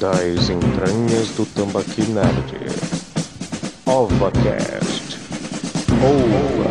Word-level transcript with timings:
das 0.00 0.48
entranhas 0.48 1.28
do 1.36 1.44
Tambaqui 1.44 2.00
Nerd. 2.10 2.54
OvaCast. 3.84 5.18
Ova. 6.02 6.70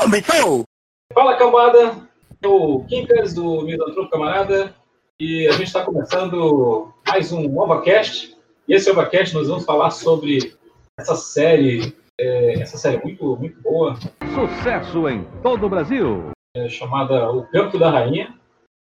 Começou! 0.00 0.64
Fala 1.14 1.36
cambada, 1.36 1.96
o 2.44 2.84
Quincas 2.86 3.32
do 3.32 3.62
Misantropo 3.62 4.10
Camarada 4.10 4.74
e 5.20 5.46
a 5.46 5.52
gente 5.52 5.68
está 5.68 5.84
começando 5.84 6.92
mais 7.06 7.30
um 7.30 7.60
OvaCast. 7.60 8.36
E 8.66 8.74
esse 8.74 8.90
OvaCast 8.90 9.36
nós 9.36 9.46
vamos 9.46 9.64
falar 9.64 9.92
sobre 9.92 10.52
essa 10.98 11.14
série, 11.14 11.94
é, 12.22 12.60
essa 12.60 12.78
série 12.78 13.02
muito, 13.02 13.36
muito 13.36 13.60
boa, 13.60 13.96
Sucesso 14.34 15.08
em 15.08 15.24
todo 15.42 15.66
o 15.66 15.68
Brasil. 15.68 16.30
é, 16.56 16.68
chamada 16.68 17.30
O 17.30 17.44
Campo 17.48 17.78
da 17.78 17.90
Rainha, 17.90 18.38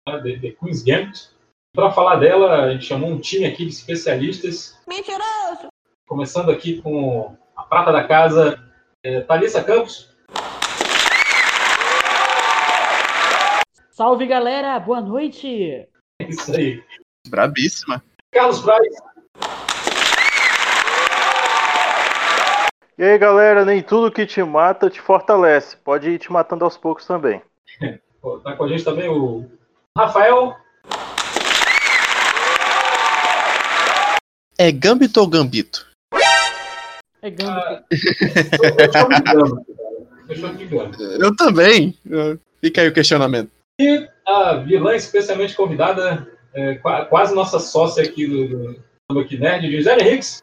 né, 0.09 0.21
The, 0.23 0.39
The 0.39 0.51
Queen's 0.53 0.83
Gambit. 0.83 1.31
Para 1.75 1.91
falar 1.91 2.17
dela, 2.17 2.65
a 2.65 2.73
gente 2.73 2.85
chamou 2.87 3.11
um 3.11 3.19
time 3.21 3.45
aqui 3.45 3.65
de 3.67 3.73
especialistas. 3.73 4.79
Mentiroso! 4.89 5.69
Começando 6.09 6.51
aqui 6.51 6.81
com 6.81 7.37
a 7.57 7.65
prata 7.65 7.93
da 7.93 8.07
casa, 8.07 8.59
é, 9.05 9.21
Thalissa 9.23 9.63
Campos. 9.63 10.15
Salve 13.91 14.27
galera, 14.27 14.79
boa 14.79 15.01
noite! 15.01 15.87
É 16.21 16.29
Isso 16.29 16.55
aí. 16.55 16.83
Brabíssima. 17.29 18.03
Carlos 18.33 18.61
Braz. 18.63 18.87
E 22.99 23.05
aí, 23.05 23.19
galera, 23.19 23.65
nem 23.65 23.83
tudo 23.83 24.11
que 24.11 24.25
te 24.25 24.43
mata 24.43 24.89
te 24.89 25.01
fortalece. 25.01 25.77
Pode 25.77 26.09
ir 26.11 26.19
te 26.19 26.33
matando 26.33 26.65
aos 26.65 26.77
poucos 26.77 27.07
também. 27.07 27.41
Tá 28.43 28.57
com 28.57 28.65
a 28.65 28.69
gente 28.69 28.83
também 28.83 29.09
o 29.09 29.49
Rafael. 29.97 30.57
É 34.59 34.73
Gambito 34.73 35.21
ou 35.21 35.29
Gambito? 35.29 35.87
É 37.23 37.31
Gambito. 37.31 37.85
De 40.59 40.65
gama. 40.67 40.91
Eu 41.21 41.37
também. 41.37 41.97
Fica 42.61 42.81
aí 42.81 42.89
o 42.89 42.93
questionamento. 42.93 43.49
E 43.81 44.09
a 44.27 44.55
vilã 44.55 44.97
especialmente 44.97 45.55
convidada, 45.55 46.27
é, 46.53 46.75
qua- 46.77 47.05
quase 47.05 47.33
nossa 47.33 47.61
sócia 47.61 48.03
aqui 48.03 48.27
do, 48.27 48.49
do 48.49 48.77
Tambaqui 49.09 49.39
Nerd, 49.39 49.71
Gisele 49.71 50.03
Hicks. 50.15 50.43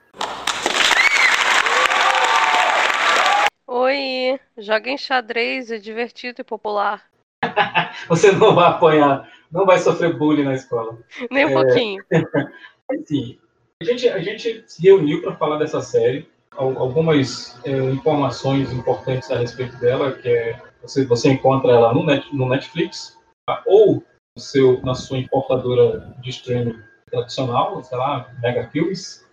Oi, 3.94 4.40
joguem 4.58 4.98
xadrez, 4.98 5.70
é 5.70 5.78
divertido 5.78 6.42
e 6.42 6.44
popular. 6.44 7.04
Você 8.10 8.32
não 8.32 8.56
vai 8.56 8.68
apanhar, 8.72 9.32
não 9.52 9.68
vai 9.68 9.78
sofrer 9.78 10.18
bullying 10.18 10.46
na 10.46 10.56
escola. 10.56 10.98
Nem 11.30 11.46
um 11.46 11.50
É. 11.50 11.54
pouquinho. 11.64 12.04
Assim, 12.90 13.38
a 13.80 13.86
gente, 13.86 14.10
a 14.10 14.18
gente 14.20 14.64
se 14.66 14.82
reuniu 14.82 15.22
para 15.22 15.36
falar 15.36 15.60
dessa 15.60 15.80
série. 15.80 16.28
Al- 16.58 16.76
Algumas 16.80 17.64
é, 17.64 17.70
informações 17.92 18.74
importantes 18.74 19.30
a 19.30 19.38
respeito 19.38 19.78
dela, 19.78 20.12
que 20.14 20.28
é 20.28 20.60
você, 20.82 21.06
você 21.06 21.30
encontra 21.30 21.72
ela 21.72 21.94
no, 21.94 22.04
Net- 22.04 22.36
no 22.36 22.50
Netflix 22.50 23.16
tá? 23.48 23.62
ou 23.68 24.04
seu, 24.40 24.82
na 24.82 24.96
sua 24.96 25.20
importadora 25.20 26.16
de 26.20 26.32
streaming 26.32 26.82
tradicional, 27.12 27.84
sei 27.84 27.98
lá, 28.00 28.28
Mega 28.42 28.68
Films, 28.70 29.24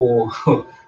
ou, 0.00 0.28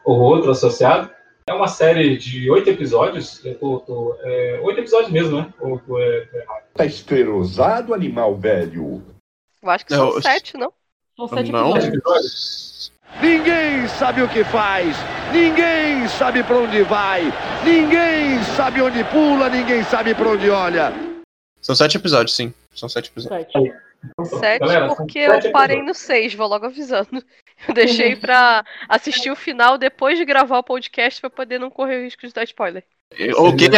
ou 0.05 0.21
outro 0.21 0.53
associado. 0.53 1.18
É 1.49 1.53
uma 1.53 1.69
série 1.69 2.17
de 2.19 2.51
oito 2.51 2.69
episódios. 2.71 3.43
Tô- 3.61 4.17
é, 4.23 4.61
oito 4.63 4.81
episódios 4.81 5.11
mesmo, 5.11 5.39
né? 5.39 5.53
Ou, 5.61 5.81
é, 5.99 6.29
é, 6.33 6.47
Tá 6.75 6.85
esclerosado, 6.85 7.95
animal 7.95 8.37
velho. 8.37 9.03
Eu 9.63 9.71
acho 9.71 9.87
que 9.87 9.93
Não, 9.95 10.13
são 10.13 10.23
sete, 10.23 10.57
não? 10.57 10.73
São 11.17 11.29
sete 11.29 11.51
Não. 11.51 11.71
episódios. 11.71 11.95
episódios? 11.95 12.93
Ninguém 13.23 13.89
sabe 13.89 14.23
o 14.23 14.29
que 14.29 14.45
faz, 14.45 14.95
ninguém 15.33 16.07
sabe 16.09 16.45
pra 16.45 16.57
onde 16.59 16.83
vai, 16.83 17.23
ninguém 17.65 18.41
sabe 18.55 18.83
onde 18.83 19.03
pula, 19.05 19.49
ninguém 19.49 19.83
sabe 19.85 20.15
pra 20.15 20.29
onde 20.29 20.49
olha. 20.51 20.93
São 21.61 21.75
sete 21.75 21.97
episódios, 21.97 22.37
sim. 22.37 22.53
São 22.75 22.89
sete 22.89 23.11
episódios. 23.11 23.51
Sete. 23.51 23.73
Então. 24.05 24.25
Sete, 24.27 24.61
Galera, 24.61 24.95
porque 24.95 25.27
sete 25.27 25.47
eu 25.47 25.53
parei 25.53 25.79
episódios. 25.79 25.99
no 25.99 26.07
seis, 26.07 26.35
vou 26.35 26.47
logo 26.47 26.67
avisando. 26.67 27.25
Eu 27.67 27.75
deixei 27.75 28.15
pra 28.15 28.65
assistir 28.89 29.31
o 29.31 29.37
final 29.37 29.77
depois 29.77 30.19
de 30.19 30.25
gravar 30.25 30.59
o 30.59 30.63
podcast 30.63 31.21
pra 31.21 31.31
poder 31.31 31.59
não 31.59 31.71
correr 31.71 31.99
o 31.99 32.05
risco 32.05 32.27
de 32.27 32.33
dar 32.33 32.45
spoiler. 32.45 32.85
Ok, 33.37 33.69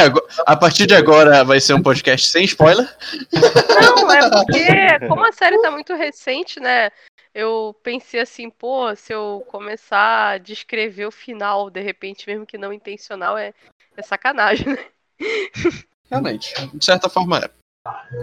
a 0.44 0.56
partir 0.56 0.86
de 0.86 0.94
agora 0.94 1.44
vai 1.44 1.60
ser 1.60 1.74
um 1.74 1.82
podcast 1.82 2.28
sem 2.28 2.44
spoiler. 2.44 2.86
Não, 3.32 4.10
é 4.10 4.28
porque, 4.28 5.06
como 5.06 5.24
a 5.24 5.32
série 5.32 5.60
tá 5.62 5.70
muito 5.70 5.94
recente, 5.94 6.58
né? 6.58 6.90
Eu 7.32 7.76
pensei 7.82 8.20
assim, 8.20 8.50
pô, 8.50 8.94
se 8.96 9.12
eu 9.12 9.44
começar 9.46 10.32
a 10.32 10.38
descrever 10.38 11.06
o 11.06 11.12
final, 11.12 11.70
de 11.70 11.80
repente, 11.80 12.26
mesmo 12.26 12.44
que 12.44 12.58
não 12.58 12.72
intencional, 12.72 13.38
é, 13.38 13.54
é 13.96 14.02
sacanagem, 14.02 14.66
né? 14.66 14.84
Realmente, 16.10 16.52
de 16.74 16.84
certa 16.84 17.08
forma 17.08 17.38
é. 17.38 17.59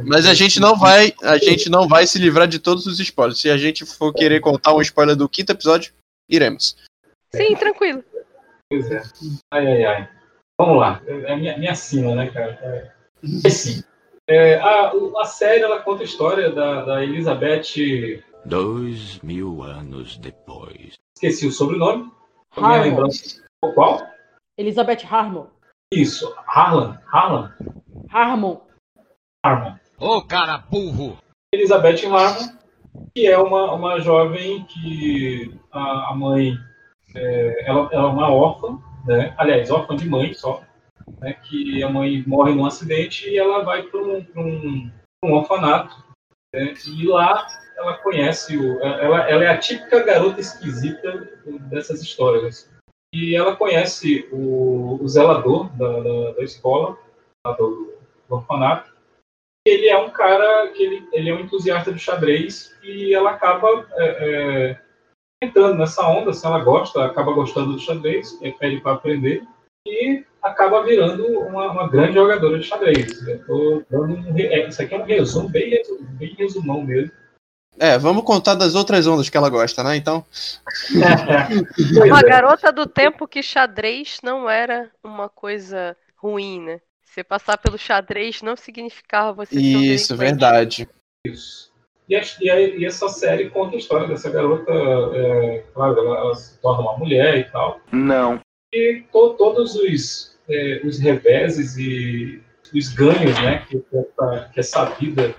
Mas 0.05 0.25
a 0.27 0.33
gente 0.33 0.59
não 0.59 0.77
vai, 0.77 1.13
a 1.23 1.37
gente 1.37 1.69
não 1.69 1.87
vai 1.87 2.05
se 2.05 2.19
livrar 2.19 2.47
de 2.47 2.59
todos 2.59 2.85
os 2.85 2.99
spoilers. 2.99 3.39
Se 3.39 3.49
a 3.49 3.57
gente 3.57 3.85
for 3.85 4.13
querer 4.13 4.39
contar 4.39 4.73
um 4.73 4.81
spoiler 4.81 5.15
do 5.15 5.27
quinto 5.27 5.51
episódio, 5.51 5.93
iremos. 6.29 6.77
Sim, 7.33 7.55
tranquilo. 7.55 8.03
Pois 8.69 8.91
é. 8.91 9.01
Ai, 9.51 9.67
ai, 9.67 9.85
ai. 9.85 10.09
Vamos 10.59 10.79
lá. 10.79 11.01
É 11.07 11.33
a 11.33 11.37
minha, 11.37 11.57
minha 11.57 11.75
sina, 11.75 12.15
né, 12.15 12.29
cara? 12.29 12.59
É, 12.61 12.91
é 13.47 13.49
sim. 13.49 13.83
É, 14.27 14.55
a, 14.55 14.91
a 15.21 15.25
série, 15.25 15.63
ela 15.63 15.81
conta 15.81 16.03
a 16.03 16.05
história 16.05 16.51
da, 16.51 16.83
da 16.83 17.03
Elizabeth... 17.03 18.23
Dois 18.45 19.19
mil 19.19 19.63
anos 19.63 20.17
depois. 20.17 20.93
Esqueci 21.15 21.47
o 21.47 21.51
sobrenome. 21.51 22.11
Minha 22.55 22.69
Harmon. 22.69 22.83
lembrança... 22.83 23.43
O 23.63 23.73
Qual? 23.73 24.07
Elizabeth 24.57 25.03
Harmon. 25.09 25.47
Isso. 25.91 26.33
Harlan. 26.45 26.99
Harlan. 27.11 27.53
Harmon. 28.09 28.66
Harmon. 29.47 29.75
Ô 29.99 30.21
cara 30.21 30.57
burro! 30.57 31.17
Elizabeth 31.53 32.05
Harmon, 32.05 32.57
que 33.15 33.27
é 33.27 33.37
uma, 33.37 33.73
uma 33.73 33.99
jovem 33.99 34.65
que 34.65 35.57
a, 35.71 36.11
a 36.11 36.15
mãe... 36.15 36.57
é, 37.15 37.69
ela, 37.69 37.89
ela 37.91 38.09
é 38.09 38.11
uma 38.11 38.29
órfã, 38.29 38.77
né? 39.05 39.33
Aliás, 39.37 39.71
órfã 39.71 39.95
de 39.95 40.07
mãe 40.07 40.33
só. 40.33 40.61
Né? 41.21 41.33
Que 41.33 41.81
a 41.81 41.89
mãe 41.89 42.23
morre 42.27 42.53
num 42.53 42.65
acidente 42.65 43.29
e 43.29 43.37
ela 43.37 43.63
vai 43.63 43.83
para 43.83 44.01
um, 44.01 44.25
um, 44.35 44.91
um 45.23 45.33
orfanato. 45.33 45.95
né? 46.53 46.73
E 46.85 47.07
lá 47.07 47.47
ela 47.77 47.93
conhece 47.99 48.57
o. 48.57 48.81
Ela, 48.81 49.29
ela 49.29 49.43
é 49.43 49.47
a 49.47 49.57
típica 49.57 50.03
garota 50.03 50.41
esquisita 50.41 51.29
dessas 51.69 52.01
histórias. 52.01 52.69
E 53.13 53.35
ela 53.35 53.55
conhece 53.55 54.27
o, 54.33 54.99
o 55.01 55.07
zelador 55.07 55.69
da, 55.77 55.99
da, 56.01 56.31
da 56.33 56.43
escola, 56.43 56.97
do, 57.57 57.93
do 58.27 58.35
orfanato. 58.35 58.96
Ele 59.67 59.87
é 59.87 59.97
um 59.97 60.09
cara 60.09 60.69
que 60.69 60.81
ele, 60.81 61.07
ele 61.11 61.29
é 61.29 61.33
um 61.33 61.41
entusiasta 61.41 61.91
do 61.91 61.99
xadrez 61.99 62.73
e 62.83 63.13
ela 63.13 63.31
acaba 63.31 63.85
é, 63.95 64.05
é, 64.05 64.77
entrando 65.43 65.77
nessa 65.77 66.07
onda, 66.07 66.31
se 66.33 66.45
ela 66.45 66.59
gosta, 66.59 67.05
acaba 67.05 67.33
gostando 67.33 67.73
do 67.73 67.79
xadrez, 67.79 68.39
é, 68.41 68.51
pede 68.51 68.79
para 68.79 68.93
aprender 68.93 69.43
e 69.85 70.23
acaba 70.41 70.83
virando 70.83 71.25
uma, 71.39 71.71
uma 71.71 71.89
grande 71.89 72.13
jogadora 72.13 72.59
de 72.59 72.65
xadrez. 72.65 73.21
Um 73.49 73.83
é, 74.37 74.67
isso 74.67 74.81
aqui 74.81 74.95
é 74.95 74.99
um 74.99 75.03
resumo, 75.03 75.49
bem, 75.49 75.81
bem 76.17 76.35
resumão 76.37 76.81
mesmo. 76.81 77.11
É, 77.79 77.97
vamos 77.97 78.23
contar 78.23 78.55
das 78.55 78.73
outras 78.73 79.05
ondas 79.05 79.29
que 79.29 79.37
ela 79.37 79.49
gosta, 79.49 79.83
né? 79.83 79.95
Então, 79.95 80.25
Uma 82.05 82.21
garota 82.23 82.71
do 82.71 82.87
tempo 82.87 83.27
que 83.27 83.43
xadrez 83.43 84.17
não 84.23 84.49
era 84.49 84.89
uma 85.03 85.29
coisa 85.29 85.95
ruim, 86.15 86.59
né? 86.59 86.81
Você 87.17 87.23
passar 87.23 87.57
pelo 87.57 87.79
xadrez 87.79 88.43
não 88.43 88.55
significava 88.55 89.33
você 89.33 89.55
ser 89.55 89.75
um 89.75 89.81
isso, 89.81 90.15
verdade. 90.15 90.87
Isso. 91.25 91.73
E, 92.07 92.15
a- 92.15 92.21
e 92.39 92.47
a- 92.51 92.61
e 92.61 92.85
essa 92.85 93.09
série 93.09 93.49
conta 93.49 93.75
a 93.75 93.79
história 93.79 94.07
dessa 94.07 94.29
garota, 94.29 94.71
é, 94.71 95.65
claro, 95.73 95.97
ela, 95.97 96.15
ela 96.19 96.35
se 96.35 96.61
torna 96.61 96.83
uma 96.83 96.95
mulher 96.95 97.39
e 97.39 97.45
tal. 97.45 97.81
Não. 97.91 98.39
E 98.71 99.03
to- 99.11 99.33
todos 99.33 99.73
os, 99.73 100.39
é, 100.47 100.79
os 100.85 100.99
reveses 100.99 101.75
e 101.77 102.39
os 102.71 102.89
ganhos 102.89 103.33
né, 103.41 103.65
que, 103.65 103.83
essa, 103.91 104.49
que 104.53 104.59
essa 104.59 104.85
vida 104.85 105.33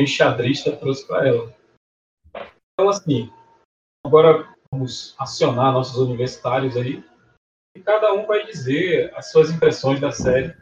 enxadrista 0.00 0.72
trouxe 0.72 1.06
para 1.06 1.28
ela. 1.28 1.54
Então, 2.74 2.88
assim, 2.88 3.30
agora 4.04 4.52
vamos 4.72 5.14
acionar 5.20 5.72
nossos 5.72 5.98
universitários 5.98 6.76
aí. 6.76 7.04
E 7.76 7.80
cada 7.80 8.12
um 8.12 8.26
vai 8.26 8.44
dizer 8.44 9.14
as 9.14 9.30
suas 9.30 9.52
impressões 9.52 10.00
da 10.00 10.10
série, 10.10 10.60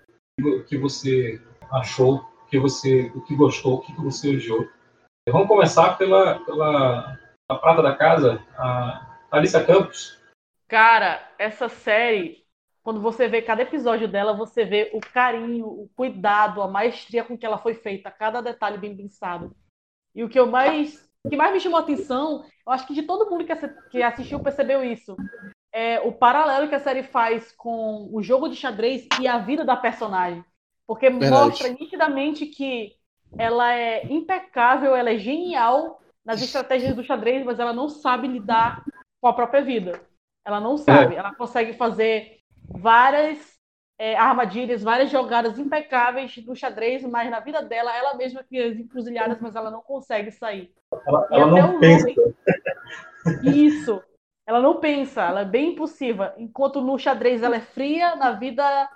que 0.65 0.77
você 0.77 1.41
achou, 1.71 2.25
que 2.49 2.59
você, 2.59 3.11
o 3.15 3.21
que 3.23 3.35
gostou, 3.35 3.75
o 3.75 3.81
que 3.81 3.93
você 3.95 4.37
odiou. 4.37 4.69
Vamos 5.29 5.49
começar 5.49 5.97
pela, 5.97 6.41
pela 6.41 7.19
a 7.49 7.55
prata 7.55 7.83
da 7.83 7.95
casa, 7.97 8.45
a 8.57 9.19
Thalissa 9.31 9.65
Campos. 9.65 10.19
Cara, 10.69 11.29
essa 11.39 11.69
série, 11.69 12.45
quando 12.83 13.01
você 13.01 13.29
vê 13.29 13.43
cada 13.43 13.63
episódio 13.63 14.07
dela, 14.07 14.33
você 14.33 14.65
vê 14.65 14.91
o 14.95 15.01
carinho, 15.01 15.67
o 15.67 15.91
cuidado, 15.97 16.63
a 16.63 16.69
maestria 16.69 17.25
com 17.25 17.37
que 17.37 17.45
ela 17.45 17.59
foi 17.59 17.75
feita, 17.75 18.11
cada 18.11 18.41
detalhe 18.41 18.79
bem 18.79 18.97
pensado. 18.97 19.55
E 20.15 20.23
o 20.23 20.29
que 20.29 20.39
eu 20.39 20.47
mais, 20.47 21.09
o 21.25 21.31
que 21.31 21.37
mais 21.37 21.53
me 21.53 21.61
chamou 21.61 21.79
a 21.79 21.83
atenção, 21.83 22.45
eu 22.67 22.73
acho 22.73 22.87
que 22.87 22.95
de 22.95 23.03
todo 23.03 23.29
mundo 23.29 23.45
que 23.45 23.55
que 23.91 24.03
assistiu 24.03 24.41
percebeu 24.41 24.85
isso, 24.85 25.17
é 25.73 26.01
o 26.01 26.13
paralelo 26.13 26.69
que 26.69 26.75
a 26.75 26.81
série 26.81 27.03
faz 27.03 27.53
com 27.53 28.09
o 28.13 28.23
jogo 28.23 28.49
de 28.49 28.57
xadrez 28.57 29.07
e 29.21 29.29
a 29.29 29.39
vida 29.39 29.65
da 29.65 29.77
personagem. 29.77 30.45
Porque 30.87 31.09
Verdade. 31.09 31.31
mostra 31.31 31.69
nitidamente 31.69 32.47
que 32.47 32.95
ela 33.39 33.73
é 33.73 34.05
impecável, 34.07 34.95
ela 34.97 35.11
é 35.11 35.19
genial 35.19 36.01
nas 36.25 36.43
estratégias 36.43 36.95
do 36.97 37.05
xadrez, 37.05 37.45
mas 37.45 37.61
ela 37.61 37.73
não 37.73 37.89
sabe 37.89 38.27
lidar 38.27 38.83
com 39.21 39.29
a 39.29 39.33
própria 39.33 39.63
vida. 39.63 40.01
Ela 40.45 40.59
não 40.61 40.77
sabe. 40.77 41.15
Ela 41.15 41.35
consegue 41.35 41.75
fazer 41.75 42.39
várias 42.73 43.39
é, 43.99 44.17
armadilhas, 44.17 44.83
várias 44.83 45.11
jogadas 45.11 45.59
impecáveis 45.59 46.37
no 46.45 46.57
xadrez, 46.57 47.03
mas 47.05 47.31
na 47.31 47.39
vida 47.39 47.63
dela, 47.63 47.95
ela 47.97 48.15
mesma 48.15 48.43
cria 48.43 48.67
as 48.69 48.77
encruzilhadas, 48.79 49.39
mas 49.41 49.55
ela 49.55 49.71
não 49.71 49.83
consegue 49.83 50.31
sair. 50.33 50.73
Ela, 51.07 51.29
E 51.31 51.35
ela 51.35 51.51
até 51.53 51.63
não 51.63 51.77
o 51.77 51.81
pensa. 51.81 52.07
nome- 52.09 52.35
Isso. 53.45 54.03
Ela 54.51 54.61
não 54.61 54.81
pensa, 54.81 55.23
ela 55.23 55.43
é 55.43 55.45
bem 55.45 55.75
impulsiva. 55.75 56.35
Enquanto 56.37 56.81
no 56.81 56.99
xadrez 56.99 57.41
ela 57.41 57.55
é 57.55 57.61
fria, 57.61 58.17
na 58.17 58.33
vida 58.33 58.91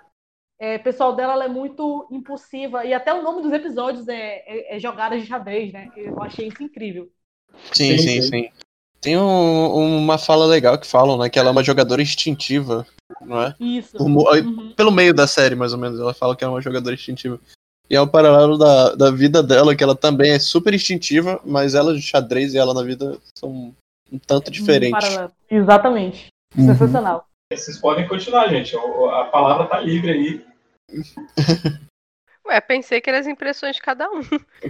é, 0.59 0.77
pessoal 0.77 1.15
dela 1.15 1.31
ela 1.31 1.45
é 1.45 1.47
muito 1.47 2.05
impulsiva. 2.11 2.83
E 2.83 2.93
até 2.93 3.13
o 3.13 3.23
nome 3.23 3.41
dos 3.41 3.53
episódios 3.53 4.05
é, 4.09 4.43
é, 4.45 4.75
é 4.75 4.79
jogadas 4.81 5.21
de 5.21 5.27
xadrez, 5.29 5.71
né? 5.71 5.89
Eu 5.95 6.21
achei 6.21 6.49
isso 6.49 6.61
incrível. 6.61 7.09
Sim, 7.71 7.97
sim, 7.97 8.21
Sim, 8.21 8.21
sim. 8.21 8.49
Tem 8.99 9.17
um- 9.17 9.97
uma 9.97 10.17
fala 10.17 10.45
legal 10.45 10.77
que 10.77 10.85
falam, 10.85 11.17
né? 11.17 11.29
Que 11.29 11.39
ela 11.39 11.47
é 11.47 11.51
uma 11.53 11.63
jogadora 11.63 12.01
instintiva, 12.01 12.85
não 13.21 13.41
é? 13.41 13.55
Isso. 13.57 13.95
Uhum. 13.97 14.73
Pelo 14.75 14.91
meio 14.91 15.13
da 15.13 15.25
série, 15.25 15.55
mais 15.55 15.71
ou 15.71 15.79
menos, 15.79 15.97
ela 15.97 16.13
fala 16.13 16.35
que 16.35 16.43
é 16.43 16.47
uma 16.49 16.61
jogadora 16.61 16.95
instintiva. 16.95 17.39
E 17.89 17.95
é 17.95 18.01
o 18.01 18.07
paralelo 18.09 18.57
da, 18.57 18.93
da 18.93 19.09
vida 19.09 19.41
dela, 19.41 19.73
que 19.73 19.83
ela 19.83 19.95
também 19.95 20.31
é 20.31 20.39
super 20.39 20.73
instintiva, 20.73 21.39
mas 21.45 21.75
ela 21.75 21.93
de 21.95 22.01
xadrez 22.01 22.53
e 22.53 22.57
ela 22.57 22.73
na 22.73 22.83
vida 22.83 23.17
são 23.39 23.73
um 24.11 24.19
tanto 24.19 24.51
diferentes. 24.51 24.99
Paralelo. 24.99 25.31
Exatamente. 25.49 26.27
Uhum. 26.57 26.65
Sensacional. 26.67 27.27
Vocês 27.51 27.77
podem 27.77 28.07
continuar, 28.07 28.47
gente. 28.49 28.75
A 28.75 29.25
palavra 29.25 29.67
tá 29.67 29.79
livre 29.79 30.11
aí. 30.11 30.45
Ué, 32.47 32.61
pensei 32.61 33.01
que 33.01 33.09
eram 33.09 33.19
as 33.19 33.27
impressões 33.27 33.75
de 33.75 33.81
cada 33.81 34.07
um. 34.09 34.21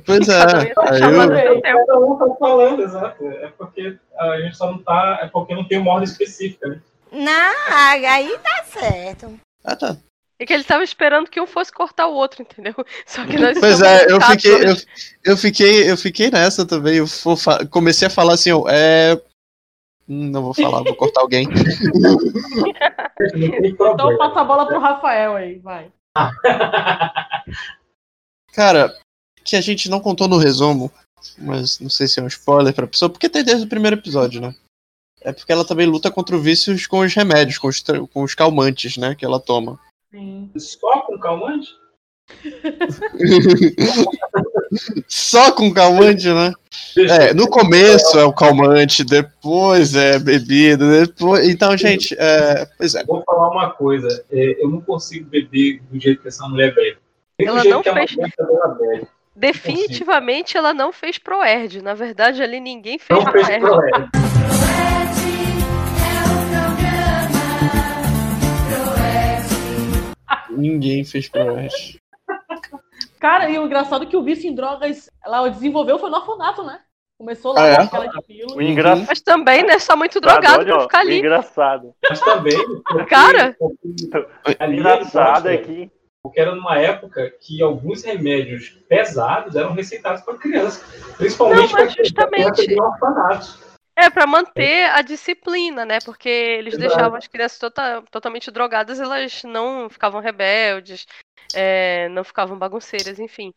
Pois 0.05 0.27
é, 0.29 0.73
Cada 0.73 1.09
um 1.09 1.35
eu. 1.35 1.61
Cada 1.61 1.99
um 1.99 2.17
tá 2.17 2.35
falando, 2.39 2.81
exato. 2.81 3.27
É 3.27 3.47
porque 3.57 3.97
a 4.17 4.41
gente 4.41 4.55
só 4.55 4.71
não 4.71 4.81
tá. 4.81 5.19
É 5.23 5.27
porque 5.27 5.53
não 5.53 5.67
tem 5.67 5.79
uma 5.79 5.91
ordem 5.91 6.09
específica, 6.09 6.67
né? 6.69 6.81
Não, 7.11 7.53
aí 8.09 8.37
tá 8.39 8.63
certo. 8.65 9.39
Ah, 9.63 9.75
tá. 9.75 9.97
É 10.37 10.45
que 10.45 10.53
ele 10.53 10.63
tava 10.63 10.83
esperando 10.83 11.29
que 11.29 11.39
um 11.39 11.47
fosse 11.47 11.71
cortar 11.71 12.07
o 12.07 12.13
outro, 12.13 12.41
entendeu? 12.41 12.73
Só 13.05 13.25
que 13.25 13.37
nós 13.37 13.57
Pois 13.57 13.79
estamos 13.79 14.01
é, 14.01 14.11
eu 14.11 14.21
fiquei, 14.21 14.53
eu, 14.53 14.75
eu 15.23 15.37
fiquei, 15.37 15.91
eu 15.91 15.97
fiquei 15.97 16.31
nessa 16.31 16.65
também. 16.65 16.97
Eu 16.97 17.05
comecei 17.69 18.07
a 18.07 18.11
falar 18.11 18.33
assim, 18.33 18.51
ó, 18.51 18.65
é. 18.67 19.19
Hum, 20.07 20.29
Não 20.29 20.43
vou 20.43 20.53
falar, 20.53 20.83
vou 20.83 20.95
cortar 20.95 21.21
alguém. 21.21 21.47
Então 23.63 24.17
passa 24.17 24.41
a 24.41 24.43
bola 24.43 24.67
pro 24.67 24.79
Rafael 24.79 25.35
aí, 25.35 25.57
vai. 25.59 25.89
Cara, 28.53 28.93
que 29.43 29.55
a 29.55 29.61
gente 29.61 29.89
não 29.89 29.99
contou 30.01 30.27
no 30.27 30.37
resumo, 30.37 30.91
mas 31.37 31.79
não 31.79 31.89
sei 31.89 32.07
se 32.07 32.19
é 32.19 32.23
um 32.23 32.27
spoiler 32.27 32.73
pra 32.73 32.87
pessoa, 32.87 33.09
porque 33.09 33.29
tem 33.29 33.43
desde 33.43 33.65
o 33.65 33.69
primeiro 33.69 33.95
episódio, 33.95 34.41
né? 34.41 34.53
É 35.21 35.31
porque 35.31 35.51
ela 35.51 35.65
também 35.65 35.87
luta 35.87 36.11
contra 36.11 36.37
vícios 36.37 36.85
com 36.85 36.99
os 36.99 37.13
remédios, 37.13 37.57
com 37.57 37.67
os, 37.67 37.81
com 38.13 38.23
os 38.23 38.35
calmantes, 38.35 38.97
né? 38.97 39.15
Que 39.15 39.25
ela 39.25 39.39
toma. 39.39 39.79
Sim. 40.11 40.51
Só 40.57 41.01
com 41.01 41.17
calmante? 41.17 41.69
Só 45.07 45.51
com 45.51 45.73
calmante, 45.73 46.27
né? 46.27 46.51
É, 46.97 47.33
no 47.33 47.47
começo 47.49 48.17
é 48.17 48.23
o 48.23 48.33
calmante, 48.33 49.03
depois 49.03 49.95
é 49.95 50.17
bebida, 50.19 51.05
depois. 51.05 51.47
Então, 51.47 51.75
gente, 51.77 52.15
é, 52.17 52.65
pois 52.77 52.95
é. 52.95 53.03
Vou 53.03 53.23
falar 53.25 53.49
uma 53.49 53.69
coisa. 53.71 54.23
é, 54.31 54.63
eu 54.63 54.69
não 54.69 54.81
consigo 54.81 55.29
beber 55.29 55.81
do 55.91 55.99
jeito 55.99 56.21
que 56.21 56.27
essa 56.27 56.47
mulher 56.47 56.73
bebe. 56.73 56.97
Ela 57.39 57.63
não 57.65 57.79
a 57.81 57.83
fez- 57.83 58.11
apresentadora 58.11 58.67
bebe. 58.79 59.07
Definitivamente 59.35 60.55
ela 60.55 60.73
não 60.73 60.93
fez 60.93 61.17
Proerd. 61.17 61.81
Na 61.81 61.93
verdade, 61.93 62.41
ali 62.41 62.59
ninguém 62.61 62.97
fez 62.97 63.19
Não 63.23 63.29
fez 63.31 63.45
Proerd. 63.45 63.65
proerd. 63.65 64.09
Ninguém 70.51 71.03
fez 71.03 71.27
Proerd. 71.27 71.99
Cara, 73.19 73.49
e 73.49 73.57
o 73.57 73.65
engraçado 73.65 74.03
é 74.03 74.07
que 74.07 74.17
o 74.17 74.23
vício 74.23 74.49
em 74.49 74.55
drogas, 74.55 75.09
ela 75.25 75.47
desenvolveu 75.49 75.97
foi 75.99 76.09
no 76.09 76.17
orfanato, 76.17 76.63
né? 76.63 76.79
Começou 77.17 77.53
lá 77.53 77.61
Ah, 77.63 77.67
é? 77.67 77.75
com 77.77 77.83
aquela 77.83 78.07
de 78.07 78.21
pílula. 78.23 78.57
O 78.57 78.61
engraçado. 78.61 79.05
Mas 79.07 79.21
também, 79.21 79.63
né? 79.63 79.79
Só 79.79 79.95
muito 79.95 80.19
Tá, 80.19 80.33
drogado 80.33 80.59
olha, 80.59 80.65
pra 80.73 80.77
ó, 80.77 80.81
ficar 80.81 80.99
ali. 80.99 81.19
engraçado. 81.19 81.93
Mas 82.09 82.19
também. 82.19 82.57
porque- 82.83 83.05
Cara! 83.05 83.55
porque 83.57 84.57
ali 84.59 84.77
engraçado 84.79 85.47
é 85.49 85.57
que 85.57 85.89
Porque 86.21 86.41
era 86.41 86.55
numa 86.55 86.77
época 86.79 87.31
que 87.39 87.61
alguns 87.61 88.03
remédios 88.03 88.69
pesados 88.89 89.55
eram 89.55 89.73
receitados 89.73 90.21
para 90.23 90.37
criança. 90.39 90.83
Principalmente 91.17 91.57
Não, 91.57 91.71
mas 91.71 91.93
para 91.95 92.03
justamente- 92.03 92.81
orfanato. 92.81 93.59
É, 93.97 94.09
pra 94.09 94.25
manter 94.27 94.89
a 94.89 95.01
disciplina, 95.01 95.85
né? 95.85 95.99
Porque 96.03 96.27
eles 96.27 96.73
Exato. 96.73 96.89
deixavam 96.89 97.17
as 97.17 97.27
crianças 97.27 97.59
tota- 97.59 98.01
totalmente 98.11 98.51
drogadas, 98.51 98.99
elas 98.99 99.41
não 99.43 99.87
ficavam 99.89 100.19
rebeldes, 100.19 101.05
é, 101.53 102.09
não 102.09 102.23
ficavam 102.23 102.57
bagunceiras, 102.57 103.19
enfim. 103.19 103.53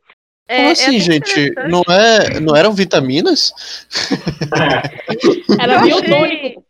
É, 0.49 0.56
Como 0.56 0.69
é 0.69 0.73
assim, 0.73 0.96
até 0.96 0.99
gente? 0.99 1.55
Não, 1.69 1.82
é, 1.88 2.40
não 2.40 2.56
eram 2.56 2.73
vitaminas? 2.73 3.52
Era 5.61 5.81
biotônico. 5.81 6.64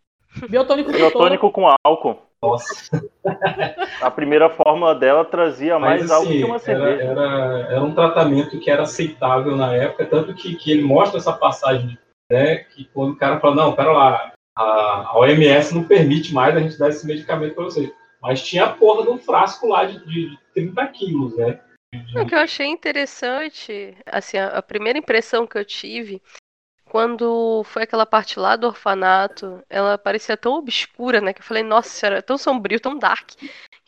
Biotônico, 0.49 0.91
com 0.91 0.97
biotônico 0.97 1.53
com 1.53 1.75
álcool. 1.85 2.29
Nossa. 2.43 3.01
A 4.01 4.11
primeira 4.11 4.49
fórmula 4.51 4.95
dela 4.95 5.25
trazia 5.25 5.79
mais 5.79 6.03
Mas 6.03 6.11
álcool 6.11 6.29
assim, 6.29 6.39
que 6.39 6.45
uma 6.45 6.55
era, 6.55 6.65
cerveja. 6.65 7.03
era, 7.03 7.67
era 7.71 7.85
um 7.85 7.95
tratamento 7.95 8.59
que 8.61 8.71
era 8.71 8.83
aceitável 8.83 9.57
na 9.57 9.75
época, 9.75 10.07
tanto 10.07 10.35
que, 10.35 10.55
que 10.55 10.71
ele 10.71 10.83
mostra 10.83 11.19
essa 11.19 11.33
passagem, 11.33 11.99
né? 12.31 12.59
Que 12.59 12.85
quando 12.95 13.13
o 13.13 13.17
cara 13.17 13.41
fala, 13.41 13.57
não, 13.57 13.75
pera 13.75 13.93
lá, 13.93 14.33
a, 14.57 14.63
a 15.09 15.19
OMS 15.19 15.75
não 15.75 15.85
permite 15.85 16.33
mais 16.33 16.57
a 16.57 16.61
gente 16.61 16.79
dar 16.79 16.89
esse 16.89 17.07
medicamento 17.07 17.55
para 17.55 17.65
vocês. 17.65 17.91
Mas 18.21 18.43
tinha 18.43 18.65
a 18.65 18.73
porra 18.73 19.03
de 19.03 19.11
um 19.11 19.19
frasco 19.19 19.69
lá 19.69 19.85
de, 19.85 20.05
de 20.07 20.39
30 20.59 20.87
quilos, 20.89 21.37
né? 21.37 21.61
O 22.17 22.27
que 22.27 22.35
eu 22.35 22.39
achei 22.39 22.67
interessante, 22.67 23.97
assim, 24.07 24.37
a, 24.37 24.59
a 24.59 24.63
primeira 24.63 24.99
impressão 24.99 25.47
que 25.47 25.57
eu 25.57 25.65
tive 25.65 26.21
quando 26.91 27.63
foi 27.65 27.83
aquela 27.83 28.07
parte 28.07 28.39
lá 28.39 28.57
do 28.57 28.67
orfanato, 28.67 29.63
ela 29.69 29.99
parecia 29.99 30.37
tão 30.37 30.55
obscura, 30.55 31.21
né? 31.21 31.33
Que 31.33 31.41
eu 31.41 31.45
falei, 31.45 31.63
nossa, 31.63 32.07
era 32.07 32.23
tão 32.23 32.39
sombrio, 32.39 32.81
tão 32.81 32.99
dark. 32.99 33.31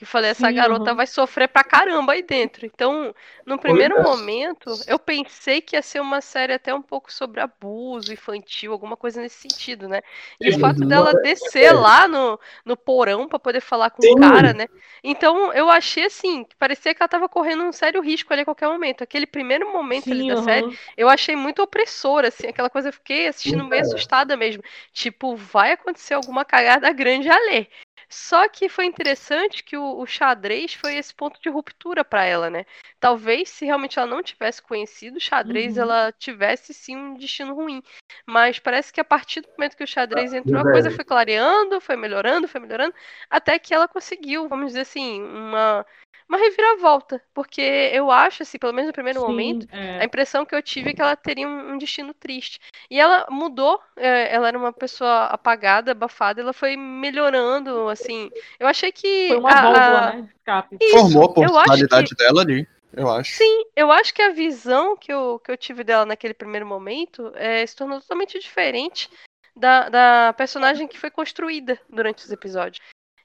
Que 0.00 0.04
eu 0.04 0.08
falei, 0.08 0.30
essa 0.30 0.48
Sim, 0.48 0.54
garota 0.54 0.90
aham. 0.90 0.96
vai 0.96 1.06
sofrer 1.06 1.48
pra 1.48 1.62
caramba 1.62 2.12
aí 2.12 2.22
dentro. 2.22 2.64
Então, 2.64 3.14
no 3.44 3.58
primeiro 3.58 3.98
é. 3.98 4.02
momento, 4.02 4.70
eu 4.86 4.98
pensei 4.98 5.60
que 5.60 5.76
ia 5.76 5.82
ser 5.82 6.00
uma 6.00 6.22
série 6.22 6.54
até 6.54 6.74
um 6.74 6.80
pouco 6.80 7.12
sobre 7.12 7.40
abuso 7.40 8.12
infantil, 8.12 8.72
alguma 8.72 8.96
coisa 8.96 9.20
nesse 9.20 9.48
sentido, 9.48 9.88
né? 9.88 10.00
E 10.40 10.48
o 10.48 10.58
fato 10.58 10.80
uhum. 10.80 10.88
dela 10.88 11.12
descer 11.22 11.72
lá 11.72 12.08
no, 12.08 12.40
no 12.64 12.76
porão 12.76 13.28
pra 13.28 13.38
poder 13.38 13.60
falar 13.60 13.90
com 13.90 14.02
Sim. 14.02 14.12
o 14.12 14.16
cara, 14.20 14.54
né? 14.54 14.66
Então, 15.04 15.52
eu 15.52 15.70
achei 15.70 16.04
assim, 16.04 16.44
que 16.44 16.56
parecia 16.56 16.94
que 16.94 17.02
ela 17.02 17.08
tava 17.08 17.28
correndo 17.28 17.64
um 17.64 17.72
sério 17.72 18.00
risco 18.00 18.32
ali 18.32 18.42
a 18.42 18.44
qualquer 18.46 18.68
momento. 18.68 19.02
Aquele 19.02 19.26
primeiro 19.26 19.70
momento 19.72 20.12
ali 20.12 20.26
da 20.26 20.36
série, 20.42 20.78
eu 20.96 21.08
achei 21.08 21.36
muito 21.36 21.62
opressor, 21.62 22.24
assim, 22.24 22.48
aquela 22.48 22.70
coisa, 22.70 22.89
eu 22.90 22.92
fiquei 22.92 23.26
assistindo 23.28 23.64
meio 23.64 23.80
Então. 23.80 23.94
assustada 23.94 24.36
mesmo. 24.36 24.62
Tipo, 24.92 25.34
vai 25.36 25.72
acontecer 25.72 26.14
alguma 26.14 26.44
cagada 26.44 26.92
grande 26.92 27.28
a 27.28 27.36
ler. 27.36 27.68
Só 28.08 28.48
que 28.48 28.68
foi 28.68 28.86
interessante 28.86 29.62
que 29.62 29.76
o, 29.76 29.98
o 30.00 30.06
xadrez 30.06 30.74
foi 30.74 30.96
esse 30.96 31.14
ponto 31.14 31.40
de 31.40 31.48
ruptura 31.48 32.04
pra 32.04 32.24
ela, 32.24 32.50
né? 32.50 32.66
Talvez 32.98 33.48
se 33.50 33.64
realmente 33.64 33.98
ela 33.98 34.08
não 34.08 34.22
tivesse 34.22 34.60
conhecido 34.60 35.16
o 35.16 35.20
xadrez, 35.20 35.76
Uhum. 35.76 35.82
ela 35.84 36.12
tivesse 36.12 36.74
sim 36.74 36.96
um 36.96 37.14
destino 37.14 37.54
ruim. 37.54 37.80
Mas 38.26 38.58
parece 38.58 38.92
que 38.92 39.00
a 39.00 39.04
partir 39.04 39.42
do 39.42 39.48
momento 39.56 39.76
que 39.76 39.84
o 39.84 39.86
xadrez 39.86 40.32
entrou, 40.32 40.60
a 40.60 40.64
coisa 40.72 40.90
foi 40.90 41.04
clareando, 41.04 41.80
foi 41.80 41.94
melhorando, 41.96 42.48
foi 42.48 42.60
melhorando, 42.60 42.94
até 43.30 43.58
que 43.58 43.72
ela 43.72 43.86
conseguiu, 43.86 44.48
vamos 44.48 44.68
dizer 44.68 44.80
assim, 44.80 45.22
uma, 45.22 45.86
uma 46.30 46.38
reviravolta. 46.38 47.20
Porque 47.34 47.60
eu 47.92 48.10
acho, 48.10 48.44
assim, 48.44 48.56
pelo 48.56 48.72
menos 48.72 48.86
no 48.86 48.92
primeiro 48.92 49.18
Sim, 49.20 49.26
momento, 49.26 49.66
é. 49.72 49.98
a 49.98 50.04
impressão 50.04 50.46
que 50.46 50.54
eu 50.54 50.62
tive 50.62 50.90
é 50.90 50.94
que 50.94 51.02
ela 51.02 51.16
teria 51.16 51.46
um, 51.46 51.72
um 51.72 51.78
destino 51.78 52.14
triste. 52.14 52.60
E 52.88 52.98
ela 53.00 53.26
mudou, 53.28 53.80
é, 53.96 54.32
ela 54.32 54.46
era 54.46 54.56
uma 54.56 54.72
pessoa 54.72 55.24
apagada, 55.24 55.90
abafada, 55.90 56.40
ela 56.40 56.52
foi 56.52 56.76
melhorando, 56.76 57.88
assim. 57.88 58.30
Eu 58.60 58.68
achei 58.68 58.92
que. 58.92 59.26
Foi 59.28 59.36
uma 59.38 59.50
a- 59.50 59.60
válvula, 59.60 59.98
a- 59.98 60.12
né? 60.12 60.28
Escape. 60.36 60.76
Isso, 60.80 60.90
Formou 60.96 61.24
a 61.24 61.26
eu 61.26 61.32
acho 61.32 61.50
personalidade 61.50 62.14
dela 62.14 62.42
ali, 62.42 62.68
eu 62.96 63.10
acho. 63.10 63.32
Sim, 63.32 63.64
eu 63.74 63.90
acho 63.90 64.14
que 64.14 64.22
a 64.22 64.30
visão 64.30 64.96
que 64.96 65.12
eu, 65.12 65.40
que 65.44 65.50
eu 65.50 65.56
tive 65.56 65.82
dela 65.82 66.06
naquele 66.06 66.32
primeiro 66.32 66.64
momento 66.64 67.32
é, 67.34 67.66
se 67.66 67.74
tornou 67.74 68.00
totalmente 68.00 68.38
diferente 68.38 69.10
da, 69.56 69.88
da 69.88 70.32
personagem 70.34 70.86
que 70.86 70.98
foi 70.98 71.10
construída 71.10 71.78
durante 71.88 72.24
os 72.24 72.30
episódios. 72.30 72.80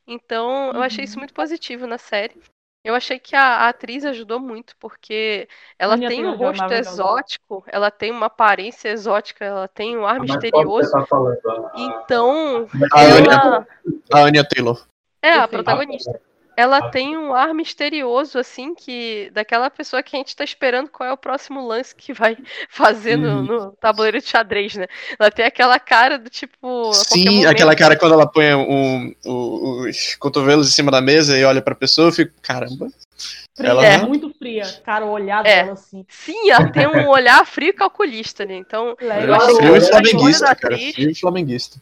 Então, 0.07 0.71
eu 0.71 0.81
achei 0.81 1.03
isso 1.03 1.17
muito 1.17 1.33
positivo 1.33 1.87
na 1.87 1.97
série. 1.97 2.39
Eu 2.85 2.93
achei 2.93 3.17
que 3.17 3.35
a, 3.35 3.41
a 3.65 3.69
atriz 3.69 4.05
ajudou 4.05 4.39
muito, 4.39 4.75
porque 4.77 5.49
ela 5.79 5.95
Anya 5.95 6.07
tem 6.07 6.23
um 6.23 6.35
rosto 6.35 6.71
exótico, 6.71 7.63
ela 7.65 7.89
tem 7.89 8.11
uma 8.11 8.27
aparência 8.27 8.89
exótica, 8.89 9.43
ela 9.43 9.67
tem 9.67 9.97
um 9.97 10.05
ar 10.05 10.19
Mas 10.19 10.29
qual 10.29 10.39
que 10.39 10.45
misterioso. 10.45 10.87
você 10.89 10.91
tá 10.91 11.05
falando? 11.07 11.39
A- 11.49 11.71
Então, 11.75 12.67
A 12.93 13.01
Anya, 13.01 13.31
ela. 13.33 13.67
a 14.13 14.19
Anya 14.19 14.43
Taylor. 14.47 14.85
É, 15.19 15.33
a 15.33 15.47
protagonista. 15.47 16.21
Ela 16.57 16.89
tem 16.89 17.17
um 17.17 17.33
ar 17.33 17.53
misterioso, 17.53 18.37
assim, 18.39 18.73
que. 18.73 19.29
Daquela 19.33 19.69
pessoa 19.69 20.01
que 20.03 20.15
a 20.15 20.19
gente 20.19 20.35
tá 20.35 20.43
esperando 20.43 20.89
qual 20.89 21.09
é 21.09 21.13
o 21.13 21.17
próximo 21.17 21.65
lance 21.65 21.93
que 21.95 22.13
vai 22.13 22.37
fazer 22.69 23.17
no, 23.17 23.41
no 23.43 23.71
tabuleiro 23.73 24.19
de 24.19 24.27
xadrez, 24.27 24.75
né? 24.75 24.87
Ela 25.19 25.29
tem 25.31 25.45
aquela 25.45 25.79
cara 25.79 26.17
do 26.17 26.29
tipo. 26.29 26.93
Sim, 26.93 27.45
aquela 27.45 27.75
cara 27.75 27.97
quando 27.97 28.13
ela 28.13 28.27
põe 28.27 28.53
um- 28.53 29.13
um- 29.25 29.87
os 29.89 30.15
cotovelos 30.15 30.69
em 30.69 30.71
cima 30.71 30.91
da 30.91 31.01
mesa 31.01 31.37
e 31.37 31.43
olha 31.43 31.61
pra 31.61 31.75
pessoa, 31.75 32.07
eu 32.07 32.11
fico, 32.13 32.31
caramba. 32.41 32.87
Fria, 33.55 33.69
Ela- 33.69 33.85
é 33.85 33.97
muito 33.99 34.29
fria. 34.37 34.63
Cara, 34.83 35.05
o 35.05 35.11
olhar 35.11 35.45
É. 35.45 35.61
dela 35.63 35.73
assim. 35.73 36.05
Sim, 36.09 36.49
ela 36.49 36.69
tem 36.69 36.85
um 36.87 37.07
olhar 37.07 37.45
frio 37.45 37.69
e 37.69 37.73
calculista, 37.73 38.45
né? 38.45 38.55
Então, 38.55 38.95
é 38.99 39.25
eu 39.25 39.33
achei 39.33 39.47
que 39.47 39.55
Frio 39.61 39.75
e 39.75 39.77
escolha 39.77 40.01
flamenguista, 40.03 40.55
cara. 40.55 40.77
Frio 40.77 41.09
e 41.11 41.15
flamenguista. 41.15 41.81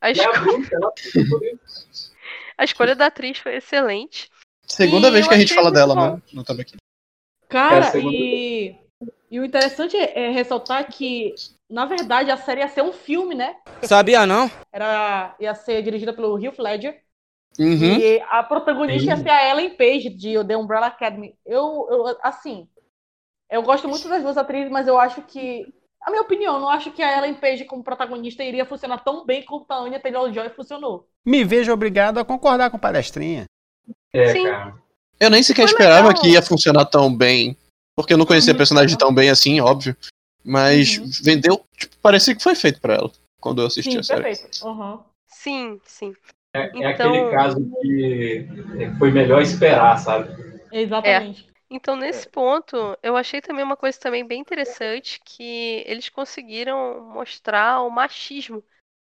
A, 0.00 0.10
E 0.10 0.14
a 2.56 2.64
escolha 2.64 2.94
da 2.94 3.06
atriz 3.06 3.38
foi 3.38 3.56
excelente. 3.56 4.30
Segunda 4.66 5.08
E 5.08 5.10
vez 5.10 5.28
que 5.28 5.34
a 5.34 5.38
gente 5.38 5.54
fala 5.54 5.70
dela, 5.70 5.94
bom. 5.94 6.16
né? 6.16 6.22
No 6.32 6.44
Tambaqui. 6.44 6.76
Cara, 7.48 7.92
É 7.94 8.00
e, 8.00 8.76
e 9.30 9.38
o 9.40 9.44
interessante 9.44 9.96
é, 9.96 10.26
é 10.26 10.30
ressaltar 10.30 10.88
que, 10.88 11.34
na 11.70 11.84
verdade, 11.84 12.30
a 12.30 12.36
série 12.36 12.60
ia 12.60 12.68
ser 12.68 12.82
um 12.82 12.92
filme, 12.92 13.34
né? 13.34 13.56
Sabia 13.82 14.26
não? 14.26 14.50
Era, 14.72 15.36
ia 15.38 15.54
ser 15.54 15.82
dirigida 15.82 16.12
pelo 16.12 16.34
Hugh 16.34 16.54
Ledger. 16.58 17.00
Uhum. 17.58 17.98
E 17.98 18.20
a 18.30 18.42
protagonista 18.42 19.10
ia 19.10 19.16
ser 19.16 19.28
a 19.30 19.50
Ellen 19.50 19.76
Page, 19.76 20.10
de 20.10 20.44
The 20.44 20.56
Umbrella 20.56 20.86
Academy. 20.86 21.36
Eu, 21.46 21.86
eu, 21.88 22.18
assim, 22.22 22.66
eu 23.50 23.62
gosto 23.62 23.88
muito 23.88 24.08
das 24.08 24.22
duas 24.22 24.36
atrizes, 24.36 24.70
mas 24.72 24.88
eu 24.88 24.98
acho 24.98 25.22
que, 25.22 25.72
a 26.04 26.10
minha 26.10 26.22
opinião, 26.22 26.54
eu 26.54 26.60
não 26.60 26.68
acho 26.68 26.90
que 26.92 27.02
a 27.02 27.18
Ellen 27.18 27.34
Page 27.34 27.64
como 27.64 27.82
protagonista 27.82 28.42
iria 28.44 28.66
funcionar 28.66 28.98
tão 28.98 29.24
bem 29.24 29.42
como 29.44 29.64
a 29.68 29.74
Anya 29.76 29.98
Taylor-Joy 30.00 30.50
funcionou. 30.50 31.08
Me 31.24 31.44
vejo 31.44 31.72
obrigado 31.72 32.18
a 32.18 32.24
concordar 32.24 32.70
com 32.70 32.78
palestrinha. 32.78 33.44
É, 34.12 34.26
Sim. 34.32 34.44
cara. 34.44 34.74
Eu 35.18 35.30
nem 35.30 35.42
sequer 35.42 35.62
Foi 35.62 35.70
esperava 35.72 36.08
legal. 36.08 36.20
que 36.22 36.28
ia 36.30 36.42
funcionar 36.42 36.84
tão 36.86 37.14
bem. 37.14 37.56
Porque 37.96 38.12
eu 38.12 38.18
não 38.18 38.26
conhecia 38.26 38.52
a 38.52 38.54
Uhum. 38.54 38.58
personagem 38.58 38.98
tão 38.98 39.14
bem 39.14 39.30
assim, 39.30 39.60
óbvio. 39.60 39.96
Mas 40.44 40.98
Uhum. 40.98 41.10
vendeu, 41.22 41.64
tipo, 41.76 41.96
parecia 42.02 42.34
que 42.34 42.42
foi 42.42 42.54
feito 42.54 42.80
pra 42.80 42.94
ela. 42.94 43.10
Quando 43.40 43.62
eu 43.62 43.66
assisti 43.66 43.92
Sim, 43.92 43.98
a 43.98 44.02
série. 44.02 44.22
perfeito. 44.22 44.66
Uhum. 44.66 44.98
Sim, 45.28 45.80
sim. 45.86 46.12
É, 46.54 46.62
é 46.62 46.92
Então- 46.92 47.10
aquele 47.12 47.30
caso 47.30 47.56
que 47.80 48.48
foi 48.98 49.10
melhor 49.10 49.40
esperar, 49.42 49.96
sabe? 49.98 50.28
Exatamente. 50.72 51.46
Então, 51.70 51.96
nesse 51.96 52.28
ponto, 52.28 52.76
eu 53.02 53.16
achei 53.16 53.40
também 53.40 53.64
uma 53.64 53.76
coisa 53.76 53.98
também 53.98 54.26
bem 54.26 54.40
interessante 54.40 55.20
que 55.24 55.82
eles 55.86 56.08
conseguiram 56.08 57.02
mostrar 57.08 57.82
o 57.82 57.90
machismo 57.90 58.64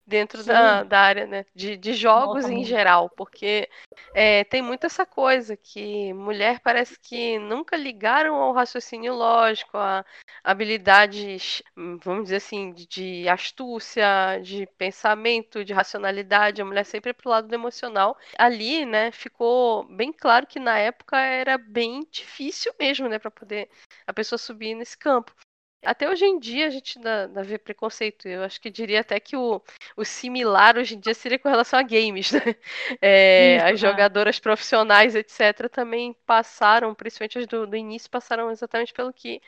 dentro 0.10 0.44
da, 0.44 0.84
da 0.84 1.00
área 1.00 1.28
né, 1.28 1.46
de, 1.56 1.78
de 1.78 1.94
jogos 1.94 2.44
Nossa, 2.44 2.52
em 2.52 2.66
geral, 2.66 3.10
porque 3.12 3.70
é, 4.14 4.44
tem 4.44 4.62
muito 4.62 4.86
essa 4.86 5.06
coisa 5.06 5.56
que 5.56 6.12
mulher 6.14 6.60
parece 6.60 7.00
que 7.00 7.38
nunca 7.38 7.78
ligaram 7.78 8.36
ao 8.36 8.52
raciocínio 8.52 9.14
lógico, 9.14 9.78
a 9.78 10.04
habilidades, 10.44 11.62
vamos 11.76 12.24
dizer 12.24 12.38
assim, 12.38 12.74
de, 12.74 12.88
de 12.88 13.30
astúcia, 13.30 14.40
de 14.42 14.66
pensamento, 14.78 15.64
de 15.64 15.74
racionalidade, 15.74 16.62
a 16.62 16.66
mulher 16.66 16.86
sempre 16.86 17.12
é 17.12 17.14
pro 17.14 17.30
lado 17.30 17.48
do 17.48 17.54
emocional. 17.54 18.18
Ali, 18.38 18.86
né, 18.86 19.12
ficou 19.12 19.84
bem 19.84 20.12
claro 20.12 20.48
que 20.48 20.60
na 20.60 20.78
época 20.80 21.18
era 21.18 21.58
bem 21.58 22.02
difícil 22.12 22.74
mesmo, 22.80 23.08
né, 23.08 23.20
para 23.20 23.30
poder 23.30 23.70
a 24.08 24.14
pessoa 24.14 24.40
subir 24.40 24.74
nesse 24.74 24.98
campo. 24.98 25.36
Até 25.84 26.10
hoje 26.10 26.26
em 26.26 26.40
dia 26.40 26.68
a 26.68 26.70
gente 26.70 26.98
ainda, 26.98 27.44
vê 27.44 27.58
preconceito. 27.58 28.28
Eu 28.28 28.44
acho 28.44 28.60
que 28.60 28.70
diria 28.70 29.00
até 29.00 29.20
que 29.20 29.36
o, 29.36 29.62
o 29.96 30.04
similar 30.04 30.78
hoje 30.78 30.96
em 30.96 31.00
dia 31.00 31.14
seria 31.14 31.40
com 31.40 31.50
relação 31.50 31.80
a 31.80 31.84
games, 31.84 32.32
né? 32.34 32.56
É, 33.02 33.56
Isso, 33.58 33.66
as 33.66 33.72
é. 33.72 33.76
jogadoras 33.78 34.40
profissionais, 34.40 35.16
etc., 35.16 35.70
também 35.70 36.14
passaram, 36.26 36.94
principalmente 36.94 37.40
as 37.40 37.48
do, 37.48 37.66
do 37.66 37.76
início, 37.76 38.10
passaram 38.10 38.52
exatamente 38.52 38.94
pelo 38.94 39.14
que 39.14 39.42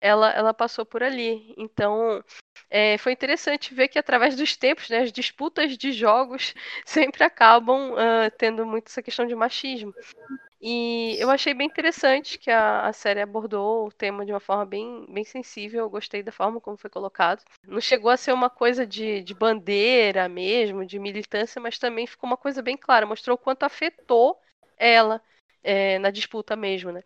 ela, 0.00 0.30
ela 0.30 0.54
passou 0.54 0.84
por 0.84 1.02
ali. 1.02 1.54
Então, 1.56 2.22
é, 2.68 2.98
foi 2.98 3.12
interessante 3.12 3.74
ver 3.74 3.88
que 3.88 3.98
através 3.98 4.36
dos 4.36 4.56
tempos, 4.56 4.88
né, 4.88 5.00
as 5.00 5.12
disputas 5.12 5.76
de 5.76 5.92
jogos 5.92 6.54
sempre 6.84 7.22
acabam 7.24 7.94
ah, 7.96 8.30
tendo 8.30 8.66
muito 8.66 8.88
essa 8.88 9.02
questão 9.02 9.26
de 9.26 9.34
machismo. 9.34 9.94
E 10.64 11.16
eu 11.18 11.28
achei 11.28 11.52
bem 11.54 11.66
interessante 11.66 12.38
que 12.38 12.48
a, 12.50 12.86
a 12.86 12.92
série 12.92 13.20
abordou 13.20 13.88
o 13.88 13.92
tema 13.92 14.24
de 14.24 14.32
uma 14.32 14.38
forma 14.38 14.64
bem, 14.64 15.04
bem 15.12 15.24
sensível. 15.24 15.80
Eu 15.80 15.90
gostei 15.90 16.22
da 16.22 16.30
forma 16.30 16.60
como 16.60 16.76
foi 16.76 16.88
colocado. 16.88 17.42
Não 17.66 17.80
chegou 17.80 18.10
a 18.10 18.16
ser 18.16 18.32
uma 18.32 18.48
coisa 18.48 18.86
de, 18.86 19.22
de 19.22 19.34
bandeira 19.34 20.28
mesmo, 20.28 20.86
de 20.86 20.98
militância, 21.00 21.60
mas 21.60 21.78
também 21.78 22.06
ficou 22.06 22.28
uma 22.30 22.36
coisa 22.36 22.62
bem 22.62 22.76
clara. 22.76 23.04
Mostrou 23.06 23.34
o 23.34 23.38
quanto 23.38 23.64
afetou 23.64 24.40
ela 24.76 25.20
é, 25.64 25.98
na 25.98 26.10
disputa 26.10 26.54
mesmo, 26.54 26.92
né? 26.92 27.02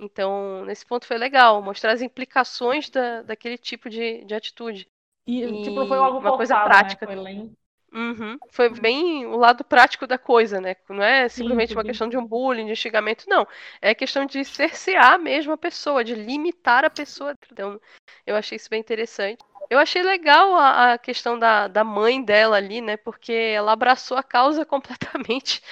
Então, 0.00 0.64
nesse 0.64 0.86
ponto 0.86 1.06
foi 1.06 1.18
legal, 1.18 1.62
mostrar 1.62 1.92
as 1.92 2.02
implicações 2.02 2.90
da, 2.90 3.22
daquele 3.22 3.58
tipo 3.58 3.90
de, 3.90 4.24
de 4.24 4.34
atitude. 4.34 4.88
E, 5.26 5.44
E 5.44 5.58
tipo, 5.58 5.86
foi 5.86 5.98
algo 5.98 6.20
uma 6.20 6.32
coisa 6.32 6.56
forçado, 6.56 6.74
prática. 6.74 7.06
Né? 7.06 7.16
Foi 7.16 7.24
bem- 7.24 7.56
Uhum. 7.92 8.38
Foi 8.50 8.68
bem 8.70 9.26
o 9.26 9.36
lado 9.36 9.64
prático 9.64 10.06
da 10.06 10.18
coisa, 10.18 10.60
né? 10.60 10.76
Não 10.88 11.02
é 11.02 11.28
Sim, 11.28 11.60
simplesmente 11.60 11.74
uma 11.76 11.84
sim. 11.84 11.84
questão 11.84 12.08
de 12.08 12.16
um 12.16 12.26
bullying, 12.26 12.66
de 12.66 12.76
xingamento, 12.76 13.24
não. 13.28 13.46
É 13.80 13.94
questão 13.94 14.26
de 14.26 14.44
cercear 14.44 15.18
mesmo 15.18 15.52
a 15.52 15.56
pessoa, 15.58 16.04
de 16.04 16.14
limitar 16.14 16.84
a 16.84 16.90
pessoa. 16.90 17.34
Então, 17.50 17.80
eu 18.26 18.34
achei 18.36 18.56
isso 18.56 18.68
bem 18.70 18.80
interessante. 18.80 19.42
Eu 19.70 19.78
achei 19.78 20.02
legal 20.02 20.54
a, 20.56 20.92
a 20.94 20.98
questão 20.98 21.38
da, 21.38 21.66
da 21.68 21.82
mãe 21.84 22.22
dela 22.22 22.56
ali, 22.58 22.80
né? 22.82 22.96
Porque 22.96 23.32
ela 23.32 23.72
abraçou 23.72 24.16
a 24.18 24.22
causa 24.22 24.64
completamente. 24.66 25.62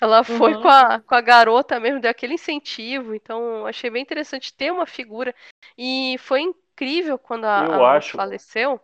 Ela 0.00 0.24
foi 0.24 0.54
Uhum. 0.54 0.62
com, 0.62 0.68
a, 0.68 1.00
com 1.00 1.14
a 1.14 1.20
garota 1.20 1.78
mesmo, 1.80 2.00
deu 2.00 2.10
aquele 2.10 2.34
incentivo. 2.34 3.14
Então, 3.14 3.66
achei 3.66 3.90
bem 3.90 4.02
interessante 4.02 4.52
ter 4.54 4.70
uma 4.72 4.86
figura. 4.86 5.34
E 5.76 6.16
foi 6.18 6.40
incrível 6.42 7.18
quando 7.18 7.44
a, 7.46 7.64
Eu 7.64 7.76
a 7.76 7.80
moça 7.80 8.08
acho. 8.08 8.16
faleceu 8.16 8.80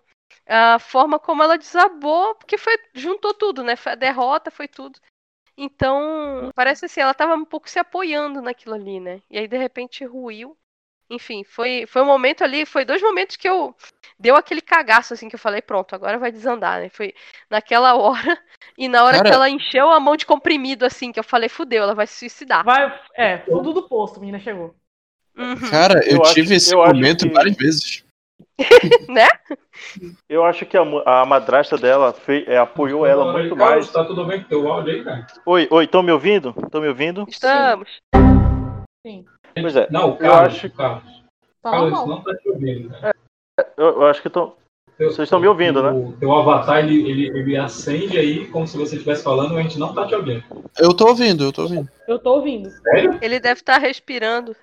a 0.46 0.78
forma 0.78 1.18
como 1.18 1.42
ela 1.42 1.58
desabou, 1.58 2.34
porque 2.36 2.56
foi 2.58 2.76
juntou 2.94 3.34
tudo, 3.34 3.62
né? 3.64 3.76
Foi 3.76 3.92
a 3.92 3.96
derrota, 3.96 4.50
foi 4.50 4.68
tudo. 4.68 4.98
Então, 5.56 6.50
parece 6.54 6.84
assim, 6.84 7.00
ela 7.00 7.14
tava 7.14 7.34
um 7.34 7.44
pouco 7.44 7.68
se 7.70 7.78
apoiando 7.78 8.42
naquilo 8.42 8.74
ali, 8.74 9.00
né? 9.00 9.22
E 9.30 9.38
aí 9.38 9.48
de 9.48 9.56
repente 9.56 10.04
ruiu. 10.04 10.56
Enfim, 11.08 11.44
foi 11.44 11.86
foi 11.86 12.02
um 12.02 12.06
momento 12.06 12.42
ali, 12.42 12.66
foi 12.66 12.84
dois 12.84 13.00
momentos 13.00 13.36
que 13.36 13.48
eu 13.48 13.74
deu 14.18 14.34
aquele 14.34 14.60
cagaço 14.60 15.14
assim 15.14 15.28
que 15.28 15.36
eu 15.36 15.38
falei, 15.38 15.62
pronto, 15.62 15.94
agora 15.94 16.18
vai 16.18 16.32
desandar, 16.32 16.80
né? 16.80 16.88
Foi 16.88 17.14
naquela 17.48 17.94
hora 17.96 18.38
e 18.76 18.88
na 18.88 19.04
hora 19.04 19.18
Cara- 19.18 19.30
que 19.30 19.34
ela 19.34 19.48
encheu 19.48 19.88
a 19.90 20.00
mão 20.00 20.16
de 20.16 20.26
comprimido 20.26 20.84
assim, 20.84 21.12
que 21.12 21.18
eu 21.20 21.24
falei, 21.24 21.48
fudeu, 21.48 21.84
ela 21.84 21.94
vai 21.94 22.06
se 22.08 22.14
suicidar. 22.18 22.64
Vai, 22.64 22.92
é, 23.14 23.38
fundo 23.38 23.72
do 23.72 23.88
poço, 23.88 24.16
a 24.16 24.20
menina 24.20 24.40
chegou. 24.40 24.74
Uhum. 25.36 25.70
Cara, 25.70 26.00
eu, 26.04 26.16
Eu 26.16 26.22
acho- 26.22 26.34
tive 26.34 26.54
esse 26.56 26.74
eu 26.74 26.82
acho 26.82 26.94
momento 26.94 27.26
que- 27.28 27.32
várias 27.34 27.56
vezes. 27.56 28.04
né? 29.08 29.26
Eu 30.28 30.44
acho 30.44 30.64
que 30.66 30.76
a, 30.76 30.82
a 31.04 31.26
madrasta 31.26 31.76
dela 31.76 32.12
fe- 32.12 32.44
é, 32.46 32.56
apoiou 32.58 33.04
ela 33.06 33.32
muito 33.32 33.54
Carlos, 33.56 33.86
mais. 33.86 33.90
tá 33.92 34.04
tudo 34.04 34.24
bem 34.24 34.42
com 34.42 34.48
teu 34.48 34.66
áudio 34.70 34.94
aí, 34.94 35.04
cara? 35.04 35.26
Oi, 35.44 35.68
oi, 35.70 35.84
estão 35.84 36.02
me 36.02 36.10
ouvindo? 36.12 36.54
Estão 36.64 36.80
me 36.80 36.88
ouvindo? 36.88 37.24
Estamos. 37.28 38.00
Sim. 39.06 39.24
Pois 39.54 39.76
é. 39.76 39.86
Não, 39.90 40.10
o 40.10 40.12
Eu 40.12 40.16
Carlos, 40.18 40.54
acho- 40.54 40.66
o 40.66 40.70
Carlos. 40.70 41.22
Tá 41.62 41.70
Carlos 41.70 41.90
normal. 41.92 42.08
não 42.08 42.22
tá 42.24 42.34
te 42.34 42.48
ouvindo, 42.48 42.90
cara. 42.90 43.14
Eu, 43.76 43.86
eu 43.86 44.06
acho 44.06 44.22
que 44.22 44.28
estão. 44.28 44.54
Teu- 44.98 45.10
Vocês 45.10 45.26
estão 45.26 45.38
me 45.40 45.46
ouvindo, 45.46 45.82
né? 45.82 45.90
O 45.90 46.12
teu 46.18 46.32
avatar, 46.34 46.78
ele, 46.78 47.08
ele, 47.10 47.26
ele 47.38 47.56
acende 47.56 48.16
aí 48.18 48.46
como 48.48 48.66
se 48.66 48.78
você 48.78 48.94
estivesse 48.96 49.22
falando, 49.22 49.56
a 49.58 49.62
gente 49.62 49.78
não 49.78 49.92
tá 49.94 50.06
te 50.06 50.14
ouvindo. 50.14 50.42
Eu 50.78 50.94
tô 50.94 51.08
ouvindo, 51.08 51.44
eu 51.44 51.52
tô 51.52 51.62
ouvindo. 51.62 51.88
Eu 52.08 52.18
tô 52.18 52.34
ouvindo. 52.36 52.70
Sério? 52.70 53.18
Ele 53.20 53.38
deve 53.38 53.60
estar 53.60 53.76
respirando. 53.78 54.56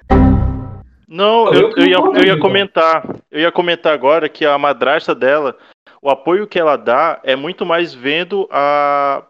Não, 1.08 1.52
Eu 1.54 1.70
eu, 1.72 1.78
eu, 1.78 1.86
ia, 1.86 1.94
eu 1.94 1.96
ia 1.96 2.02
ouvindo. 2.02 2.40
comentar. 2.40 3.08
Eu 3.32 3.42
ia 3.42 3.52
comentar 3.52 3.94
agora 3.94 4.30
que 4.30 4.46
a 4.46 4.58
madrasta 4.58 5.14
dela, 5.14 5.58
o 6.02 6.10
apoio 6.10 6.48
que 6.48 6.60
ela 6.60 6.76
dá 6.78 7.20
é 7.24 7.36
muito 7.36 7.66
mais 7.66 7.94
vendo 7.94 8.48
a 8.52 9.24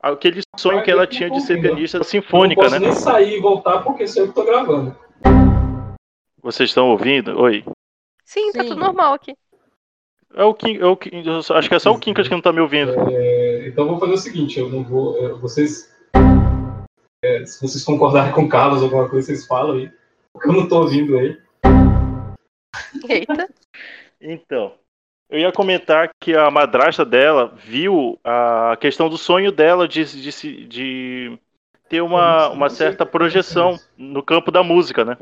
aquele 0.00 0.40
sonho 0.56 0.82
que 0.82 0.90
ela 0.90 1.06
tinha 1.06 1.28
de 1.28 1.40
ser 1.40 1.60
pianista 1.60 1.98
eu 1.98 2.04
sinfônica, 2.04 2.62
não 2.62 2.68
posso 2.70 2.80
né? 2.80 2.86
nem 2.86 2.96
sair 2.96 3.36
e 3.36 3.40
voltar 3.40 3.80
porque 3.80 4.06
sou 4.06 4.22
eu 4.22 4.28
que 4.28 4.34
tô 4.34 4.44
gravando. 4.44 4.96
Vocês 6.40 6.70
estão 6.70 6.90
ouvindo? 6.90 7.38
Oi. 7.40 7.64
Sim, 8.24 8.52
tá 8.52 8.62
Sim. 8.62 8.68
tudo 8.68 8.80
normal 8.80 9.14
aqui. 9.14 9.34
É 10.34 10.44
o 10.44 10.54
Kim, 10.54 10.76
é 10.76 10.84
o 10.86 10.96
Kim, 10.96 11.10
eu 11.24 11.56
acho 11.56 11.68
que 11.68 11.74
é 11.74 11.78
só 11.78 11.90
o 11.90 11.98
Quincas 11.98 12.28
que 12.28 12.34
não 12.34 12.40
tá 12.42 12.52
me 12.52 12.60
ouvindo. 12.60 12.92
É, 13.10 13.66
então 13.66 13.84
eu 13.84 13.90
vou 13.90 13.98
fazer 13.98 14.12
o 14.12 14.18
seguinte, 14.18 14.60
eu 14.60 14.68
não 14.68 14.84
vou. 14.84 15.16
é, 15.18 15.32
vocês. 15.32 15.90
é, 17.24 17.44
se 17.44 17.60
vocês 17.60 17.82
concordarem 17.82 18.32
com 18.32 18.42
o 18.42 18.48
Carlos, 18.48 18.82
alguma 18.82 19.08
coisa, 19.08 19.26
vocês 19.26 19.46
falam 19.46 19.76
aí. 19.76 19.90
Eu 20.44 20.52
não 20.52 20.68
tô 20.68 20.80
ouvindo 20.80 21.16
ele. 21.18 21.40
Eita. 23.08 23.48
Então, 24.20 24.74
Eu 25.30 25.38
ia 25.38 25.52
comentar 25.52 26.10
que 26.18 26.34
a 26.34 26.50
madrasta 26.50 27.04
dela 27.04 27.54
viu 27.54 28.18
a 28.24 28.76
questão 28.80 29.10
do 29.10 29.18
sonho 29.18 29.52
dela 29.52 29.86
de, 29.86 30.02
de, 30.04 30.66
de 30.66 31.38
ter 31.88 32.00
uma, 32.00 32.48
uma 32.48 32.70
certa 32.70 33.04
projeção 33.04 33.78
no 33.96 34.22
campo 34.22 34.50
da 34.50 34.62
música, 34.62 35.04
né? 35.04 35.18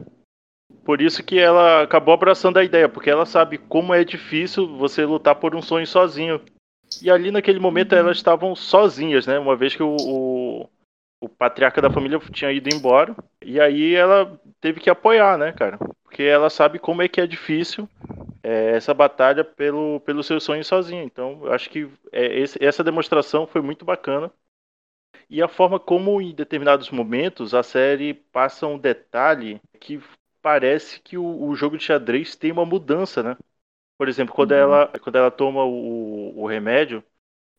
Por 0.85 1.01
isso 1.01 1.25
que 1.25 1.39
ela 1.39 1.83
acabou 1.83 2.15
abraçando 2.15 2.59
a 2.59 2.65
ideia, 2.65 2.89
porque 2.89 3.11
ela 3.11 3.27
sabe 3.27 3.59
como 3.59 3.93
é 3.93 4.05
difícil 4.05 4.77
você 4.77 5.05
lutar 5.05 5.35
por 5.35 5.57
um 5.57 5.63
sonho 5.63 5.87
sozinho. 5.87 6.41
E 7.03 7.11
ali 7.11 7.33
naquele 7.33 7.59
momento 7.59 7.93
elas 7.93 8.17
estavam 8.17 8.55
sozinhas, 8.55 9.27
né? 9.27 9.37
Uma 9.41 9.57
vez 9.57 9.75
que 9.75 9.83
o, 9.83 9.97
o, 9.99 10.71
o 11.21 11.29
patriarca 11.29 11.81
da 11.83 11.91
família 11.91 12.19
tinha 12.33 12.53
ido 12.53 12.69
embora. 12.71 13.15
E 13.45 13.61
aí 13.61 13.95
ela 13.95 14.41
teve 14.61 14.81
que 14.81 14.91
apoiar, 14.91 15.39
né, 15.39 15.53
cara? 15.53 15.79
Porque 16.05 16.23
ela 16.23 16.51
sabe 16.51 16.79
como 16.79 17.03
é 17.03 17.09
que 17.09 17.21
é 17.21 17.27
difícil 17.27 17.89
é, 18.43 18.73
essa 18.77 18.95
batalha 18.95 19.45
pelo, 19.45 20.01
pelo 20.01 20.23
seu 20.25 20.41
sonho 20.41 20.65
sozinho. 20.65 21.05
Então, 21.05 21.41
eu 21.47 21.53
acho 21.53 21.71
que 21.71 21.89
é, 22.13 22.41
esse- 22.41 22.63
essa 22.65 22.85
demonstração 22.85 23.47
foi 23.47 23.61
muito 23.63 23.85
bacana. 23.85 24.33
E 25.29 25.43
a 25.43 25.49
forma 25.49 25.79
como, 25.81 26.21
em 26.21 26.35
determinados 26.35 26.91
momentos, 26.91 27.55
a 27.55 27.63
série 27.63 28.15
passa 28.15 28.67
um 28.67 28.79
detalhe 28.79 29.61
que 29.81 30.01
parece 30.43 31.01
que 31.01 31.17
o, 31.19 31.25
o 31.49 31.55
jogo 31.55 31.77
de 31.79 31.85
xadrez 31.85 32.37
tem 32.37 32.53
uma 32.53 32.65
mudança, 32.67 33.23
né? 33.23 33.37
Por 33.99 34.09
exemplo, 34.09 34.35
quando, 34.35 34.53
Uhum. 34.53 34.55
ela, 34.55 34.89
quando 35.03 35.17
ela 35.17 35.31
toma 35.31 35.65
o, 35.65 36.39
o 36.43 36.47
remédio, 36.49 37.05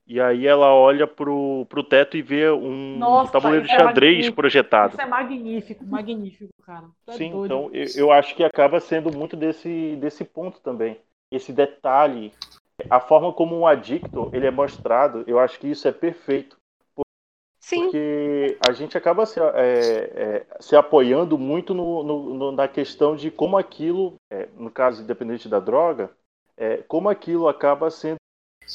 e 0.08 0.22
aí 0.22 0.48
ela 0.48 0.74
olha 0.74 1.06
pro, 1.06 1.66
pro 1.68 1.84
teto 1.84 2.16
e 2.16 2.22
vê 2.22 2.50
um 2.50 2.98
Nossa, 2.98 3.32
tabuleiro 3.34 3.66
de 3.66 3.74
é 3.74 3.78
xadrez 3.78 4.12
magnífico. 4.14 4.36
projetado. 4.36 4.94
Isso 4.94 5.02
é 5.02 5.06
magnífico, 5.06 5.86
magnífico, 5.86 6.54
cara. 6.64 6.86
É 7.08 7.12
Sim, 7.12 7.32
doido. 7.32 7.46
então 7.46 7.70
eu, 7.74 7.86
eu 7.96 8.12
acho 8.12 8.34
que 8.36 8.44
acaba 8.44 8.80
sendo 8.80 9.16
muito 9.16 9.36
desse, 9.36 9.96
desse 9.98 10.24
ponto 10.24 10.60
também. 10.62 10.98
Esse 11.32 11.52
detalhe, 11.52 12.32
a 12.90 13.00
forma 13.02 13.34
como 13.34 13.58
um 13.58 13.68
adicto 13.68 14.30
ele 14.34 14.46
é 14.46 14.52
mostrado, 14.52 15.24
eu 15.28 15.38
acho 15.40 15.60
que 15.60 15.68
isso 15.68 15.88
é 15.88 15.92
perfeito. 15.92 16.56
Sim. 17.60 17.84
Porque 17.84 18.58
a 18.70 18.72
gente 18.72 18.98
acaba 18.98 19.26
se, 19.26 19.42
é, 19.42 19.44
é, 20.16 20.46
se 20.60 20.74
apoiando 20.76 21.38
muito 21.38 21.74
no, 21.74 22.02
no- 22.02 22.34
no- 22.34 22.52
na 22.54 22.66
questão 22.66 23.14
de 23.14 23.30
como 23.30 23.58
aquilo, 23.58 24.16
é, 24.32 24.48
no 24.56 24.72
caso 24.72 25.04
independente 25.04 25.50
da 25.50 25.60
droga, 25.60 26.10
é, 26.56 26.78
como 26.88 27.10
aquilo 27.10 27.48
acaba 27.50 27.90
sendo 27.92 28.16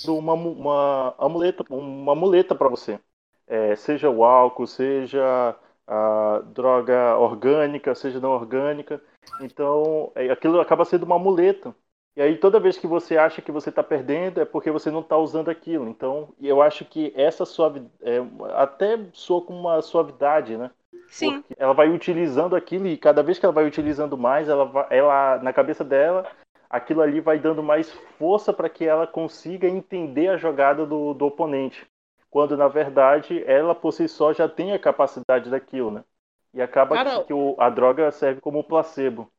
uma, 0.06 0.34
uma 0.34 1.14
amuleta, 1.18 1.64
uma 1.70 2.14
muleta 2.14 2.54
para 2.54 2.68
você. 2.68 2.98
É, 3.46 3.74
seja 3.76 4.08
o 4.08 4.24
álcool, 4.24 4.66
seja 4.66 5.56
a 5.86 6.42
droga 6.46 7.16
orgânica, 7.18 7.94
seja 7.94 8.20
não 8.20 8.30
orgânica. 8.30 9.00
Então, 9.40 10.10
é, 10.14 10.30
aquilo 10.30 10.60
acaba 10.60 10.84
sendo 10.84 11.04
uma 11.04 11.18
muleta. 11.18 11.74
E 12.14 12.20
aí, 12.20 12.36
toda 12.36 12.60
vez 12.60 12.76
que 12.76 12.86
você 12.86 13.16
acha 13.16 13.40
que 13.40 13.50
você 13.50 13.70
está 13.70 13.82
perdendo, 13.82 14.40
é 14.40 14.44
porque 14.44 14.70
você 14.70 14.90
não 14.90 15.00
está 15.00 15.16
usando 15.16 15.50
aquilo. 15.50 15.88
Então, 15.88 16.28
eu 16.40 16.60
acho 16.60 16.84
que 16.84 17.12
essa 17.16 17.44
suave, 17.44 17.82
é, 18.02 18.18
até 18.54 18.98
soa 19.12 19.42
com 19.42 19.54
uma 19.54 19.80
suavidade, 19.80 20.56
né? 20.56 20.70
Sim. 21.08 21.40
Porque 21.40 21.54
ela 21.58 21.72
vai 21.72 21.88
utilizando 21.88 22.54
aquilo 22.54 22.86
e 22.86 22.96
cada 22.96 23.22
vez 23.22 23.38
que 23.38 23.46
ela 23.46 23.52
vai 23.52 23.66
utilizando 23.66 24.16
mais, 24.16 24.48
ela, 24.48 24.64
vai- 24.66 24.86
ela 24.90 25.38
na 25.42 25.52
cabeça 25.52 25.82
dela, 25.82 26.26
aquilo 26.72 27.02
ali 27.02 27.20
vai 27.20 27.38
dando 27.38 27.62
mais 27.62 27.92
força 28.18 28.50
para 28.52 28.70
que 28.70 28.84
ela 28.86 29.06
consiga 29.06 29.68
entender 29.68 30.28
a 30.28 30.38
jogada 30.38 30.86
do, 30.86 31.12
do 31.12 31.26
oponente. 31.26 31.86
Quando, 32.30 32.56
na 32.56 32.66
verdade, 32.66 33.44
ela 33.46 33.74
por 33.74 33.92
si 33.92 34.08
só 34.08 34.32
já 34.32 34.48
tem 34.48 34.72
a 34.72 34.78
capacidade 34.78 35.50
daquilo, 35.50 35.90
né? 35.90 36.02
E 36.54 36.62
acaba 36.62 36.96
Cara, 36.96 37.20
que, 37.20 37.26
que 37.26 37.32
o- 37.34 37.54
a 37.58 37.68
droga 37.68 38.10
serve 38.10 38.40
como 38.40 38.64
placebo. 38.64 39.30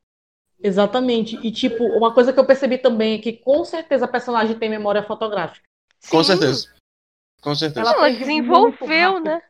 Exatamente. 0.62 1.36
E, 1.44 1.52
tipo, 1.52 1.84
uma 1.84 2.14
coisa 2.14 2.32
que 2.32 2.40
eu 2.40 2.46
percebi 2.46 2.78
também 2.78 3.16
é 3.16 3.22
que 3.22 3.34
com 3.34 3.66
certeza 3.66 4.06
a 4.06 4.08
personagem 4.08 4.58
tem 4.58 4.70
memória 4.70 5.04
fotográfica. 5.04 5.66
Com 6.10 6.24
certeza. 6.24 6.72
Com 7.42 7.56
certeza. 7.56 7.82
Ela 7.82 8.08
Ela 8.08 8.10
desenvolveu, 8.10 9.20
né? 9.20 9.42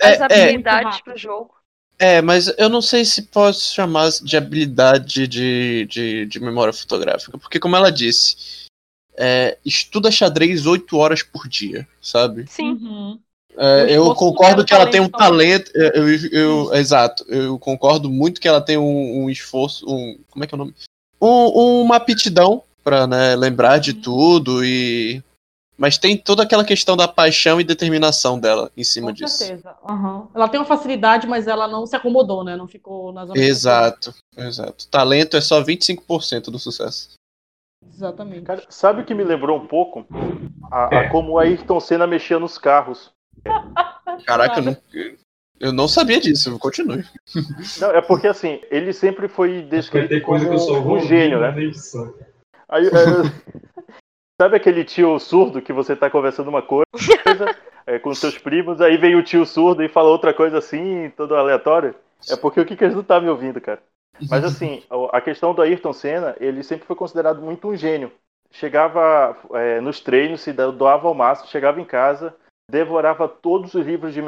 É, 0.00 0.08
As 0.08 0.20
é. 0.20 0.24
habilidades 0.24 0.92
Muito 0.92 1.04
pro 1.04 1.16
jogo. 1.18 1.54
É, 1.98 2.20
mas 2.20 2.52
eu 2.58 2.68
não 2.68 2.82
sei 2.82 3.04
se 3.04 3.22
posso 3.22 3.72
chamar 3.74 4.10
de 4.10 4.36
habilidade 4.36 5.28
de, 5.28 5.86
de, 5.86 6.26
de 6.26 6.40
memória 6.40 6.72
fotográfica, 6.72 7.38
porque 7.38 7.60
como 7.60 7.76
ela 7.76 7.92
disse, 7.92 8.36
é, 9.16 9.56
estuda 9.64 10.10
xadrez 10.10 10.66
8 10.66 10.96
horas 10.96 11.22
por 11.22 11.48
dia, 11.48 11.86
sabe? 12.00 12.46
Sim. 12.48 12.72
Uhum. 12.72 13.18
É, 13.56 13.86
eu 13.96 14.14
concordo 14.14 14.64
que 14.64 14.72
ela 14.72 14.86
tem 14.90 15.00
um 15.00 15.08
talento. 15.10 15.70
Eu, 15.74 16.08
eu, 16.08 16.28
eu- 16.30 16.74
exato, 16.74 17.24
eu 17.28 17.58
concordo 17.58 18.08
muito 18.10 18.40
que 18.40 18.48
ela 18.48 18.62
tem 18.62 18.78
um, 18.78 19.24
um 19.24 19.30
esforço. 19.30 19.84
Um, 19.86 20.18
como 20.30 20.42
é 20.42 20.46
que 20.46 20.54
é 20.54 20.56
o 20.56 20.58
nome? 20.58 20.74
Um- 21.20 21.82
uma 21.82 21.96
aptidão 21.96 22.62
pra 22.82 23.06
né, 23.06 23.36
lembrar 23.36 23.78
de 23.78 23.92
tudo 23.92 24.64
e. 24.64 25.22
Mas 25.76 25.98
tem 25.98 26.16
toda 26.16 26.42
aquela 26.42 26.64
questão 26.64 26.96
da 26.96 27.08
paixão 27.08 27.60
e 27.60 27.64
determinação 27.64 28.38
dela 28.38 28.70
em 28.76 28.84
cima 28.84 29.08
Com 29.08 29.14
disso. 29.14 29.38
certeza. 29.38 29.74
Aham. 29.88 30.28
Ela 30.34 30.48
tem 30.48 30.60
uma 30.60 30.66
facilidade, 30.66 31.26
mas 31.26 31.48
ela 31.48 31.66
não 31.66 31.86
se 31.86 31.96
acomodou, 31.96 32.44
né? 32.44 32.56
Não 32.56 32.68
ficou 32.68 33.12
na 33.12 33.26
zona 33.26 33.40
de 33.40 33.46
Exato, 33.46 34.14
exato. 34.36 34.86
Talento 34.88 35.36
é 35.36 35.40
só 35.40 35.62
25% 35.62 36.50
do 36.50 36.58
sucesso. 36.58 37.10
Exatamente. 37.88 38.42
Cara, 38.42 38.62
sabe 38.68 39.02
o 39.02 39.04
que 39.04 39.14
me 39.14 39.24
lembrou 39.24 39.58
um 39.58 39.66
pouco? 39.66 40.06
A, 40.70 41.00
a 41.00 41.10
como 41.10 41.38
a 41.38 41.42
Ayrton 41.42 41.80
Senna 41.80 42.06
mexia 42.06 42.38
nos 42.38 42.58
carros. 42.58 43.10
Caraca, 44.26 44.60
eu 44.60 44.64
não, 44.64 44.76
eu 45.58 45.72
não 45.72 45.88
sabia 45.88 46.20
disso, 46.20 46.58
continue. 46.58 47.04
Não, 47.80 47.90
é 47.90 48.00
porque 48.00 48.26
assim, 48.26 48.60
ele 48.70 48.92
sempre 48.92 49.28
foi 49.28 49.60
Vai 49.60 49.68
descrito 49.68 50.08
ter 50.08 50.20
coisa 50.20 50.46
que 50.46 50.54
eu 50.54 50.58
só 50.58 50.82
como 50.82 50.96
um 50.96 51.06
gênio, 51.06 51.40
né? 51.40 51.56
edição. 51.62 52.12
Aí, 52.68 52.86
é, 52.86 52.90
sabe 54.42 54.56
aquele 54.56 54.82
tio 54.82 55.20
surdo 55.20 55.62
que 55.62 55.72
você 55.72 55.94
tá 55.94 56.10
conversando 56.10 56.48
uma 56.48 56.62
coisa 56.62 56.84
é, 57.86 58.00
com 58.00 58.12
seus 58.12 58.36
primos, 58.36 58.80
aí 58.80 58.96
vem 58.96 59.14
o 59.14 59.22
tio 59.22 59.46
surdo 59.46 59.84
e 59.84 59.88
fala 59.88 60.10
outra 60.10 60.34
coisa 60.34 60.58
assim, 60.58 61.10
todo 61.16 61.36
aleatório? 61.36 61.94
É 62.28 62.34
porque 62.34 62.60
o 62.60 62.66
que 62.66 62.74
que 62.74 62.82
eles 62.82 62.96
não 62.96 63.04
tá 63.04 63.20
me 63.20 63.28
ouvindo, 63.28 63.60
cara? 63.60 63.80
Mas 64.28 64.44
assim, 64.44 64.82
a 65.12 65.20
questão 65.20 65.54
do 65.54 65.62
Ayrton 65.62 65.92
Senna, 65.92 66.34
ele 66.40 66.64
sempre 66.64 66.86
foi 66.86 66.96
considerado 66.96 67.40
muito 67.40 67.68
um 67.68 67.76
gênio. 67.76 68.10
Chegava 68.50 69.36
é, 69.54 69.80
nos 69.80 70.00
treinos, 70.00 70.40
se 70.40 70.52
doava 70.52 71.06
ao 71.06 71.14
máximo, 71.14 71.48
chegava 71.48 71.80
em 71.80 71.84
casa, 71.84 72.34
devorava 72.68 73.28
todos 73.28 73.74
os 73.74 73.86
livros 73.86 74.12
de 74.12 74.24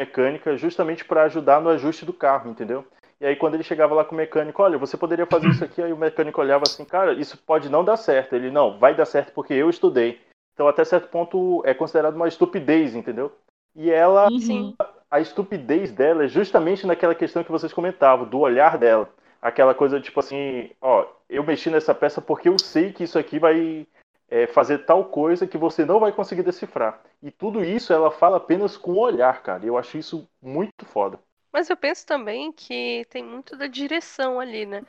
mecânica 0.00 0.56
justamente 0.56 1.04
para 1.04 1.24
ajudar 1.24 1.60
no 1.60 1.68
ajuste 1.68 2.06
do 2.06 2.12
carro, 2.12 2.50
entendeu? 2.50 2.86
E 3.22 3.26
aí 3.26 3.36
quando 3.36 3.54
ele 3.54 3.62
chegava 3.62 3.94
lá 3.94 4.04
com 4.04 4.16
o 4.16 4.18
mecânico, 4.18 4.60
olha, 4.60 4.76
você 4.76 4.96
poderia 4.96 5.24
fazer 5.26 5.48
isso 5.48 5.62
aqui, 5.62 5.80
aí 5.80 5.92
o 5.92 5.96
mecânico 5.96 6.40
olhava 6.40 6.64
assim, 6.66 6.84
cara, 6.84 7.12
isso 7.12 7.38
pode 7.38 7.68
não 7.68 7.84
dar 7.84 7.96
certo. 7.96 8.34
Ele, 8.34 8.50
não, 8.50 8.80
vai 8.80 8.96
dar 8.96 9.06
certo 9.06 9.32
porque 9.32 9.54
eu 9.54 9.70
estudei. 9.70 10.20
Então 10.52 10.66
até 10.66 10.84
certo 10.84 11.06
ponto 11.06 11.62
é 11.64 11.72
considerado 11.72 12.16
uma 12.16 12.26
estupidez, 12.26 12.96
entendeu? 12.96 13.30
E 13.76 13.92
ela, 13.92 14.28
Sim. 14.28 14.74
a 15.08 15.20
estupidez 15.20 15.92
dela 15.92 16.24
é 16.24 16.28
justamente 16.28 16.84
naquela 16.84 17.14
questão 17.14 17.44
que 17.44 17.52
vocês 17.52 17.72
comentavam, 17.72 18.26
do 18.26 18.40
olhar 18.40 18.76
dela. 18.76 19.08
Aquela 19.40 19.72
coisa 19.72 20.00
tipo 20.00 20.18
assim, 20.18 20.72
ó, 20.80 21.06
eu 21.30 21.44
mexi 21.44 21.70
nessa 21.70 21.94
peça 21.94 22.20
porque 22.20 22.48
eu 22.48 22.58
sei 22.58 22.92
que 22.92 23.04
isso 23.04 23.20
aqui 23.20 23.38
vai 23.38 23.86
é, 24.28 24.48
fazer 24.48 24.78
tal 24.78 25.04
coisa 25.04 25.46
que 25.46 25.56
você 25.56 25.84
não 25.84 26.00
vai 26.00 26.10
conseguir 26.10 26.42
decifrar. 26.42 27.00
E 27.22 27.30
tudo 27.30 27.64
isso 27.64 27.92
ela 27.92 28.10
fala 28.10 28.38
apenas 28.38 28.76
com 28.76 28.94
o 28.94 28.98
olhar, 28.98 29.44
cara. 29.44 29.64
Eu 29.64 29.78
acho 29.78 29.96
isso 29.96 30.28
muito 30.42 30.84
foda. 30.84 31.20
Mas 31.52 31.68
eu 31.68 31.76
penso 31.76 32.06
também 32.06 32.50
que 32.50 33.06
tem 33.10 33.22
muito 33.22 33.56
da 33.56 33.66
direção 33.66 34.40
ali, 34.40 34.64
né? 34.64 34.82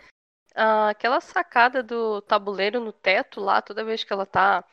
Ah, 0.56 0.90
aquela 0.90 1.20
sacada 1.20 1.84
do 1.84 2.22
tabuleiro 2.22 2.80
no 2.80 2.94
teto 2.94 3.42
lá, 3.42 3.62
toda 3.62 3.84
vez 3.84 4.04
que 4.04 4.14
ela 4.14 4.26
tá 4.26 4.64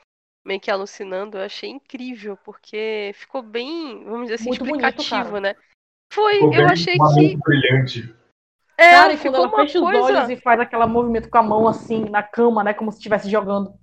meio 0.44 0.60
que 0.60 0.70
alucinando, 0.70 1.38
eu 1.38 1.42
achei 1.42 1.68
incrível, 1.68 2.36
porque 2.44 3.12
ficou 3.14 3.42
bem, 3.42 4.04
vamos 4.04 4.22
dizer 4.22 4.34
assim, 4.34 4.48
Muito 4.50 4.64
bonito, 4.64 4.86
explicativo, 4.86 5.30
cara. 5.30 5.40
né? 5.40 5.56
Foi, 6.12 6.34
Ficou 6.34 6.54
eu 6.54 6.62
bem 6.62 6.72
achei 6.72 6.96
que. 6.96 7.36
brilhante. 7.36 8.14
É, 8.76 8.90
Cara, 8.92 9.12
e 9.12 9.16
quando 9.18 9.34
ficou 9.34 9.44
ela 9.44 9.56
fecha 9.56 9.78
os 9.78 9.84
coisa. 9.84 10.18
olhos 10.18 10.30
e 10.30 10.36
faz 10.36 10.60
aquele 10.60 10.86
movimento 10.86 11.28
com 11.28 11.38
a 11.38 11.42
mão 11.42 11.68
assim 11.68 12.08
na 12.08 12.22
cama, 12.22 12.64
né? 12.64 12.72
Como 12.72 12.90
se 12.90 12.98
estivesse 12.98 13.28
jogando. 13.28 13.74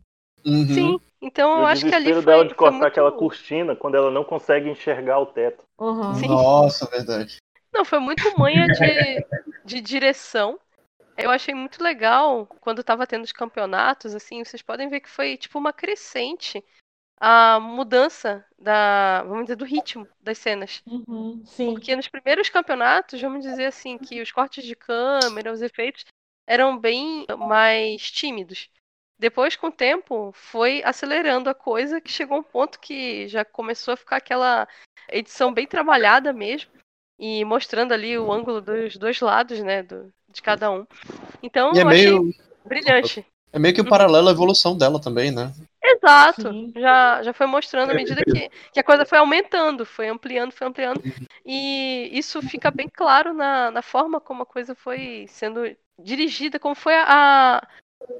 Uhum. 0.46 0.67
Sim, 0.67 1.00
então 1.22 1.58
eu 1.58 1.63
o 1.63 1.67
acho 1.67 1.88
que 1.88 1.93
ali 1.93 2.13
foi, 2.13 2.26
dela 2.26 2.46
de 2.46 2.56
cortar 2.56 2.72
muito... 2.78 2.88
aquela 2.88 3.12
cortina 3.12 3.76
quando 3.76 3.96
ela 3.96 4.10
não 4.10 4.24
consegue 4.24 4.70
enxergar 4.70 5.20
o 5.20 5.28
teto. 5.28 5.63
Uhum. 5.80 6.13
Sim. 6.15 6.28
Nossa, 6.28 6.86
verdade. 6.88 7.38
Não, 7.78 7.86
foi 7.86 8.00
muito 8.00 8.24
manha 8.40 8.66
de, 8.66 9.26
de 9.63 9.80
direção. 9.80 10.60
Eu 11.16 11.30
achei 11.30 11.54
muito 11.54 11.84
legal 11.84 12.48
quando 12.60 12.84
tava 12.84 13.06
tendo 13.06 13.24
os 13.24 13.32
campeonatos, 13.32 14.16
assim, 14.16 14.44
vocês 14.44 14.63
podem 14.63 14.90
ver 14.90 15.00
que 15.00 15.10
foi 15.10 15.38
tipo 15.38 15.60
uma 15.60 15.72
crescente 15.72 16.63
a 17.20 17.60
mudança 17.60 18.44
da, 18.58 19.24
vamos 19.24 19.44
dizer, 19.44 19.56
do 19.56 19.66
ritmo 19.66 20.08
das 20.20 20.40
cenas. 20.40 20.82
Uhum. 20.88 21.44
Sim. 21.46 21.74
Porque 21.74 21.96
nos 21.96 22.08
primeiros 22.08 22.50
campeonatos, 22.50 23.22
vamos 23.22 23.44
dizer 23.44 23.66
assim, 23.66 23.98
que 24.00 24.22
os 24.22 24.32
cortes 24.32 24.66
de 24.66 24.76
câmera, 24.76 25.52
os 25.52 25.62
efeitos 25.62 26.04
eram 26.48 26.80
bem 26.80 27.28
mais 27.38 28.10
tímidos. 28.10 28.72
Depois, 29.20 29.56
com 29.56 29.68
o 29.68 29.72
tempo, 29.72 30.32
foi 30.34 30.82
acelerando 30.84 31.48
a 31.50 31.56
coisa 31.56 32.02
que 32.02 32.12
chegou 32.12 32.40
um 32.40 32.44
ponto 32.44 32.80
que 32.80 33.28
já 33.28 33.46
começou 33.46 33.94
a 33.94 33.98
ficar 33.98 34.18
aquela 34.18 34.68
edição 35.10 35.54
bem 35.54 35.68
trabalhada 35.68 36.34
mesmo 36.34 36.77
e 37.19 37.43
mostrando 37.45 37.93
ali 37.93 38.17
o 38.17 38.32
ângulo 38.32 38.62
dos 38.62 38.95
dois 38.97 39.19
lados, 39.19 39.60
né, 39.62 39.84
do, 39.84 40.12
de 40.30 40.41
cada 40.41 40.69
um. 40.71 40.86
Então, 41.41 41.73
E 41.73 41.80
é 41.80 41.84
eu 41.84 41.89
achei 41.89 42.12
meio, 42.12 42.34
brilhante. 42.65 43.25
é 43.51 43.60
meio 43.60 43.73
que 43.73 43.82
o 43.82 43.88
paralelo 43.88 44.27
à 44.27 44.32
evolução 44.32 44.77
dela 44.77 45.01
também, 45.01 45.32
né? 45.32 45.51
Exato. 45.84 46.41
Sim. 46.41 46.73
Já, 46.75 47.23
já 47.23 47.34
foi 47.34 47.47
mostrando 47.47 47.91
à 47.91 47.93
medida 47.93 48.23
que, 48.23 48.49
que 48.73 48.80
a 48.80 48.84
coisa 48.84 49.06
foi 49.06 49.17
aumentando, 49.17 49.86
foi 49.86 50.08
ampliando, 50.08 50.51
foi 50.51 50.67
ampliando. 50.67 51.01
E 51.45 52.10
isso 52.12 52.41
fica 52.41 52.69
bem 52.69 52.89
claro 52.89 53.34
na, 53.34 53.71
na 53.71 53.82
forma 53.82 54.19
como 54.19 54.43
a 54.43 54.45
coisa 54.45 54.75
foi 54.75 55.25
sendo 55.30 55.63
dirigida, 55.99 56.60
como 56.60 56.75
foi 56.75 56.93
a, 56.95 57.58
a- 57.58 57.67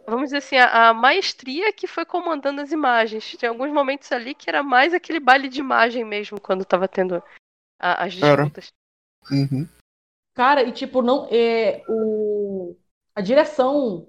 vamos 0.07 0.25
dizer 0.25 0.38
assim, 0.38 0.55
a, 0.57 0.89
a 0.89 0.93
maestria 0.93 1.71
que 1.73 1.88
foi 1.88 2.05
comandando 2.05 2.62
as 2.62 2.71
imagens. 2.71 3.36
Tem 3.38 3.49
alguns 3.49 3.71
momentos 3.71 4.12
ali 4.12 4.33
que 4.33 4.49
era 4.49 4.63
mais 4.63 4.93
aquele 4.93 5.19
baile 5.19 5.49
de 5.49 5.60
imagem 5.60 6.05
mesmo, 6.05 6.39
quando 6.39 6.65
tava 6.65 6.88
tendo 6.88 7.21
a- 7.79 8.05
as 8.05 8.13
disputas. 8.13 8.71
Uhum. 9.32 9.68
Cara, 10.36 10.63
e 10.63 10.72
tipo, 10.72 11.02
não, 11.02 11.28
é, 11.32 11.82
o, 11.90 12.76
a 13.16 13.22
direção, 13.22 14.08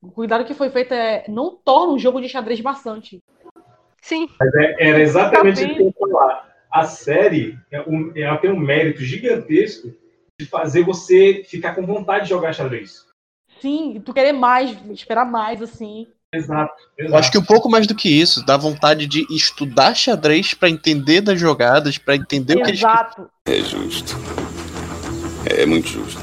o 0.00 0.10
cuidado 0.10 0.44
que 0.44 0.54
foi 0.54 0.70
feito 0.70 0.92
é 0.94 1.24
não 1.28 1.56
torna 1.56 1.92
um 1.94 1.98
jogo 1.98 2.20
de 2.20 2.28
xadrez 2.28 2.60
maçante. 2.60 3.20
Sim, 4.00 4.28
Mas 4.38 4.54
é- 4.54 4.88
era 4.90 5.00
exatamente 5.00 5.64
o 5.64 5.74
que 5.74 5.82
eu 5.82 5.86
ia 5.86 5.92
falar. 5.98 6.54
A 6.70 6.84
série 6.84 7.58
é 7.70 7.80
um- 7.82 8.12
ela 8.14 8.36
tem 8.36 8.50
um 8.50 8.58
mérito 8.58 9.00
gigantesco 9.02 9.92
de 10.38 10.46
fazer 10.46 10.84
você 10.84 11.42
ficar 11.48 11.74
com 11.74 11.86
vontade 11.86 12.24
de 12.24 12.30
jogar 12.30 12.52
xadrez. 12.52 13.06
Sim, 13.60 14.02
tu 14.04 14.12
querer 14.12 14.32
mais, 14.32 14.76
esperar 14.90 15.24
mais, 15.24 15.62
assim. 15.62 16.06
Exato. 16.34 16.74
Eu 16.98 17.16
acho 17.16 17.30
que 17.30 17.38
um 17.38 17.44
pouco 17.44 17.70
mais 17.70 17.86
do 17.86 17.94
que 17.94 18.08
isso, 18.08 18.44
dá 18.44 18.56
vontade 18.56 19.06
de 19.06 19.24
estudar 19.34 19.94
xadrez 19.94 20.52
pra 20.52 20.68
entender 20.68 21.20
das 21.20 21.38
jogadas, 21.38 21.96
pra 21.96 22.16
entender 22.16 22.54
o 22.54 22.62
que 22.62 22.70
eles 22.70 22.80
Exato. 22.80 23.30
É 23.46 23.60
justo. 23.60 24.14
É 25.46 25.66
muito 25.66 25.88
justo. 25.88 26.20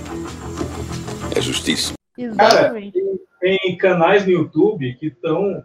É 1.36 1.42
justiça. 1.42 1.94
Exatamente. 2.18 3.00
tem 3.40 3.78
canais 3.78 4.26
no 4.26 4.32
YouTube 4.32 4.94
que 4.96 5.08
estão 5.08 5.64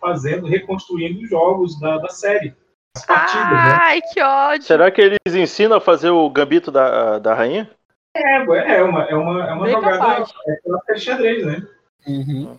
fazendo, 0.00 0.46
reconstruindo 0.46 1.22
os 1.22 1.28
jogos 1.28 1.78
da, 1.80 1.98
da 1.98 2.08
série. 2.08 2.54
As 2.96 3.04
partidas, 3.04 3.50
né? 3.50 3.78
Ai, 3.80 4.00
que 4.02 4.22
ódio. 4.22 4.66
Será 4.66 4.90
que 4.90 5.00
eles 5.00 5.18
ensinam 5.34 5.76
a 5.76 5.80
fazer 5.80 6.10
o 6.10 6.28
gambito 6.30 6.70
da, 6.70 7.18
da 7.18 7.34
rainha? 7.34 7.68
É, 8.16 8.36
é 8.36 8.42
uma, 8.82 9.02
é 9.04 9.14
uma, 9.14 9.48
é 9.48 9.52
uma 9.52 9.64
Bem 9.64 9.74
jogada 9.74 9.98
capaz. 9.98 10.32
é 10.46 10.56
clássica 10.64 10.94
de 10.94 11.00
xadrez, 11.00 11.46
né? 11.46 11.66
Uhum. 12.06 12.56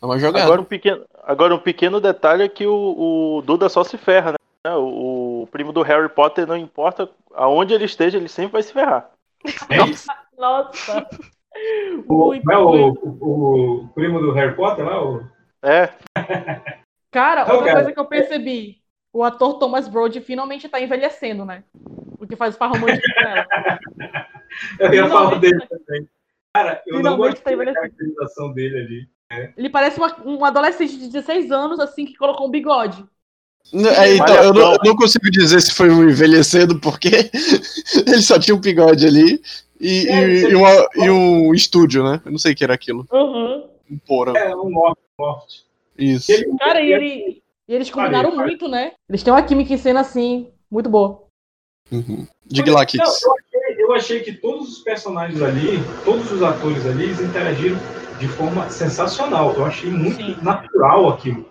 É 0.00 0.04
uma 0.06 0.18
jogada. 0.18 0.44
Agora 0.44 0.60
um 0.62 0.64
pequeno, 0.64 1.04
agora 1.22 1.54
um 1.54 1.58
pequeno 1.58 2.00
detalhe 2.00 2.42
é 2.44 2.48
que 2.48 2.66
o, 2.66 3.36
o 3.36 3.42
Duda 3.42 3.68
só 3.68 3.84
se 3.84 3.98
ferra, 3.98 4.32
né? 4.32 4.74
O, 4.74 5.42
o 5.42 5.48
primo 5.48 5.72
do 5.72 5.82
Harry 5.82 6.08
Potter, 6.08 6.46
não 6.46 6.56
importa 6.56 7.10
aonde 7.34 7.74
ele 7.74 7.84
esteja, 7.84 8.16
ele 8.16 8.28
sempre 8.28 8.52
vai 8.52 8.62
se 8.62 8.72
ferrar. 8.72 9.10
É 9.68 9.82
isso. 9.88 10.08
Nossa. 10.38 11.06
O, 12.08 12.26
Muito, 12.28 12.44
não 12.44 12.54
é 12.54 12.58
o, 12.58 12.92
o, 12.92 13.80
o 13.84 13.88
primo 13.88 14.20
do 14.20 14.32
Harry 14.32 14.54
Potter 14.54 14.84
lá? 14.84 15.04
O... 15.04 15.22
É, 15.62 15.90
Cara, 17.10 17.44
Não, 17.44 17.54
outra 17.54 17.66
cara. 17.66 17.72
coisa 17.80 17.92
que 17.92 17.98
eu 18.00 18.04
percebi, 18.06 18.76
o 19.12 19.24
ator 19.24 19.58
Thomas 19.58 19.88
Brody 19.88 20.20
finalmente 20.20 20.68
tá 20.68 20.80
envelhecendo, 20.80 21.44
né? 21.44 21.64
O 22.18 22.26
que 22.26 22.36
faz 22.36 22.54
o 22.54 22.58
par 22.58 22.70
romântico 22.70 23.06
com 23.14 23.28
ela. 23.28 23.46
Eu 24.78 24.92
ia 24.94 25.08
falar 25.08 25.38
dele 25.38 25.64
também. 25.66 26.08
Cara, 26.54 26.82
eu 26.86 26.94
não 26.94 26.98
Finalmente 27.14 27.20
tá 27.20 27.30
gostei 27.30 27.44
da 27.44 27.62
envelhecendo. 27.62 27.74
caracterização 27.96 28.52
dele 28.52 29.08
ali. 29.30 29.52
Ele 29.56 29.70
parece 29.70 29.98
uma- 29.98 30.20
um 30.26 30.44
adolescente 30.44 30.98
de 30.98 31.06
16 31.06 31.52
anos, 31.52 31.78
assim, 31.78 32.04
que 32.04 32.16
colocou 32.16 32.48
um 32.48 32.50
bigode. 32.50 33.04
É, 33.72 34.14
então, 34.16 34.34
eu 34.36 34.52
não, 34.52 34.72
eu 34.72 34.78
não 34.84 34.96
consigo 34.96 35.30
dizer 35.30 35.60
se 35.62 35.72
foi 35.72 35.88
um 35.90 36.08
envelhecendo, 36.08 36.78
porque 36.80 37.30
ele 38.06 38.22
só 38.22 38.38
tinha 38.38 38.54
um 38.54 38.60
bigode 38.60 39.06
ali 39.06 39.40
e, 39.80 40.08
É, 40.08 40.26
e- 40.28 40.40
e 40.50 40.54
uma- 40.56 40.88
e 40.96 41.08
um 41.10 41.54
estúdio, 41.54 42.02
né? 42.02 42.20
Eu 42.24 42.32
não 42.32 42.38
sei 42.38 42.52
o 42.52 42.56
que 42.56 42.64
era 42.64 42.74
aquilo. 42.74 43.06
Uhum. 43.12 43.64
Um 43.90 43.98
porão. 44.06 44.36
É, 44.36 44.54
um 44.56 44.70
morte, 44.70 44.98
morte. 45.18 45.64
Isso. 45.96 46.32
Ele- 46.32 46.56
Cara, 46.58 46.80
e, 46.80 46.92
ele, 46.92 47.42
e 47.68 47.74
eles 47.74 47.90
combinaram 47.90 48.30
Parei, 48.34 48.46
muito, 48.50 48.68
né? 48.68 48.92
Eles 49.08 49.22
têm 49.22 49.32
uma 49.32 49.42
química 49.42 49.72
em 49.72 49.78
cena, 49.78 50.00
assim, 50.00 50.48
muito 50.70 50.88
boa. 50.90 51.22
Uhum. 51.92 52.26
Diga 52.46 52.72
lá, 52.72 52.84
Kix. 52.86 53.02
eu, 53.22 53.32
achei, 53.32 53.84
eu 53.84 53.92
achei 53.94 54.20
que 54.20 54.32
todos 54.32 54.68
os 54.68 54.78
personagens 54.78 55.40
ali, 55.42 55.78
todos 56.04 56.30
os 56.32 56.42
atores 56.42 56.84
ali, 56.86 57.04
eles 57.04 57.20
interagiram 57.20 57.78
de 58.18 58.28
forma 58.28 58.68
sensacional. 58.70 59.54
Eu 59.54 59.64
achei 59.64 59.90
muito 59.90 60.16
Sim. 60.24 60.36
natural 60.42 61.08
aquilo. 61.08 61.49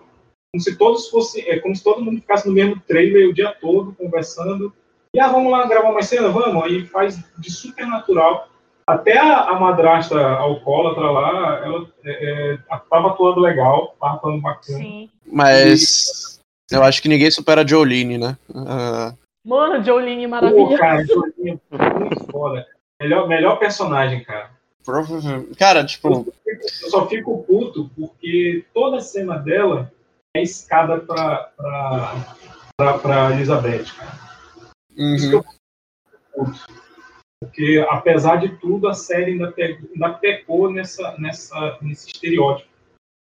Como 0.51 0.63
se 0.63 0.75
todos 0.77 1.09
fossem, 1.09 1.43
é 1.47 1.59
como 1.59 1.75
se 1.75 1.83
todo 1.83 2.01
mundo 2.01 2.21
ficasse 2.21 2.47
no 2.47 2.53
mesmo 2.53 2.81
trailer 2.88 3.29
o 3.29 3.33
dia 3.33 3.55
todo, 3.62 3.93
conversando. 3.93 4.73
E 5.13 5.19
ah, 5.19 5.27
vamos 5.27 5.51
lá 5.51 5.67
gravar 5.67 5.91
uma 5.91 6.01
cena? 6.01 6.29
Vamos. 6.29 6.63
Aí 6.63 6.85
faz 6.88 7.19
de 7.38 7.51
super 7.51 7.85
natural. 7.85 8.49
Até 8.88 9.19
a, 9.19 9.41
a 9.49 9.59
madrasta 9.59 10.19
alcoólatra 10.19 11.12
lá, 11.12 11.62
ela 11.63 11.88
é, 12.03 12.53
é, 12.53 12.57
tava 12.89 13.09
atuando 13.09 13.39
legal, 13.39 13.95
tava 13.99 14.15
atuando 14.15 14.41
bacana. 14.41 14.79
Sim. 14.79 15.09
Mas 15.27 16.41
eu 16.71 16.83
acho 16.83 16.99
que 17.01 17.07
ninguém 17.07 17.29
supera 17.29 17.62
a 17.62 17.67
Jolene, 17.67 18.17
né? 18.17 18.35
Ah, 18.55 19.13
Mano, 19.45 19.83
Jolene 19.83 20.23
Pô, 20.23 20.29
maravilhosa. 20.29 20.77
cara, 20.77 21.05
Joaquim 21.05 21.59
é 21.71 21.99
muito 21.99 22.23
foda. 22.31 22.65
Melhor, 23.01 23.27
melhor 23.27 23.57
personagem, 23.57 24.23
cara. 24.23 24.51
Cara, 25.57 25.85
tipo, 25.85 26.25
Eu 26.47 26.89
só 26.89 27.07
fico 27.07 27.43
puto 27.43 27.89
porque 27.95 28.65
toda 28.73 28.97
a 28.97 29.01
cena 29.01 29.38
dela 29.38 29.91
é 30.35 30.41
escada 30.43 30.99
pra, 30.99 31.51
pra, 31.57 32.35
pra, 32.77 32.97
pra 32.99 33.31
Elizabeth, 33.31 33.85
cara. 33.95 34.19
Isso 34.95 35.29
que 35.29 35.35
uhum. 35.35 35.43
eu. 36.35 36.53
Porque, 37.41 37.85
apesar 37.89 38.35
de 38.35 38.49
tudo, 38.57 38.87
a 38.89 38.93
série 38.93 39.31
ainda, 39.31 39.51
pe- 39.51 39.79
ainda 39.93 40.13
pecou 40.15 40.71
nessa, 40.71 41.17
nessa, 41.17 41.77
nesse 41.81 42.09
estereótipo 42.09 42.69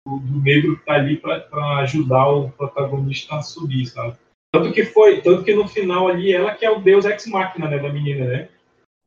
do, 0.07 0.19
do 0.19 0.43
negro 0.43 0.77
que 0.77 0.85
tá 0.85 0.95
ali 0.95 1.17
pra, 1.17 1.41
pra 1.41 1.79
ajudar 1.79 2.27
o 2.29 2.51
protagonista 2.51 3.37
a 3.37 3.43
subir, 3.43 3.87
sabe? 3.87 4.17
Tanto 4.53 4.73
que 4.73 4.85
foi, 4.85 5.21
tanto 5.21 5.45
que 5.45 5.55
no 5.55 5.69
final 5.69 6.09
ali 6.09 6.33
ela 6.33 6.55
que 6.55 6.65
é 6.65 6.71
o 6.71 6.81
deus 6.81 7.05
ex-máquina, 7.05 7.69
né, 7.69 7.79
da 7.79 7.93
menina, 7.93 8.25
né? 8.25 8.49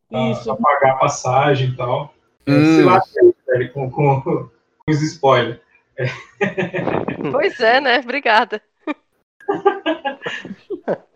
Pra, 0.09 0.29
Isso. 0.29 0.43
pra 0.45 0.55
pagar 0.55 0.93
a 0.93 0.97
passagem 0.97 1.69
e 1.69 1.75
tal. 1.75 2.13
Hum. 2.47 2.75
Se 2.75 2.81
lasca 2.83 3.19
aí, 3.21 3.33
velho, 3.47 3.73
com, 3.73 3.91
com, 3.91 4.21
com 4.21 4.49
os 4.87 5.01
spoilers. 5.01 5.59
Pois 7.31 7.59
é, 7.59 7.79
né? 7.79 7.99
Obrigada. 7.99 8.61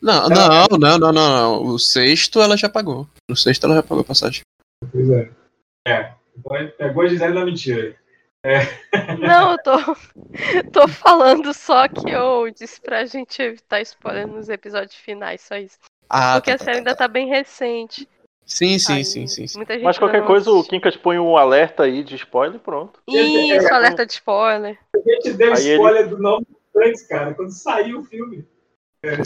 Não, 0.00 0.28
não, 0.28 0.78
não, 0.78 0.96
não, 0.96 1.12
não. 1.12 1.66
O 1.66 1.76
sexto 1.76 2.40
ela 2.40 2.56
já 2.56 2.68
pagou. 2.68 3.08
No 3.28 3.34
sexto 3.34 3.64
ela 3.64 3.74
já 3.74 3.82
pagou 3.82 4.02
a 4.02 4.04
passagem. 4.04 4.42
Pois 4.92 5.10
é. 5.10 5.28
É. 5.88 6.12
Então, 6.38 6.70
Pegou 6.78 7.02
a 7.02 7.08
Gisele 7.08 7.34
da 7.34 7.44
mentira. 7.44 7.96
Não, 9.18 9.52
eu 9.52 9.58
tô, 9.58 9.76
tô 10.72 10.88
falando 10.88 11.52
só 11.52 11.88
que 11.88 12.10
eu 12.10 12.48
disse 12.50 12.80
pra 12.80 13.04
gente 13.06 13.42
evitar 13.42 13.80
spoiler 13.80 14.26
nos 14.26 14.48
episódios 14.48 14.94
finais, 14.94 15.40
só 15.40 15.56
isso. 15.56 15.78
Ah, 16.08 16.34
Porque 16.40 16.50
tá, 16.50 16.54
a 16.54 16.58
tá, 16.58 16.64
série 16.64 16.76
tá, 16.76 16.78
ainda 16.78 16.90
tá. 16.90 16.96
tá 17.04 17.08
bem 17.08 17.28
recente. 17.28 18.08
Sim, 18.48 18.78
sim, 18.78 19.04
sim, 19.04 19.26
sim, 19.26 19.46
sim. 19.46 19.58
Muita 19.58 19.74
gente 19.74 19.84
mas 19.84 19.98
qualquer 19.98 20.24
coisa 20.24 20.50
o. 20.50 20.64
Quincas 20.64 20.96
põe 20.96 21.18
um 21.18 21.36
alerta 21.36 21.82
aí 21.82 22.02
de 22.02 22.16
spoiler 22.16 22.56
e 22.56 22.58
pronto. 22.58 22.98
Isso, 23.06 23.66
É, 23.66 23.72
alerta 23.72 24.06
de 24.06 24.12
spoiler. 24.14 24.78
A 24.96 24.98
gente 24.98 25.34
deu 25.34 25.52
Aí 25.52 25.66
ele- 25.68 25.74
spoiler 25.74 26.08
do 26.08 26.18
nome 26.18 26.46
Friends, 26.72 27.02
cara, 27.06 27.34
quando 27.34 27.50
saiu 27.50 28.00
o 28.00 28.04
filme. 28.04 28.46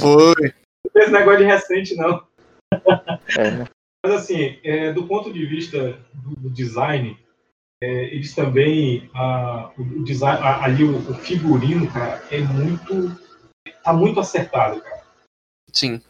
Foi. 0.00 0.52
Não 0.94 1.02
esse 1.02 1.12
negócio 1.12 1.38
de 1.38 1.44
recente, 1.44 1.94
não. 1.96 2.26
É. 3.38 3.66
Mas 4.04 4.14
assim, 4.14 4.58
é, 4.64 4.92
do 4.92 5.06
ponto 5.06 5.32
de 5.32 5.46
vista 5.46 5.92
do, 6.12 6.34
do 6.36 6.50
design, 6.50 7.16
é, 7.82 8.04
eles 8.06 8.34
também. 8.34 9.08
ah, 9.14 9.70
o, 9.78 10.02
design, 10.02 10.40
ah, 10.42 10.64
ali 10.64 10.82
o, 10.82 10.96
o 10.98 11.14
figurino, 11.14 11.88
cara, 11.92 12.20
é 12.30 12.40
muito. 12.40 13.16
tá 13.84 13.92
muito 13.92 14.18
acertado, 14.18 14.80
cara. 14.80 15.01
Sim. 15.72 16.02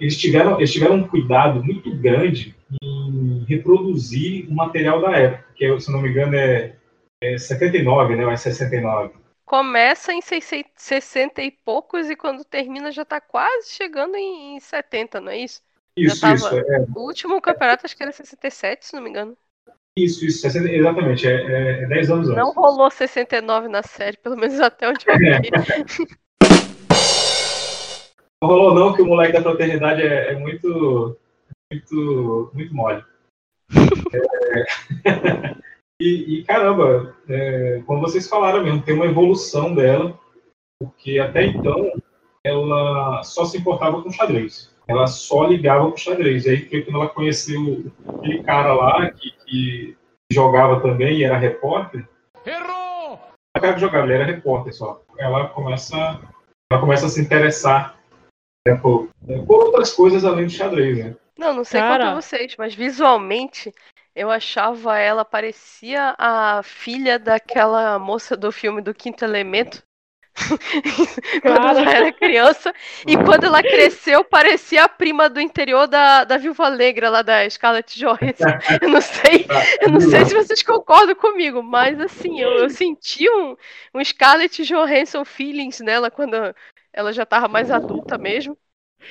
Eles 0.00 0.16
tiveram, 0.16 0.56
eles 0.58 0.72
tiveram 0.72 0.96
um 0.96 1.06
cuidado 1.08 1.62
muito 1.62 1.94
grande 1.96 2.54
em 2.82 3.44
reproduzir 3.48 4.48
o 4.50 4.54
material 4.54 5.00
da 5.00 5.12
época, 5.16 5.44
que 5.54 5.64
é, 5.64 5.78
se 5.80 5.92
não 5.92 6.00
me 6.00 6.08
engano 6.10 6.34
é, 6.34 6.76
é 7.20 7.36
79, 7.38 8.16
né? 8.16 8.24
Ou 8.24 8.32
é 8.32 8.36
69. 8.36 9.14
Começa 9.46 10.12
em 10.12 10.20
600 10.20 10.72
60 10.82 11.42
e 11.42 11.50
poucos 11.50 12.10
e 12.10 12.16
quando 12.16 12.44
termina 12.44 12.90
já 12.92 13.04
tá 13.06 13.20
quase 13.22 13.70
chegando 13.70 14.16
em, 14.16 14.56
em 14.56 14.60
70, 14.60 15.18
não 15.20 15.30
é 15.32 15.38
isso? 15.38 15.62
Isso, 15.96 16.18
tava- 16.18 16.34
isso, 16.34 16.58
é, 16.58 16.86
O 16.94 17.06
último 17.06 17.40
campeonato 17.40 17.86
acho 17.86 17.96
que 17.96 18.02
era 18.02 18.12
67, 18.12 18.86
se 18.86 18.94
não 18.94 19.02
me 19.02 19.08
engano. 19.10 19.36
isso, 19.96 20.24
isso, 20.26 20.40
60, 20.40 20.68
exatamente, 20.70 21.26
é, 21.26 21.32
é, 21.32 21.82
é 21.84 21.86
10 21.86 22.10
anos 22.10 22.28
antes. 22.30 22.36
Não 22.36 22.52
rolou 22.52 22.90
69 22.90 23.68
na 23.68 23.82
série, 23.82 24.16
pelo 24.16 24.36
menos 24.36 24.58
até 24.60 24.88
onde 24.88 25.04
eu 25.08 25.20
É. 25.22 25.40
vi. 25.40 25.50
Não 28.44 28.50
rolou 28.50 28.74
não, 28.74 28.92
que 28.92 29.00
o 29.00 29.06
moleque 29.06 29.32
da 29.32 29.42
fraternidade 29.42 30.02
é, 30.02 30.32
é 30.32 30.34
muito, 30.34 31.16
muito, 31.72 32.50
muito 32.52 32.74
mole. 32.74 33.02
É, 35.06 35.56
e, 36.00 36.38
e, 36.38 36.44
caramba, 36.44 37.16
é, 37.28 37.82
como 37.86 38.00
vocês 38.00 38.28
falaram 38.28 38.62
mesmo, 38.62 38.82
tem 38.82 38.94
uma 38.94 39.06
evolução 39.06 39.74
dela, 39.74 40.18
porque 40.78 41.18
até 41.18 41.46
então 41.46 41.90
ela 42.44 43.22
só 43.22 43.44
se 43.44 43.58
importava 43.58 44.02
com 44.02 44.12
xadrez. 44.12 44.72
Ela 44.86 45.06
só 45.06 45.46
ligava 45.46 45.90
com 45.90 45.96
xadrez. 45.96 46.44
E 46.44 46.50
aí 46.50 46.68
foi 46.68 46.82
quando 46.82 46.96
ela 46.96 47.08
conheceu 47.08 47.90
aquele 48.06 48.42
cara 48.42 48.74
lá 48.74 49.10
que, 49.10 49.32
que 49.44 49.96
jogava 50.30 50.80
também 50.80 51.18
e 51.18 51.24
era 51.24 51.38
repórter. 51.38 52.06
cara 53.60 53.74
que 53.74 53.80
jogava, 53.80 54.04
ele 54.04 54.14
era 54.14 54.26
repórter 54.26 54.74
só. 54.74 55.02
Ela 55.18 55.48
começa, 55.48 56.20
ela 56.70 56.80
começa 56.80 57.06
a 57.06 57.08
se 57.08 57.20
interessar 57.20 57.98
né, 58.66 58.74
por, 58.76 59.08
por 59.46 59.64
outras 59.64 59.92
coisas 59.92 60.24
além 60.24 60.46
do 60.46 60.52
xadrez, 60.52 60.98
né? 60.98 61.16
Não, 61.36 61.52
não 61.52 61.64
sei 61.64 61.80
Cara. 61.80 62.04
quanto 62.04 62.08
a 62.12 62.20
vocês, 62.20 62.54
mas 62.56 62.74
visualmente 62.74 63.72
eu 64.14 64.30
achava 64.30 64.96
ela 64.98 65.24
parecia 65.24 66.14
a 66.16 66.62
filha 66.62 67.18
daquela 67.18 67.98
moça 67.98 68.36
do 68.36 68.52
filme 68.52 68.80
do 68.80 68.94
Quinto 68.94 69.24
Elemento. 69.24 69.82
quando 71.42 71.56
Cara. 71.56 71.80
ela 71.80 71.90
era 71.90 72.12
criança. 72.12 72.72
E 73.06 73.16
quando 73.16 73.44
ela 73.44 73.62
cresceu, 73.62 74.24
parecia 74.24 74.84
a 74.84 74.88
prima 74.88 75.28
do 75.28 75.40
interior 75.40 75.86
da, 75.86 76.24
da 76.24 76.36
Viúva 76.36 76.70
Negra, 76.70 77.08
lá 77.08 77.22
da 77.22 77.48
Scarlett 77.48 77.98
Johansson. 77.98 78.58
Eu 78.80 78.88
não 78.88 79.00
sei, 79.00 79.46
eu 79.80 79.90
não 79.90 80.00
sei 80.00 80.24
se 80.24 80.34
vocês 80.34 80.62
concordam 80.62 81.14
comigo, 81.14 81.62
mas 81.62 82.00
assim, 82.00 82.40
eu, 82.40 82.50
eu 82.50 82.70
senti 82.70 83.28
um, 83.30 83.56
um 83.94 84.04
Scarlett 84.04 84.64
Johansson 84.64 85.24
feelings 85.24 85.80
nela 85.80 86.10
quando 86.10 86.54
ela 86.94 87.12
já 87.12 87.26
tava 87.26 87.48
mais 87.48 87.70
adulta 87.70 88.16
mesmo. 88.16 88.56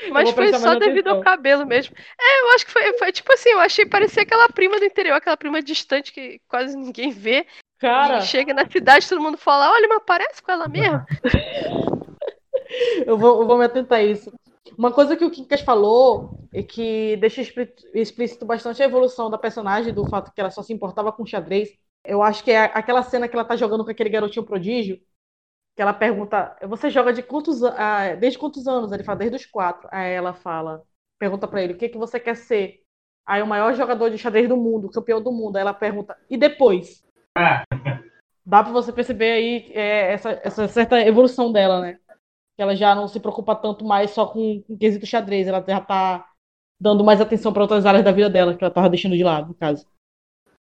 Mas 0.10 0.32
foi 0.32 0.52
só 0.54 0.76
devido 0.76 1.08
ao 1.08 1.18
atenção. 1.18 1.36
cabelo 1.36 1.68
mesmo. 1.68 1.96
É, 2.20 2.42
eu 2.42 2.56
acho 2.56 2.66
que 2.66 2.72
foi, 2.72 2.98
foi 2.98 3.12
tipo 3.12 3.32
assim, 3.32 3.50
eu 3.50 3.60
achei 3.60 3.86
parecia 3.86 4.24
aquela 4.24 4.50
prima 4.50 4.80
do 4.80 4.86
interior, 4.86 5.16
aquela 5.16 5.38
prima 5.38 5.62
distante 5.62 6.12
que 6.12 6.42
quase 6.48 6.76
ninguém 6.76 7.12
vê. 7.12 7.46
Cara, 7.78 8.22
chega 8.22 8.54
na 8.54 8.68
cidade, 8.68 9.08
todo 9.08 9.22
mundo 9.22 9.38
fala, 9.38 9.72
olha, 9.72 9.88
mas 9.88 10.02
parece 10.06 10.42
com 10.42 10.52
ela 10.52 10.68
mesmo. 10.68 11.04
eu 13.06 13.18
vou, 13.18 13.42
eu 13.42 13.48
vou 13.48 13.58
me 13.58 13.66
atentar 13.66 14.00
a 14.00 14.04
isso. 14.04 14.32
Uma 14.78 14.92
coisa 14.92 15.16
que 15.16 15.26
o 15.26 15.30
Quincas 15.30 15.62
falou 15.62 16.40
e 16.52 16.64
que 16.64 17.18
deixa 17.18 17.42
explícito 17.94 18.46
bastante 18.46 18.82
a 18.82 18.86
evolução 18.86 19.30
da 19.30 19.38
personagem, 19.38 19.94
do 19.94 20.08
fato 20.08 20.32
que 20.34 20.40
ela 20.40 20.50
só 20.50 20.64
se 20.64 20.74
importava 20.74 21.12
com 21.12 21.26
xadrez. 21.26 21.70
Eu 22.04 22.24
acho 22.24 22.44
que 22.44 22.52
é 22.52 22.64
aquela 22.64 23.04
cena 23.04 23.28
que 23.28 23.36
ela 23.36 23.46
tá 23.46 23.56
jogando 23.56 23.84
com 23.84 23.92
aquele 23.92 24.10
garotinho 24.10 24.46
prodígio, 24.46 25.00
que 25.76 25.82
ela 25.82 25.94
pergunta, 25.94 26.56
você 26.68 26.90
joga 26.90 27.12
de 27.14 27.24
quantos 27.24 27.64
an- 27.64 27.74
ah, 27.78 28.16
desde 28.16 28.38
quantos 28.38 28.68
anos? 28.68 28.92
Ele 28.92 29.04
fala, 29.04 29.18
desde 29.20 29.38
os 29.38 29.46
quatro. 29.46 29.88
Aí 29.92 30.12
ela 30.14 30.34
fala, 30.34 30.84
pergunta 31.20 31.48
pra 31.48 31.62
ele, 31.64 31.74
o 31.74 31.78
que 31.78 31.90
que 31.90 31.98
você 31.98 32.20
quer 32.20 32.36
ser? 32.36 32.82
Aí 33.26 33.42
o 33.42 33.48
maior 33.48 33.74
jogador 33.74 34.10
de 34.10 34.18
xadrez 34.18 34.48
do 34.48 34.58
mundo, 34.58 34.90
campeão 34.90 35.22
do 35.22 35.32
mundo. 35.32 35.56
Aí 35.56 35.62
ela 35.62 35.74
pergunta, 35.74 36.16
e 36.30 36.38
depois? 36.38 37.04
Dá 38.46 38.62
pra 38.62 38.74
você 38.74 38.92
perceber 38.92 39.32
aí 39.32 39.72
é, 39.74 40.14
essa, 40.14 40.42
essa 40.44 40.68
certa 40.68 41.00
evolução 41.00 41.52
dela, 41.52 41.80
né? 41.80 41.98
Que 42.56 42.62
ela 42.62 42.76
já 42.76 42.94
não 42.94 43.08
se 43.08 43.20
preocupa 43.20 43.56
tanto 43.56 43.86
mais 43.86 44.12
só 44.12 44.26
com, 44.28 44.62
com 44.68 44.74
o 44.74 44.78
quesito 44.78 45.06
xadrez, 45.06 45.48
ela 45.48 45.64
já 45.66 45.80
tá 45.80 46.28
dando 46.80 47.04
mais 47.04 47.22
atenção 47.22 47.54
pra 47.54 47.62
outras 47.62 47.86
áreas 47.86 48.04
da 48.04 48.12
vida 48.12 48.30
dela, 48.30 48.54
que 48.56 48.64
ela 48.64 48.74
tava 48.74 48.90
deixando 48.90 49.16
de 49.16 49.24
lado, 49.24 49.48
no 49.48 49.54
caso. 49.54 49.88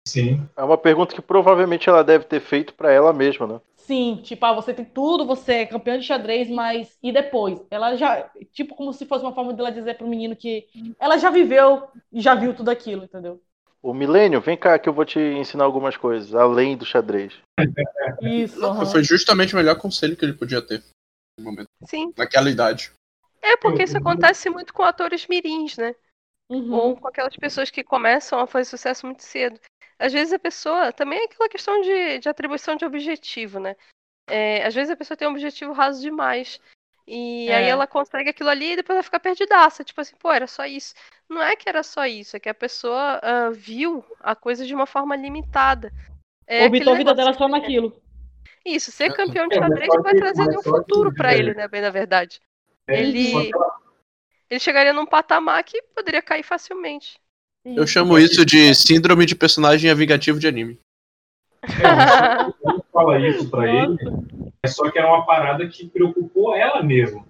Sim. 0.08 0.48
É 0.56 0.64
uma 0.64 0.78
pergunta 0.78 1.16
que 1.16 1.22
provavelmente 1.22 1.90
ela 1.90 2.04
deve 2.04 2.26
ter 2.26 2.40
feito 2.40 2.74
pra 2.76 2.92
ela 2.92 3.12
mesma, 3.12 3.48
né? 3.48 3.62
Sim, 3.86 4.22
tipo, 4.24 4.46
ah, 4.46 4.54
você 4.54 4.74
tem 4.74 4.86
tudo, 4.86 5.26
você 5.26 5.54
é 5.54 5.66
campeã 5.66 6.00
de 6.00 6.06
xadrez, 6.06 6.50
mas 6.50 6.98
e 7.04 7.12
depois? 7.12 7.62
Ela 7.70 7.96
já, 7.98 8.30
tipo, 8.54 8.76
como 8.76 8.94
se 8.94 9.06
fosse 9.06 9.26
uma 9.26 9.34
forma 9.34 9.54
dela 9.54 9.72
dizer 9.72 9.98
pro 9.98 10.08
menino 10.08 10.36
que 10.36 10.68
ela 10.98 11.18
já 11.18 11.30
viveu 11.30 11.88
e 12.12 12.22
já 12.22 12.34
viu 12.34 12.54
tudo 12.54 12.72
aquilo, 12.72 13.04
entendeu? 13.04 13.42
O 13.82 13.94
Milênio, 13.94 14.40
vem 14.40 14.56
cá 14.56 14.80
que 14.80 14.88
eu 14.88 14.94
vou 14.94 15.04
te 15.04 15.20
ensinar 15.20 15.66
algumas 15.66 15.98
coisas, 15.98 16.34
além 16.34 16.78
do 16.78 16.86
xadrez. 16.86 17.34
Isso, 18.22 18.66
aham. 18.66 18.86
Foi 18.86 19.04
justamente 19.04 19.54
o 19.54 19.58
melhor 19.58 19.76
conselho 19.76 20.16
que 20.16 20.24
ele 20.24 20.34
podia 20.34 20.62
ter 20.62 20.82
no 21.38 21.44
momento, 21.44 21.68
Sim. 21.86 22.14
naquela 22.16 22.50
idade. 22.50 22.94
É 23.42 23.58
porque 23.58 23.84
isso 23.84 23.98
acontece 23.98 24.50
muito 24.50 24.74
com 24.74 24.84
atores 24.84 25.28
mirins, 25.28 25.76
né? 25.78 25.94
Uhum. 26.50 26.72
Ou 26.72 26.96
com 26.96 27.08
aquelas 27.10 27.36
pessoas 27.36 27.70
que 27.70 27.84
começam 27.84 28.40
a 28.40 28.48
fazer 28.48 28.66
sucesso 28.66 29.06
muito 29.06 29.24
cedo. 29.24 29.60
Às 30.04 30.12
vezes 30.12 30.34
a 30.34 30.40
pessoa. 30.40 30.92
Também 30.92 31.20
é 31.20 31.24
aquela 31.24 31.48
questão 31.48 31.80
de, 31.82 32.20
de 32.20 32.28
atribuição 32.28 32.76
de 32.76 32.84
objetivo, 32.84 33.58
né? 33.58 33.74
É, 34.28 34.66
às 34.66 34.76
vezes 34.76 34.92
a 34.92 34.98
pessoa 34.98 35.16
tem 35.16 35.28
um 35.28 35.32
objetivo 35.32 35.72
raso 35.72 36.02
demais. 36.02 36.60
E 37.08 37.50
aí 37.52 37.66
É. 37.66 37.70
ela 37.70 37.88
consegue 37.88 38.30
aquilo 38.30 38.50
ali 38.50 38.74
e 38.74 38.76
depois 38.76 38.96
ela 38.98 39.04
fica 39.04 39.20
perdidaça. 39.20 39.82
Tipo 39.84 40.02
assim, 40.02 40.16
pô, 40.18 40.30
era 40.30 40.46
só 40.46 40.66
isso. 40.66 40.94
Não 41.30 41.42
é 41.42 41.56
que 41.56 41.70
era 41.70 41.84
só 41.84 42.06
isso, 42.06 42.36
é 42.36 42.40
que 42.40 42.50
a 42.50 42.54
pessoa 42.54 43.20
ah, 43.24 43.50
viu 43.52 44.04
a 44.20 44.36
coisa 44.36 44.66
de 44.66 44.76
uma 44.76 44.86
forma 44.86 45.16
limitada. 45.16 45.92
É 46.46 46.64
Orbitou 46.64 46.94
a 46.94 46.98
vida 46.98 47.14
dela 47.16 47.34
só 47.34 47.48
naquilo. 47.48 48.02
Isso, 48.66 48.92
ser 48.92 49.14
campeão 49.14 49.48
de 49.48 49.56
É, 49.56 49.60
xadrez 49.60 49.94
vai 50.02 50.16
trazer 50.16 50.58
um 50.58 50.62
futuro 50.62 51.14
pra 51.14 51.34
é, 51.34 51.38
ele, 51.38 51.54
né? 51.54 51.68
Bem 51.70 51.82
na 51.82 51.90
verdade. 51.90 52.42
É, 52.88 53.00
Ele- 53.00 53.52
Ele 54.50 54.60
chegaria 54.60 54.92
num 54.92 55.06
patamar 55.06 55.64
que 55.64 55.82
poderia 55.96 56.22
cair 56.22 56.44
facilmente. 56.44 57.20
Eu 57.66 57.88
chamo 57.88 58.20
isso 58.20 58.46
de 58.46 58.74
síndrome 58.76 59.26
de 59.26 59.36
personagem 59.36 59.94
vingativo 59.96 60.40
de 60.40 60.48
anime. 60.48 60.80
é, 61.64 62.52
quando 62.62 62.84
fala 62.92 63.20
isso 63.20 63.50
pra 63.50 63.68
ele, 63.72 63.98
é 64.64 64.68
só 64.68 64.90
que 64.92 65.00
era 65.00 65.08
uma 65.08 65.26
parada 65.26 65.66
que 65.68 65.88
preocupou 65.88 66.54
ela 66.56 66.84
mesma. 66.84 67.26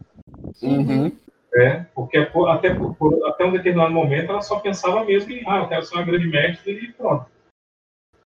Uhum. 0.61 1.11
né? 1.53 1.87
Porque 1.93 2.25
por- 2.25 2.47
até, 2.49 2.73
por- 2.73 2.95
por- 2.95 3.27
até 3.27 3.45
um 3.45 3.51
determinado 3.51 3.93
momento 3.93 4.31
ela 4.31 4.41
só 4.41 4.59
pensava 4.59 5.03
mesmo 5.05 5.31
em, 5.31 5.43
ah, 5.47 5.57
eu 5.59 5.67
quero 5.69 5.85
ser 5.85 5.95
uma 5.95 6.03
grande 6.03 6.27
mestre 6.27 6.71
e 6.73 6.91
pronto. 6.93 7.29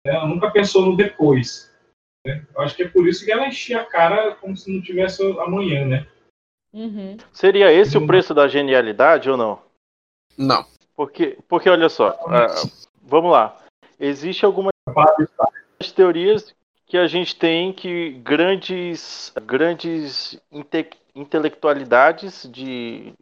Ela 0.05 0.25
nunca 0.27 0.49
pensou 0.49 0.83
no 0.85 0.97
depois. 0.97 1.71
né? 2.25 2.43
Eu 2.55 2.61
acho 2.61 2.75
que 2.75 2.83
é 2.83 2.87
por 2.87 3.07
isso 3.07 3.23
que 3.23 3.31
ela 3.31 3.47
enchia 3.47 3.81
a 3.81 3.85
cara 3.85 4.33
como 4.35 4.57
se 4.57 4.71
não 4.73 4.81
tivesse 4.81 5.21
amanhã, 5.39 5.85
né? 5.85 6.07
Uhum. 6.73 7.17
Seria 7.31 7.71
esse 7.71 7.95
o 7.97 8.07
preço 8.07 8.33
da 8.33 8.47
genialidade 8.47 9.29
ou 9.29 9.37
não? 9.37 9.61
Não. 10.37 10.65
Porque, 11.01 11.35
porque 11.47 11.67
olha 11.67 11.89
só, 11.89 12.09
ah, 12.27 12.45
vamos 13.01 13.31
lá. 13.31 13.57
Existem 13.99 14.45
algumas 14.45 14.71
teorias 15.95 16.53
que 16.85 16.95
a 16.95 17.07
gente 17.07 17.35
tem 17.35 17.73
que 17.73 18.11
grandes, 18.23 19.33
grandes 19.41 20.39
inte- 20.51 20.91
intelectualidades 21.15 22.47
de 22.51 23.13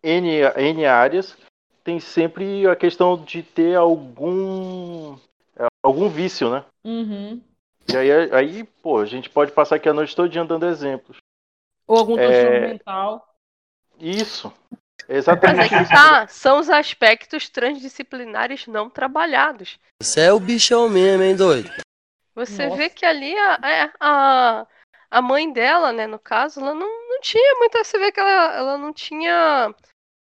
N, 0.00 0.28
N 0.56 0.86
áreas 0.86 1.36
tem 1.82 1.98
sempre 1.98 2.68
a 2.68 2.76
questão 2.76 3.20
de 3.24 3.42
ter 3.42 3.74
algum 3.74 5.18
algum 5.82 6.08
vício, 6.08 6.48
né? 6.48 6.64
Uhum. 6.84 7.42
E 7.92 7.96
aí, 7.96 8.12
aí, 8.32 8.64
pô, 8.80 9.00
a 9.00 9.06
gente 9.06 9.28
pode 9.28 9.50
passar 9.50 9.74
aqui 9.74 9.88
a 9.88 9.92
noite 9.92 10.14
toda 10.14 10.44
dando 10.44 10.66
exemplos. 10.66 11.16
Ou 11.88 11.98
algum 11.98 12.16
É. 12.16 12.26
transtorno 12.26 12.60
mental. 12.68 13.34
Isso. 13.98 14.52
Mas 15.08 15.16
é 15.16 15.18
Exatamente 15.18 15.68
que 15.68 15.82
isso. 15.82 15.92
tá, 15.92 16.26
são 16.28 16.58
os 16.58 16.70
aspectos 16.70 17.48
transdisciplinares 17.48 18.66
não 18.66 18.88
trabalhados. 18.88 19.78
Você 20.02 20.20
é 20.22 20.32
o 20.32 20.40
bichão 20.40 20.88
mesmo, 20.88 21.22
hein, 21.22 21.36
doido? 21.36 21.70
Você 22.34 22.64
Nossa. 22.66 22.76
vê 22.76 22.88
que 22.90 23.04
ali 23.06 23.36
a, 23.36 23.58
é, 23.62 23.90
a, 24.00 24.66
a 25.10 25.22
mãe 25.22 25.52
dela, 25.52 25.92
né, 25.92 26.06
no 26.06 26.18
caso, 26.18 26.60
ela 26.60 26.74
não, 26.74 26.86
não 27.08 27.20
tinha 27.20 27.54
muita. 27.58 27.84
Você 27.84 27.98
vê 27.98 28.10
que 28.10 28.18
ela, 28.18 28.54
ela 28.56 28.78
não 28.78 28.92
tinha. 28.92 29.72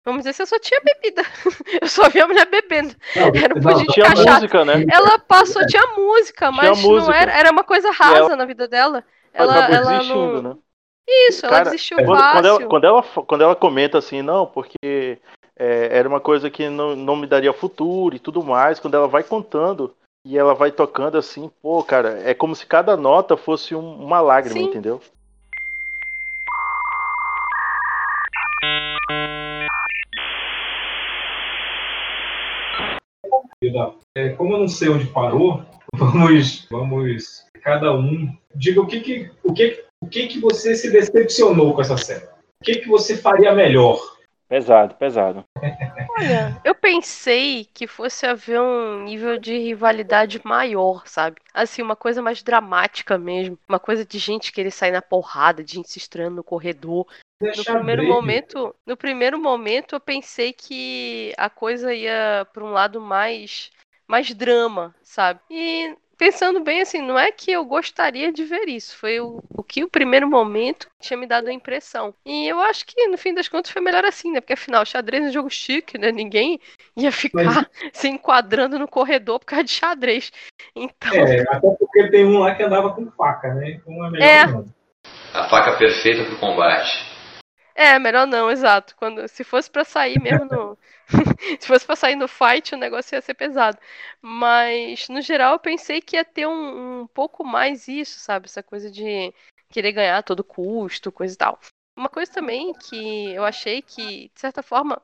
Vamos 0.06 0.22
dizer, 0.22 0.34
você 0.34 0.46
só 0.46 0.58
tinha 0.58 0.80
bebida. 0.82 1.22
Eu 1.82 1.88
só 1.88 2.10
vi 2.10 2.20
a 2.22 2.28
mulher 2.28 2.46
bebendo. 2.48 2.96
Era 3.16 3.54
um 3.54 3.62
pudim 3.62 3.86
de 3.86 3.94
Tinha 3.94 4.06
cachaça. 4.08 4.34
música, 4.34 4.66
né? 4.66 4.86
Ela 4.90 5.20
passou, 5.20 5.66
tinha 5.68 5.86
música, 5.88 6.52
mas 6.52 6.82
não 6.82 6.90
música. 6.90 7.16
era. 7.16 7.32
Era 7.32 7.52
uma 7.52 7.64
coisa 7.64 7.92
rasa 7.92 8.18
ela- 8.18 8.36
na 8.36 8.46
vida 8.46 8.68
dela. 8.68 9.04
Ela 9.32 9.66
Ela, 9.70 10.04
não. 10.04 10.42
né? 10.42 10.56
Isso, 11.10 11.46
ela 11.46 11.56
Cara, 11.58 11.70
desistiu 11.72 11.98
quando, 11.98 12.20
fácil. 12.20 12.32
quando 12.32 12.46
ela, 12.46 12.68
quando, 12.68 12.84
ela, 12.86 13.04
quando 13.26 13.42
ela 13.42 13.56
comenta 13.56 13.98
assim, 13.98 14.22
não, 14.22 14.46
porque 14.46 15.18
é, 15.58 15.98
era 15.98 16.08
uma 16.08 16.20
coisa 16.20 16.50
que 16.50 16.70
não, 16.70 16.96
não 16.96 17.16
me 17.16 17.26
daria 17.26 17.52
futuro 17.52 18.16
e 18.16 18.20
tudo 18.20 18.44
mais, 18.44 18.80
quando 18.80 18.94
ela 18.94 19.08
vai 19.08 19.24
contando 19.24 19.94
e 20.26 20.38
ela 20.38 20.54
vai 20.54 20.72
tocando 20.72 21.18
assim, 21.18 21.50
pô, 21.62 21.84
cara, 21.84 22.22
é 22.24 22.34
como 22.34 22.56
se 22.56 22.66
cada 22.66 22.96
nota 22.96 23.36
fosse 23.36 23.74
um- 23.74 23.96
uma 24.04 24.22
lágrima, 24.22 24.60
Sim. 24.60 24.68
entendeu? 24.68 25.02
É, 34.16 34.30
como 34.30 34.54
eu 34.54 34.60
não 34.60 34.68
sei 34.68 34.90
onde 34.90 35.08
parou, 35.08 35.62
vamos, 35.96 36.68
vamos 36.70 37.46
cada 37.62 37.94
um 37.94 38.34
diga 38.56 38.82
o 38.82 38.88
que 38.88 39.02
que, 39.02 39.32
o 39.44 39.54
que, 39.54 39.84
o 40.02 40.08
que 40.08 40.28
que 40.28 40.40
você 40.40 40.76
se 40.76 40.90
decepcionou 40.92 41.74
com 41.74 41.82
essa 41.82 41.98
série. 41.98 42.26
O 42.26 42.64
que 42.64 42.76
que 42.76 42.88
você 42.88 43.18
faria 43.18 43.54
melhor? 43.54 44.00
Pesado, 44.48 44.96
pesado. 44.96 45.44
Olha, 46.18 46.60
eu 46.66 46.74
pensei 46.74 47.66
que 47.72 47.86
fosse 47.86 48.26
haver 48.26 48.60
um 48.60 49.04
nível 49.04 49.38
de 49.38 49.56
rivalidade 49.58 50.42
maior, 50.44 51.04
sabe? 51.06 51.40
Assim, 51.54 51.84
uma 51.84 51.96
coisa 51.96 52.20
mais 52.20 52.42
dramática 52.42 53.16
mesmo. 53.16 53.60
Uma 53.70 53.80
coisa 53.80 54.04
de 54.04 54.18
gente 54.18 54.52
querer 54.52 54.72
sair 54.72 54.92
na 54.92 55.04
porrada, 55.04 55.64
de 55.64 55.76
gente 55.76 55.92
se 55.92 56.00
estranhando 56.00 56.38
no 56.38 56.44
corredor. 56.44 57.06
No 57.40 57.64
primeiro 57.64 58.04
momento, 58.08 58.76
no 58.86 58.98
primeiro 58.98 59.40
momento 59.40 59.96
eu 59.96 60.00
pensei 60.00 60.52
que 60.52 61.32
a 61.38 61.50
coisa 61.50 61.94
ia 61.94 62.46
para 62.52 62.66
um 62.66 62.72
lado 62.72 63.00
mais 63.00 63.72
mais 64.08 64.34
drama, 64.34 64.96
sabe? 65.04 65.40
E 65.52 65.96
pensando 66.20 66.60
bem 66.60 66.82
assim, 66.82 67.02
não 67.02 67.18
é 67.18 67.32
que 67.32 67.50
eu 67.50 67.64
gostaria 67.64 68.32
de 68.32 68.44
ver 68.44 68.68
isso, 68.68 68.98
foi 68.98 69.22
o, 69.22 69.42
o 69.50 69.64
que 69.64 69.86
o 69.86 69.90
primeiro 69.90 70.30
momento 70.30 70.90
tinha 71.00 71.18
me 71.18 71.26
dado 71.26 71.48
a 71.48 71.54
impressão. 71.54 72.14
E 72.26 72.46
eu 72.46 72.60
acho 72.60 72.86
que 72.86 73.08
no 73.08 73.18
fim 73.18 73.34
das 73.34 73.48
contas 73.48 73.72
foi 73.72 73.82
melhor 73.82 74.04
assim, 74.04 74.30
né? 74.30 74.42
Porque 74.42 74.54
afinal, 74.54 74.86
xadrez 74.86 75.24
é 75.24 75.30
um 75.30 75.32
jogo 75.32 75.50
chique, 75.50 75.98
né? 75.98 76.12
Ninguém 76.12 76.60
ia 76.98 77.12
ficar 77.12 77.70
se 77.94 78.10
enquadrando 78.10 78.78
no 78.78 78.88
corredor 78.88 79.40
por 79.40 79.46
causa 79.46 79.64
de 79.64 79.72
xadrez. 79.72 80.30
Então. 80.76 81.14
É, 81.14 81.42
até 81.42 81.70
porque 81.80 82.10
tem 82.12 82.26
um 82.26 82.40
lá 82.40 82.54
que 82.54 82.64
andava 82.64 82.94
com 82.94 83.10
faca, 83.12 83.54
né? 83.54 83.72
Então 83.72 84.06
é 84.06 84.12
melhor 84.12 84.28
É. 84.28 84.48
não. 84.48 84.66
A 85.34 85.48
faca 85.48 85.78
perfeita 85.78 86.26
pro 86.26 86.38
combate. 86.38 87.09
É, 87.82 87.98
melhor 87.98 88.28
não, 88.28 88.52
exato. 88.52 88.94
Quando, 88.98 89.26
se 89.30 89.42
fosse 89.44 89.72
pra 89.72 89.86
sair 89.86 90.20
mesmo 90.20 90.44
no. 90.46 90.78
se 91.60 91.66
fosse 91.68 91.86
pra 91.86 91.96
sair 91.96 92.16
no 92.16 92.28
fight, 92.28 92.76
o 92.76 92.78
negócio 92.78 93.16
ia 93.16 93.22
ser 93.22 93.34
pesado. 93.34 93.78
Mas, 94.22 95.08
no 95.08 95.22
geral, 95.22 95.54
eu 95.54 95.60
pensei 95.60 96.02
que 96.02 96.18
ia 96.18 96.26
ter 96.26 96.46
um, 96.46 97.02
um 97.04 97.08
pouco 97.08 97.42
mais 97.44 97.88
isso, 97.88 98.20
sabe? 98.20 98.48
Essa 98.48 98.62
coisa 98.62 98.92
de 98.92 99.34
querer 99.70 99.94
ganhar 99.94 100.18
a 100.18 100.24
todo 100.24 100.44
custo, 100.44 101.10
coisa 101.12 101.34
e 101.34 101.38
tal. 101.38 101.58
Uma 101.96 102.10
coisa 102.10 102.30
também 102.32 102.74
que 102.74 103.32
eu 103.34 103.46
achei 103.46 103.82
que, 103.82 104.30
de 104.34 104.40
certa 104.42 104.62
forma, 104.62 105.02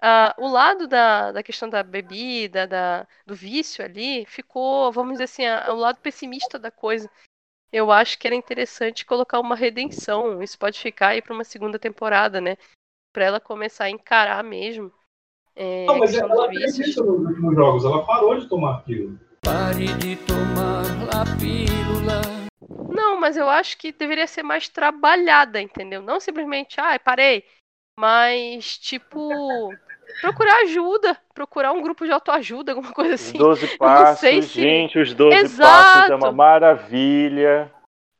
ah, 0.00 0.34
o 0.38 0.48
lado 0.48 0.88
da, 0.88 1.32
da 1.32 1.42
questão 1.42 1.68
da 1.68 1.82
bebida, 1.82 2.66
da, 2.66 3.06
do 3.26 3.34
vício 3.34 3.84
ali, 3.84 4.26
ficou, 4.26 4.92
vamos 4.92 5.14
dizer 5.14 5.24
assim, 5.24 5.46
a- 5.46 5.72
o 5.72 5.76
lado 5.76 6.00
pessimista 6.00 6.58
da 6.58 6.70
coisa. 6.70 7.10
Eu 7.74 7.90
acho 7.90 8.16
que 8.16 8.28
era 8.28 8.36
interessante 8.36 9.04
colocar 9.04 9.40
uma 9.40 9.56
redenção. 9.56 10.40
Isso 10.40 10.56
pode 10.56 10.78
ficar 10.78 11.08
aí 11.08 11.20
para 11.20 11.34
uma 11.34 11.42
segunda 11.42 11.76
temporada, 11.76 12.40
né? 12.40 12.56
Pra 13.12 13.24
ela 13.24 13.40
começar 13.40 13.86
a 13.86 13.90
encarar 13.90 14.44
mesmo. 14.44 14.92
é, 15.56 15.84
Não, 15.84 15.96
a 15.96 15.98
mas 15.98 16.14
ela 16.14 16.46
dos 16.46 16.56
fez 16.56 16.78
isso 16.78 17.02
nos 17.02 17.26
últimos 17.26 17.52
jogos, 17.56 17.84
ela 17.84 18.06
parou 18.06 18.38
de 18.38 18.48
tomar 18.48 18.76
aquilo. 18.78 19.18
Pare 19.42 19.86
de 19.98 20.14
tomar 20.18 20.84
a 21.10 21.36
pílula. 21.36 22.22
Não, 22.94 23.18
mas 23.18 23.36
eu 23.36 23.50
acho 23.50 23.76
que 23.76 23.90
deveria 23.90 24.28
ser 24.28 24.44
mais 24.44 24.68
trabalhada, 24.68 25.60
entendeu? 25.60 26.00
Não 26.00 26.20
simplesmente, 26.20 26.80
ai, 26.80 27.00
parei. 27.00 27.44
Mas, 27.98 28.78
tipo, 28.78 29.74
procurar 30.20 30.62
ajuda, 30.62 31.16
procurar 31.34 31.72
um 31.72 31.82
grupo 31.82 32.04
de 32.04 32.12
autoajuda, 32.12 32.72
alguma 32.72 32.92
coisa 32.92 33.14
Os 33.14 33.20
assim. 33.20 33.38
12 33.38 33.64
Eu 33.66 33.70
não 33.70 33.78
passos, 33.78 34.18
se- 34.20 34.42
gente, 34.42 34.98
os 34.98 35.12
12 35.14 35.36
passos 35.36 35.40
é 35.40 36.04
Exato. 36.06 36.14
uma 36.14 36.32
maravilha. 36.32 37.72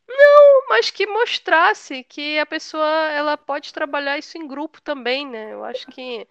Não, 0.09 0.69
mas 0.69 0.91
que 0.91 1.07
mostrasse 1.07 2.05
que 2.05 2.39
a 2.39 2.47
pessoa 2.47 2.87
ela 3.11 3.37
pode 3.37 3.73
trabalhar 3.73 4.19
isso 4.19 4.37
em 4.39 4.47
grupo 4.47 4.81
também, 4.81 5.27
né? 5.27 5.53
Eu 5.53 5.65
acho 5.65 5.87
que 5.89 6.27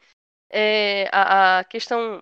é, 0.50 1.10
a, 1.12 1.60
a 1.60 1.64
questão 1.64 2.22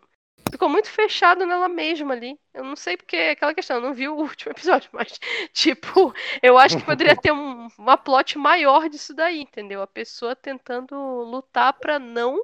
ficou 0.49 0.67
muito 0.69 0.89
fechado 0.89 1.45
nela 1.45 1.67
mesma 1.67 2.13
ali. 2.13 2.39
Eu 2.53 2.63
não 2.63 2.75
sei 2.75 2.97
porque 2.97 3.15
aquela 3.15 3.53
questão, 3.53 3.77
eu 3.77 3.81
não 3.81 3.93
vi 3.93 4.07
o 4.07 4.15
último 4.17 4.51
episódio, 4.51 4.89
mas 4.93 5.19
tipo, 5.53 6.13
eu 6.41 6.57
acho 6.57 6.77
que 6.77 6.83
poderia 6.83 7.15
ter 7.15 7.31
um, 7.31 7.67
uma 7.77 7.97
plot 7.97 8.37
maior 8.37 8.89
disso 8.89 9.13
daí, 9.13 9.41
entendeu? 9.41 9.81
A 9.81 9.87
pessoa 9.87 10.35
tentando 10.35 10.95
lutar 10.95 11.73
pra 11.73 11.99
não 11.99 12.41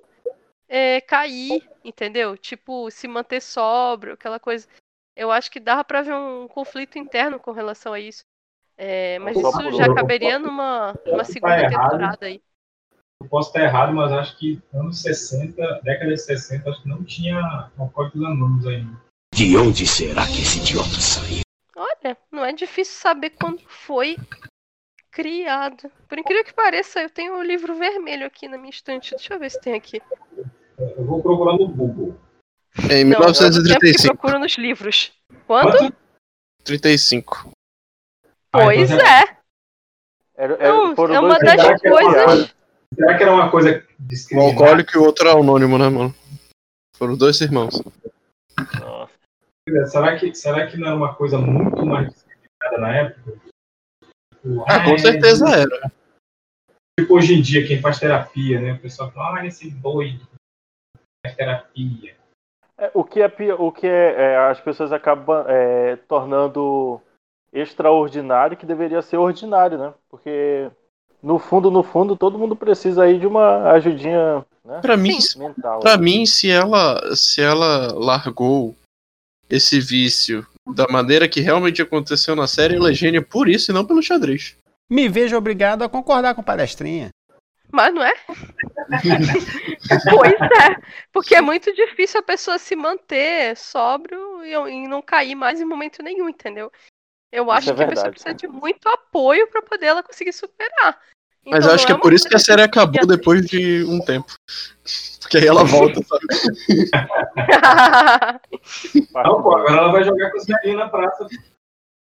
é, 0.68 1.02
cair, 1.02 1.68
entendeu? 1.84 2.38
Tipo, 2.38 2.90
se 2.92 3.08
manter 3.08 3.42
sóbrio, 3.42 4.14
aquela 4.14 4.40
coisa. 4.40 4.68
Eu 5.16 5.32
acho 5.32 5.50
que 5.50 5.60
dava 5.60 5.84
pra 5.84 6.02
ver 6.02 6.14
um 6.14 6.48
conflito 6.48 7.00
interno 7.00 7.40
com 7.40 7.52
relação 7.52 7.94
a 7.94 8.00
isso. 8.00 8.24
É, 8.78 9.18
mas 9.20 9.36
isso 9.36 9.52
por- 9.52 9.74
já 9.74 9.94
caberia 9.94 10.38
numa, 10.38 10.94
numa 11.06 11.24
segunda 11.24 11.58
errado. 11.62 11.70
temporada 11.92 12.26
aí. 12.28 12.42
Eu 13.20 13.28
posso 13.28 13.50
estar 13.50 13.64
errado, 13.64 13.94
mas 13.94 14.12
acho 14.12 14.38
que 14.38 14.62
anos 14.72 15.02
60, 15.02 15.82
década 15.84 16.12
de 16.12 16.18
60, 16.18 16.70
acho 16.70 16.84
que 16.84 16.88
não 16.90 17.04
tinha 17.04 17.72
dos 17.76 18.24
anônimos 18.24 18.68
ainda. 18.68 19.02
De 19.34 19.58
onde 19.58 19.88
será 19.88 20.28
que 20.28 20.42
esse 20.42 20.60
idiota 20.60 21.02
saiu? 21.02 21.42
Olha, 21.76 22.16
não 22.32 22.46
é 22.46 22.54
difícil 22.54 22.94
saber 22.94 23.32
quando 23.32 23.62
foi 23.68 24.18
criado. 25.18 25.92
Por 26.08 26.20
incrível 26.20 26.44
que 26.44 26.54
pareça, 26.54 27.02
eu 27.02 27.10
tenho 27.10 27.36
o 27.40 27.42
livro 27.42 27.76
vermelho 27.76 28.28
aqui 28.28 28.48
na 28.48 28.56
minha 28.56 28.70
estante. 28.70 29.16
Deixa 29.16 29.34
eu 29.34 29.40
ver 29.40 29.50
se 29.50 29.60
tem 29.60 29.74
aqui. 29.74 30.00
Eu 30.78 31.04
vou 31.04 31.24
procurar 31.24 31.54
no 31.54 31.68
Google. 31.68 32.16
Em 32.92 33.04
Não, 33.04 33.20
eu 33.20 33.26
não 33.26 33.34
tenho 33.34 33.52
porque 33.52 33.88
1935. 33.88 34.14
procuro 34.16 34.40
nos 34.40 34.54
livros. 34.58 35.12
Quando? 35.48 35.92
35. 36.64 37.52
Pois 38.52 38.92
então 38.92 39.06
é. 39.08 39.38
Era, 40.36 40.54
era- 40.54 40.68
Não, 40.68 40.94
é 40.94 41.20
uma 41.20 41.40
das 41.40 41.54
irmãos 41.54 41.82
coisas-. 41.82 42.56
Será 42.94 43.18
que 43.18 43.24
era 43.24 43.34
uma 43.34 43.50
coisa 43.50 43.84
Um 44.34 44.42
alcoólico 44.42 44.92
e 44.96 45.00
o 45.00 45.04
outro 45.04 45.28
é 45.28 45.32
anônimo, 45.32 45.80
né, 45.80 45.90
mano? 45.90 46.14
Foram 46.96 47.18
dois 47.18 47.42
irmãos. 47.42 47.82
Será 49.88 50.18
que, 50.18 50.34
será 50.36 50.68
que 50.68 50.78
não 50.78 50.88
era 50.88 50.96
uma 50.96 51.16
coisa 51.16 51.40
muito 51.40 51.84
mais 51.86 52.08
discriminada 52.10 52.78
na 52.80 52.96
época? 52.96 53.47
Tipo, 54.48 54.64
Ah, 54.68 54.84
com 54.84 54.92
é, 54.92 54.98
certeza 54.98 55.50
era. 55.50 55.92
Tipo 57.00 57.16
hoje 57.16 57.36
em 57.36 57.42
dia, 57.42 57.68
quem 57.68 57.82
faz 57.82 58.00
terapia, 58.00 58.60
né? 58.60 58.74
O 58.74 58.80
pessoal 58.80 59.12
fala, 59.12 59.42
ah, 59.42 59.46
esse 59.46 59.70
doido 59.70 60.26
faz 61.24 61.36
terapia. 61.36 62.16
É, 62.78 62.92
O 62.94 63.04
que 63.04 63.22
é 63.22 63.28
o 63.58 63.72
que 63.72 63.88
é, 63.88 64.14
é, 64.14 64.38
as 64.38 64.60
pessoas 64.60 64.92
acabam 64.92 65.46
é, 65.48 65.96
tornando 66.08 67.02
extraordinário 67.52 68.58
que 68.58 68.66
deveria 68.66 69.02
ser 69.02 69.18
ordinário, 69.18 69.78
né? 69.78 69.94
Porque 70.10 70.70
no 71.22 71.40
fundo, 71.40 71.72
no 71.72 71.84
fundo, 71.84 72.16
todo 72.16 72.38
mundo 72.38 72.56
precisa 72.56 73.04
aí 73.04 73.20
de 73.20 73.28
uma 73.28 73.72
ajudinha, 73.72 74.46
né? 74.64 74.80
Pra 74.82 74.96
mim, 74.96 75.18
mental. 75.38 75.80
Pra 75.80 75.98
mim, 75.98 76.26
se 76.26 76.50
ela, 76.50 77.16
se 77.16 77.42
ela 77.42 77.94
largou 77.94 78.76
esse 79.50 79.80
vício 79.80 80.46
da 80.74 80.88
maneira 80.88 81.28
que 81.28 81.42
realmente 81.42 81.82
aconteceu 81.82 82.36
na 82.36 82.48
série, 82.48 82.76
ela 82.76 82.92
é 82.92 82.94
gênia 82.94 83.22
por 83.22 83.48
isso 83.48 83.72
e 83.72 83.74
não 83.74 83.86
pelo 83.86 84.02
xadrez. 84.02 84.56
Me 84.90 85.10
vejo 85.10 85.36
obrigado 85.36 85.84
a 85.84 85.90
concordar 85.90 86.34
com 86.34 86.44
palestrinha. 86.44 87.10
Mas 87.72 87.94
não 87.94 88.02
é? 88.02 88.14
pois 90.10 90.34
é. 90.34 90.82
Porque 91.12 91.36
é 91.36 91.42
muito 91.42 91.74
difícil 91.74 92.22
a 92.22 92.24
pessoa 92.24 92.58
se 92.58 92.76
manter 92.76 93.58
sóbrio 93.58 94.44
e, 94.46 94.54
e 94.54 94.88
não 94.88 95.02
cair 95.02 95.36
mais 95.36 95.60
em 95.60 95.66
momento 95.66 96.02
nenhum, 96.02 96.30
entendeu? 96.30 96.72
Eu 97.32 97.52
acho 97.52 97.70
é 97.70 97.76
que 97.76 97.84
a 97.84 97.88
pessoa 97.88 98.10
verdade. 98.10 98.24
precisa 98.24 98.34
de 98.34 98.48
muito 98.48 98.88
apoio 98.88 99.48
pra 99.48 99.62
poder 99.62 99.88
ela 99.88 100.04
conseguir 100.04 100.32
superar. 100.32 100.98
Mas 101.46 101.60
Então, 101.60 101.70
eu 101.70 101.76
acho 101.76 101.86
que 101.86 101.92
é 101.92 101.98
por 101.98 102.14
isso 102.14 102.28
que 102.28 102.36
a 102.36 102.40
série 102.40 102.62
acabou 102.62 103.06
depois 103.06 103.46
de 103.46 103.84
um 103.84 104.00
tempo. 104.00 104.34
Porque 105.28 105.40
aí 105.40 105.48
ela 105.48 105.66
volta, 105.66 106.00
sabe? 106.04 106.26
Não, 109.14 109.44
pô, 109.44 109.58
agora 109.58 109.74
ela 109.74 109.92
vai 109.92 110.04
jogar 110.06 110.32
com 110.32 110.38
os 110.38 110.46
velhinhos 110.46 110.80
na 110.80 110.88
praça. 110.88 111.28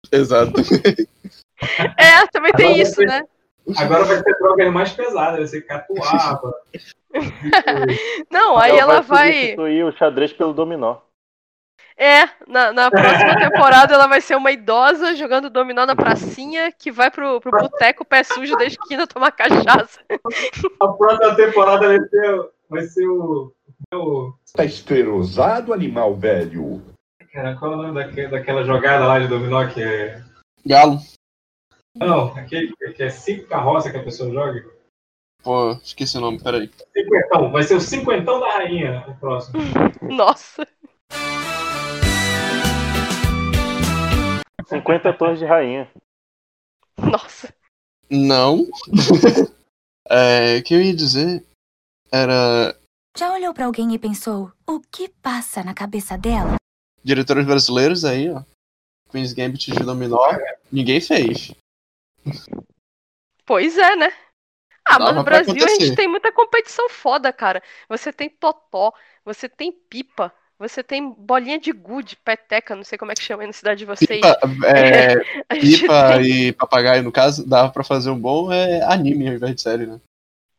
Exato. 0.10 0.54
É, 1.98 2.26
também 2.32 2.54
tem 2.54 2.68
Agora 2.68 2.82
isso, 2.82 2.96
vai- 2.96 3.06
né? 3.08 3.24
Agora 3.78 4.06
vai 4.06 4.24
ter 4.24 4.34
drogas 4.40 4.72
mais 4.72 4.94
pesadas, 4.94 5.40
vai 5.40 5.48
ser 5.48 5.62
catuaba. 5.64 6.54
Não, 8.32 8.58
aí 8.58 8.78
ela 8.78 9.02
vai. 9.02 9.34
substituir 9.34 9.84
o 9.84 9.92
xadrez 9.92 10.32
pelo 10.32 10.54
dominó. 10.54 11.00
É, 11.98 12.24
na, 12.48 12.72
na 12.72 12.90
próxima 12.90 13.38
temporada 13.38 13.94
ela 13.94 14.08
vai 14.08 14.22
ser 14.22 14.36
uma 14.36 14.52
idosa 14.52 15.14
jogando 15.16 15.50
dominó 15.50 15.86
na 15.86 15.96
pracinha 15.96 16.72
que 16.72 16.92
vai 16.92 17.12
pro, 17.12 17.40
pro 17.42 17.52
boteco 17.52 18.06
pé 18.06 18.24
sujo 18.24 18.56
da 18.58 18.66
esquina 18.66 19.06
tomar 19.06 19.32
cachaça. 19.32 20.00
A 20.80 20.88
próxima 20.88 21.36
temporada 21.36 21.88
vai 21.88 22.00
ser, 22.00 22.50
vai 22.72 22.84
ser 22.84 23.06
o. 23.08 23.54
o 23.94 24.34
Tá 24.54 24.64
esterosado, 24.64 25.74
animal 25.74 26.16
velho. 26.16 26.82
cara, 27.32 27.56
qual 27.58 27.74
é 27.74 27.76
o 27.76 27.82
nome 27.82 27.94
daque- 27.94 28.28
daquela 28.28 28.64
jogada 28.64 29.06
lá 29.06 29.20
de 29.20 29.28
dominó 29.28 29.68
que 29.68 29.84
é. 29.84 30.24
Galo. 30.66 31.00
Não, 31.96 32.34
aquele 32.38 32.74
que 32.96 33.04
é 33.04 33.10
cinco 33.10 33.48
carroças 33.48 33.92
que 33.92 33.98
a 33.98 34.04
pessoa 34.04 34.32
joga. 34.32 34.66
Pô, 35.44 35.72
esqueci 35.84 36.18
o 36.18 36.22
nome, 36.22 36.42
peraí. 36.42 36.70
Cinquentão, 36.94 37.52
vai 37.52 37.64
ser 37.64 37.76
o 37.76 37.82
cinquentão 37.82 38.40
da 38.40 38.54
rainha 38.54 39.04
o 39.08 39.16
próximo. 39.16 39.60
Nossa. 40.02 40.66
50 44.68 45.14
tons 45.14 45.40
de 45.40 45.46
rainha. 45.46 45.90
Nossa. 46.98 47.54
Não. 48.10 48.68
é, 50.10 50.58
o 50.60 50.64
que 50.64 50.74
eu 50.74 50.82
ia 50.82 50.96
dizer 50.96 51.44
era 52.12 52.76
Já 53.18 53.34
olhou 53.34 53.54
pra 53.54 53.66
alguém 53.66 53.94
e 53.94 54.00
pensou, 54.00 54.52
o 54.68 54.80
que 54.80 55.10
passa 55.22 55.64
na 55.64 55.74
cabeça 55.74 56.18
dela? 56.18 56.56
diretores 57.04 57.46
brasileiros 57.46 58.06
aí, 58.06 58.30
ó. 58.30 58.44
Queen's 59.12 59.34
Gambit 59.34 59.72
de 59.72 59.80
Dominó. 59.84 60.20
Ninguém 60.72 61.02
fez. 61.02 61.52
Pois 63.46 63.78
é, 63.78 63.96
né? 63.96 64.08
Ah, 64.86 64.98
mas 64.98 65.08
Dava 65.10 65.14
no 65.14 65.24
pra 65.24 65.44
Brasil 65.44 65.54
a 65.54 65.58
gente 65.60 65.70
acontecer. 65.74 65.96
tem 65.96 66.08
muita 66.08 66.32
competição 66.32 66.90
foda, 66.90 67.32
cara. 67.34 67.62
Você 67.90 68.12
tem 68.14 68.30
totó, 68.30 68.94
você 69.26 69.48
tem 69.50 69.72
pipa, 69.72 70.34
você 70.58 70.84
tem 70.84 71.12
bolinha 71.12 71.60
de 71.60 71.72
gude, 71.72 72.16
peteca, 72.18 72.76
não 72.76 72.84
sei 72.84 72.98
como 72.98 73.12
é 73.12 73.16
que 73.16 73.22
chama 73.24 73.44
aí 73.44 73.48
na 73.48 73.54
cidade 73.54 73.80
de 73.80 73.86
vocês. 73.86 74.10
Pipa, 74.22 74.40
é, 74.68 75.16
pipa 75.60 76.18
tem- 76.18 76.48
e 76.48 76.52
papagaio, 76.54 77.04
no 77.04 77.12
caso, 77.12 77.46
dava 77.48 77.72
pra 77.72 77.84
fazer 77.84 78.10
um 78.10 78.20
bom 78.20 78.52
é, 78.52 78.82
anime 78.84 79.28
ao 79.28 79.34
invés 79.36 79.56
de 79.56 79.62
série, 79.62 79.86
né? 79.86 80.00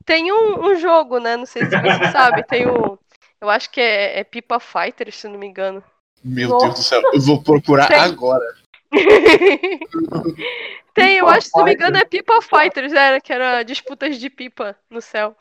Tem 0.04 0.32
um, 0.32 0.70
um 0.70 0.76
jogo, 0.76 1.18
né? 1.18 1.36
Não 1.36 1.46
sei 1.46 1.64
se 1.64 1.70
você 1.70 1.70
sabe. 2.12 2.44
Tem 2.44 2.66
o. 2.66 2.98
Eu 3.40 3.50
acho 3.50 3.70
que 3.70 3.80
é, 3.80 4.20
é 4.20 4.24
Pipa 4.24 4.60
Fighter, 4.60 5.12
se 5.12 5.28
não 5.28 5.38
me 5.38 5.46
engano. 5.46 5.82
Meu 6.24 6.50
Nossa. 6.50 6.66
Deus 6.66 6.78
do 6.78 6.84
céu, 6.84 7.02
eu 7.12 7.20
vou 7.20 7.42
procurar 7.42 7.88
Tem. 7.88 7.98
agora. 7.98 8.44
Tem, 10.94 11.16
eu 11.16 11.26
acho, 11.26 11.48
se 11.48 11.56
não 11.56 11.64
me 11.64 11.72
engano, 11.72 11.96
é 11.96 12.04
Pipa 12.04 12.40
Fighters, 12.42 12.92
era, 12.92 13.18
que 13.20 13.32
era 13.32 13.62
disputas 13.62 14.18
de 14.18 14.28
pipa 14.28 14.76
no 14.90 15.00
céu. 15.00 15.34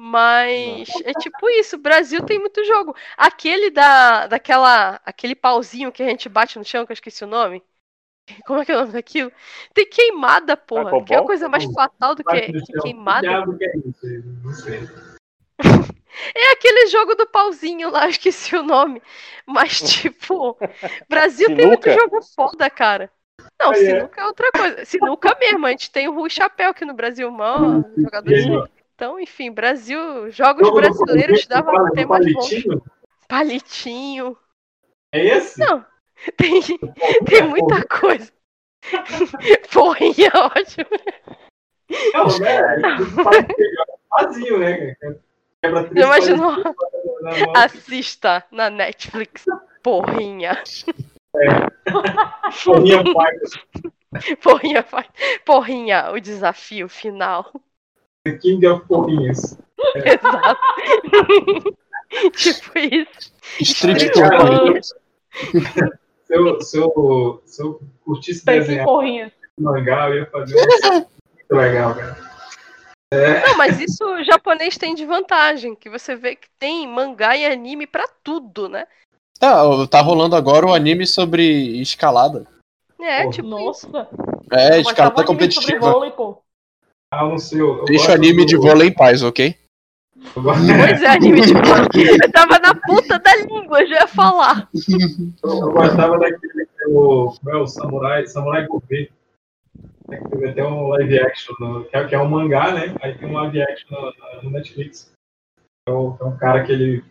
Mas 0.00 0.88
é 1.04 1.12
tipo 1.14 1.50
isso, 1.50 1.74
o 1.74 1.80
Brasil 1.80 2.22
tem 2.22 2.38
muito 2.38 2.64
jogo. 2.64 2.94
Aquele 3.16 3.68
da, 3.68 4.28
daquela, 4.28 5.00
aquele 5.04 5.34
pauzinho 5.34 5.90
que 5.90 6.00
a 6.00 6.08
gente 6.08 6.28
bate 6.28 6.56
no 6.56 6.64
chão, 6.64 6.86
que 6.86 6.92
eu 6.92 6.94
esqueci 6.94 7.24
o 7.24 7.28
nome. 7.28 7.60
Como 8.46 8.60
é 8.60 8.64
que 8.64 8.72
é 8.72 8.76
o 8.76 8.80
nome 8.80 8.92
daquilo? 8.92 9.32
Tem 9.74 9.88
queimada, 9.88 10.56
porra. 10.56 11.04
Que 11.04 11.14
é 11.14 11.18
a 11.18 11.22
coisa 11.22 11.48
mais 11.48 11.64
fatal 11.64 12.14
do 12.14 12.24
que, 12.24 12.52
que 12.52 12.72
chão. 12.72 12.82
queimada. 12.82 13.26
É 13.26 13.76
isso? 13.78 14.24
Não 14.44 14.52
sei. 14.52 14.80
É 16.34 16.52
aquele 16.52 16.88
jogo 16.88 17.14
do 17.14 17.28
pauzinho 17.28 17.90
lá, 17.90 18.08
esqueci 18.08 18.56
o 18.56 18.62
nome. 18.62 19.00
Mas, 19.46 19.78
tipo, 20.02 20.58
Brasil 21.08 21.46
tem 21.54 21.66
muito 21.66 21.88
jogo 21.88 22.20
foda, 22.34 22.68
cara. 22.68 23.08
Não, 23.60 23.70
Ah, 23.70 23.76
é. 23.76 23.84
sinuca 23.84 24.20
é 24.20 24.24
outra 24.24 24.50
coisa. 24.50 24.84
Sinuca 24.84 25.36
mesmo, 25.38 25.64
a 25.66 25.70
gente 25.70 25.90
tem 25.92 26.08
o 26.08 26.14
Rui 26.14 26.28
Chapéu 26.28 26.70
aqui 26.70 26.84
no 26.84 26.94
Brasil, 26.94 27.30
mano, 27.30 27.84
jogador 27.96 28.34
aí, 28.34 28.42
de... 28.42 28.50
ó? 28.50 28.66
Então, 28.94 29.20
enfim, 29.20 29.52
Brasil, 29.52 30.28
jogos 30.30 30.66
Jogo 30.66 30.80
brasileiros 30.80 31.44
fala 31.44 31.84
do 31.88 31.92
temas 31.92 32.24
bons. 32.26 32.34
palitinho? 32.34 32.82
Palitinho. 33.28 34.36
É 35.12 35.24
esse? 35.24 35.60
Não, 35.60 35.84
tem, 36.36 36.60
tem 37.24 37.42
muita 37.48 37.86
coisa. 37.86 38.30
Porrinha, 39.72 40.30
ótimo. 40.34 40.88
Não, 42.14 42.38
né? 42.38 42.76
Vazio, 44.10 44.58
né? 44.58 44.94
Quebra 45.62 45.84
três 45.84 46.04
imaginou? 46.06 46.54
Assista 47.56 48.44
na 48.50 48.70
Netflix. 48.70 49.44
Porrinha. 49.82 50.62
Porrinha 52.64 53.04
pai. 53.14 53.32
Porrinha, 54.42 54.82
faz- 54.82 55.08
porrinha, 55.44 56.10
o 56.12 56.20
desafio 56.20 56.88
final. 56.88 57.52
The 58.24 58.38
King 58.38 58.66
of 58.66 58.86
Porrinhas. 58.86 59.58
Exato. 59.96 60.60
tipo 62.32 62.78
isso. 62.78 63.32
Street 63.60 64.12
Cara, 64.12 64.36
Porrinha. 64.38 64.80
Se 66.28 66.36
eu, 66.36 66.60
se, 66.60 66.78
eu, 66.78 67.42
se 67.46 67.62
eu 67.62 67.80
curtisse 68.04 68.44
Tem 68.44 68.60
desenhar 68.60 68.84
porrinha. 68.84 69.32
mangá, 69.58 70.10
eu 70.10 70.16
ia 70.18 70.26
fazer 70.26 70.54
um... 70.56 70.92
muito 70.92 71.08
legal, 71.50 71.94
cara. 71.94 72.16
Não, 73.46 73.56
mas 73.56 73.80
isso 73.80 74.04
o 74.04 74.22
japonês 74.22 74.76
tem 74.76 74.94
de 74.94 75.06
vantagem, 75.06 75.74
que 75.74 75.88
você 75.88 76.14
vê 76.14 76.36
que 76.36 76.46
tem 76.58 76.86
mangá 76.86 77.34
e 77.34 77.46
anime 77.46 77.86
pra 77.86 78.06
tudo, 78.22 78.68
né? 78.68 78.86
Tá, 79.40 79.62
tá 79.90 80.00
rolando 80.02 80.36
agora 80.36 80.66
o 80.66 80.74
anime 80.74 81.06
sobre 81.06 81.80
escalada. 81.80 82.46
É, 83.00 83.22
Porra. 83.22 83.32
tipo. 83.32 83.48
Nossa. 83.48 84.08
É, 84.52 84.80
escalada 84.80 85.14
um 85.22 85.26
sobre 85.26 85.26
competitiva. 85.26 85.92
vôlei, 85.92 86.10
pô. 86.10 86.42
Ah, 87.10 87.24
não 87.24 87.38
sei. 87.38 87.58
Eu, 87.60 87.78
eu 87.78 87.84
Deixa 87.86 88.10
o 88.10 88.14
anime 88.14 88.44
do- 88.44 88.46
de 88.46 88.56
vôlei 88.56 88.88
em 88.88 88.94
paz, 88.94 89.22
ok? 89.22 89.56
Pois 90.34 91.02
é, 91.02 91.06
anime 91.08 91.40
de 91.42 91.52
vôlei. 91.54 92.16
Eu 92.22 92.32
tava 92.32 92.58
na 92.58 92.74
ponta 92.74 93.18
da 93.18 93.36
língua, 93.36 93.86
já 93.86 94.00
ia 94.00 94.06
falar. 94.08 94.68
Eu 95.42 95.72
gostava 95.72 96.18
daquele 96.18 96.66
que 96.66 96.86
o, 96.88 97.32
como 97.32 97.50
é, 97.50 97.56
o 97.56 97.66
Samurai, 97.66 98.26
Samurai 98.26 98.66
Gourmet. 98.66 99.10
É 100.10 100.16
que 100.16 100.28
Teve 100.30 100.48
até 100.48 100.64
um 100.64 100.88
live 100.88 101.18
action, 101.20 101.54
no- 101.60 101.84
que, 101.84 101.96
é, 101.96 102.04
que 102.06 102.14
é 102.14 102.18
um 102.20 102.28
mangá, 102.28 102.72
né? 102.72 102.94
Aí 103.02 103.16
tem 103.16 103.28
um 103.28 103.34
live 103.34 103.62
action 103.62 103.88
no, 103.90 104.42
no 104.42 104.50
Netflix. 104.50 105.12
É 105.86 105.92
um, 105.92 106.16
é 106.20 106.24
um 106.24 106.36
cara 106.36 106.64
que 106.64 106.72
ele, 106.72 107.04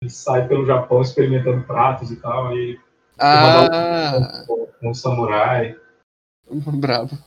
ele 0.00 0.10
sai 0.10 0.46
pelo 0.46 0.64
Japão 0.66 1.00
experimentando 1.00 1.64
pratos 1.64 2.10
e 2.10 2.16
tal, 2.16 2.48
aí 2.48 2.78
Ah, 3.18 4.44
com, 4.46 4.66
com 4.66 4.90
o 4.90 4.94
samurai. 4.94 5.76
brabo. 6.48 7.18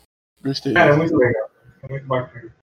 Gostei. 0.44 0.74
Cara, 0.74 0.94
é 0.94 0.98
muito 0.98 1.16
legal. 1.18 1.50
É 1.84 1.88
muito 1.90 2.08
bacana. 2.08 2.57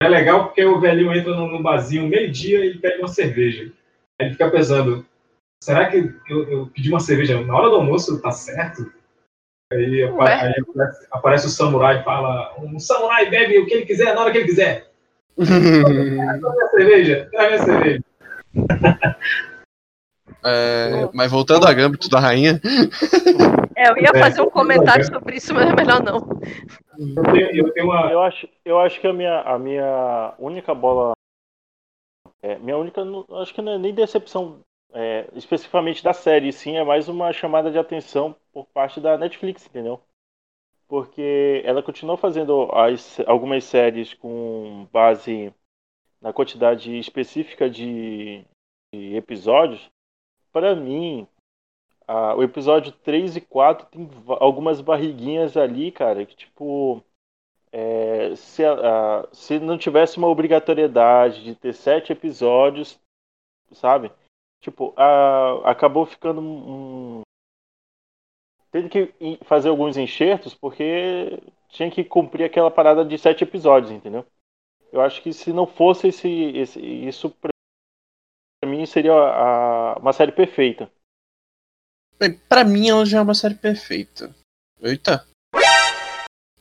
É 0.00 0.08
legal 0.08 0.44
porque 0.46 0.64
o 0.64 0.80
velhinho 0.80 1.12
entra 1.12 1.34
no, 1.34 1.48
no 1.48 1.62
barzinho 1.62 2.06
meio-dia 2.06 2.64
e 2.64 2.78
pede 2.78 2.98
uma 2.98 3.08
cerveja. 3.08 3.72
Aí 4.20 4.26
ele 4.26 4.32
fica 4.32 4.50
pensando, 4.50 5.04
será 5.62 5.90
que 5.90 6.14
eu, 6.28 6.48
eu 6.48 6.66
pedi 6.68 6.88
uma 6.88 7.00
cerveja 7.00 7.40
na 7.40 7.56
hora 7.56 7.68
do 7.68 7.76
almoço, 7.76 8.20
tá 8.22 8.30
certo? 8.30 8.92
Aí, 9.72 10.02
aí 10.02 10.04
aparece, 10.04 11.06
aparece 11.10 11.46
o 11.46 11.50
samurai 11.50 12.00
e 12.00 12.04
fala, 12.04 12.54
um 12.58 12.78
samurai 12.78 13.28
bebe 13.28 13.58
o 13.58 13.66
que 13.66 13.74
ele 13.74 13.86
quiser 13.86 14.14
na 14.14 14.20
hora 14.22 14.30
que 14.30 14.38
ele 14.38 14.46
quiser. 14.46 14.88
Traz 15.36 16.40
minha 16.40 16.68
cerveja, 16.70 17.28
traz 17.30 17.48
minha 17.48 17.64
cerveja. 17.64 18.04
É, 20.44 21.08
mas 21.12 21.30
voltando 21.30 21.66
a 21.66 21.72
Gambito 21.72 22.08
da 22.08 22.20
Rainha. 22.20 22.60
É, 23.76 23.90
eu 23.90 23.96
ia 23.98 24.10
É. 24.14 24.18
fazer 24.18 24.40
um 24.40 24.50
comentário 24.50 25.04
sobre 25.04 25.36
isso, 25.36 25.52
mas 25.52 25.68
é 25.68 25.74
melhor 25.74 26.02
não. 26.02 26.40
Eu 26.98 27.22
tenho, 27.32 27.56
eu 27.56 27.72
tenho 27.72 27.86
uma... 27.86 28.10
Eu 28.10 28.20
acho, 28.20 28.48
eu 28.64 28.80
acho 28.80 29.00
que 29.00 29.06
a 29.06 29.12
minha, 29.12 29.40
a 29.42 29.58
minha 29.58 30.34
única 30.38 30.74
bola. 30.74 31.12
É, 32.42 32.58
minha 32.58 32.76
única. 32.76 33.02
Acho 33.40 33.54
que 33.54 33.62
não 33.62 33.72
é 33.72 33.78
nem 33.78 33.94
decepção 33.94 34.60
é, 34.92 35.28
especificamente 35.34 36.02
da 36.02 36.12
série, 36.12 36.52
sim, 36.52 36.76
é 36.76 36.84
mais 36.84 37.08
uma 37.08 37.32
chamada 37.32 37.70
de 37.70 37.78
atenção 37.78 38.34
por 38.52 38.66
parte 38.66 39.00
da 39.00 39.18
Netflix, 39.18 39.66
entendeu? 39.66 40.00
Porque 40.86 41.62
ela 41.64 41.82
continuou 41.82 42.16
fazendo 42.16 42.70
as, 42.72 43.20
algumas 43.26 43.64
séries 43.64 44.14
com 44.14 44.88
base 44.90 45.52
na 46.20 46.32
quantidade 46.32 46.98
específica 46.98 47.68
de, 47.68 48.44
de 48.92 49.14
episódios. 49.14 49.90
Para 50.50 50.74
mim, 50.74 51.28
ah, 52.08 52.34
o 52.36 52.42
episódio 52.42 52.92
3 52.92 53.36
e 53.36 53.40
4 53.40 53.86
tem 53.88 54.08
algumas 54.40 54.80
barriguinhas 54.80 55.56
ali, 55.56 55.92
cara, 55.92 56.26
que 56.26 56.36
tipo. 56.36 57.02
é, 57.72 58.34
se, 58.36 58.64
a- 58.64 59.22
a- 59.22 59.28
se 59.32 59.58
não 59.58 59.78
tivesse 59.78 60.18
uma 60.18 60.28
obrigatoriedade 60.28 61.44
de 61.44 61.54
ter 61.54 61.74
sete 61.74 62.12
episódios, 62.12 62.98
sabe? 63.72 64.12
Tipo, 64.60 64.94
a- 64.96 65.60
acabou 65.70 66.06
ficando 66.06 66.40
um. 66.40 67.22
Tendo 68.70 68.88
que 68.88 69.12
fazer 69.44 69.68
alguns 69.70 69.96
enxertos 69.96 70.54
porque 70.54 71.40
tinha 71.70 71.90
que 71.90 72.04
cumprir 72.04 72.44
aquela 72.44 72.70
parada 72.70 73.04
de 73.04 73.16
sete 73.18 73.44
episódios, 73.44 73.90
entendeu? 73.92 74.24
Eu 74.92 75.00
acho 75.00 75.22
que 75.22 75.32
se 75.32 75.52
não 75.52 75.66
fosse 75.66 76.08
esse, 76.08 76.28
esse 76.56 76.80
isso 76.80 77.30
pra 77.40 77.50
mim 78.66 78.84
seria 78.86 79.12
a- 79.14 79.98
uma 79.98 80.12
série 80.12 80.32
perfeita. 80.32 80.90
Bem, 82.18 82.32
pra 82.48 82.64
mim 82.64 82.88
ela 82.88 83.06
já 83.06 83.18
é 83.18 83.22
uma 83.22 83.34
série 83.34 83.54
perfeita. 83.54 84.34
Eita. 84.82 85.24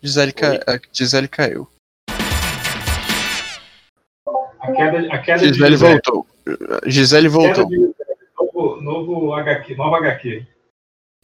Gisele, 0.01 0.31
ca... 0.31 0.51
Gisele 0.93 1.27
caiu. 1.27 1.67
A 4.59 4.71
queda, 4.71 5.13
a 5.13 5.17
queda 5.19 5.39
Gisele 5.39 5.71
Gisele. 5.71 5.77
voltou. 5.77 6.27
Gisele 6.85 7.27
voltou. 7.29 7.65
de. 7.67 7.93
Novo, 8.39 8.81
novo 8.81 9.33
HQ, 9.33 9.75
nova 9.75 9.97
HQ. 9.97 10.45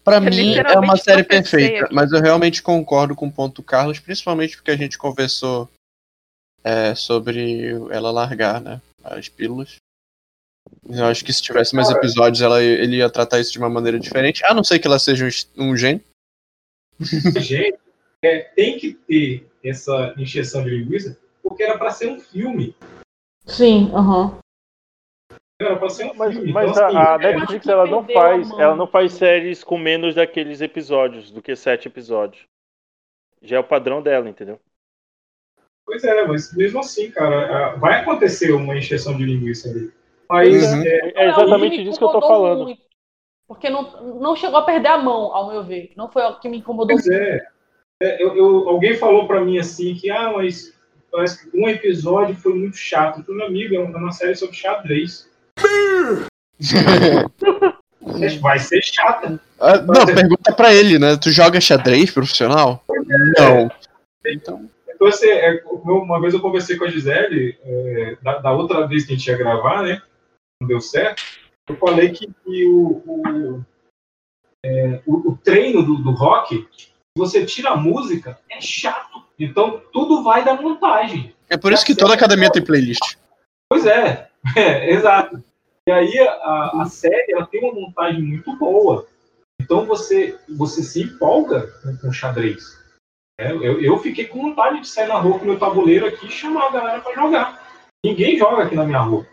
Pra 0.03 0.17
É 0.17 0.19
mim 0.19 0.55
é 0.57 0.79
uma 0.79 0.97
série 0.97 1.23
perfeita, 1.23 1.85
aqui. 1.85 1.93
mas 1.93 2.11
eu 2.11 2.21
realmente 2.21 2.61
concordo 2.61 3.15
com 3.15 3.27
o 3.27 3.31
ponto 3.31 3.61
do 3.61 3.63
Carlos, 3.63 3.99
principalmente 3.99 4.57
porque 4.57 4.71
a 4.71 4.75
gente 4.75 4.97
conversou 4.97 5.69
é, 6.63 6.93
sobre 6.95 7.69
ela 7.89 8.11
largar, 8.11 8.59
né? 8.59 8.81
As 9.03 9.29
pílulas. 9.29 9.75
Eu 10.89 11.05
acho 11.05 11.23
que 11.23 11.33
se 11.33 11.41
tivesse 11.41 11.75
mais 11.75 11.89
episódios, 11.89 12.41
ela, 12.41 12.61
ele 12.61 12.97
ia 12.97 13.09
tratar 13.09 13.39
isso 13.39 13.51
de 13.51 13.59
uma 13.59 13.69
maneira 13.69 13.99
diferente. 13.99 14.43
A 14.45 14.53
não 14.53 14.63
ser 14.63 14.79
que 14.79 14.87
ela 14.87 14.99
seja 14.99 15.25
um, 15.57 15.71
um 15.71 15.77
gênio. 15.77 16.03
Gente, 17.39 17.79
é, 18.21 18.39
tem 18.39 18.77
que 18.77 18.93
ter 18.93 19.49
essa 19.63 20.13
encheção 20.17 20.63
de 20.63 20.69
linguiça, 20.69 21.17
porque 21.41 21.63
era 21.63 21.77
pra 21.77 21.91
ser 21.91 22.07
um 22.07 22.19
filme. 22.19 22.75
Sim, 23.45 23.91
aham. 23.93 24.39
Era 25.59 25.77
pra 25.77 25.89
ser 25.89 26.05
um 26.05 26.13
Mas, 26.13 26.33
filme. 26.33 26.51
mas 26.51 26.71
então, 26.71 26.85
assim, 26.87 26.95
a, 26.97 27.15
a 27.15 27.15
é, 27.15 27.33
Netflix 27.35 27.67
ela 27.67 27.85
não 27.85 27.99
a 27.99 28.07
faz, 28.07 28.51
ela 28.51 28.75
não 28.75 28.87
faz 28.87 29.13
séries 29.13 29.63
com 29.63 29.77
menos 29.77 30.15
daqueles 30.15 30.61
episódios, 30.61 31.31
do 31.31 31.41
que 31.41 31.55
sete 31.55 31.87
episódios. 31.87 32.43
Já 33.41 33.57
é 33.57 33.59
o 33.59 33.63
padrão 33.63 34.01
dela, 34.01 34.29
entendeu? 34.29 34.59
Pois 35.85 36.03
é, 36.03 36.25
mas 36.25 36.53
mesmo 36.53 36.79
assim, 36.79 37.11
cara, 37.11 37.73
a- 37.73 37.75
vai 37.75 38.01
acontecer 38.01 38.51
uma 38.53 38.77
encheção 38.77 39.17
de 39.17 39.25
linguiça 39.25 39.69
ali. 39.69 39.91
Mas 40.29 40.71
Uhum. 40.73 40.83
é, 40.85 41.11
É 41.15 41.29
exatamente 41.29 41.83
disso 41.83 41.97
que 41.99 42.03
eu 42.05 42.09
tô 42.09 42.21
falando. 42.21 42.63
muito, 42.63 42.81
porque 43.47 43.69
não, 43.69 44.19
não 44.19 44.35
chegou 44.35 44.57
a 44.59 44.63
perder 44.63 44.87
a 44.89 44.97
mão, 44.97 45.33
ao 45.33 45.49
meu 45.51 45.63
ver. 45.63 45.91
Não 45.95 46.09
foi 46.11 46.21
o 46.23 46.39
que 46.39 46.49
me 46.49 46.57
incomodou 46.57 46.95
Pois 46.95 47.07
é. 47.07 47.41
É, 48.01 48.21
eu, 48.23 48.35
eu- 48.35 48.69
alguém 48.69 48.95
falou 48.95 49.27
pra 49.27 49.39
mim 49.41 49.57
assim 49.59 49.93
que, 49.95 50.09
ah, 50.09 50.31
mas 50.35 50.73
parece 51.11 51.49
que 51.49 51.57
um 51.57 51.69
episódio 51.69 52.35
foi 52.35 52.53
muito 52.53 52.75
chato. 52.77 53.19
Eu 53.19 53.23
falei, 53.23 53.37
meu 53.39 53.47
amigo, 53.47 53.75
é 53.75 53.79
uma 53.79 54.11
série 54.11 54.35
sobre 54.35 54.55
xadrez. 54.55 55.29
Vai 58.41 58.59
ser 58.59 58.81
chata. 58.83 59.39
Ah, 59.59 59.77
não, 59.77 60.05
pergunta 60.05 60.51
pra 60.53 60.73
ele, 60.73 60.99
né? 60.99 61.15
Tu 61.17 61.29
joga 61.31 61.61
xadrez 61.61 62.11
profissional? 62.11 62.83
Não. 63.37 63.69
Então. 64.25 64.69
Então, 64.93 65.07
assim, 65.07 65.29
é, 65.29 65.61
uma 65.85 66.19
vez 66.21 66.33
eu 66.33 66.39
conversei 66.41 66.77
com 66.77 66.85
a 66.85 66.89
Gisele, 66.89 67.57
é, 67.63 68.17
da, 68.21 68.37
da 68.39 68.51
outra 68.51 68.85
vez 68.87 69.05
que 69.05 69.13
a 69.13 69.15
gente 69.17 69.27
ia 69.27 69.37
gravar, 69.37 69.83
né? 69.83 70.01
Não 70.63 70.67
deu 70.67 70.79
certo. 70.81 71.21
Eu 71.67 71.75
falei 71.77 72.09
que, 72.11 72.25
que 72.27 72.65
o, 72.65 73.03
o- 73.05 73.65
é, 74.65 75.01
o, 75.05 75.31
o 75.31 75.37
treino 75.37 75.83
do, 75.83 75.97
do 75.97 76.11
rock, 76.11 76.65
você 77.17 77.45
tira 77.45 77.71
a 77.71 77.75
música, 77.75 78.39
é 78.49 78.61
chato. 78.61 79.21
Então 79.37 79.81
tudo 79.91 80.23
vai 80.23 80.43
da 80.43 80.55
montagem. 80.59 81.35
É 81.49 81.57
por 81.57 81.73
isso 81.73 81.85
que 81.85 81.95
toda 81.95 82.13
academia 82.13 82.49
tem 82.49 82.63
playlist. 82.63 83.17
Pois 83.69 83.85
é, 83.85 84.29
é 84.55 84.91
exato. 84.91 85.43
E 85.87 85.91
aí 85.91 86.17
a, 86.19 86.81
a 86.81 86.85
série 86.85 87.33
ela 87.33 87.45
tem 87.45 87.61
uma 87.61 87.73
montagem 87.73 88.21
muito 88.21 88.55
boa. 88.55 89.05
Então 89.61 89.85
você, 89.85 90.39
você 90.49 90.81
se 90.81 91.03
empolga 91.03 91.67
com, 91.81 91.97
com 91.97 92.13
xadrez. 92.13 92.81
É, 93.37 93.51
eu, 93.51 93.81
eu 93.81 93.97
fiquei 93.99 94.25
com 94.27 94.41
vontade 94.41 94.79
de 94.79 94.87
sair 94.87 95.07
na 95.07 95.15
rua 95.19 95.39
com 95.39 95.45
meu 95.45 95.59
tabuleiro 95.59 96.05
aqui 96.05 96.27
e 96.27 96.31
chamar 96.31 96.67
a 96.67 96.71
galera 96.71 97.01
para 97.01 97.15
jogar. 97.15 97.81
Ninguém 98.05 98.37
joga 98.37 98.63
aqui 98.63 98.75
na 98.75 98.85
minha 98.85 98.99
rua. 98.99 99.25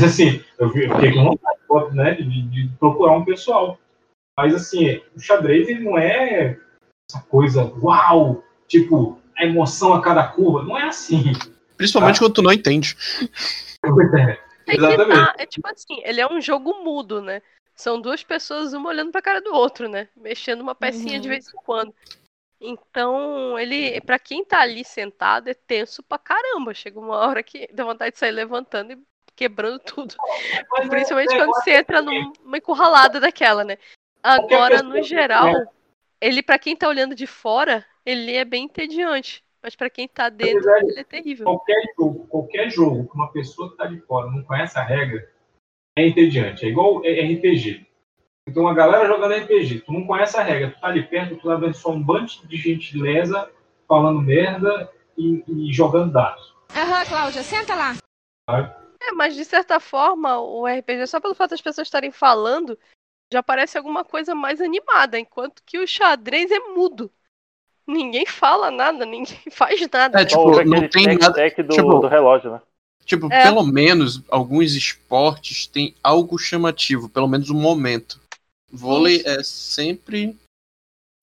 Assim, 0.00 0.44
eu 0.58 0.70
fiquei 0.70 1.12
com 1.12 1.24
vontade 1.24 1.94
né, 1.94 2.14
de, 2.14 2.42
de 2.42 2.68
procurar 2.78 3.16
um 3.16 3.24
pessoal. 3.24 3.78
Mas 4.38 4.54
assim, 4.54 5.02
o 5.16 5.20
xadrez 5.20 5.68
ele 5.68 5.84
não 5.84 5.98
é 5.98 6.56
essa 7.10 7.20
coisa, 7.28 7.64
uau, 7.82 8.44
tipo, 8.68 9.20
a 9.36 9.44
emoção 9.44 9.92
a 9.92 10.00
cada 10.00 10.28
curva. 10.28 10.62
Não 10.62 10.78
é 10.78 10.84
assim. 10.84 11.32
Principalmente 11.76 12.20
quando 12.20 12.34
tu 12.34 12.42
não 12.42 12.52
entende. 12.52 12.96
É, 14.70 14.76
que 14.76 15.06
tá, 15.06 15.34
é 15.38 15.46
tipo 15.46 15.66
assim, 15.66 16.02
ele 16.04 16.20
é 16.20 16.30
um 16.30 16.42
jogo 16.42 16.84
mudo, 16.84 17.22
né? 17.22 17.40
São 17.74 17.98
duas 17.98 18.22
pessoas, 18.22 18.74
uma 18.74 18.90
olhando 18.90 19.10
pra 19.10 19.22
cara 19.22 19.40
do 19.40 19.54
outro, 19.54 19.88
né? 19.88 20.08
Mexendo 20.14 20.60
uma 20.60 20.74
pecinha 20.74 21.14
Uhum. 21.14 21.22
de 21.22 21.28
vez 21.28 21.48
em 21.48 21.56
quando. 21.64 21.94
Então, 22.60 23.58
ele, 23.58 23.98
pra 24.02 24.18
quem 24.18 24.44
tá 24.44 24.60
ali 24.60 24.84
sentado, 24.84 25.48
é 25.48 25.54
tenso 25.54 26.02
pra 26.02 26.18
caramba. 26.18 26.74
Chega 26.74 27.00
uma 27.00 27.16
hora 27.16 27.42
que 27.42 27.66
dá 27.72 27.82
vontade 27.82 28.12
de 28.12 28.18
sair 28.18 28.32
levantando 28.32 28.92
e 28.92 28.98
quebrando 29.38 29.78
tudo. 29.78 30.16
Principalmente 30.90 31.36
quando 31.36 31.54
você 31.54 31.76
entra 31.76 32.02
numa 32.02 32.58
encurralada 32.58 33.20
daquela, 33.20 33.62
né? 33.62 33.78
Agora, 34.20 34.82
no 34.82 35.00
geral, 35.02 35.54
ele, 36.20 36.42
pra 36.42 36.58
quem 36.58 36.74
tá 36.74 36.88
olhando 36.88 37.14
de 37.14 37.26
fora, 37.26 37.86
ele 38.04 38.34
é 38.34 38.44
bem 38.44 38.64
entediante. 38.64 39.44
Mas 39.62 39.76
pra 39.76 39.88
quem 39.88 40.08
tá 40.08 40.28
dentro, 40.28 40.68
ele 40.70 41.00
é 41.00 41.04
terrível. 41.04 41.44
Qualquer 41.44 41.82
jogo, 41.96 42.26
qualquer 42.26 42.70
jogo 42.70 43.08
que 43.08 43.14
uma 43.14 43.32
pessoa 43.32 43.68
que 43.68 43.74
está 43.74 43.86
de 43.86 44.00
fora 44.00 44.30
não 44.30 44.42
conhece 44.42 44.78
a 44.78 44.84
regra, 44.84 45.30
é 45.96 46.06
entediante. 46.06 46.64
É 46.64 46.68
igual 46.68 47.04
é 47.04 47.10
RPG. 47.22 47.86
Então 48.48 48.62
uma 48.62 48.74
galera 48.74 49.06
jogando 49.06 49.34
RPG, 49.34 49.80
tu 49.80 49.92
não 49.92 50.06
conhece 50.06 50.36
a 50.36 50.42
regra, 50.42 50.70
tu 50.70 50.80
tá 50.80 50.86
ali 50.86 51.02
perto, 51.02 51.36
tu 51.36 51.48
tá 51.48 51.56
vendo 51.56 51.74
só 51.74 51.90
um 51.90 52.02
bando 52.02 52.32
de 52.44 52.56
gentileza 52.56 53.50
falando 53.86 54.22
merda 54.22 54.90
e, 55.16 55.44
e 55.46 55.72
jogando 55.72 56.12
dados. 56.12 56.54
Aham, 56.74 57.04
Cláudia, 57.04 57.42
senta 57.42 57.74
lá. 57.74 57.96
Sabe? 58.48 58.87
É, 59.00 59.12
mas 59.12 59.34
de 59.34 59.44
certa 59.44 59.78
forma, 59.78 60.38
o 60.40 60.66
RPG, 60.66 61.06
só 61.06 61.20
pelo 61.20 61.34
fato 61.34 61.50
das 61.50 61.60
pessoas 61.60 61.86
estarem 61.86 62.10
falando, 62.10 62.78
já 63.32 63.42
parece 63.42 63.78
alguma 63.78 64.04
coisa 64.04 64.34
mais 64.34 64.60
animada, 64.60 65.18
enquanto 65.18 65.62
que 65.64 65.78
o 65.78 65.86
xadrez 65.86 66.50
é 66.50 66.58
mudo. 66.58 67.10
Ninguém 67.86 68.26
fala 68.26 68.70
nada, 68.70 69.04
ninguém 69.06 69.38
faz 69.50 69.80
nada. 69.92 70.20
É, 70.20 70.24
tipo, 70.24 70.40
Ou 70.40 70.64
não 70.64 70.88
tem 70.88 71.04
tec- 71.04 71.20
nada. 71.20 71.34
tec 71.34 71.56
do, 71.62 71.74
tipo, 71.74 71.98
do 72.00 72.08
relógio, 72.08 72.52
né? 72.52 72.60
Tipo, 73.04 73.32
É. 73.32 73.44
pelo 73.44 73.64
menos 73.64 74.22
alguns 74.28 74.74
esportes 74.74 75.66
têm 75.66 75.94
algo 76.02 76.36
chamativo, 76.36 77.08
pelo 77.08 77.26
menos 77.26 77.48
um 77.48 77.58
momento. 77.58 78.20
Vôlei 78.70 79.22
é 79.24 79.42
sempre, 79.42 80.36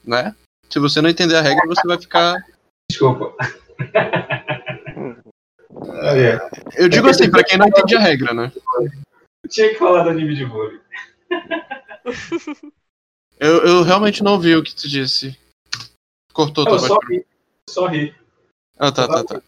né? 0.03 0.35
Se 0.67 0.79
você 0.79 0.99
não 0.99 1.09
entender 1.09 1.35
a 1.35 1.41
regra, 1.41 1.67
você 1.67 1.87
vai 1.87 1.99
ficar. 1.99 2.43
Desculpa. 2.89 3.35
É. 5.93 6.39
Eu 6.75 6.89
digo 6.89 7.09
assim, 7.09 7.29
pra 7.29 7.43
quem 7.43 7.57
não 7.57 7.67
entende 7.67 7.95
a 7.95 7.99
regra, 7.99 8.33
né? 8.33 8.51
Eu 9.43 9.49
tinha 9.49 9.69
que 9.69 9.75
falar 9.75 10.03
do 10.03 10.09
anime 10.09 10.35
de 10.35 10.45
vôlei. 10.45 10.79
Eu, 13.37 13.65
eu 13.65 13.83
realmente 13.83 14.23
não 14.23 14.33
ouvi 14.33 14.55
o 14.55 14.63
que 14.63 14.73
tu 14.73 14.87
disse. 14.87 15.37
Cortou 16.31 16.63
Eu 16.63 16.69
tua 16.69 16.79
só 16.79 16.95
voz. 16.95 17.09
ri. 17.09 17.25
Só 17.69 17.87
ri. 17.87 18.15
Ah, 18.79 18.91
tá, 18.91 19.07
tá, 19.07 19.23
tá. 19.23 19.41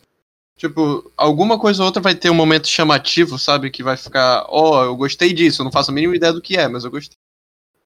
Tipo, 0.57 1.11
alguma 1.15 1.59
coisa 1.59 1.81
ou 1.81 1.85
outra 1.85 2.01
vai 2.01 2.15
ter 2.15 2.29
um 2.29 2.35
momento 2.35 2.67
chamativo, 2.67 3.37
sabe? 3.37 3.69
Que 3.69 3.83
vai 3.83 3.95
ficar, 3.95 4.45
ó, 4.49 4.83
eu 4.83 4.95
gostei 4.95 5.31
disso, 5.31 5.61
eu 5.61 5.63
não 5.63 5.71
faço 5.71 5.91
a 5.91 5.93
mínima 5.93 6.15
ideia 6.15 6.33
do 6.33 6.41
que 6.41 6.57
é, 6.57 6.67
mas 6.67 6.83
eu 6.83 6.91
gostei. 6.91 7.15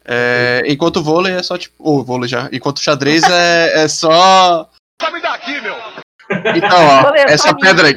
É, 0.04 0.64
enquanto 0.66 0.98
o 0.98 1.04
vôlei 1.04 1.34
é 1.34 1.44
só 1.44 1.58
tipo. 1.58 1.76
Ô, 1.78 2.04
vôlei 2.04 2.28
já. 2.28 2.50
Enquanto 2.52 2.78
o 2.78 2.82
xadrez 2.82 3.24
é, 3.24 3.84
é 3.84 3.88
só. 3.88 4.68
Sabe 5.00 5.22
daqui, 5.22 5.62
meu! 5.62 5.76
Então, 6.56 6.88
ó, 6.88 7.14
é 7.14 7.38
só 7.38 7.50
essa 7.50 7.56
pedra 7.56 7.88
aí. 7.88 7.96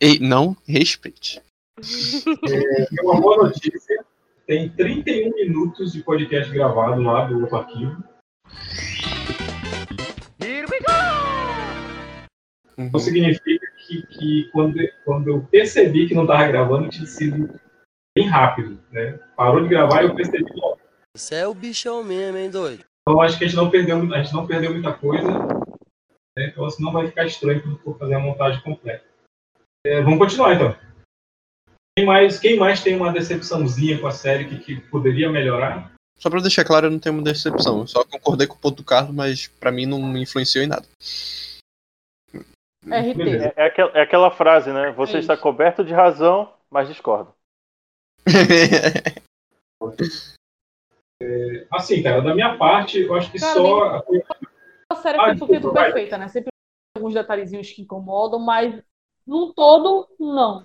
Ei, 0.00 0.20
não 0.20 0.56
respeite. 0.64 1.42
É, 1.80 2.84
tem 2.86 2.98
uma 3.02 3.20
boa 3.20 3.48
notícia. 3.48 4.04
Tem 4.46 4.68
31 4.68 5.34
minutos 5.34 5.92
de 5.92 6.04
podcast 6.04 6.52
gravado 6.52 7.02
lá 7.02 7.26
do 7.26 7.40
outro 7.40 7.56
arquivo. 7.56 8.04
Então 12.78 13.00
significa 13.00 13.66
que, 13.76 14.06
que 14.06 14.50
quando, 14.52 14.78
quando 15.04 15.28
eu 15.30 15.40
percebi 15.50 16.06
que 16.06 16.14
não 16.14 16.22
estava 16.22 16.46
gravando, 16.46 16.88
tinha 16.88 17.06
sido 17.06 17.58
bem 18.16 18.28
rápido. 18.28 18.80
Né? 18.92 19.18
Parou 19.36 19.60
de 19.62 19.68
gravar 19.68 20.02
e 20.02 20.06
eu 20.06 20.14
percebi 20.14 20.52
logo. 20.54 20.78
Você 21.16 21.34
é 21.34 21.46
o 21.48 21.54
bichão 21.54 22.04
mesmo, 22.04 22.38
hein, 22.38 22.50
doido? 22.50 22.84
Então 23.02 23.20
acho 23.20 23.36
que 23.36 23.44
a 23.44 23.48
gente 23.48 23.56
não 23.56 23.68
perdeu, 23.68 23.96
a 24.14 24.22
gente 24.22 24.32
não 24.32 24.46
perdeu 24.46 24.72
muita 24.72 24.92
coisa. 24.92 25.28
né? 25.28 26.46
Então 26.46 26.70
senão 26.70 26.92
vai 26.92 27.08
ficar 27.08 27.26
estranho 27.26 27.60
quando 27.60 27.78
for 27.78 27.98
fazer 27.98 28.14
a 28.14 28.20
montagem 28.20 28.62
completa. 28.62 29.08
É, 29.88 30.02
vamos 30.02 30.18
continuar 30.18 30.54
então. 30.54 30.76
Quem 31.96 32.04
mais, 32.04 32.38
quem 32.38 32.58
mais 32.58 32.82
tem 32.82 32.94
uma 32.94 33.10
decepçãozinha 33.10 33.98
com 33.98 34.06
a 34.06 34.10
série 34.10 34.44
que, 34.44 34.58
que 34.58 34.80
poderia 34.90 35.30
melhorar? 35.30 35.90
Só 36.18 36.28
pra 36.28 36.40
deixar 36.40 36.62
claro, 36.62 36.88
eu 36.88 36.90
não 36.90 36.98
tenho 36.98 37.14
uma 37.14 37.24
decepção. 37.24 37.80
Eu 37.80 37.86
só 37.86 38.04
concordei 38.04 38.46
com 38.46 38.54
o 38.54 38.58
ponto 38.58 38.76
do 38.76 38.84
Carlos, 38.84 39.14
mas 39.14 39.46
pra 39.46 39.72
mim 39.72 39.86
não 39.86 39.98
me 40.02 40.20
influenciou 40.20 40.62
em 40.62 40.68
nada. 40.68 40.86
RT. 42.84 43.22
É, 43.22 43.54
é 43.56 43.66
aquela, 43.66 43.90
é 43.92 44.02
aquela 44.02 44.30
frase, 44.30 44.70
né? 44.70 44.92
Você 44.92 45.16
É 45.16 45.20
está 45.20 45.38
coberto 45.38 45.82
de 45.82 45.94
razão, 45.94 46.52
mas 46.70 46.86
discorda. 46.86 47.32
Assim, 51.72 52.02
cara, 52.02 52.20
da 52.20 52.34
minha 52.34 52.58
parte, 52.58 53.00
eu 53.00 53.14
acho 53.14 53.32
que 53.32 53.40
Cara, 53.40 53.54
só. 53.54 54.04
A 54.90 54.96
série 54.96 55.18
Ah, 55.18 55.34
foi 55.36 55.60
perfeita, 55.60 56.18
né? 56.18 56.28
Sempre 56.28 56.50
tem 56.50 57.00
alguns 57.00 57.14
detalhezinhos 57.14 57.70
que 57.70 57.82
incomodam, 57.82 58.38
mas 58.38 58.82
no 59.28 59.52
todo, 59.52 60.08
não. 60.18 60.64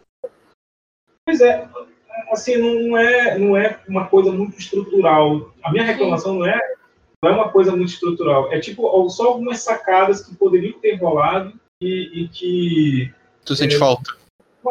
Pois 1.26 1.41
é, 1.41 1.68
assim, 2.32 2.57
não 2.57 2.97
é, 2.97 3.38
não 3.38 3.57
é 3.57 3.80
uma 3.88 4.07
coisa 4.07 4.32
muito 4.32 4.57
estrutural. 4.57 5.51
A 5.61 5.72
minha 5.72 5.84
reclamação 5.84 6.36
não 6.36 6.45
é, 6.45 6.59
não 7.22 7.30
é 7.30 7.34
uma 7.34 7.49
coisa 7.51 7.76
muito 7.76 7.89
estrutural. 7.91 8.51
É 8.51 8.59
tipo 8.59 9.09
só 9.09 9.28
algumas 9.28 9.59
sacadas 9.59 10.26
que 10.26 10.34
poderiam 10.36 10.80
ter 10.80 10.95
rolado 10.95 11.53
e, 11.82 12.24
e 12.24 12.28
que. 12.30 13.14
Tu 13.45 13.55
sente 13.55 13.76
É. 13.76 13.80
falta. 13.80 14.16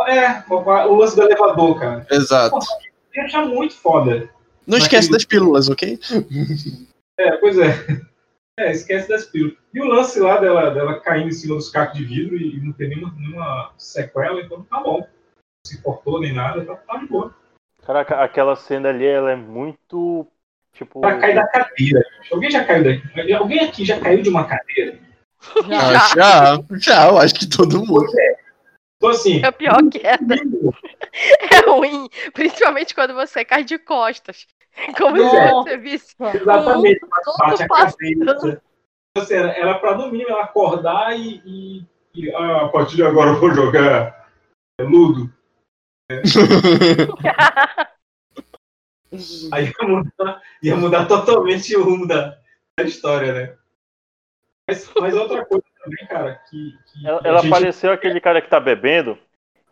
É, 0.09 0.43
o 0.51 0.95
lance 0.95 1.15
do 1.15 1.23
elevador, 1.23 1.79
cara. 1.79 2.07
Exato. 2.11 2.57
Eu 3.15 3.25
achar 3.25 3.45
muito 3.45 3.75
foda. 3.75 4.31
Não 4.67 4.79
esquece 4.79 5.11
das 5.11 5.25
pílulas, 5.25 5.69
ok? 5.69 5.99
É, 7.19 7.33
pois 7.33 7.59
é. 7.59 8.03
É, 8.59 8.71
esquece 8.71 9.09
das 9.09 9.25
pílulas. 9.25 9.57
E 9.73 9.81
o 9.81 9.87
lance 9.87 10.21
lá 10.21 10.39
dela, 10.39 10.71
dela 10.71 11.01
caindo 11.01 11.29
em 11.29 11.33
cima 11.33 11.55
dos 11.55 11.71
cacos 11.71 11.99
de 11.99 12.05
vidro 12.05 12.37
e 12.37 12.61
não 12.61 12.73
ter 12.73 12.89
nenhuma, 12.89 13.15
nenhuma 13.17 13.73
sequela, 13.79 14.41
então 14.41 14.63
tá 14.65 14.81
bom. 14.81 15.01
Não 15.01 15.09
se 15.67 15.81
cortou 15.81 16.21
nem 16.21 16.33
nada, 16.33 16.65
tá, 16.65 16.75
tá 16.75 16.99
de 16.99 17.07
boa. 17.07 17.35
Caraca, 17.85 18.23
aquela 18.23 18.55
cena 18.55 18.91
ali, 18.91 19.07
ela 19.07 19.33
é 19.33 19.37
muito. 19.37 20.27
Tipo. 20.73 21.01
Pra 21.01 21.19
cair 21.19 21.35
da 21.35 21.47
cadeira. 21.47 22.01
gente. 22.21 22.35
Alguém 22.35 22.51
já 22.51 22.65
caiu 22.65 22.85
daqui? 22.85 23.33
Alguém 23.33 23.61
aqui 23.61 23.85
já 23.85 24.01
caiu 24.01 24.23
de 24.23 24.29
uma 24.29 24.47
cadeira? 24.47 24.99
Ah, 25.65 26.15
já, 26.15 26.65
já, 26.79 27.09
eu 27.09 27.19
acho 27.19 27.35
que 27.35 27.49
todo 27.49 27.85
mundo. 27.85 28.07
Então, 28.97 29.11
assim. 29.11 29.43
É 29.43 29.47
a 29.47 29.53
pior 29.53 29.83
queda. 29.91 30.37
É 31.53 31.69
ruim, 31.69 32.09
principalmente 32.33 32.95
quando 32.95 33.13
você 33.13 33.45
cai 33.45 33.65
de 33.65 33.79
costas. 33.79 34.47
Como 34.99 35.17
se 35.17 35.37
É. 35.37 35.51
você 35.51 35.77
visse. 35.77 36.15
Exatamente, 36.35 37.01
mundo 37.03 37.11
bate 37.39 37.63
a 37.63 37.69
cabeça. 37.69 37.95
passando. 38.27 38.63
Assim, 39.17 39.35
era, 39.35 39.51
era 39.53 39.79
pra 39.79 39.95
no 39.97 40.11
mínimo 40.11 40.31
ela 40.31 40.45
acordar 40.45 41.17
e. 41.19 41.43
e- 41.45 41.93
e, 42.15 42.35
ah, 42.35 42.67
a 42.67 42.69
partir 42.69 42.97
de 42.97 43.03
agora 43.03 43.31
eu 43.31 43.41
vou 43.41 43.51
jogar 43.55 44.29
Ludo. 44.81 45.33
É. 46.11 46.21
Aí 49.53 49.67
ia 49.67 49.89
mudar, 49.89 50.43
ia 50.63 50.77
mudar 50.77 51.07
totalmente 51.07 51.75
o 51.77 51.83
rumo 51.85 52.07
da, 52.07 52.39
da 52.79 52.85
história, 52.85 53.33
né? 53.33 53.57
Mas, 54.69 54.91
mas 54.99 55.15
outra 55.15 55.45
coisa 55.45 55.65
também, 55.83 56.07
cara, 56.07 56.35
que. 56.51 56.73
que 56.93 57.07
Ela, 57.07 57.21
ela 57.25 57.41
gente- 57.41 57.51
pareceu 57.51 57.93
aquele 57.93 58.21
cara 58.21 58.41
que 58.41 58.49
tá 58.49 58.59
bebendo, 58.61 59.19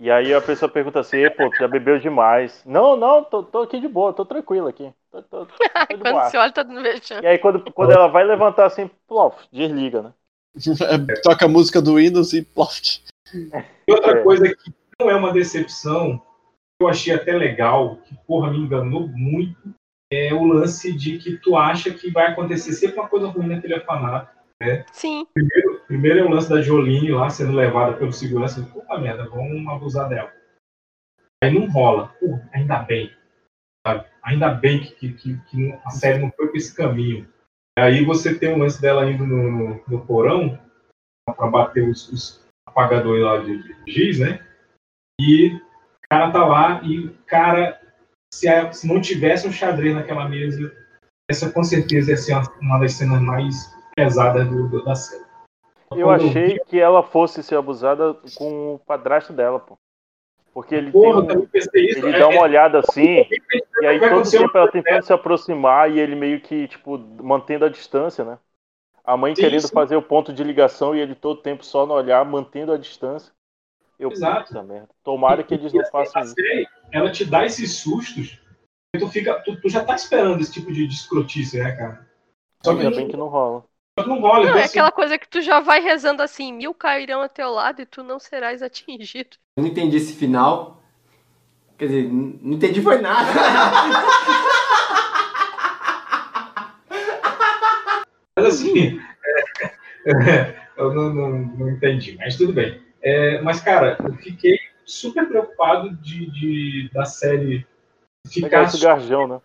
e 0.01 0.11
aí 0.11 0.33
a 0.33 0.41
pessoa 0.41 0.69
pergunta 0.69 0.99
assim, 0.99 1.19
"Ê, 1.19 1.29
pô, 1.29 1.51
tu 1.51 1.59
já 1.59 1.69
bebeu 1.69 1.99
demais. 1.99 2.63
Não, 2.65 2.97
não, 2.97 3.23
tô, 3.23 3.43
tô 3.43 3.59
aqui 3.61 3.79
de 3.79 3.87
boa, 3.87 4.15
tô 4.15 4.25
tranquilo 4.25 4.67
aqui. 4.67 4.91
Tô, 5.11 5.23
tô, 5.23 5.47
tô 5.47 5.55
de 5.55 5.61
Quando 6.03 6.25
você 6.25 6.39
olha, 6.39 6.53
tá 6.53 6.63
dando 6.63 6.83
vexame. 6.83 7.23
E 7.23 7.27
aí 7.27 7.39
quando, 7.39 7.71
quando 7.73 7.93
ela 7.93 8.09
vai 8.09 8.25
levantar 8.25 8.65
assim, 8.65 8.91
plof, 9.07 9.37
desliga, 9.53 10.03
né? 10.03 10.13
Toca 11.23 11.45
a 11.45 11.49
música 11.49 11.83
do 11.83 11.97
Windows 11.97 12.33
e 12.33 12.43
ploft. 12.43 13.03
E 13.35 13.93
outra 13.93 14.23
coisa 14.23 14.49
que 14.49 14.73
não 14.99 15.11
é 15.11 15.15
uma 15.15 15.33
decepção, 15.33 16.19
que 16.19 16.83
eu 16.83 16.89
achei 16.89 17.15
até 17.15 17.37
legal, 17.37 17.97
que 18.05 18.17
porra 18.27 18.51
me 18.51 18.59
enganou 18.59 19.07
muito, 19.07 19.75
é 20.13 20.35
o 20.35 20.45
lance 20.45 20.93
de 20.93 21.19
que 21.19 21.37
tu 21.37 21.57
acha 21.57 21.93
que 21.93 22.11
vai 22.11 22.27
acontecer 22.27 22.73
sempre 22.73 22.99
uma 22.99 23.09
coisa 23.09 23.29
ruim 23.29 23.47
naquele 23.47 23.75
orfanato. 23.75 24.35
Né? 24.61 24.85
Sim. 24.93 25.27
Primeiro, 25.33 25.80
primeiro 25.91 26.21
é 26.21 26.23
o 26.23 26.31
lance 26.31 26.49
da 26.49 26.63
Jolene 26.63 27.11
lá 27.11 27.29
sendo 27.29 27.51
levada 27.51 27.97
pelo 27.97 28.13
segurança. 28.13 28.63
Puta 28.63 28.97
merda, 28.97 29.29
vamos 29.29 29.67
abusar 29.67 30.09
dela. 30.09 30.33
Aí 31.43 31.53
não 31.53 31.69
rola. 31.69 32.15
Pô, 32.21 32.39
ainda 32.53 32.79
bem. 32.79 33.13
Sabe? 33.85 34.07
Ainda 34.23 34.55
bem 34.55 34.79
que, 34.81 35.13
que, 35.13 35.37
que, 35.37 35.73
a 35.85 35.91
série 35.91 36.21
não 36.21 36.31
foi 36.31 36.47
por 36.47 36.57
esse 36.57 36.77
caminho. 36.77 37.29
Aí 37.77 38.05
você 38.05 38.39
tem 38.39 38.55
o 38.55 38.59
lance 38.59 38.81
dela 38.81 39.11
indo 39.11 39.27
no, 39.27 39.51
no, 39.51 39.85
no 39.89 40.07
porão 40.07 40.57
para 41.27 41.51
bater 41.51 41.89
os, 41.89 42.09
os, 42.13 42.49
apagadores 42.69 43.25
lá 43.25 43.39
de, 43.39 43.61
de 43.85 43.93
giz, 43.93 44.21
né? 44.21 44.47
E 45.21 45.57
o 45.57 45.61
cara 46.09 46.31
tá 46.31 46.47
lá 46.47 46.83
e 46.85 47.09
cara, 47.27 47.81
se, 48.33 48.47
a, 48.47 48.73
se 48.73 48.87
não 48.87 49.01
tivesse 49.01 49.49
um 49.49 49.53
xadrez 49.53 49.93
naquela 49.93 50.29
mesa, 50.29 50.73
essa 51.29 51.51
com 51.51 51.65
certeza 51.65 52.13
ia 52.13 52.17
ser 52.17 52.35
uma, 52.35 52.53
uma 52.61 52.79
das 52.79 52.93
cenas 52.93 53.21
mais 53.21 53.75
pesadas 53.97 54.49
do, 54.49 54.69
do, 54.69 54.85
da 54.85 54.95
série. 54.95 55.30
Eu 55.97 56.11
achei 56.11 56.59
que 56.61 56.79
ela 56.79 57.03
fosse 57.03 57.43
ser 57.43 57.57
abusada 57.57 58.15
com 58.37 58.75
o 58.75 58.79
padrasto 58.79 59.33
dela, 59.33 59.59
pô. 59.59 59.79
Porque 60.53 60.75
ele, 60.75 60.91
Porra, 60.91 61.27
tem 61.27 61.39
um- 61.39 61.49
ele 61.75 62.17
é- 62.17 62.19
dá 62.19 62.29
uma 62.29 62.39
é- 62.39 62.43
olhada 62.43 62.79
assim, 62.81 63.27
e 63.81 63.87
aí 63.87 63.99
vai 63.99 64.11
todo 64.11 64.31
tempo 64.31 64.59
ela 64.59 64.71
tentando 64.71 65.03
se 65.05 65.13
aproximar 65.13 65.91
e 65.91 66.01
ele 66.01 66.17
meio 66.17 66.41
que, 66.41 66.67
tipo, 66.67 66.99
mantendo 66.99 67.65
a 67.65 67.69
distância, 67.69 68.25
né? 68.25 68.39
A 69.05 69.17
mãe 69.17 69.35
Sim, 69.35 69.43
querendo 69.43 69.63
sim. 69.67 69.75
fazer 69.75 69.97
o 69.97 70.03
ponto 70.03 70.33
de 70.33 70.43
ligação 70.45 70.95
e 70.95 71.01
ele 71.01 71.15
todo 71.15 71.41
tempo 71.41 71.65
só 71.65 71.87
no 71.87 71.95
olhar, 71.95 72.25
mantendo 72.25 72.73
a 72.73 72.77
distância. 72.77 73.33
Eu, 73.99 74.11
Exato. 74.11 74.49
puta 74.49 74.63
merda. 74.63 74.89
Tomara 75.05 75.43
que 75.43 75.55
eles 75.55 75.73
não 75.73 75.85
façam 75.87 76.23
isso. 76.23 76.35
ela 76.93 77.11
te 77.11 77.25
dá 77.25 77.45
esses 77.45 77.79
sustos, 77.79 78.41
e 78.95 78.99
tu, 78.99 79.09
fica, 79.09 79.41
tu, 79.45 79.61
tu 79.61 79.69
já 79.69 79.85
tá 79.85 79.95
esperando 79.95 80.41
esse 80.41 80.53
tipo 80.53 80.73
de, 80.73 80.87
de 80.87 80.95
escrotice, 80.95 81.59
né, 81.59 81.77
cara? 81.77 82.09
Só 82.65 82.75
que 82.75 82.83
Ainda 82.83 82.97
bem 82.97 83.09
que 83.09 83.17
não 83.17 83.29
rola. 83.29 83.65
Não 83.97 84.59
é 84.59 84.63
assim, 84.63 84.79
aquela 84.79 84.93
coisa 84.93 85.19
que 85.19 85.29
tu 85.29 85.41
já 85.43 85.61
vai 85.61 85.81
rezando 85.81 86.23
assim, 86.23 86.53
mil 86.53 86.73
cairão 86.73 87.21
a 87.21 87.29
teu 87.29 87.51
lado 87.51 87.83
e 87.83 87.87
tu 87.87 88.03
não 88.03 88.19
serás 88.19 88.63
atingido. 88.63 89.37
Eu 89.57 89.63
não 89.63 89.71
entendi 89.71 89.97
esse 89.97 90.15
final. 90.15 90.81
Quer 91.77 91.87
dizer, 91.87 92.09
não 92.11 92.55
entendi 92.57 92.83
foi 92.83 92.99
nada. 93.01 93.27
Mas 98.37 98.55
assim, 98.55 98.99
é, 100.07 100.61
eu 100.77 100.95
não, 100.95 101.13
não, 101.13 101.31
não 101.31 101.71
entendi, 101.71 102.17
mas 102.17 102.37
tudo 102.37 102.53
bem. 102.55 102.83
É, 103.03 103.41
mas, 103.43 103.61
cara, 103.61 103.99
eu 104.03 104.15
fiquei 104.15 104.59
super 104.85 105.27
preocupado 105.29 105.95
de, 105.97 106.31
de- 106.31 106.91
da 106.93 107.05
série 107.05 107.67
ficar. 108.27 108.65
esse 108.65 108.81
garjão, 108.81 109.27
né? 109.27 109.41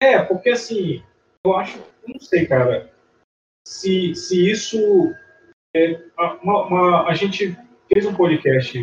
É, 0.00 0.22
porque 0.22 0.50
assim, 0.50 1.02
eu 1.44 1.56
acho, 1.56 1.78
eu 1.78 2.14
não 2.14 2.20
sei, 2.20 2.46
cara, 2.46 2.92
se, 3.68 4.14
se 4.14 4.50
isso. 4.50 5.14
É, 5.76 6.00
uma, 6.42 6.62
uma- 6.66 7.06
a 7.06 7.14
gente 7.14 7.54
fez 7.92 8.06
um 8.06 8.14
podcast 8.14 8.78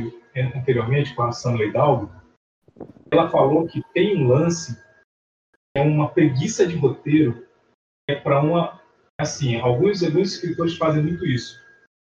anteriormente 0.55 1.15
com 1.15 1.23
a 1.23 1.31
Sandra 1.31 1.65
Hidalgo, 1.65 2.11
ela 3.09 3.27
falou 3.29 3.65
que 3.65 3.81
tem 3.93 4.15
um 4.23 4.27
lance, 4.27 4.79
é 5.75 5.81
uma 5.81 6.09
preguiça 6.09 6.67
de 6.67 6.75
roteiro, 6.75 7.45
é 8.07 8.15
para 8.15 8.39
uma. 8.41 8.79
Assim, 9.19 9.59
alguns, 9.59 10.03
alguns 10.03 10.33
escritores 10.33 10.77
fazem 10.77 11.01
muito 11.01 11.25
isso. 11.25 11.59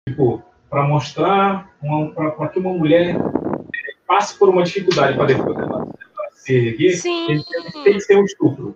Tipo, 0.09 0.43
para 0.69 0.83
mostrar, 0.83 1.71
para 2.37 2.49
que 2.49 2.59
uma 2.59 2.73
mulher 2.73 3.15
é, 3.15 3.95
passe 4.07 4.37
por 4.37 4.49
uma 4.49 4.65
dificuldade 4.65 5.17
para 5.17 5.27
depois 5.27 5.57
ela, 5.57 5.87
se 6.33 6.55
erguer, 6.55 6.97
tem 7.85 7.95
que 7.95 8.01
ser 8.01 8.17
um 8.17 8.25
estupro. 8.25 8.75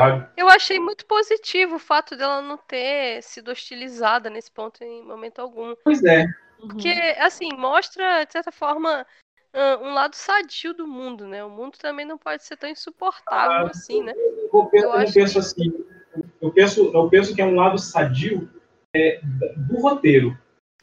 Sabe? 0.00 0.26
Eu 0.34 0.48
achei 0.48 0.78
muito 0.80 1.04
positivo 1.04 1.74
o 1.76 1.78
fato 1.78 2.16
dela 2.16 2.40
não 2.40 2.56
ter 2.56 3.22
sido 3.22 3.50
hostilizada 3.50 4.30
nesse 4.30 4.50
ponto 4.50 4.82
em 4.82 5.04
momento 5.04 5.40
algum. 5.40 5.74
Pois 5.84 6.02
é. 6.04 6.26
Porque, 6.58 6.88
assim, 7.18 7.50
mostra, 7.54 8.24
de 8.24 8.32
certa 8.32 8.50
forma, 8.50 9.06
um 9.82 9.92
lado 9.92 10.16
sadio 10.16 10.72
do 10.72 10.86
mundo, 10.86 11.26
né? 11.26 11.44
O 11.44 11.50
mundo 11.50 11.76
também 11.78 12.06
não 12.06 12.16
pode 12.16 12.44
ser 12.44 12.56
tão 12.56 12.70
insuportável 12.70 13.66
Ah, 13.66 13.70
assim, 13.70 14.02
né? 14.02 14.14
Eu, 14.16 14.66
penso, 14.66 14.84
eu 14.86 14.92
acho 14.92 15.12
penso 15.12 15.38
assim, 15.38 15.84
eu 16.40 16.50
penso, 16.50 16.90
eu 16.94 17.08
penso 17.10 17.34
que 17.34 17.42
é 17.42 17.44
um 17.44 17.54
lado 17.54 17.78
sadio 17.78 18.48
é, 18.96 19.20
do 19.68 19.80
roteiro. 19.80 20.36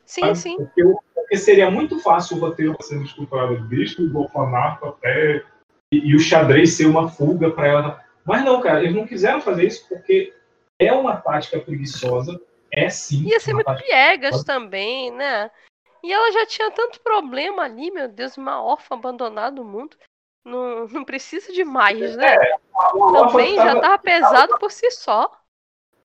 Sim, 0.06 0.22
sabe? 0.22 0.36
sim. 0.38 0.58
Porque, 0.58 0.84
eu- 0.84 1.00
porque 1.14 1.38
seria 1.38 1.70
muito 1.72 2.00
fácil 2.00 2.38
o 2.38 2.40
roteiro 2.40 2.76
sendo 2.82 3.04
estruturado 3.04 3.68
desde 3.68 4.02
o 4.02 4.18
orfanato 4.18 4.86
até 4.86 5.44
e, 5.92 6.12
e 6.12 6.16
o 6.16 6.20
xadrez 6.20 6.74
ser 6.74 6.86
uma 6.86 7.10
fuga 7.10 7.50
para 7.52 7.68
ela. 7.68 8.07
Mas 8.28 8.44
não, 8.44 8.60
cara, 8.60 8.84
eles 8.84 8.94
não 8.96 9.08
quiseram 9.08 9.40
fazer 9.40 9.66
isso 9.66 9.88
porque 9.88 10.34
é 10.78 10.92
uma 10.92 11.16
tática 11.16 11.60
preguiçosa, 11.62 12.40
é 12.72 12.90
sim. 12.90 13.24
Ia 13.26 13.40
ser 13.40 13.54
muito 13.54 13.74
piegas 13.78 14.44
também, 14.44 15.10
né? 15.12 15.50
E 16.04 16.12
ela 16.12 16.32
já 16.32 16.46
tinha 16.46 16.70
tanto 16.72 17.00
problema 17.00 17.64
ali, 17.64 17.90
meu 17.90 18.08
Deus, 18.08 18.38
uma 18.38 18.62
órfã 18.62 18.96
abandonada 18.96 19.56
no 19.56 19.64
mundo. 19.64 19.98
Não, 20.46 20.88
não 20.90 21.06
precisa 21.06 21.52
de 21.54 21.64
mais, 21.64 22.18
né? 22.18 22.38
órfã 22.74 23.30
Também 23.30 23.56
que 23.56 23.56
já 23.56 23.68
tava- 23.68 23.82
tava 23.82 24.00
pesado 24.00 24.58
por 24.60 24.72
si 24.72 24.92
só. 24.92 25.32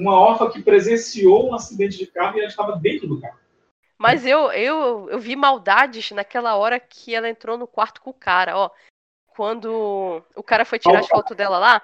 uma 0.01 0.19
órfã 0.19 0.51
que 0.51 0.63
presenciou 0.63 1.51
um 1.51 1.55
acidente 1.55 1.99
de 1.99 2.07
carro 2.07 2.37
e 2.37 2.41
ela 2.41 2.49
estava 2.49 2.77
dentro 2.77 3.07
do 3.07 3.21
carro. 3.21 3.39
Mas 3.99 4.25
eu, 4.25 4.51
eu, 4.53 5.11
eu 5.11 5.19
vi 5.19 5.35
maldades 5.37 6.13
naquela 6.13 6.57
hora 6.57 6.79
que 6.79 7.15
ela 7.15 7.29
entrou 7.29 7.59
no 7.59 7.67
quarto 7.67 8.01
com 8.01 8.11
o 8.11 8.15
cara, 8.15 8.57
ó. 8.57 8.71
Quando 9.39 10.21
o 10.35 10.43
cara 10.43 10.65
foi 10.65 10.81
tirar 10.81 10.99
as 10.99 11.07
Opa. 11.07 11.15
fotos 11.19 11.37
dela 11.37 11.61
lá. 11.61 11.81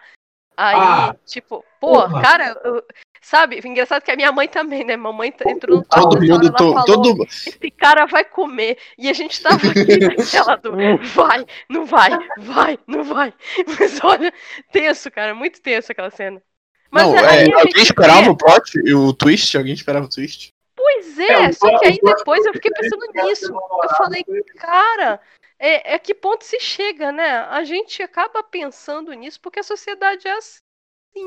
Aí, 0.56 0.74
Ah. 0.76 1.16
tipo, 1.24 1.64
pô, 1.80 1.92
Porra. 2.02 2.20
cara, 2.20 2.60
eu- 2.64 2.84
sabe? 3.22 3.60
Engraçado 3.64 4.02
que 4.02 4.10
a 4.10 4.16
minha 4.16 4.32
mãe 4.32 4.48
também, 4.48 4.82
né? 4.84 4.96
Mamãe 4.96 5.32
entrou 5.46 5.76
no 5.78 5.84
quarto 5.84 6.08
Todo 6.08 6.20
mundo, 6.20 6.46
ela 6.48 6.56
to- 6.56 6.72
falou, 6.72 6.84
todo, 6.84 7.22
esse 7.24 7.70
cara 7.70 8.06
vai 8.06 8.24
comer. 8.24 8.76
E 8.98 9.08
a 9.08 9.12
gente 9.12 9.40
tava 9.40 9.54
aqui 9.68 9.68
naquela 10.50 10.56
do 10.56 10.72
vai, 11.14 11.46
não 11.70 11.84
vai, 11.86 12.10
vai, 12.38 12.76
não 12.88 13.04
vai. 13.04 13.32
Mas 13.78 14.02
olha, 14.02 14.32
tenso, 14.72 15.08
cara, 15.12 15.32
muito 15.32 15.62
tenso 15.62 15.92
aquela 15.92 16.10
cena. 16.10 16.42
Mas 16.90 17.04
não, 17.06 17.16
é, 17.18 17.44
alguém 17.54 17.82
esperava 17.84 18.22
vê- 18.22 18.30
o 18.30 18.36
plot, 18.36 18.80
e 18.84 18.92
o 18.94 19.12
twist? 19.12 19.56
Alguém 19.56 19.74
esperava 19.74 20.06
o 20.06 20.08
twist? 20.08 20.48
Pois 20.76 21.18
é, 21.20 21.32
É, 21.44 21.52
só 21.52 21.78
que 21.78 21.86
aí 21.86 21.98
depois 22.02 22.44
eu 22.46 22.52
fiquei 22.52 22.72
pensando 22.72 23.06
nisso. 23.14 23.46
Eu 23.52 23.88
falei, 23.96 24.24
cara, 24.58 25.20
é, 25.66 25.94
é 25.94 25.98
que 25.98 26.14
ponto 26.14 26.44
se 26.44 26.60
chega, 26.60 27.10
né? 27.10 27.38
A 27.50 27.64
gente 27.64 28.02
acaba 28.02 28.42
pensando 28.42 29.12
nisso 29.12 29.40
porque 29.40 29.60
a 29.60 29.64
sociedade 29.64 30.26
é 30.28 30.32
assim. 30.36 30.60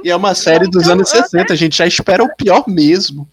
E 0.03 0.09
é 0.11 0.15
uma 0.15 0.35
série 0.35 0.69
dos 0.69 0.83
Então, 0.83 0.93
anos 0.93 1.09
60, 1.09 1.53
a 1.53 1.55
gente 1.55 1.77
já 1.77 1.87
espera 1.87 2.23
o 2.23 2.35
pior 2.35 2.65
mesmo. 2.67 3.27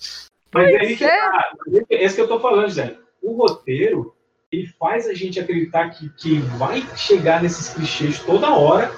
Mas 0.53 0.69
é 0.69 0.79
aí 0.79 0.87
Pois 0.87 0.99
que 0.99 1.05
é. 1.05 1.21
tá. 1.21 1.53
É 1.91 2.05
isso 2.05 2.15
que 2.15 2.21
eu 2.23 2.29
tô 2.29 2.41
falando, 2.41 2.71
Zé. 2.71 2.97
O 3.23 3.33
roteiro, 3.33 4.15
ele 4.53 4.67
faz 4.79 5.09
a 5.09 5.15
gente 5.15 5.41
acreditar 5.41 5.91
que, 5.91 6.09
que 6.11 6.39
vai 6.59 6.81
chegar 6.97 7.43
nesses 7.43 7.69
clichês 7.75 8.19
toda 8.21 8.55
hora 8.55 8.91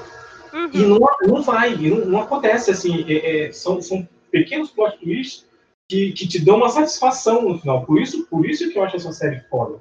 e 0.73 0.83
Uhum. 0.85 0.99
não, 0.99 1.09
não 1.23 1.43
vai, 1.43 1.75
e 1.75 1.91
não, 1.91 2.05
não 2.07 2.21
acontece 2.21 2.71
assim. 2.71 3.05
é- 3.09 3.47
é, 3.49 3.53
são, 3.53 3.81
são 3.83 4.07
pequenos 4.31 4.71
plot 4.71 4.99
twists 4.99 5.47
que, 5.89 6.13
que 6.13 6.27
te 6.29 6.39
dão 6.45 6.57
uma 6.57 6.69
satisfação 6.69 7.43
no 7.43 7.59
final. 7.59 7.85
Por 7.85 8.01
isso, 8.01 8.27
por 8.27 8.49
isso 8.49 8.71
que 8.71 8.79
eu 8.79 8.85
acho 8.85 8.97
essa 8.97 9.13
série 9.13 9.41
foda. 9.51 9.81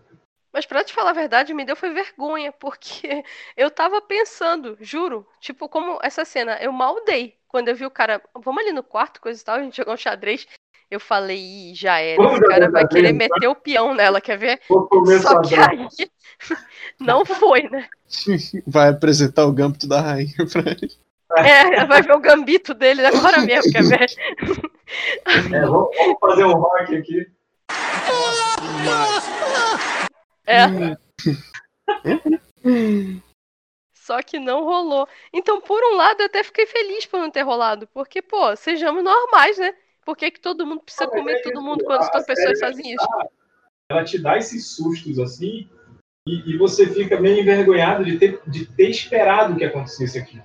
Mas 0.55 0.65
pra 0.65 0.85
te 0.85 0.93
falar 0.93 1.09
a 1.09 1.13
verdade, 1.13 1.53
me 1.53 1.65
deu 1.65 1.75
foi 1.75 1.93
vergonha, 1.93 2.49
porque 2.49 3.25
eu 3.57 3.69
tava 3.69 4.01
pensando, 4.01 4.77
juro, 4.79 5.27
tipo, 5.41 5.67
como 5.67 5.99
essa 6.01 6.23
cena, 6.23 6.57
eu 6.61 6.71
mal 6.71 7.03
dei. 7.03 7.35
Quando 7.49 7.67
eu 7.67 7.75
vi 7.75 7.85
o 7.85 7.91
cara, 7.91 8.21
vamos 8.33 8.63
ali 8.63 8.71
no 8.71 8.81
quarto, 8.81 9.19
coisa 9.19 9.41
e 9.41 9.43
tal, 9.43 9.57
a 9.57 9.61
gente 9.61 9.75
jogou 9.75 9.93
um 9.93 9.97
xadrez. 9.97 10.47
Eu 10.89 10.99
falei, 10.99 11.37
Ih, 11.37 11.75
já 11.75 11.99
era, 11.99 12.23
jogar 12.23 12.47
cara 12.47 12.71
vai 12.71 12.87
querer 12.87 13.09
tá? 13.09 13.13
meter 13.15 13.47
o 13.49 13.55
peão 13.55 13.93
nela, 13.93 14.21
quer 14.21 14.37
ver? 14.37 14.61
Só 15.21 15.41
que 15.41 15.55
aí 15.55 15.87
não 17.01 17.25
foi, 17.25 17.63
né? 17.63 17.89
Vai 18.65 18.89
apresentar 18.89 19.45
o 19.45 19.51
gâmbito 19.51 19.87
da 19.87 19.99
rainha 19.99 20.35
pra 20.49 20.71
ele. 20.71 20.91
É, 21.37 21.85
vai 21.85 22.01
ver 22.03 22.13
o 22.13 22.19
gambito 22.19 22.73
dele 22.73 23.05
agora 23.05 23.41
mesmo, 23.41 23.71
quer 23.71 23.83
ver? 23.83 24.05
É, 25.25 25.61
vamos, 25.61 25.89
vamos 25.97 26.19
fazer 26.21 26.45
um 26.45 26.53
rock 26.53 26.95
aqui. 26.95 27.27
É. 30.45 30.67
Só 33.93 34.21
que 34.21 34.37
não 34.37 34.63
rolou. 34.63 35.07
Então, 35.33 35.59
por 35.59 35.83
um 35.83 35.95
lado, 35.95 36.21
eu 36.21 36.27
até 36.27 36.43
fiquei 36.43 36.67
feliz 36.67 37.07
por 37.07 37.19
não 37.19 37.31
ter 37.31 37.41
rolado. 37.41 37.87
Porque, 37.87 38.21
pô, 38.21 38.55
sejamos 38.55 39.03
normais, 39.03 39.57
né? 39.57 39.73
Por 40.05 40.15
que, 40.15 40.29
que 40.29 40.39
todo 40.39 40.65
mundo 40.65 40.83
precisa 40.83 41.07
comer 41.07 41.41
todo 41.41 41.61
mundo 41.61 41.83
quando 41.83 42.03
estão 42.03 42.23
pessoas 42.23 42.59
série 42.59 42.73
sozinhas? 42.73 43.01
Ela 43.89 44.03
te 44.03 44.19
dá 44.19 44.37
esses 44.37 44.75
sustos 44.75 45.17
assim, 45.17 45.67
e, 46.27 46.51
e 46.51 46.57
você 46.57 46.87
fica 46.87 47.19
meio 47.19 47.41
envergonhado 47.41 48.05
de 48.05 48.19
ter, 48.19 48.39
de 48.47 48.65
ter 48.65 48.89
esperado 48.89 49.55
que 49.55 49.65
acontecesse 49.65 50.19
aquilo. 50.19 50.43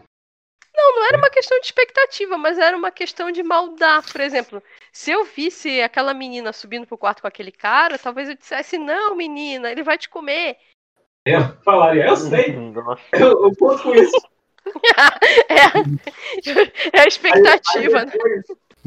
Não, 0.81 0.95
não 0.97 1.07
era 1.07 1.18
uma 1.18 1.28
questão 1.28 1.61
de 1.61 1.66
expectativa, 1.66 2.39
mas 2.39 2.59
era 2.59 2.74
uma 2.74 2.91
questão 2.91 3.31
de 3.31 3.43
maldade. 3.43 4.11
Por 4.11 4.20
exemplo, 4.22 4.62
se 4.91 5.11
eu 5.11 5.24
visse 5.24 5.83
aquela 5.83 6.14
menina 6.14 6.55
subindo 6.55 6.87
pro 6.87 6.97
quarto 6.97 7.20
com 7.20 7.28
aquele 7.28 7.53
cara, 7.53 7.99
talvez 7.99 8.31
eu 8.31 8.35
dissesse, 8.35 8.78
não, 8.78 9.14
menina, 9.14 9.70
ele 9.70 9.83
vai 9.83 9.99
te 9.99 10.09
comer. 10.09 10.57
É, 11.26 11.39
falaria, 11.62 12.07
eu 12.07 12.16
sei, 12.16 12.57
Nossa. 12.57 13.03
eu, 13.12 13.45
eu 13.45 13.57
conto 13.57 13.83
com 13.83 13.95
isso. 13.95 14.16
é, 15.51 16.97
é 16.97 17.01
a 17.01 17.07
expectativa, 17.07 18.01
aí, 18.01 18.07
né? 18.07 18.12
depois, 18.12 18.45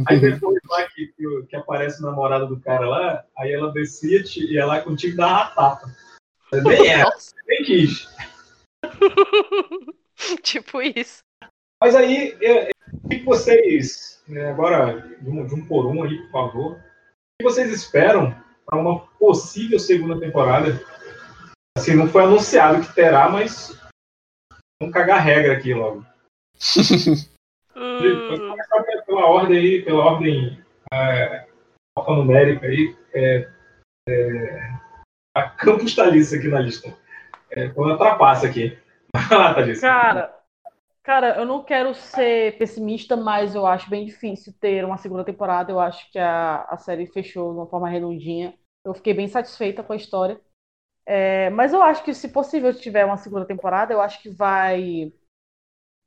aí 0.07 0.19
depois 0.19 0.59
lá 0.67 0.83
que, 0.89 1.13
que, 1.47 1.55
aparece 1.55 2.01
o 2.01 2.05
namorado 2.07 2.47
do 2.47 2.59
cara 2.59 2.87
lá, 2.87 3.23
aí 3.37 3.53
ela 3.53 3.71
decide 3.71 4.51
e 4.51 4.57
ela 4.57 4.81
contigo 4.81 5.15
dá 5.15 5.27
uma 5.27 5.45
tapa. 5.47 5.85
Nem 6.51 6.87
ela, 6.87 7.11
nem 7.47 7.63
quis. 7.63 8.07
tipo 10.41 10.81
isso. 10.81 11.23
Mas 11.83 11.95
aí, 11.97 12.33
o 13.03 13.09
que 13.09 13.23
vocês, 13.25 14.23
né, 14.25 14.49
agora, 14.49 15.01
de 15.19 15.29
um, 15.29 15.45
de 15.45 15.53
um 15.53 15.65
por 15.65 15.85
um 15.85 16.03
aí, 16.03 16.17
por 16.21 16.31
favor, 16.31 16.71
o 16.75 16.79
que 17.37 17.43
vocês 17.43 17.73
esperam 17.73 18.33
para 18.65 18.79
uma 18.79 19.05
possível 19.19 19.77
segunda 19.77 20.17
temporada? 20.17 20.79
Assim, 21.77 21.93
não 21.93 22.07
foi 22.07 22.23
anunciado 22.23 22.81
que 22.81 22.95
terá, 22.95 23.27
mas 23.27 23.77
vamos 24.79 24.93
cagar 24.93 25.17
a 25.17 25.21
regra 25.21 25.57
aqui 25.57 25.73
logo. 25.73 26.05
Vamos 27.75 28.39
começar 28.39 28.83
pe- 28.83 29.01
pela 29.01 29.25
ordem 29.25 29.57
aí, 29.57 29.81
pela 29.81 30.05
ordem 30.05 30.63
é, 30.93 31.47
alfanumérica 31.97 32.65
aí. 32.67 32.95
É, 33.13 33.49
é, 34.07 34.73
a 35.35 35.49
Campos 35.57 35.93
Thalissa 35.95 36.37
aqui 36.37 36.47
na 36.47 36.61
lista. 36.61 36.95
É, 37.51 37.69
foi 37.71 37.83
uma 37.85 37.97
trapaça 37.97 38.47
aqui. 38.47 38.77
Vai 39.13 39.37
lá, 39.37 39.53
Thalissa. 39.53 39.81
Cara, 39.81 40.42
cara, 41.03 41.37
eu 41.37 41.45
não 41.45 41.63
quero 41.63 41.93
ser 41.93 42.57
pessimista, 42.57 43.15
mas 43.17 43.53
eu 43.53 43.65
acho 43.65 43.89
bem 43.89 44.05
difícil 44.05 44.53
ter 44.59 44.85
uma 44.85 44.97
segunda 44.97 45.23
temporada. 45.23 45.71
Eu 45.71 45.79
acho 45.79 46.09
que 46.11 46.17
a, 46.17 46.63
a 46.63 46.77
série 46.77 47.05
fechou 47.05 47.51
de 47.51 47.59
uma 47.59 47.67
forma 47.67 47.89
redondinha. 47.89 48.57
Eu 48.85 48.93
fiquei 48.93 49.13
bem 49.13 49.27
satisfeita 49.27 49.83
com 49.83 49.93
a 49.93 49.97
história. 49.97 50.39
É, 51.05 51.49
mas 51.51 51.73
eu 51.73 51.81
acho 51.81 52.03
que, 52.03 52.13
se 52.13 52.29
possível, 52.29 52.73
tiver 52.73 53.05
uma 53.05 53.17
segunda 53.17 53.45
temporada, 53.45 53.93
eu 53.93 54.01
acho 54.01 54.21
que 54.21 54.29
vai 54.29 55.11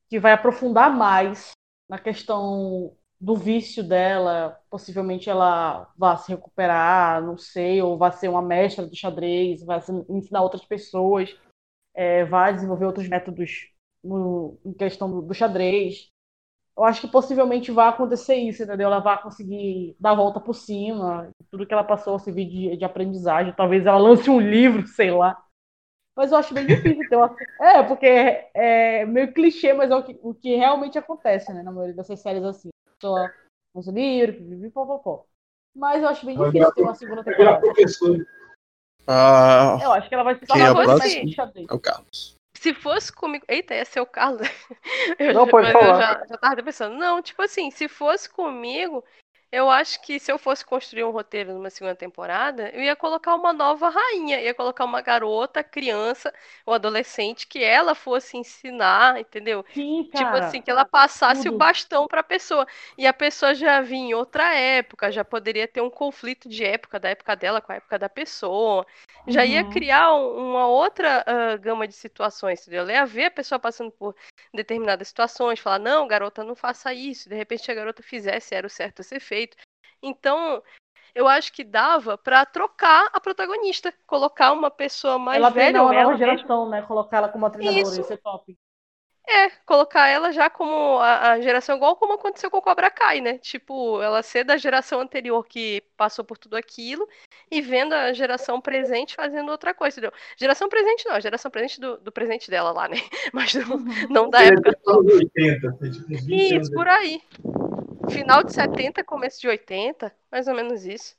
que 0.08 0.18
vai 0.18 0.32
aprofundar 0.32 0.94
mais 0.94 1.50
na 1.88 1.98
questão 1.98 2.96
do 3.20 3.36
vício 3.36 3.82
dela. 3.82 4.60
Possivelmente 4.70 5.28
ela 5.28 5.92
vá 5.96 6.16
se 6.16 6.30
recuperar, 6.32 7.22
não 7.22 7.36
sei, 7.36 7.82
ou 7.82 7.98
vai 7.98 8.12
ser 8.12 8.28
uma 8.28 8.42
mestra 8.42 8.86
do 8.86 8.96
xadrez, 8.96 9.62
vai 9.64 9.80
ensinar 10.08 10.42
outras 10.42 10.64
pessoas, 10.64 11.36
é, 11.94 12.24
vai 12.24 12.54
desenvolver 12.54 12.86
outros 12.86 13.08
métodos 13.08 13.75
no, 14.06 14.58
em 14.64 14.72
questão 14.72 15.10
do, 15.10 15.22
do 15.22 15.34
xadrez. 15.34 16.08
Eu 16.76 16.84
acho 16.84 17.00
que 17.00 17.08
possivelmente 17.08 17.70
vai 17.72 17.88
acontecer 17.88 18.34
isso, 18.34 18.62
entendeu? 18.62 18.88
Ela 18.88 19.00
vai 19.00 19.20
conseguir 19.22 19.96
dar 19.98 20.10
a 20.10 20.14
volta 20.14 20.38
por 20.38 20.54
cima, 20.54 21.30
tudo 21.50 21.66
que 21.66 21.72
ela 21.72 21.84
passou 21.84 22.18
servir 22.18 22.46
de, 22.46 22.76
de 22.76 22.84
aprendizagem. 22.84 23.54
Talvez 23.54 23.86
ela 23.86 23.96
lance 23.96 24.28
um 24.28 24.40
livro, 24.40 24.86
sei 24.88 25.10
lá. 25.10 25.42
Mas 26.14 26.32
eu 26.32 26.38
acho 26.38 26.54
bem 26.54 26.66
difícil 26.66 27.08
ter 27.08 27.16
uma. 27.16 27.34
É, 27.60 27.82
porque 27.82 28.06
é, 28.06 28.50
é 28.54 29.06
meio 29.06 29.32
clichê, 29.32 29.72
mas 29.72 29.90
é 29.90 29.96
o 29.96 30.02
que, 30.02 30.18
o 30.22 30.34
que 30.34 30.54
realmente 30.56 30.98
acontece, 30.98 31.52
né? 31.52 31.62
Na 31.62 31.72
maioria 31.72 31.94
dessas 31.94 32.20
séries 32.20 32.42
assim. 32.44 32.68
A 32.86 32.90
pessoa 32.94 33.32
lança 33.74 33.90
um 33.90 33.94
livro, 33.94 34.72
pó. 35.02 35.24
Mas 35.74 36.02
eu 36.02 36.08
acho 36.08 36.24
bem 36.24 36.36
difícil 36.36 36.52
virar 36.52 36.72
ter 36.72 36.82
uma 36.82 36.94
segunda 36.94 37.22
temporada. 37.22 37.60
Ah, 39.06 39.78
Eu 39.80 39.92
acho 39.92 40.08
que 40.08 40.14
ela 40.14 40.24
vai 40.24 40.34
se 40.34 40.44
é 40.44 40.46
tornar 40.46 40.98
de 40.98 41.34
xadrez. 41.34 41.66
É 41.70 41.74
o 41.74 41.78
Carlos. 41.78 42.35
Se 42.66 42.74
fosse 42.74 43.12
comigo. 43.12 43.44
Eita, 43.48 43.76
ia 43.76 43.84
ser 43.84 44.00
o 44.00 44.06
Carlos. 44.06 44.48
Eu, 45.20 45.34
Não, 45.34 45.46
pode 45.46 45.68
mas 45.68 45.72
falar. 45.72 45.86
eu 45.86 46.00
já, 46.00 46.26
já 46.26 46.36
tava 46.36 46.62
pensando. 46.64 46.96
Não, 46.96 47.22
tipo 47.22 47.40
assim, 47.40 47.70
se 47.70 47.86
fosse 47.86 48.28
comigo, 48.28 49.04
eu 49.52 49.70
acho 49.70 50.02
que 50.02 50.18
se 50.18 50.32
eu 50.32 50.36
fosse 50.36 50.64
construir 50.64 51.04
um 51.04 51.12
roteiro 51.12 51.54
numa 51.54 51.70
segunda 51.70 51.94
temporada, 51.94 52.68
eu 52.70 52.82
ia 52.82 52.96
colocar 52.96 53.36
uma 53.36 53.52
nova 53.52 53.88
rainha. 53.88 54.40
Ia 54.40 54.52
colocar 54.52 54.84
uma 54.84 55.00
garota, 55.00 55.62
criança 55.62 56.34
ou 56.66 56.74
adolescente 56.74 57.46
que 57.46 57.62
ela 57.62 57.94
fosse 57.94 58.36
ensinar, 58.36 59.20
entendeu? 59.20 59.64
Sim, 59.72 60.02
Tipo 60.12 60.18
cara. 60.32 60.38
assim, 60.38 60.60
que 60.60 60.70
ela 60.70 60.84
passasse 60.84 61.48
o 61.48 61.52
Tudo. 61.52 61.58
bastão 61.58 62.08
pra 62.08 62.24
pessoa. 62.24 62.66
E 62.98 63.06
a 63.06 63.12
pessoa 63.12 63.54
já 63.54 63.80
vinha 63.80 64.10
em 64.10 64.14
outra 64.14 64.54
época, 64.54 65.12
já 65.12 65.24
poderia 65.24 65.68
ter 65.68 65.80
um 65.82 65.90
conflito 65.90 66.48
de 66.48 66.64
época, 66.64 66.98
da 66.98 67.10
época 67.10 67.36
dela 67.36 67.60
com 67.60 67.70
a 67.70 67.76
época 67.76 67.96
da 67.98 68.08
pessoa. 68.08 68.84
Já 69.28 69.44
ia 69.44 69.62
Uhum. 69.62 69.70
criar 69.70 70.14
um- 70.14 70.36
uma 70.50 70.66
outra 70.68 71.24
ah, 71.26 71.56
gama 71.56 71.86
de 71.88 71.94
situações, 71.94 72.60
entendeu? 72.62 72.82
Ela 72.82 72.92
ia 72.92 73.06
ver 73.06 73.24
a 73.26 73.30
pessoa 73.30 73.58
passando 73.58 73.90
por 73.90 74.14
determinadas 74.54 75.08
situações, 75.08 75.58
falar, 75.58 75.78
não, 75.78 76.06
garota, 76.06 76.44
não 76.44 76.54
faça 76.54 76.94
isso. 76.94 77.28
De 77.28 77.34
repente 77.34 77.70
a 77.70 77.74
garota 77.74 78.02
fizesse, 78.02 78.54
era 78.54 78.66
o 78.66 78.70
certo 78.70 79.00
a 79.00 79.02
ser 79.02 79.20
feito. 79.20 79.56
Então, 80.02 80.62
eu 81.14 81.26
acho 81.26 81.52
que 81.52 81.64
dava 81.64 82.16
pra 82.16 82.44
trocar 82.46 83.08
a 83.12 83.20
protagonista, 83.20 83.92
colocar 84.06 84.52
uma 84.52 84.70
pessoa 84.70 85.18
mais 85.18 85.38
ela 85.38 85.50
velha 85.50 85.62
treinar 85.72 85.82
ou 85.82 85.88
uma 85.88 85.94
ela 85.94 86.04
nova 86.12 86.18
geração, 86.18 86.68
né? 86.68 86.82
Colocar 86.82 87.16
ela 87.16 87.28
como 87.28 87.44
uma 87.44 87.50
treinadora, 87.50 87.82
Isso. 87.82 88.00
isso 88.00 88.12
é 88.12 88.16
top. 88.16 88.56
É, 89.28 89.50
colocar 89.66 90.06
ela 90.06 90.30
já 90.30 90.48
como 90.48 90.98
a, 91.00 91.32
a 91.32 91.40
geração 91.40 91.76
igual 91.76 91.96
como 91.96 92.12
aconteceu 92.12 92.48
com 92.48 92.58
o 92.58 92.62
Cobra 92.62 92.88
Kai, 92.88 93.20
né? 93.20 93.38
Tipo, 93.38 94.00
ela 94.00 94.22
ser 94.22 94.44
da 94.44 94.56
geração 94.56 95.00
anterior 95.00 95.44
que 95.44 95.82
passou 95.96 96.24
por 96.24 96.38
tudo 96.38 96.56
aquilo 96.56 97.08
e 97.50 97.60
vendo 97.60 97.92
a 97.92 98.12
geração 98.12 98.60
presente 98.60 99.16
fazendo 99.16 99.50
outra 99.50 99.74
coisa, 99.74 99.98
entendeu? 99.98 100.16
Geração 100.36 100.68
presente 100.68 101.06
não, 101.06 101.16
a 101.16 101.20
geração 101.20 101.50
presente 101.50 101.80
do, 101.80 101.96
do 101.98 102.12
presente 102.12 102.48
dela 102.48 102.70
lá, 102.70 102.88
né? 102.88 102.98
Mas 103.34 103.52
não, 103.54 103.78
não 104.08 104.30
da 104.30 104.44
é 104.44 104.48
época. 104.48 104.78
dos 104.84 104.94
anos 104.94 105.14
80, 105.14 105.72
tem 105.72 105.90
tipo 105.90 106.06
20 106.08 106.52
anos. 106.52 106.66
Isso, 106.68 106.72
por 106.72 106.86
aí. 106.86 107.20
Final 108.10 108.44
de 108.44 108.52
70, 108.52 109.02
começo 109.02 109.40
de 109.40 109.48
80, 109.48 110.12
mais 110.30 110.46
ou 110.46 110.54
menos 110.54 110.86
isso. 110.86 111.16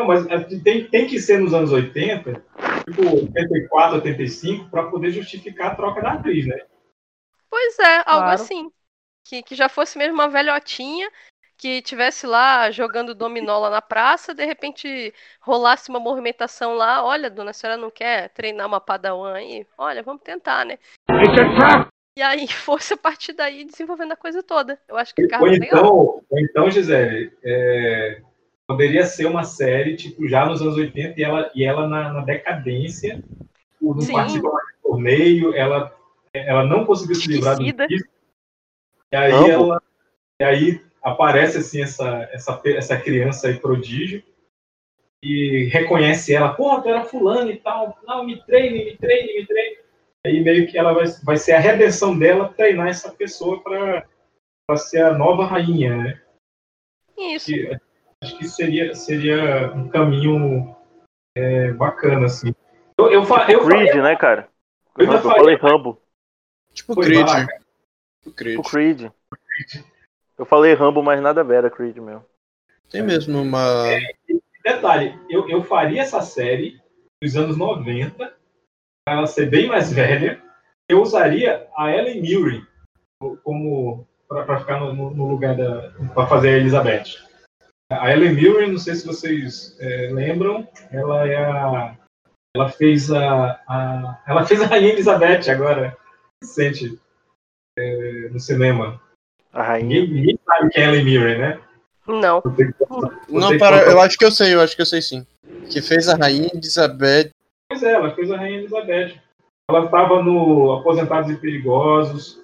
Não, 0.00 0.06
mas 0.06 0.26
é 0.26 0.38
tem, 0.60 0.88
tem 0.88 1.06
que 1.06 1.20
ser 1.20 1.38
nos 1.38 1.52
anos 1.52 1.70
80, 1.70 2.42
tipo 2.84 3.02
84, 3.02 3.96
85, 3.96 4.70
para 4.70 4.90
poder 4.90 5.10
justificar 5.10 5.72
a 5.72 5.74
troca 5.74 6.00
da 6.00 6.12
atriz, 6.12 6.46
né? 6.46 6.58
Pois 7.50 7.78
é, 7.78 7.96
algo 7.98 8.24
Claro. 8.26 8.32
assim. 8.34 8.70
Que, 9.24 9.42
que 9.42 9.54
já 9.54 9.68
fosse 9.68 9.96
mesmo 9.96 10.14
uma 10.14 10.28
velhotinha 10.28 11.08
que 11.56 11.80
tivesse 11.80 12.26
lá 12.26 12.72
jogando 12.72 13.14
dominó 13.14 13.56
lá 13.60 13.70
na 13.70 13.80
praça, 13.80 14.34
de 14.34 14.44
repente 14.44 15.14
rolasse 15.40 15.88
uma 15.90 16.00
movimentação 16.00 16.74
lá, 16.74 17.04
olha, 17.04 17.30
dona 17.30 17.50
a 17.50 17.54
senhora 17.54 17.80
não 17.80 17.88
quer 17.88 18.30
treinar 18.30 18.66
uma 18.66 18.80
padawan 18.80 19.34
aí? 19.34 19.64
Olha, 19.78 20.02
vamos 20.02 20.22
tentar, 20.22 20.66
né? 20.66 20.76
E 22.18 22.20
aí 22.20 22.48
fosse 22.50 22.94
a 22.94 22.96
partir 22.96 23.32
daí 23.32 23.64
desenvolvendo 23.64 24.10
a 24.10 24.16
coisa 24.16 24.42
toda. 24.42 24.76
Eu 24.88 24.96
acho 24.96 25.14
que 25.14 25.22
Ou 25.22 25.28
ficava 25.28 25.44
legal. 25.44 25.66
então, 25.68 25.94
ou 25.94 26.24
então 26.32 26.70
Gisele, 26.70 27.32
é, 27.44 28.22
poderia 28.72 29.04
ser 29.04 29.26
uma 29.26 29.44
série, 29.44 29.96
tipo, 29.96 30.26
já 30.26 30.46
nos 30.46 30.62
anos 30.62 30.76
80 30.76 31.20
e 31.20 31.22
ela, 31.22 31.50
e 31.54 31.64
ela 31.64 31.86
na, 31.86 32.12
na 32.12 32.20
decadência, 32.24 33.22
não 33.80 34.00
Sim. 34.00 34.12
participa 34.12 34.50
mais 34.50 34.66
do 34.76 34.82
torneio, 34.82 35.54
ela, 35.54 35.94
ela 36.32 36.64
não 36.64 36.84
conseguiu 36.86 37.14
se 37.14 37.28
livrar 37.28 37.56
do 37.56 37.62
Esquecida. 37.62 37.86
vício. 37.86 38.08
E 39.12 39.16
aí 39.16 39.30
Não, 39.30 39.48
ela. 39.50 39.82
E 40.40 40.44
aí 40.44 40.84
aparece 41.02 41.58
assim 41.58 41.82
essa, 41.82 42.28
essa, 42.32 42.60
essa 42.64 42.96
criança 42.96 43.48
aí 43.48 43.58
prodígio 43.58 44.22
e 45.22 45.68
reconhece 45.70 46.34
ela, 46.34 46.54
pô, 46.54 46.80
tu 46.80 46.88
era 46.88 47.04
fulano 47.04 47.50
e 47.50 47.58
tal, 47.58 47.98
não, 48.04 48.24
me 48.24 48.42
treine, 48.44 48.84
me 48.86 48.96
treine, 48.96 49.40
me 49.40 49.46
treine. 49.46 49.76
Aí 50.24 50.40
meio 50.40 50.70
que 50.70 50.78
ela 50.78 50.94
vai, 50.94 51.04
vai 51.22 51.36
ser 51.36 51.52
a 51.52 51.60
redenção 51.60 52.18
dela 52.18 52.48
treinar 52.48 52.88
essa 52.88 53.12
pessoa 53.12 53.62
para 53.62 54.76
ser 54.76 55.02
a 55.02 55.12
nova 55.12 55.44
rainha, 55.44 55.96
né? 55.96 56.22
Isso. 57.18 57.46
Que- 57.46 57.78
acho 58.22 58.38
que 58.38 58.46
seria, 58.48 58.94
seria 58.94 59.72
um 59.74 59.88
caminho 59.88 60.74
é, 61.36 61.72
bacana, 61.72 62.26
assim. 62.26 62.54
Eu, 62.98 63.10
eu, 63.10 63.24
fa- 63.24 63.50
eu 63.50 63.64
Creed, 63.64 63.88
faria- 63.88 64.02
né, 64.02 64.16
cara? 64.16 64.48
Eu 64.96 65.20
falei 65.20 65.56
Rambo. 65.56 66.00
Tipo 66.72 66.94
Creed. 66.96 67.26
vaga. 67.26 67.48
Tipo 68.22 68.34
Creed. 68.36 68.58
O 68.58 68.62
Creed. 68.62 69.10
Eu 70.38 70.44
falei 70.46 70.74
Rambo, 70.74 71.02
mas 71.02 71.20
nada 71.20 71.42
a 71.42 71.54
era 71.54 71.70
Creed 71.70 71.96
mesmo. 71.98 72.24
Tem 72.90 73.02
mesmo 73.02 73.40
uma. 73.40 73.84
Detalhe, 74.64 75.18
eu, 75.28 75.48
eu 75.48 75.64
faria 75.64 76.02
essa 76.02 76.20
série 76.20 76.80
nos 77.20 77.36
anos 77.36 77.56
90, 77.56 78.32
para 79.04 79.16
ela 79.18 79.26
ser 79.26 79.46
bem 79.50 79.66
mais 79.66 79.92
velha. 79.92 80.40
Eu 80.88 81.00
usaria 81.00 81.66
a 81.76 81.90
Ellen 81.90 82.20
Mirren 82.20 82.66
como 83.42 84.06
para 84.28 84.60
ficar 84.60 84.80
no, 84.80 84.92
no- 84.92 85.10
no 85.10 85.28
lugar 85.28 85.56
da 85.56 85.90
para 86.14 86.26
fazer 86.26 86.50
a 86.50 86.58
Elizabeth. 86.58 87.04
A 88.00 88.12
Ellen 88.12 88.34
Mirren, 88.34 88.72
não 88.72 88.78
sei 88.78 88.94
se 88.94 89.06
vocês 89.06 89.76
é, 89.80 90.10
lembram, 90.12 90.68
ela 90.90 91.26
é 91.26 91.36
a 91.36 91.96
ela 92.54 92.68
fez 92.68 93.10
a, 93.10 93.60
a 93.66 94.22
ela 94.26 94.44
fez 94.44 94.60
a 94.60 94.66
Rainha 94.66 94.92
Elizabeth 94.92 95.50
agora 95.50 95.96
recente 96.42 96.98
é, 97.78 98.28
no 98.30 98.38
cinema. 98.38 99.00
A 99.52 99.62
rainha. 99.62 100.00
Ninguém, 100.00 100.14
ninguém 100.14 100.38
sabe 100.44 100.70
quem 100.70 100.82
é 100.82 100.86
Ellen 100.88 101.04
Mirren, 101.04 101.38
né? 101.38 101.60
Não. 102.06 102.42
Não, 103.28 103.58
para, 103.58 103.90
eu 103.90 104.00
acho 104.00 104.18
que 104.18 104.24
eu 104.24 104.32
sei, 104.32 104.54
eu 104.54 104.60
acho 104.60 104.74
que 104.74 104.82
eu 104.82 104.86
sei 104.86 105.00
sim. 105.00 105.26
Que 105.70 105.80
fez 105.80 106.08
a 106.08 106.16
Rainha 106.16 106.50
Elizabeth. 106.52 107.30
Pois 107.68 107.82
é, 107.82 107.92
ela 107.92 108.14
fez 108.14 108.30
a 108.30 108.36
Rainha 108.36 108.58
Elizabeth. 108.58 109.20
Ela 109.70 109.84
estava 109.84 110.22
no 110.22 110.72
Aposentados 110.72 111.30
e 111.30 111.36
Perigosos. 111.36 112.40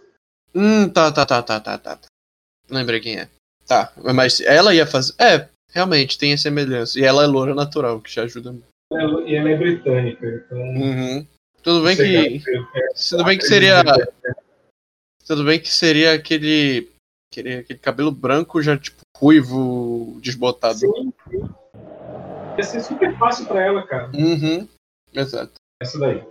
Hum, 0.55 0.89
tá, 0.89 1.13
tá, 1.13 1.27
tá, 1.27 1.43
tá, 1.43 1.61
tá, 1.61 1.79
tá. 1.79 1.97
tá. 1.97 2.09
Lembrei 2.71 3.01
quem 3.01 3.19
é. 3.19 3.29
Tá, 3.69 3.93
mas 4.15 4.41
ela 4.41 4.75
ia 4.75 4.87
fazer. 4.87 5.13
É, 5.21 5.47
realmente, 5.71 6.17
tem 6.17 6.33
a 6.33 6.39
semelhança. 6.39 6.99
E 6.99 7.05
ela 7.05 7.23
é 7.23 7.27
loura 7.27 7.55
natural, 7.55 8.01
que 8.01 8.11
já 8.11 8.23
ajuda 8.23 8.51
muito. 8.51 8.67
E 9.29 9.35
ela 9.37 9.51
é 9.51 9.57
britânica. 9.57 10.27
Então, 10.27 10.59
Uhum. 10.59 11.27
Tudo 11.63 11.85
bem 11.85 11.95
que. 11.95 12.03
lá, 12.03 12.69
é, 12.75 12.89
Tudo 13.11 13.25
bem 13.25 13.37
que 13.37 13.45
seria. 13.45 13.83
Tudo 15.27 15.45
bem 15.45 15.61
que 15.61 15.71
seria 15.71 16.15
aquele. 16.15 16.91
Aquele, 17.31 17.57
aquele 17.57 17.79
cabelo 17.79 18.11
branco 18.11 18.63
já, 18.63 18.79
tipo, 18.79 19.03
ruivo, 19.15 20.19
desbotado. 20.23 20.79
Sim, 20.79 21.13
sim. 21.29 21.51
Ia 22.57 22.65
ser 22.65 22.81
super 22.81 23.19
fácil 23.19 23.45
pra 23.45 23.63
ela, 23.63 23.87
cara. 23.87 24.11
Uhum. 24.15 24.67
Exato. 25.13 25.53
Essa 25.83 25.99
daí. 25.99 26.25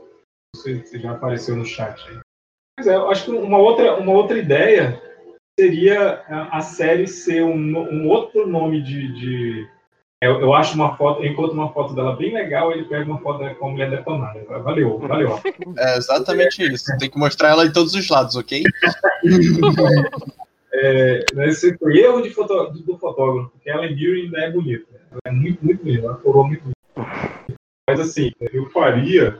Você, 0.55 0.79
você 0.79 0.97
já 0.97 1.11
apareceu 1.11 1.55
no 1.55 1.63
chat 1.63 2.03
aí. 2.09 2.17
Mas 2.79 2.87
é, 2.87 2.95
eu 2.95 3.11
acho 3.11 3.25
que 3.25 3.31
uma 3.31 3.59
outra, 3.59 3.95
uma 3.97 4.11
outra 4.13 4.39
ideia 4.39 4.99
seria 5.59 6.21
a, 6.29 6.57
a 6.57 6.61
série 6.61 7.07
ser 7.07 7.43
um, 7.43 7.77
um 7.77 8.07
outro 8.07 8.47
nome 8.47 8.81
de. 8.81 9.13
de- 9.13 9.67
eu, 10.21 10.41
eu 10.41 10.53
acho 10.53 10.73
uma 10.73 10.97
foto, 10.97 11.23
eu 11.23 11.31
encontro 11.31 11.53
uma 11.53 11.71
foto 11.71 11.93
dela 11.93 12.15
bem 12.15 12.33
legal, 12.33 12.71
ele 12.71 12.85
pega 12.85 13.05
uma 13.05 13.19
foto 13.19 13.43
com 13.55 13.67
a 13.67 13.71
mulher 13.71 13.89
detonada. 13.91 14.43
Valeu, 14.63 14.97
valeu. 14.97 15.39
É 15.77 15.97
exatamente 15.97 16.63
isso. 16.63 16.85
Tem 16.97 17.09
que 17.09 17.19
mostrar 17.19 17.49
ela 17.49 17.65
em 17.65 17.71
todos 17.71 17.93
os 17.93 18.09
lados, 18.09 18.35
ok? 18.35 18.63
É, 20.73 21.23
esse 21.45 21.77
foi 21.77 21.97
erro 21.97 22.21
de 22.21 22.31
foto, 22.31 22.71
do 22.71 22.97
fotógrafo, 22.97 23.49
porque 23.49 23.69
ela 23.69 23.83
Mirror 23.83 24.15
ainda 24.15 24.39
é 24.39 24.51
bonita. 24.51 24.85
Ela 25.11 25.21
é 25.25 25.31
muito, 25.31 25.63
muito 25.63 25.83
bonita, 25.83 26.05
ela 26.05 26.15
coroa 26.15 26.47
muito 26.47 26.61
bonita. 26.61 27.11
Mas 27.89 27.99
assim, 27.99 28.31
eu 28.53 28.69
faria 28.71 29.39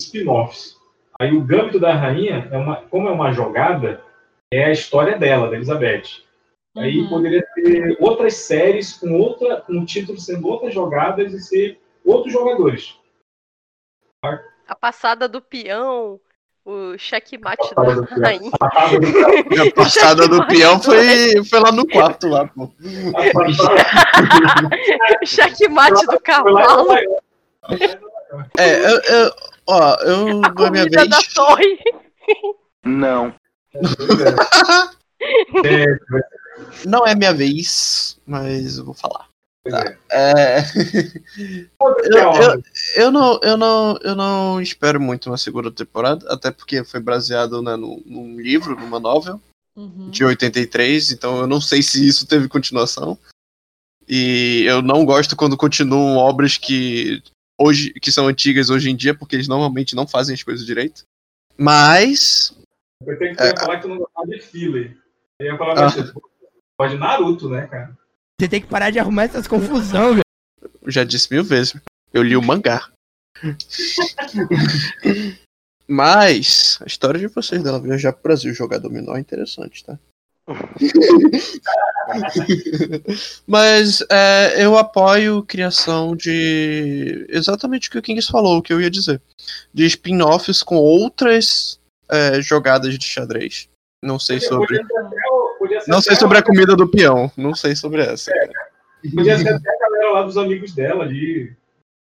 spin-offs. 0.00 0.76
Aí 1.20 1.36
o 1.36 1.42
Gâmbito 1.42 1.78
da 1.78 1.94
Rainha, 1.94 2.48
é 2.50 2.56
uma, 2.56 2.76
como 2.76 3.08
é 3.08 3.12
uma 3.12 3.32
jogada, 3.32 4.02
é 4.52 4.64
a 4.64 4.72
história 4.72 5.16
dela, 5.16 5.48
da 5.48 5.56
Elizabeth. 5.56 6.22
Aí 6.76 7.08
poderia 7.08 7.44
ter 7.54 7.96
outras 8.00 8.34
séries 8.34 8.94
com 8.94 9.18
outra, 9.18 9.60
com 9.60 9.80
o 9.80 9.86
título 9.86 10.18
sendo 10.18 10.48
outras 10.48 10.72
jogadas 10.72 11.32
e 11.32 11.40
ser 11.40 11.80
outros 12.04 12.32
jogadores. 12.32 12.96
A 14.68 14.74
passada 14.74 15.28
do 15.28 15.40
peão, 15.40 16.20
o 16.64 16.96
checkmate 16.96 17.74
da 17.74 17.82
rainha. 18.24 18.50
A 18.54 19.74
passada 19.74 20.28
do 20.28 20.46
peão 20.46 20.80
foi, 20.80 21.44
foi 21.44 21.60
lá 21.60 21.72
no 21.72 21.86
quarto, 21.86 22.28
lá, 22.28 22.46
pô. 22.46 22.70
checkmate 25.26 26.06
do 26.06 26.20
cavalo. 26.20 26.92
É, 28.56 28.86
eu, 28.86 29.00
eu, 29.00 29.32
ó, 29.66 29.96
eu, 30.02 30.40
na 30.40 30.70
minha 30.70 30.84
vez. 30.84 31.08
da 31.08 31.18
torre. 31.34 31.78
Não. 32.84 33.34
Não 36.86 37.06
é 37.06 37.14
minha 37.14 37.32
vez, 37.32 38.18
mas 38.26 38.78
eu 38.78 38.84
vou 38.84 38.94
falar. 38.94 39.28
Tá. 39.68 39.94
É... 40.10 40.60
eu, 41.78 42.32
eu, 42.32 42.62
eu 42.96 43.10
não, 43.10 43.38
eu, 43.42 43.56
não, 43.56 43.98
eu 44.02 44.14
não 44.14 44.60
espero 44.60 44.98
muito 45.00 45.28
uma 45.28 45.36
segunda 45.36 45.70
temporada, 45.70 46.26
até 46.32 46.50
porque 46.50 46.82
foi 46.82 47.00
baseado 47.00 47.60
né, 47.60 47.76
num, 47.76 48.02
num 48.06 48.40
livro, 48.40 48.74
numa 48.74 48.98
novel 48.98 49.40
de 50.10 50.24
83, 50.24 51.12
então 51.12 51.38
eu 51.38 51.46
não 51.46 51.60
sei 51.60 51.82
se 51.82 52.06
isso 52.06 52.26
teve 52.26 52.48
continuação. 52.48 53.18
E 54.08 54.64
eu 54.66 54.82
não 54.82 55.04
gosto 55.04 55.36
quando 55.36 55.56
continuam 55.56 56.16
obras 56.16 56.56
que 56.58 57.22
hoje 57.58 57.92
que 57.94 58.10
são 58.10 58.26
antigas 58.26 58.68
hoje 58.68 58.90
em 58.90 58.96
dia, 58.96 59.14
porque 59.14 59.36
eles 59.36 59.48
normalmente 59.48 59.94
não 59.94 60.06
fazem 60.06 60.34
as 60.34 60.42
coisas 60.42 60.66
direito. 60.66 61.04
Mas 61.56 62.52
Eu 63.06 63.18
tenho 63.18 63.34
que 63.34 63.60
falar 63.60 63.76
que 63.76 63.82
tu 63.82 63.88
não 63.88 63.98
gostava 63.98 64.26
de 64.26 64.40
filler. 64.40 64.96
Eu 65.38 65.46
ia 65.46 65.56
falar, 65.56 65.74
mas 65.74 65.94
você 65.94 66.12
gosta 66.12 66.94
de 66.94 67.00
Naruto, 67.00 67.48
né, 67.48 67.66
cara? 67.66 67.96
Você 68.38 68.48
tem 68.48 68.60
que 68.60 68.66
parar 68.66 68.90
de 68.90 68.98
arrumar 68.98 69.24
essas 69.24 69.48
confusão, 69.48 70.10
velho. 70.10 70.24
eu 70.82 70.90
já 70.90 71.02
disse 71.02 71.32
mil 71.32 71.42
vezes, 71.42 71.74
eu 72.12 72.22
li 72.22 72.36
o 72.36 72.42
mangá. 72.42 72.90
Mas 75.88 76.78
a 76.82 76.86
história 76.86 77.18
de 77.18 77.26
vocês 77.26 77.62
dela 77.62 77.80
viajar 77.80 78.12
pro 78.12 78.24
Brasil 78.24 78.52
jogar 78.52 78.78
dominó 78.78 79.16
é 79.16 79.20
interessante, 79.20 79.82
tá? 79.82 79.98
Mas 83.46 84.04
é, 84.10 84.64
eu 84.64 84.76
apoio 84.76 85.42
criação 85.44 86.14
de 86.14 87.26
exatamente 87.28 87.88
o 87.88 87.92
que 87.92 87.98
o 87.98 88.02
Kings 88.02 88.30
falou, 88.30 88.58
o 88.58 88.62
que 88.62 88.72
eu 88.72 88.80
ia 88.80 88.90
dizer. 88.90 89.22
De 89.72 89.86
spin-offs 89.86 90.62
com 90.62 90.76
outras 90.76 91.79
é, 92.10 92.40
jogadas 92.42 92.98
de 92.98 93.04
xadrez. 93.04 93.68
Não 94.02 94.18
sei 94.18 94.40
sobre. 94.40 94.78
Podia 95.58 95.78
o- 95.78 95.88
Não 95.88 96.00
sei 96.00 96.16
sobre 96.16 96.36
o- 96.38 96.40
a 96.40 96.42
comida 96.42 96.74
do 96.74 96.88
peão. 96.88 97.30
Não 97.36 97.54
sei 97.54 97.76
sobre 97.76 98.02
essa. 98.02 98.32
Podia 99.14 99.38
ser 99.38 99.54
até 99.54 99.70
a 99.74 99.78
galera 99.78 100.10
lá 100.12 100.22
dos 100.22 100.36
amigos 100.38 100.74
dela 100.74 101.04
ali, 101.04 101.50
o 101.50 101.56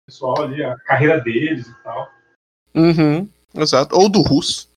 pessoal 0.07 0.43
ali, 0.43 0.63
a 0.63 0.77
carreira 0.81 1.19
deles 1.21 1.67
e 1.67 1.75
tal. 1.83 2.11
Uhum, 2.75 3.29
exato. 3.57 3.97
Ou 3.97 4.09
do 4.09 4.21
russo. 4.21 4.69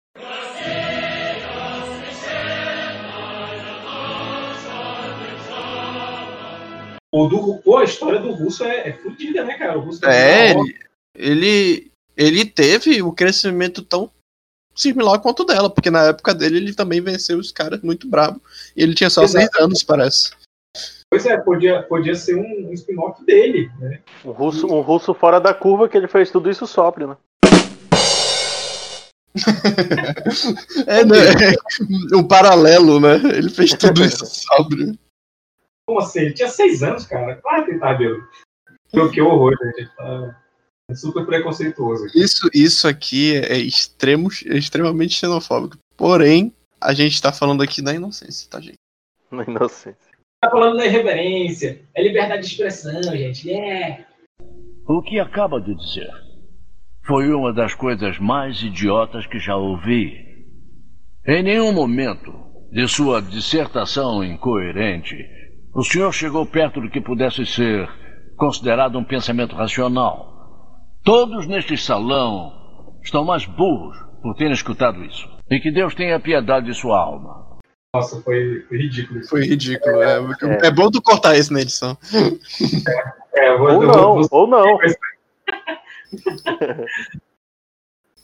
Ou 7.11 7.27
do, 7.27 7.57
pô, 7.57 7.77
a 7.77 7.83
história 7.83 8.19
do 8.19 8.31
russo 8.31 8.63
é, 8.63 8.89
é 8.89 8.93
fodida, 8.93 9.43
né, 9.43 9.57
cara? 9.57 9.77
O 9.77 9.81
russo 9.81 10.05
É, 10.05 10.53
uma 10.53 10.63
ele, 10.65 10.79
ele, 11.13 11.91
ele 12.15 12.45
teve 12.45 13.01
o 13.01 13.11
crescimento 13.11 13.81
tão 13.81 14.09
similar 14.75 15.19
quanto 15.19 15.41
o 15.41 15.45
dela, 15.45 15.69
porque 15.69 15.89
na 15.89 16.05
época 16.05 16.33
dele 16.33 16.57
ele 16.57 16.73
também 16.73 17.01
venceu 17.01 17.37
os 17.37 17.51
caras 17.51 17.81
muito 17.81 18.07
brabo. 18.07 18.41
E 18.75 18.83
ele 18.83 18.93
tinha 18.93 19.09
só 19.09 19.23
Exato. 19.23 19.45
seis 19.45 19.63
anos, 19.63 19.83
parece. 19.83 20.31
Pois 21.09 21.25
é, 21.25 21.37
podia, 21.37 21.83
podia 21.83 22.15
ser 22.15 22.35
um, 22.35 22.69
um 22.69 22.73
spin-off 22.73 23.23
dele, 23.25 23.69
né? 23.79 23.99
Um 24.23 24.31
russo, 24.31 24.65
um 24.67 24.79
russo 24.79 25.13
fora 25.13 25.39
da 25.39 25.53
curva 25.53 25.89
que 25.89 25.97
ele 25.97 26.07
fez 26.07 26.31
tudo 26.31 26.49
isso 26.49 26.65
sóbrio, 26.65 27.07
né? 27.07 27.17
É, 30.87 31.05
né? 31.05 31.15
Um 32.15 32.25
paralelo, 32.25 32.99
né? 32.99 33.15
Ele 33.35 33.49
fez 33.49 33.73
tudo 33.73 34.03
isso 34.03 34.25
sóbrio. 34.25 34.97
Como 35.85 35.99
assim? 35.99 36.21
Ele 36.21 36.33
tinha 36.33 36.47
seis 36.47 36.81
anos, 36.83 37.05
cara. 37.05 37.35
Claro 37.35 37.65
que 37.65 37.71
ele 37.71 37.79
tá 37.79 37.93
bêbado. 37.93 38.27
Que, 39.11 39.21
horror, 39.21 39.55
gente. 39.61 39.79
Ele 39.79 39.89
tá 39.97 40.40
super 40.95 41.25
preconceituoso. 41.25 42.05
aqui. 42.05 42.19
Isso, 42.19 42.49
isso 42.53 42.87
aqui 42.87 43.35
é, 43.35 43.57
extremo, 43.57 44.29
é 44.45 44.57
extremamente 44.57 45.15
xenofóbico. 45.15 45.77
Porém, 45.95 46.53
a 46.79 46.93
gente 46.93 47.21
tá 47.21 47.31
falando 47.31 47.61
aqui 47.61 47.81
da 47.81 47.93
inocência, 47.93 48.49
tá, 48.49 48.59
gente? 48.59 48.79
Na 49.31 49.43
inocência. 49.43 50.11
Tá 50.41 50.49
falando 50.49 50.77
da 50.77 50.85
irreverência. 50.85 51.81
É 51.95 52.03
liberdade 52.03 52.41
de 52.41 52.47
expressão, 52.47 53.01
gente. 53.03 53.51
É. 53.51 54.05
O 54.87 55.01
que 55.01 55.19
acaba 55.19 55.61
de 55.61 55.75
dizer 55.75 56.09
foi 57.05 57.31
uma 57.33 57.53
das 57.53 57.73
coisas 57.73 58.17
mais 58.19 58.61
idiotas 58.61 59.25
que 59.27 59.39
já 59.39 59.55
ouvi. 59.55 60.31
Em 61.25 61.43
nenhum 61.43 61.71
momento 61.71 62.33
de 62.71 62.87
sua 62.87 63.21
dissertação 63.21 64.23
incoerente, 64.23 65.15
o 65.73 65.83
senhor 65.83 66.11
chegou 66.11 66.45
perto 66.45 66.81
do 66.81 66.89
que 66.89 66.99
pudesse 66.99 67.45
ser 67.45 67.87
considerado 68.35 68.97
um 68.97 69.03
pensamento 69.03 69.55
racional. 69.55 70.30
Todos 71.03 71.47
neste 71.47 71.77
salão 71.77 72.53
estão 73.03 73.23
mais 73.25 73.45
burros 73.45 73.97
por 74.21 74.35
terem 74.35 74.53
escutado 74.53 75.03
isso. 75.03 75.27
E 75.49 75.59
que 75.59 75.71
Deus 75.71 75.95
tenha 75.95 76.19
piedade 76.19 76.67
de 76.67 76.73
sua 76.73 76.99
alma. 76.99 77.41
Nossa, 77.93 78.21
foi, 78.21 78.61
foi 78.69 78.77
ridículo 78.77 79.19
isso. 79.19 79.29
Foi 79.29 79.41
ridículo. 79.43 80.01
É, 80.01 80.17
é. 80.67 80.71
bom 80.71 80.89
tu 80.89 81.01
cortar 81.01 81.35
isso 81.37 81.51
na 81.53 81.61
edição. 81.61 81.97
É, 83.33 83.47
eu 83.49 83.59
vou, 83.59 83.69
Ou 83.75 83.81
não, 83.87 84.13
vou- 84.15 84.27
ou 84.31 84.45
não. 84.47 84.77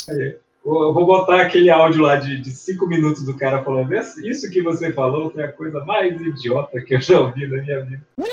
É, 0.09 0.35
Eu 0.65 0.93
vou 0.93 1.05
botar 1.05 1.41
aquele 1.41 1.69
áudio 1.69 2.01
lá 2.01 2.17
de, 2.17 2.41
de 2.41 2.51
cinco 2.51 2.85
minutos 2.87 3.23
do 3.23 3.33
cara 3.37 3.63
falando 3.63 3.93
"Esse- 3.93 4.27
isso 4.29 4.49
que 4.51 4.61
você 4.61 4.91
falou 4.91 5.29
foi 5.31 5.43
a 5.43 5.51
coisa 5.51 5.83
mais 5.85 6.19
idiota 6.19 6.81
que 6.81 6.95
eu 6.95 6.99
já 7.01 7.21
ouvi 7.21 7.47
na 7.47 7.61
minha 7.63 7.85
vida. 7.85 8.01
God! 8.19 8.27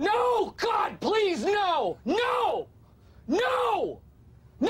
No, 0.00 0.46
God, 0.58 0.96
please, 0.98 1.44
no! 1.44 1.98
No! 2.06 2.66
No! 3.28 4.00
No! 4.58 4.68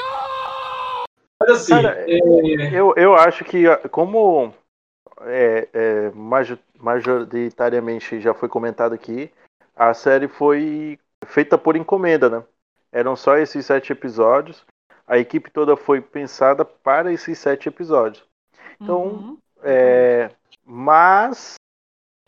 Mas 1.41 1.51
assim, 1.51 1.71
Cara, 1.71 2.05
eu, 2.11 2.93
eu 2.97 3.15
acho 3.15 3.45
que 3.45 3.63
como 3.93 4.53
é, 5.21 5.69
é, 5.73 6.11
majo- 6.11 6.59
majoritariamente 6.77 8.21
já 8.21 8.35
foi 8.35 8.49
comentado 8.49 8.93
aqui, 8.93 9.31
a 9.77 9.95
série 9.95 10.27
foi 10.27 10.99
feita 11.25 11.57
por 11.57 11.77
encomenda, 11.77 12.29
né? 12.29 12.43
Eram 12.91 13.15
só 13.15 13.37
esses 13.37 13.65
sete 13.65 13.93
episódios. 13.93 14.67
A 15.07 15.17
equipe 15.17 15.49
toda 15.49 15.77
foi 15.77 16.01
pensada 16.01 16.65
para 16.65 17.13
esses 17.13 17.39
sete 17.39 17.69
episódios. 17.69 18.25
Então, 18.81 19.39
é, 19.63 20.29
mas 20.65 21.55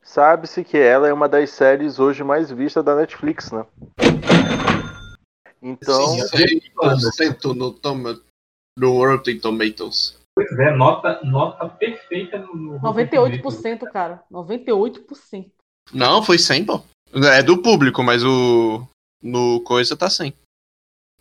sabe-se 0.02 0.64
que 0.64 0.76
ela 0.76 1.08
é 1.08 1.12
uma 1.12 1.28
das 1.28 1.50
séries 1.50 1.98
hoje 1.98 2.22
mais 2.24 2.50
vistas 2.50 2.84
da 2.84 2.96
Netflix, 2.96 3.50
né? 3.50 3.64
Então, 5.62 6.16
100% 6.16 7.54
no, 7.54 7.72
toma, 7.72 8.20
no 8.76 8.98
Rotten 9.06 9.38
Tomatoes. 9.38 10.18
Pois 10.34 10.50
é, 10.58 10.74
nota, 10.74 11.20
nota 11.22 11.68
perfeita 11.68 12.38
no. 12.38 12.54
no 12.54 12.80
98%, 12.80 13.80
cara. 13.92 14.22
98%. 14.30 15.50
Não, 15.92 16.22
foi 16.22 16.38
100, 16.38 16.64
pô. 16.64 16.82
É 17.14 17.42
do 17.42 17.60
público, 17.60 18.02
mas 18.02 18.24
o. 18.24 18.86
No 19.22 19.60
coisa 19.60 19.96
tá 19.96 20.10
100. 20.10 20.34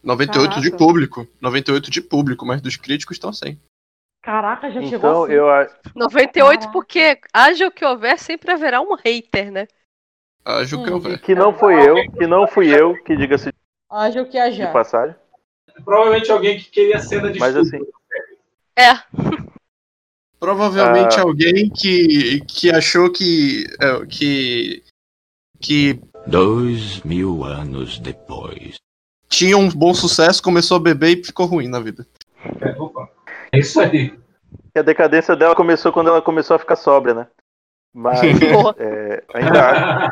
98 0.04 0.56
de 0.56 0.72
Caraca. 0.72 0.78
público. 0.78 1.28
98 1.40 1.92
de 1.92 2.02
público, 2.02 2.46
mas 2.46 2.62
dos 2.62 2.76
críticos 2.76 3.18
estão 3.18 3.32
100. 3.32 3.60
Caraca, 4.22 4.70
já 4.72 4.82
chegou 4.84 4.98
Então 4.98 5.24
assim. 5.24 5.34
eu 5.34 5.50
acho. 5.50 5.76
98 5.96 6.72
porque 6.72 7.20
haja 7.34 7.68
o 7.68 7.72
que 7.72 7.84
houver, 7.84 8.20
sempre 8.20 8.52
haverá 8.52 8.80
um 8.82 8.94
hater, 8.96 9.52
né? 9.52 9.68
Acho 10.46 10.84
que 10.84 10.90
eu 10.90 11.00
ver. 11.00 11.20
Que 11.20 11.34
não 11.36 11.54
foi 11.54 11.76
eu, 11.88 11.96
que 12.12 12.28
não 12.28 12.48
fui 12.48 12.68
eu, 12.74 12.96
que 13.04 13.16
diga-se 13.16 13.52
Haja 13.90 14.22
o 14.22 14.26
que 14.26 14.32
de 14.32 14.38
haja. 14.40 14.72
passagem. 14.72 15.16
Provavelmente 15.84 16.32
alguém 16.32 16.58
que 16.60 16.70
queria 16.70 17.00
cena 17.00 17.32
de 17.32 17.40
Mas 17.40 17.56
assim, 17.56 17.80
É. 18.76 18.94
Provavelmente 20.40 21.20
Ah. 21.20 21.24
alguém 21.24 21.70
que, 21.70 22.42
que 22.42 22.72
achou 22.72 23.12
que, 23.12 23.66
é, 23.80 24.06
que. 24.08 24.84
que 25.60 26.00
Dois 26.28 27.02
mil 27.02 27.44
anos 27.44 27.98
depois. 28.00 28.76
tinha 29.28 29.58
um 29.58 29.70
bom 29.70 29.94
sucesso, 29.94 30.42
começou 30.42 30.78
a 30.78 30.80
beber 30.80 31.18
e 31.20 31.24
ficou 31.24 31.46
ruim 31.48 31.68
na 31.68 31.80
vida. 31.80 32.06
É, 32.62 32.70
opa. 32.80 33.10
É 33.54 33.60
isso 33.60 33.80
aí. 33.82 34.18
a 34.76 34.82
decadência 34.82 35.36
dela 35.36 35.56
começou 35.56 35.91
quando 35.91 36.10
ela 36.10 36.22
começou 36.22 36.56
a 36.56 36.60
ficar 36.60 36.76
sóbria, 36.76 37.14
né? 37.14 37.28
Mas 37.93 38.22
é, 38.78 39.24
ainda, 39.34 39.70
acho, 39.70 40.12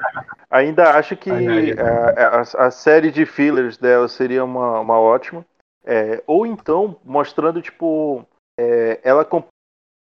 ainda 0.50 0.92
acho 0.98 1.16
que 1.16 1.32
a, 1.80 2.40
a- 2.40 2.68
a 2.68 2.72
série 2.72 3.12
de 3.12 3.26
fillers 3.26 3.78
dela 3.78 4.08
seria 4.08 4.44
uma, 4.44 4.80
uma 4.80 5.00
ótima. 5.00 5.46
É, 5.86 6.22
ou 6.28 6.46
então 6.46 6.98
mostrando, 7.04 7.62
tipo, 7.62 8.26
é, 8.60 9.00
ela 9.04 9.22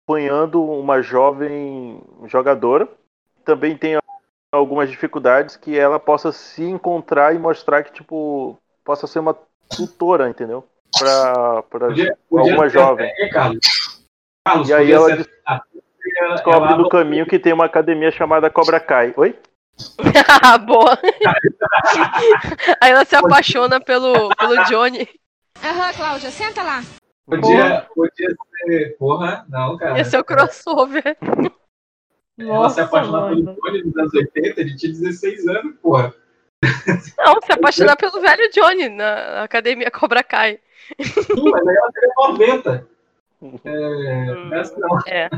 acompanhando 0.07 0.63
uma 0.63 1.03
jovem 1.03 2.01
jogadora. 2.27 2.89
Também 3.45 3.77
tem 3.77 3.99
algumas 4.53 4.91
dificuldades 4.91 5.57
que 5.57 5.79
ela 5.79 5.99
possa 5.99 6.31
se 6.33 6.63
encontrar 6.63 7.35
e 7.35 7.39
mostrar 7.39 7.83
que, 7.83 7.93
tipo, 7.93 8.57
possa 8.85 9.07
ser 9.07 9.19
uma 9.19 9.37
tutora, 9.69 10.29
entendeu? 10.29 10.65
Podia 11.71 12.17
alguma 12.31 12.69
ser 12.69 12.79
jovem. 12.79 13.11
até, 13.11 13.29
Carlos. 13.29 13.59
Carlos, 14.47 14.69
E 14.69 14.75
aí 14.75 14.93
ela 14.93 15.07
ser- 15.17 15.17
descobre 16.33 16.69
ela- 16.69 16.77
no 16.77 16.89
caminho 16.89 17.27
que 17.27 17.39
tem 17.39 17.53
uma 17.53 17.65
academia 17.67 18.11
chamada 18.11 18.51
Cobra 18.51 18.79
Kai. 18.81 19.13
Oi? 19.17 19.39
Ah, 20.43 20.57
Boa. 20.59 20.99
Aí 22.81 22.93
ela 22.93 23.05
se 23.05 23.17
apaixona 23.17 23.81
pelo, 23.81 24.29
pelo 24.37 24.65
Johnny. 24.65 25.09
Aham, 25.63 25.93
Cláudia, 25.95 26.31
senta 26.31 26.63
lá. 26.63 26.83
Podia, 27.27 27.87
podia 27.95 28.29
ser. 28.67 28.97
Porra, 28.99 29.47
não, 29.49 29.77
cara. 29.79 29.99
Esse 29.99 30.15
é 30.15 30.21
o 30.21 30.25
crossover. 30.25 31.17
Ela 32.39 32.69
se 32.69 32.81
apaixonar 32.81 33.29
pelo 33.31 33.55
Tony 33.55 33.83
nos 33.85 33.97
anos 33.97 34.15
80, 34.15 34.61
ele 34.61 34.77
tinha 34.77 34.93
16 34.93 35.49
anos, 35.49 35.75
porra. 35.81 36.13
Não, 37.19 37.41
se 37.41 37.53
apaixonar 37.53 37.97
pelo 37.97 38.21
velho 38.21 38.51
Johnny 38.51 38.89
na 38.89 39.43
academia 39.43 39.91
Cobra 39.91 40.23
Kai. 40.23 40.59
Sim, 41.01 41.51
mas 41.51 41.67
aí 41.67 41.77
ela 41.77 41.93
teria 41.93 42.15
90. 42.19 42.89
É, 43.65 44.59
essa 44.61 44.79
não. 44.79 44.99
É. 45.07 45.31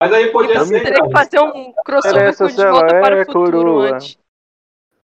Mas 0.00 0.12
aí 0.12 0.30
podia 0.30 0.64
ser. 0.64 0.82
Teria 0.82 1.04
que 1.04 1.10
fazer 1.10 1.40
um 1.40 1.72
crossover 1.84 2.36
com 2.36 2.46
De 2.46 2.66
Volta 2.66 3.00
para 3.00 3.16
é 3.16 3.22
o 3.22 3.26
Futuro 3.26 3.58
coroa. 3.58 3.94
antes. 3.94 4.18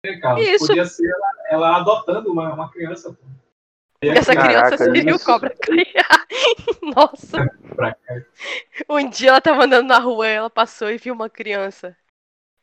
É, 0.06 0.18
Carlos, 0.18 0.48
Isso. 0.48 0.68
Podia 0.68 0.86
ser 0.86 1.10
ela, 1.10 1.28
ela 1.50 1.78
adotando 1.78 2.32
uma, 2.32 2.54
uma 2.54 2.72
criança. 2.72 3.18
E 4.02 4.10
Essa 4.10 4.32
criança 4.34 4.78
Caraca, 4.78 4.78
seria 4.78 5.16
o. 5.16 5.20
Cobra 5.20 5.50
Kai. 5.50 5.86
Nossa. 6.96 7.50
Um 8.90 9.10
dia 9.10 9.30
ela 9.30 9.42
tava 9.42 9.66
andando 9.66 9.88
na 9.88 10.00
rua 10.00 10.28
e 10.28 10.34
ela 10.34 10.50
passou 10.50 10.90
e 10.90 10.98
viu 10.98 11.14
uma 11.14 11.30
criança. 11.30 11.96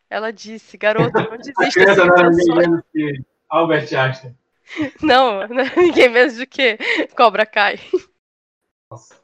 Ela 0.09 0.33
disse, 0.33 0.77
garoto, 0.77 1.17
não 1.19 1.33
A 1.33 1.37
desista 1.37 1.71
criança 1.71 2.05
não 2.05 2.31
ninguém 2.31 2.55
menos 2.57 2.83
que 2.93 3.23
Albert 3.49 3.93
Einstein. 3.95 4.37
Não, 5.01 5.47
não 5.47 5.61
é 5.61 5.77
ninguém 5.77 6.09
menos 6.09 6.39
do 6.39 6.45
que 6.45 6.77
Cobra 7.17 7.47
Kai. 7.47 7.79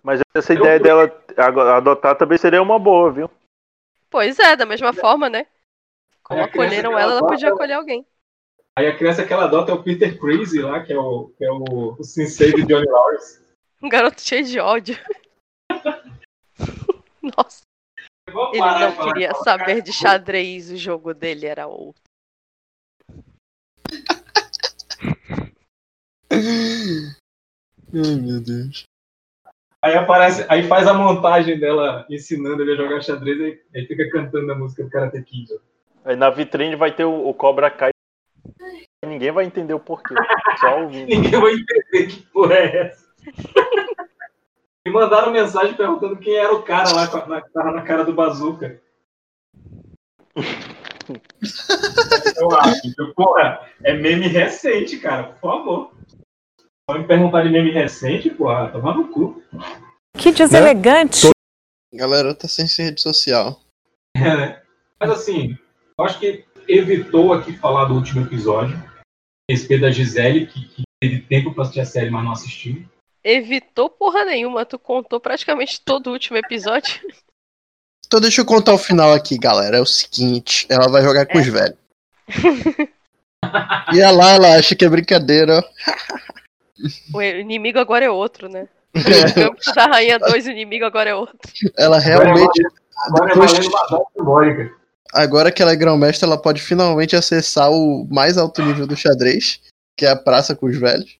Mas 0.01 0.20
essa 0.33 0.55
ideia 0.55 0.78
dela 0.78 1.24
agora 1.37 1.76
adotar 1.78 2.16
também 2.16 2.39
seria 2.39 2.62
uma 2.62 2.78
boa, 2.78 3.11
viu? 3.11 3.30
Pois 4.09 4.39
é, 4.39 4.55
da 4.55 4.64
mesma 4.64 4.93
forma, 4.93 5.28
né? 5.28 5.47
Como 6.22 6.41
a 6.41 6.45
acolheram 6.45 6.93
ela, 6.93 7.01
ela 7.03 7.12
adota- 7.18 7.26
podia 7.33 7.49
acolher 7.49 7.72
alguém. 7.72 8.07
Aí 8.78 8.87
a 8.87 8.97
criança 8.97 9.26
que 9.26 9.33
ela 9.33 9.45
adota 9.47 9.72
é 9.72 9.74
o 9.74 9.83
Peter 9.83 10.16
Crazy 10.16 10.62
lá, 10.62 10.85
que 10.85 10.93
é 10.93 10.99
o, 10.99 11.30
que 11.37 11.45
é 11.45 11.51
o, 11.51 11.97
o 11.99 12.05
sensei 12.05 12.53
de 12.53 12.62
Johnny 12.64 12.87
Lawrence. 12.89 13.43
Um 13.83 13.89
garoto 13.89 14.20
cheio 14.20 14.45
de 14.45 14.61
ódio. 14.61 14.97
Nossa. 17.20 17.62
Ele 18.28 18.60
não 18.60 19.04
queria 19.04 19.34
saber 19.34 19.82
de 19.82 19.92
xadrez, 19.92 20.70
o 20.70 20.76
jogo 20.76 21.12
dele 21.12 21.46
era 21.46 21.66
outro. 21.66 22.02
Ai, 27.94 28.16
meu 28.16 28.40
Deus. 28.40 28.84
Aí 29.82 29.94
aparece, 29.96 30.46
aí 30.48 30.62
faz 30.68 30.86
a 30.86 30.94
montagem 30.94 31.58
dela 31.58 32.06
ensinando 32.08 32.62
ele 32.62 32.72
a 32.72 32.76
jogar 32.76 33.02
xadrez 33.02 33.38
e 33.38 33.60
aí 33.74 33.86
fica 33.86 34.08
cantando 34.10 34.52
a 34.52 34.54
música 34.54 34.84
do 34.84 34.90
Karate 34.90 35.20
Kid. 35.22 35.48
Aí 36.04 36.16
na 36.16 36.30
vitrine 36.30 36.76
vai 36.76 36.94
ter 36.94 37.04
o, 37.04 37.28
o 37.28 37.34
Cobra 37.34 37.70
Kai. 37.70 37.90
Ninguém 39.04 39.32
vai 39.32 39.44
entender 39.44 39.74
o 39.74 39.80
porquê. 39.80 40.14
Só 40.60 40.82
ouvindo. 40.82 41.08
Ninguém 41.10 41.40
vai 41.40 41.52
entender 41.52 42.06
que 42.06 42.22
porra 42.30 42.54
é 42.54 42.76
essa. 42.86 43.12
Me 44.87 44.93
mandaram 44.93 45.33
mensagem 45.33 45.74
perguntando 45.74 46.16
quem 46.16 46.35
era 46.35 46.53
o 46.53 46.62
cara 46.62 46.93
lá 46.93 47.07
que 47.07 47.53
tava 47.53 47.72
na 47.72 47.83
cara 47.83 48.05
do 48.05 48.12
bazuca. 48.12 48.83
Eu 52.37 52.51
acho. 52.59 53.14
Porra, 53.14 53.68
é 53.85 53.93
meme 53.93 54.26
recente, 54.28 54.99
cara, 54.99 55.24
por 55.24 55.41
favor. 55.41 55.93
Só 56.89 56.99
me 56.99 57.07
perguntar 57.07 57.43
de 57.43 57.51
meme 57.51 57.70
recente, 57.70 58.30
porra, 58.30 58.70
toma 58.70 58.95
no 58.95 59.09
cu. 59.09 59.43
Que 60.16 60.33
deselegante. 60.33 61.30
Galera 61.95 62.35
tá 62.35 62.49
sem 62.49 62.66
rede 62.66 63.01
social. 63.01 63.61
É, 64.16 64.37
né? 64.37 64.62
Mas 64.99 65.11
assim, 65.11 65.57
eu 65.99 66.05
acho 66.05 66.18
que 66.18 66.45
evitou 66.68 67.33
aqui 67.33 67.57
falar 67.57 67.85
do 67.87 67.95
último 67.95 68.24
episódio. 68.24 68.76
Respeito 69.51 69.83
da 69.83 69.91
Gisele, 69.91 70.47
que, 70.47 70.68
que 70.68 70.83
teve 71.01 71.20
tempo 71.22 71.53
pra 71.53 71.62
assistir 71.62 71.80
a 71.80 71.85
série, 71.85 72.11
mas 72.11 72.24
não 72.24 72.33
assistiu. 72.33 72.85
Evitou 73.24 73.88
porra 73.88 74.24
nenhuma, 74.24 74.64
tu 74.66 74.78
contou 74.78 75.20
praticamente 75.20 75.80
todo 75.80 76.08
o 76.08 76.12
último 76.12 76.36
episódio. 76.36 77.00
Então 78.04 78.20
deixa 78.20 78.42
eu 78.42 78.44
contar 78.44 78.74
o 78.74 78.78
final 78.78 79.10
aqui, 79.14 79.38
galera. 79.38 79.78
É 79.78 79.80
o 79.80 79.86
seguinte, 79.86 80.66
ela 80.68 80.86
vai 80.90 81.00
jogar 81.00 81.24
com 81.24 81.38
os 81.38 81.46
velhos. 81.46 81.78
E 83.94 83.98
ela 84.00 84.32
ela 84.32 84.56
acha 84.58 84.74
que 84.76 84.84
é 84.84 84.88
brincadeira. 84.88 85.58
ó. 85.60 85.62
O 87.14 87.22
inimigo 87.22 87.78
agora 87.78 88.04
é 88.04 88.10
outro, 88.10 88.50
né? 88.50 88.68
O 88.94 89.34
campo 89.34 89.74
da 89.74 89.86
Rainha 89.86 90.18
2, 90.18 90.46
o 90.46 90.50
inimigo 90.50 90.84
agora 90.84 91.08
é 91.08 91.14
outro. 91.14 91.38
Ela 91.78 91.98
realmente. 91.98 92.62
Agora 93.06 93.30
é 93.30 93.34
depois- 93.34 94.70
agora 95.14 95.50
que 95.50 95.62
ela 95.62 95.72
é 95.72 95.76
grão-mestra, 95.76 96.26
ela 96.28 96.36
pode 96.36 96.60
finalmente 96.60 97.16
acessar 97.16 97.70
o 97.70 98.06
mais 98.10 98.36
alto 98.36 98.62
nível 98.62 98.86
do 98.86 98.94
xadrez, 98.94 99.58
que 99.96 100.04
é 100.04 100.10
a 100.10 100.16
praça 100.16 100.54
com 100.54 100.66
os 100.66 100.76
velhos. 100.76 101.16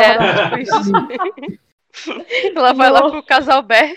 É, 0.00 0.44
tipo 0.44 0.58
isso. 0.58 0.92
Ela 2.54 2.72
vai 2.72 2.90
lá 2.90 3.10
pro 3.10 3.22
casal 3.22 3.62
Bé. 3.62 3.94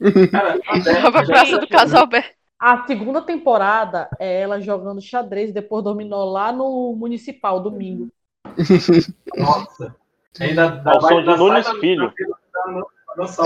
Ela 0.00 1.10
vai 1.10 1.12
pra 1.12 1.24
praça 1.24 1.58
do 1.58 1.68
casal 1.68 2.06
Bé. 2.06 2.24
A 2.58 2.86
segunda 2.86 3.20
temporada 3.20 4.08
é 4.18 4.40
ela 4.40 4.60
jogando 4.60 5.00
xadrez 5.00 5.50
e 5.50 5.52
depois 5.52 5.84
dominou 5.84 6.30
lá 6.30 6.50
no 6.52 6.94
Municipal, 6.96 7.60
domingo. 7.60 8.08
Nossa. 9.36 9.94
Ainda 10.40 10.68
dá 10.68 11.00
som 11.00 11.22
de 11.22 11.36
Nunes 11.36 11.68
Filho. 11.80 12.12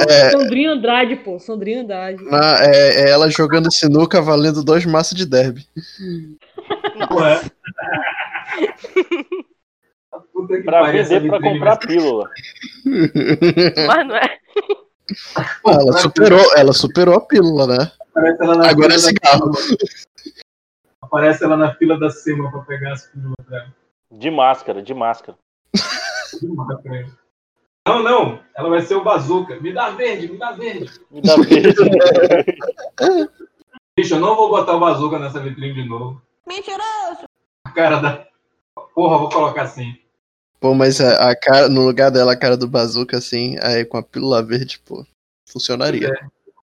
É. 0.09 0.31
Sandrinha 0.31 0.71
Andrade, 0.73 1.17
pô. 1.17 1.39
Sandrinha 1.39 1.83
Andrade. 1.83 2.25
Na- 2.25 2.65
é, 2.65 3.03
é 3.03 3.11
ela 3.11 3.29
jogando 3.31 3.73
sinuca 3.73 4.23
valendo 4.23 4.65
dois 4.65 4.87
maços 4.87 5.17
de 5.17 5.27
derby. 5.27 5.67
Ué. 7.13 7.41
Puta 10.39 10.63
Pra 10.63 10.93
vender, 10.93 11.27
pra 11.29 11.41
comprar 11.41 11.77
pílula. 11.79 12.31
Mas 13.87 14.07
não 14.07 14.15
é. 14.17 14.39
Pô, 15.63 15.71
ela 15.73 15.93
superou, 15.99 16.57
ela 16.57 16.73
superou 16.73 17.15
a 17.17 17.21
pílula, 17.21 17.67
né? 17.67 17.91
Aparece 18.11 18.43
ela 18.43 18.57
na 18.57 18.69
Agora 18.71 18.95
é 18.95 18.99
fila 18.99 19.13
da- 19.13 19.31
cigarro. 19.31 19.53
Aparece 21.03 21.45
ela 21.45 21.57
na 21.57 21.75
fila 21.75 21.99
da 21.99 22.09
SEMA 22.11 22.51
pra 22.53 22.61
pegar 22.61 22.93
as 22.93 23.07
pílulas 23.07 23.35
dela. 23.49 23.75
De 24.13 24.31
máscara, 24.31 24.81
de 24.81 24.95
máscara. 24.95 25.37
Não, 27.87 28.03
não. 28.03 28.41
Ela 28.57 28.69
vai 28.69 28.83
ser 28.83 28.95
o 28.95 29.03
bazuca. 29.03 29.59
Me 29.61 29.73
dá 29.73 29.91
verde, 29.91 30.31
me 30.31 30.39
dá 30.39 30.53
verde. 30.53 30.89
Me 31.11 31.21
dá 31.21 31.35
verde. 31.37 31.75
Bicho, 33.99 34.15
eu 34.15 34.21
não 34.21 34.37
vou 34.37 34.51
botar 34.51 34.77
o 34.77 34.81
bazuca 34.81 35.19
nessa 35.19 35.41
vitrine 35.41 35.75
de 35.83 35.89
novo. 35.89 36.23
Mentiroso! 36.47 37.25
A 37.67 37.71
cara 37.71 37.97
da. 37.97 38.27
Porra, 38.95 39.19
vou 39.19 39.29
colocar 39.29 39.63
assim. 39.63 39.99
Pô, 40.61 40.75
mas 40.75 41.01
a, 41.01 41.31
a 41.31 41.37
cara, 41.37 41.69
no 41.69 41.87
lugar 41.87 42.11
dela, 42.11 42.33
a 42.33 42.37
cara 42.37 42.57
do 42.57 42.67
bazuca, 42.69 43.17
assim, 43.17 43.57
aí 43.63 43.85
com 43.85 43.97
a 43.97 44.03
pílula 44.03 44.43
verde, 44.43 44.81
pô, 44.81 45.07
funcionaria. 45.49 46.11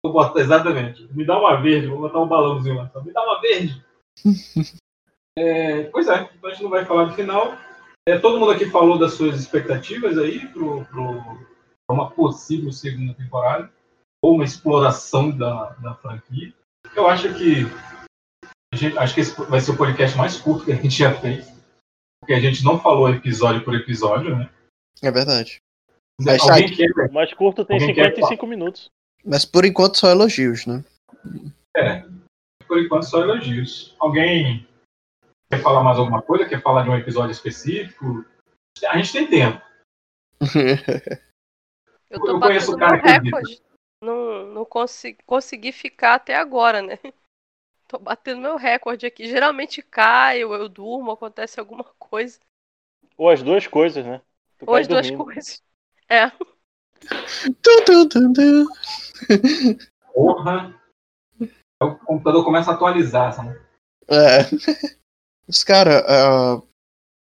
Vou 0.02 0.12
botar, 0.12 0.40
exatamente. 0.40 1.08
Me 1.12 1.24
dá 1.24 1.38
uma 1.38 1.60
verde, 1.60 1.88
vou 1.88 1.98
botar 1.98 2.20
um 2.20 2.28
balãozinho 2.28 2.76
lá. 2.76 2.90
Me 3.04 3.12
dá 3.12 3.22
uma 3.22 3.40
verde. 3.40 3.84
É, 5.38 5.84
pois 5.84 6.08
é, 6.08 6.28
então 6.36 6.50
a 6.50 6.52
gente 6.52 6.62
não 6.62 6.68
vai 6.68 6.84
falar 6.84 7.06
do 7.06 7.14
final. 7.14 7.56
É, 8.06 8.18
todo 8.18 8.38
mundo 8.38 8.50
aqui 8.52 8.66
falou 8.66 8.98
das 8.98 9.14
suas 9.14 9.40
expectativas 9.40 10.18
aí 10.18 10.46
pro, 10.48 10.84
pro, 10.84 11.22
para 11.86 11.94
uma 11.94 12.10
possível 12.10 12.70
segunda 12.70 13.14
temporada, 13.14 13.72
ou 14.22 14.34
uma 14.34 14.44
exploração 14.44 15.30
da, 15.30 15.70
da 15.80 15.94
franquia. 15.94 16.52
Eu 16.94 17.08
acho 17.08 17.32
que 17.32 17.66
gente- 18.74 18.98
acho 18.98 19.14
que 19.14 19.20
esse 19.20 19.40
vai 19.42 19.60
ser 19.60 19.72
o 19.72 19.76
podcast 19.76 20.16
mais 20.16 20.36
curto 20.38 20.64
que 20.64 20.72
a 20.72 20.76
gente 20.76 20.90
já 20.90 21.14
fez, 21.14 21.51
porque 22.22 22.34
a 22.34 22.40
gente 22.40 22.62
não 22.64 22.78
falou 22.78 23.10
episódio 23.10 23.64
por 23.64 23.74
episódio, 23.74 24.36
né? 24.36 24.48
É 25.02 25.10
verdade. 25.10 25.60
Alguém 26.20 26.38
Hashtag- 26.38 26.76
quer, 26.76 27.10
O 27.10 27.12
mais 27.12 27.34
curto 27.34 27.64
tem 27.64 27.80
Alguém 27.80 27.94
quer 27.96 28.10
55 28.14 28.46
minutos. 28.46 28.88
Mas 29.24 29.44
por 29.44 29.64
enquanto 29.64 29.98
só 29.98 30.08
elogios, 30.08 30.64
né? 30.64 30.84
é, 31.76 32.04
por 32.68 32.78
enquanto 32.80 33.04
só 33.04 33.20
elogios. 33.22 33.96
Alguém 33.98 34.64
quer 35.50 35.60
falar 35.60 35.82
mais 35.82 35.98
alguma 35.98 36.22
coisa? 36.22 36.48
Quer 36.48 36.62
falar 36.62 36.84
de 36.84 36.90
um 36.90 36.96
episódio 36.96 37.32
específico? 37.32 38.24
A 38.86 38.96
gente 38.98 39.12
tem 39.12 39.26
tempo. 39.28 39.60
Eu 42.08 42.20
tô 42.20 42.28
Eu 42.28 42.40
conheço 42.40 42.72
o 42.72 42.78
cara 42.78 43.00
que 43.00 43.08
recorde. 43.08 43.60
Não, 44.02 44.46
não 44.46 44.64
consegui, 44.64 45.18
consegui 45.26 45.72
ficar 45.72 46.14
até 46.14 46.36
agora, 46.36 46.82
né? 46.82 46.98
Tô 47.92 47.98
batendo 47.98 48.40
meu 48.40 48.56
recorde 48.56 49.04
aqui. 49.04 49.28
Geralmente 49.28 49.82
caio, 49.82 50.54
eu 50.54 50.66
durmo, 50.66 51.10
acontece 51.10 51.60
alguma 51.60 51.84
coisa. 51.98 52.40
Ou 53.18 53.28
as 53.28 53.42
duas 53.42 53.66
coisas, 53.66 54.02
né? 54.02 54.22
Tu 54.58 54.64
Ou 54.66 54.74
as 54.74 54.88
duas 54.88 55.10
dormindo. 55.10 55.22
coisas. 55.22 55.62
É. 56.08 56.30
Porra! 60.14 60.74
O 61.82 61.94
computador 62.06 62.42
começa 62.42 62.70
a 62.70 62.74
atualizar, 62.74 63.34
sabe? 63.34 63.60
É. 64.08 64.38
Mas, 65.46 65.62
cara, 65.62 66.02
ah, 66.08 66.62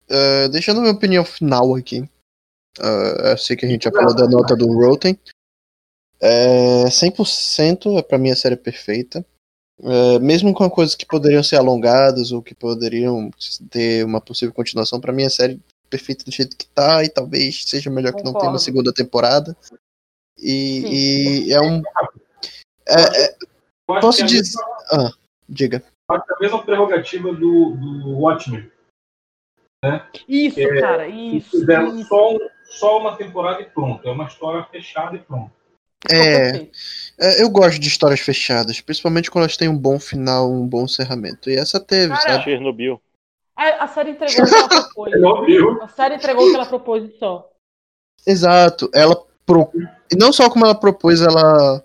ah, 0.07 0.47
deixando 0.51 0.82
minha 0.82 0.93
opinião 0.93 1.26
final 1.26 1.74
aqui. 1.74 2.07
ah, 2.80 3.32
eu 3.32 3.38
sei 3.39 3.55
que 3.55 3.65
a 3.65 3.70
gente 3.70 3.86
já 3.86 3.91
falou 3.91 4.15
da 4.15 4.28
nota 4.28 4.55
do 4.55 4.72
Rotten. 4.72 5.20
É, 6.22 6.91
100% 6.91 7.97
é 7.97 8.03
pra 8.03 8.20
mim 8.20 8.30
a 8.30 8.36
série 8.36 8.55
perfeita. 8.55 9.26
É, 9.82 10.19
mesmo 10.19 10.53
com 10.53 10.69
coisas 10.69 10.93
que 10.95 11.05
poderiam 11.05 11.41
ser 11.41 11.55
alongadas 11.55 12.32
ou 12.32 12.41
que 12.41 12.53
poderiam 12.53 13.32
ter 13.69 14.03
uma 14.05 14.19
possível 14.19 14.53
continuação, 14.53 14.99
pra 14.99 15.13
mim 15.13 15.23
a 15.23 15.30
série 15.30 15.59
perfeita 15.89 16.25
do 16.25 16.32
jeito 16.32 16.57
que 16.57 16.67
tá 16.67 17.03
e 17.03 17.09
talvez 17.09 17.63
seja 17.65 17.89
melhor 17.89 18.11
que 18.13 18.17
não 18.17 18.32
tenha 18.34 18.36
uma 18.36 18.39
Concordo. 18.41 18.59
segunda 18.59 18.93
temporada. 18.93 19.55
E, 20.38 21.45
e 21.47 21.53
é 21.53 21.61
um. 21.61 21.82
é- 22.88 23.23
é- 23.25 23.36
posso 23.86 24.21
é 24.21 24.25
dizer. 24.25 24.38
mesma- 24.39 24.77
Ah, 24.91 25.11
diga. 25.47 25.84
eu 26.09 26.15
acho 26.15 26.25
que 26.25 26.34
é 26.34 26.36
a 26.36 26.39
mesma 26.39 26.63
prerrogativa 26.63 27.34
do, 27.34 27.71
do 27.75 28.19
Watchmen. 28.19 28.69
Isso, 30.27 30.59
É, 30.59 30.82
cara, 30.82 31.07
isso. 31.07 31.51
Fizeram 31.51 31.97
isso. 31.97 32.09
só, 32.09 32.38
só 32.65 32.99
uma 32.99 33.15
temporada 33.15 33.61
e 33.61 33.65
pronto. 33.65 34.05
É 34.07 34.11
uma 34.11 34.25
história 34.27 34.63
fechada 34.65 35.15
e 35.15 35.19
pronto. 35.19 35.51
É, 36.07 36.67
é, 37.17 37.43
eu 37.43 37.49
gosto 37.49 37.79
de 37.79 37.87
histórias 37.87 38.21
fechadas, 38.21 38.79
principalmente 38.79 39.29
quando 39.29 39.43
elas 39.43 39.57
têm 39.57 39.67
um 39.67 39.77
bom 39.77 39.99
final, 39.99 40.49
um 40.49 40.65
bom 40.65 40.85
encerramento. 40.85 41.49
E 41.49 41.55
essa 41.55 41.79
teve, 41.79 42.13
Cara, 42.13 42.21
sabe? 42.21 42.43
Chernobyl. 42.45 43.01
A, 43.55 43.83
a 43.83 43.87
série 43.87 44.11
entregou 44.11 44.45
o 44.45 44.47
que 44.47 44.55
ela 44.55 44.69
propôs. 44.69 45.13
A 45.81 45.87
série 45.89 46.15
entregou 46.15 46.45
o 46.45 46.49
que 46.49 46.55
ela 46.55 46.65
propôs 46.65 47.03
e 47.03 47.17
só. 47.17 47.51
Exato. 48.25 48.89
Ela 48.93 49.21
pro... 49.45 49.69
e 50.09 50.15
não 50.15 50.31
só 50.31 50.49
como 50.49 50.65
ela 50.65 50.75
propôs, 50.79 51.21
ela 51.21 51.83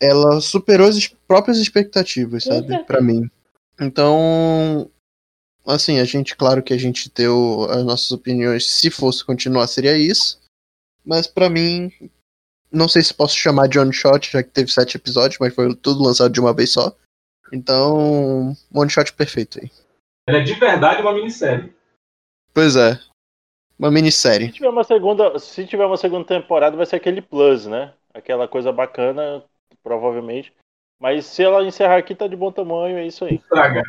ela 0.00 0.40
superou 0.40 0.88
as 0.88 1.06
próprias 1.06 1.58
expectativas, 1.58 2.44
sabe? 2.44 2.82
Pra 2.84 3.02
mim. 3.02 3.30
Então, 3.78 4.90
assim, 5.66 5.98
a 5.98 6.04
gente, 6.04 6.34
claro 6.34 6.62
que 6.62 6.72
a 6.72 6.78
gente 6.78 7.12
deu 7.14 7.66
as 7.70 7.84
nossas 7.84 8.10
opiniões. 8.10 8.70
Se 8.70 8.90
fosse 8.90 9.22
continuar, 9.22 9.66
seria 9.66 9.98
isso. 9.98 10.40
Mas 11.04 11.26
pra 11.26 11.50
mim, 11.50 11.92
não 12.72 12.88
sei 12.88 13.02
se 13.02 13.12
posso 13.12 13.36
chamar 13.36 13.68
de 13.68 13.78
one 13.78 13.92
shot, 13.92 14.30
já 14.30 14.42
que 14.42 14.50
teve 14.50 14.70
sete 14.70 14.96
episódios, 14.96 15.38
mas 15.38 15.54
foi 15.54 15.74
tudo 15.74 16.02
lançado 16.02 16.32
de 16.32 16.40
uma 16.40 16.54
vez 16.54 16.72
só. 16.72 16.94
Então, 17.52 18.54
one 18.72 18.90
shot 18.90 19.12
perfeito 19.12 19.58
aí. 19.60 19.70
Ela 20.28 20.38
é 20.38 20.42
de 20.42 20.54
verdade 20.54 21.02
uma 21.02 21.12
minissérie. 21.12 21.74
Pois 22.54 22.76
é. 22.76 22.98
Uma 23.78 23.90
minissérie. 23.90 24.46
Se 24.48 24.52
tiver 24.52 24.68
uma 24.68 24.84
segunda, 24.84 25.38
se 25.38 25.66
tiver 25.66 25.86
uma 25.86 25.96
segunda 25.96 26.24
temporada, 26.24 26.76
vai 26.76 26.86
ser 26.86 26.96
aquele 26.96 27.22
plus, 27.22 27.66
né? 27.66 27.92
Aquela 28.12 28.46
coisa 28.46 28.70
bacana, 28.70 29.42
provavelmente. 29.82 30.52
Mas 31.00 31.24
se 31.24 31.42
ela 31.42 31.64
encerrar 31.64 31.96
aqui, 31.96 32.14
tá 32.14 32.28
de 32.28 32.36
bom 32.36 32.52
tamanho, 32.52 32.98
é 32.98 33.06
isso 33.06 33.24
aí. 33.24 33.38
Traga. 33.48 33.82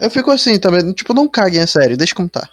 Eu 0.00 0.10
fico 0.10 0.30
assim 0.30 0.58
também, 0.58 0.92
tipo, 0.92 1.14
não 1.14 1.28
caguem 1.28 1.60
a 1.60 1.66
série, 1.66 1.96
deixa 1.96 2.14
como 2.14 2.28
tá. 2.28 2.50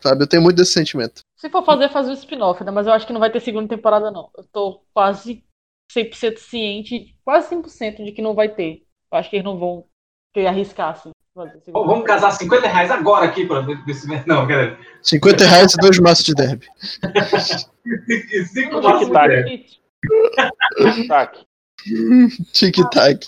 Sabe? 0.00 0.22
Eu 0.24 0.26
tenho 0.26 0.42
muito 0.42 0.56
desse 0.56 0.72
sentimento. 0.72 1.22
Se 1.36 1.48
for 1.48 1.64
fazer, 1.64 1.88
fazer 1.90 2.10
o 2.10 2.14
spin-off, 2.14 2.62
né? 2.64 2.70
Mas 2.70 2.86
eu 2.86 2.92
acho 2.92 3.06
que 3.06 3.12
não 3.12 3.20
vai 3.20 3.30
ter 3.30 3.40
segunda 3.40 3.68
temporada, 3.68 4.10
não. 4.10 4.30
Eu 4.36 4.44
tô 4.52 4.82
quase 4.92 5.42
100% 5.92 6.38
ciente, 6.38 7.14
quase 7.24 7.54
100% 7.54 8.04
de 8.04 8.12
que 8.12 8.22
não 8.22 8.34
vai 8.34 8.48
ter. 8.48 8.82
Eu 9.10 9.18
acho 9.18 9.30
que 9.30 9.36
eles 9.36 9.44
não 9.44 9.58
vão 9.58 9.84
querer 10.34 10.48
arriscar, 10.48 10.90
assim. 10.90 11.10
fazer 11.34 11.60
segunda 11.60 11.86
Vamos 11.86 12.04
casar 12.06 12.30
50 12.32 12.68
reais 12.68 12.90
agora 12.90 13.26
aqui 13.26 13.46
pra 13.46 13.60
ver 13.60 13.82
ver 13.84 13.94
se. 13.94 14.06
Não, 14.26 14.46
galera. 14.46 14.78
50 15.02 15.44
reais 15.44 15.72
e 15.72 15.76
dois 15.78 15.98
maços 15.98 16.24
de 16.24 16.34
derby. 16.34 16.66
E 17.86 18.44
cinco 18.44 18.82
maços 18.82 19.06
de 19.06 19.12
derby. 19.12 19.56
disso. 19.58 21.08
Tac. 21.08 21.38
Tic-tac. 22.52 23.26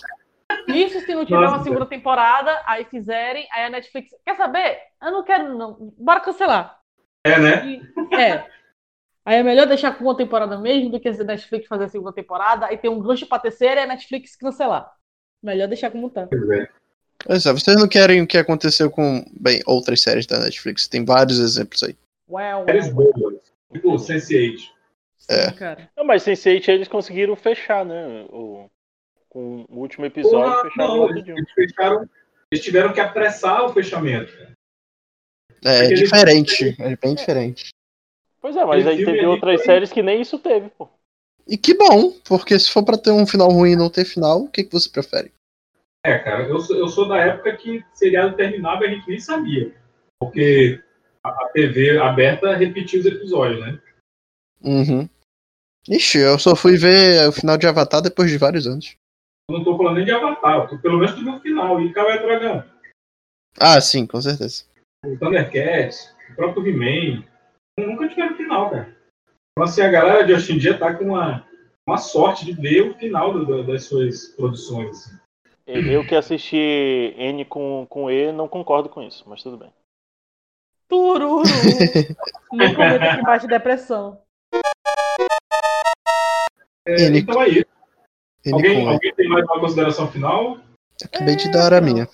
Isso 0.67 0.99
se 1.01 1.13
não 1.15 1.25
tiver 1.25 1.39
Nossa, 1.39 1.55
uma 1.57 1.63
segunda 1.63 1.85
temporada, 1.85 2.61
aí 2.65 2.85
fizerem, 2.85 3.47
aí 3.51 3.65
a 3.65 3.69
Netflix. 3.69 4.09
Quer 4.25 4.35
saber? 4.35 4.79
Eu 5.01 5.11
não 5.11 5.23
quero, 5.23 5.57
não. 5.57 5.93
Bora 5.97 6.19
cancelar. 6.19 6.79
É, 7.25 7.39
né? 7.39 7.65
E- 7.65 8.15
é. 8.15 8.45
Aí 9.23 9.37
é 9.37 9.43
melhor 9.43 9.67
deixar 9.67 9.95
com 9.95 10.03
uma 10.03 10.17
temporada 10.17 10.57
mesmo 10.57 10.89
do 10.89 10.99
que 10.99 11.07
a 11.07 11.11
Netflix 11.23 11.67
fazer 11.67 11.83
a 11.85 11.89
segunda 11.89 12.11
temporada, 12.11 12.65
aí 12.65 12.77
ter 12.77 12.89
um 12.89 12.99
gancho 12.99 13.27
pra 13.27 13.37
terceira 13.39 13.81
e 13.81 13.83
a 13.83 13.87
Netflix 13.87 14.35
cancelar. 14.35 14.91
Melhor 15.43 15.67
deixar 15.67 15.91
como 15.91 16.09
tá. 16.09 16.27
Pois 17.23 17.45
é, 17.45 17.53
vocês 17.53 17.77
não 17.77 17.87
querem 17.87 18.21
o 18.21 18.27
que 18.27 18.37
aconteceu 18.37 18.89
com, 18.89 19.23
bem, 19.39 19.61
outras 19.65 20.01
séries 20.01 20.25
da 20.25 20.39
Netflix. 20.39 20.87
Tem 20.87 21.05
vários 21.05 21.39
exemplos 21.39 21.83
aí. 21.83 21.95
Uau, 22.27 22.65
Séries 22.65 22.91
boas. 22.91 23.13
Tipo 23.71 23.95
Sense8. 23.95 24.57
É. 25.29 25.51
cara. 25.51 25.89
Não, 25.95 26.03
mas 26.03 26.23
Sense8 26.23 26.67
eles 26.69 26.87
conseguiram 26.87 27.35
fechar, 27.35 27.85
né? 27.85 28.25
O, 28.29 28.69
com 29.31 29.65
o 29.69 29.79
último 29.79 30.05
episódio, 30.05 30.51
Porra, 30.53 30.69
fecharam 30.69 30.97
não, 30.97 31.07
rapidinho. 31.07 31.37
eles, 31.37 31.51
fecharam, 31.53 32.09
eles 32.51 32.63
tiveram 32.65 32.91
que 32.93 32.99
apressar 32.99 33.63
o 33.65 33.73
fechamento. 33.73 34.31
É 35.63 35.85
Aquele- 35.85 35.95
diferente, 36.03 36.75
é 36.81 36.95
bem 36.97 37.15
diferente. 37.15 37.69
Pois 38.41 38.57
é, 38.57 38.65
mas 38.65 38.85
aí 38.85 39.05
teve 39.05 39.25
outras 39.25 39.57
foi- 39.57 39.65
séries 39.65 39.91
que 39.93 40.03
nem 40.03 40.19
isso 40.21 40.37
teve, 40.37 40.69
pô. 40.71 40.89
E 41.47 41.57
que 41.57 41.73
bom, 41.73 42.11
porque 42.25 42.59
se 42.59 42.69
for 42.69 42.83
pra 42.83 42.97
ter 42.97 43.11
um 43.11 43.25
final 43.25 43.49
ruim 43.49 43.71
e 43.71 43.75
não 43.75 43.89
ter 43.89 44.03
final, 44.03 44.41
o 44.41 44.49
que, 44.49 44.63
que 44.65 44.71
você 44.73 44.89
prefere? 44.89 45.31
É, 46.05 46.17
cara, 46.19 46.47
eu 46.49 46.59
sou, 46.59 46.75
eu 46.75 46.87
sou 46.89 47.07
da 47.07 47.17
época 47.17 47.55
que 47.55 47.83
seriado 47.93 48.35
terminava 48.35 48.83
e 48.83 48.87
a 48.87 48.91
gente 48.95 49.07
nem 49.07 49.19
sabia. 49.19 49.73
Porque 50.19 50.83
a, 51.23 51.29
a 51.29 51.49
TV 51.53 51.97
aberta 51.99 52.53
repetia 52.55 52.99
os 52.99 53.05
episódios, 53.05 53.61
né? 53.61 53.79
Uhum. 54.61 55.07
Ixi, 55.87 56.17
eu 56.17 56.37
só 56.37 56.55
fui 56.55 56.75
ver 56.75 57.27
o 57.29 57.31
final 57.31 57.57
de 57.57 57.65
Avatar 57.67 58.01
depois 58.01 58.29
de 58.29 58.37
vários 58.37 58.67
anos. 58.67 58.95
Eu 59.51 59.57
não 59.57 59.63
tô 59.65 59.75
falando 59.75 59.97
nem 59.97 60.05
de 60.05 60.11
Avatar, 60.11 60.59
eu 60.61 60.67
tô, 60.69 60.77
pelo 60.79 60.97
menos 60.97 61.13
tu 61.13 61.21
viu 61.23 61.33
o 61.35 61.39
final. 61.41 61.81
E 61.81 61.91
Caverna 61.91 62.21
do 62.21 62.27
Dragão. 62.27 62.63
Ah, 63.59 63.81
sim, 63.81 64.07
com 64.07 64.21
certeza. 64.21 64.63
O 65.05 65.17
Thundercats, 65.17 66.15
o 66.31 66.35
próprio 66.35 66.65
He-Man. 66.67 67.25
Nunca 67.77 68.07
tiveram 68.07 68.37
final, 68.37 68.69
cara. 68.69 68.95
Então, 69.51 69.63
assim, 69.65 69.81
a 69.81 69.89
galera 69.91 70.23
de 70.25 70.33
hoje 70.33 70.53
em 70.53 70.57
dia 70.57 70.77
tá 70.77 70.93
com 70.93 71.05
uma, 71.05 71.45
uma 71.87 71.97
sorte 71.97 72.45
de 72.45 72.53
ver 72.53 72.81
o 72.89 72.93
final 72.97 73.33
do- 73.33 73.45
do- 73.45 73.63
das 73.67 73.83
suas 73.85 74.29
produções. 74.29 74.89
assim. 74.89 75.17
Eu 75.67 76.05
que 76.05 76.15
assisti 76.15 77.13
N 77.17 77.43
com, 77.45 77.85
com 77.89 78.09
E 78.09 78.31
não 78.31 78.47
concordo 78.47 78.87
com 78.87 79.01
isso, 79.01 79.23
mas 79.27 79.43
tudo 79.43 79.57
bem. 79.57 79.71
Tururu. 80.87 81.43
Nem 82.53 82.73
comenta 82.73 83.15
que 83.17 83.21
bate 83.21 83.47
depressão. 83.47 84.21
É, 86.87 87.07
então 87.07 87.41
é 87.41 87.49
isso. 87.49 87.70
Alguém, 88.51 88.87
alguém 88.87 89.13
tem 89.15 89.27
mais 89.29 89.45
uma 89.45 89.59
consideração 89.59 90.11
final? 90.11 90.57
Acabei 91.03 91.35
de 91.35 91.51
dar 91.51 91.73
a 91.73 91.81
minha. 91.81 92.07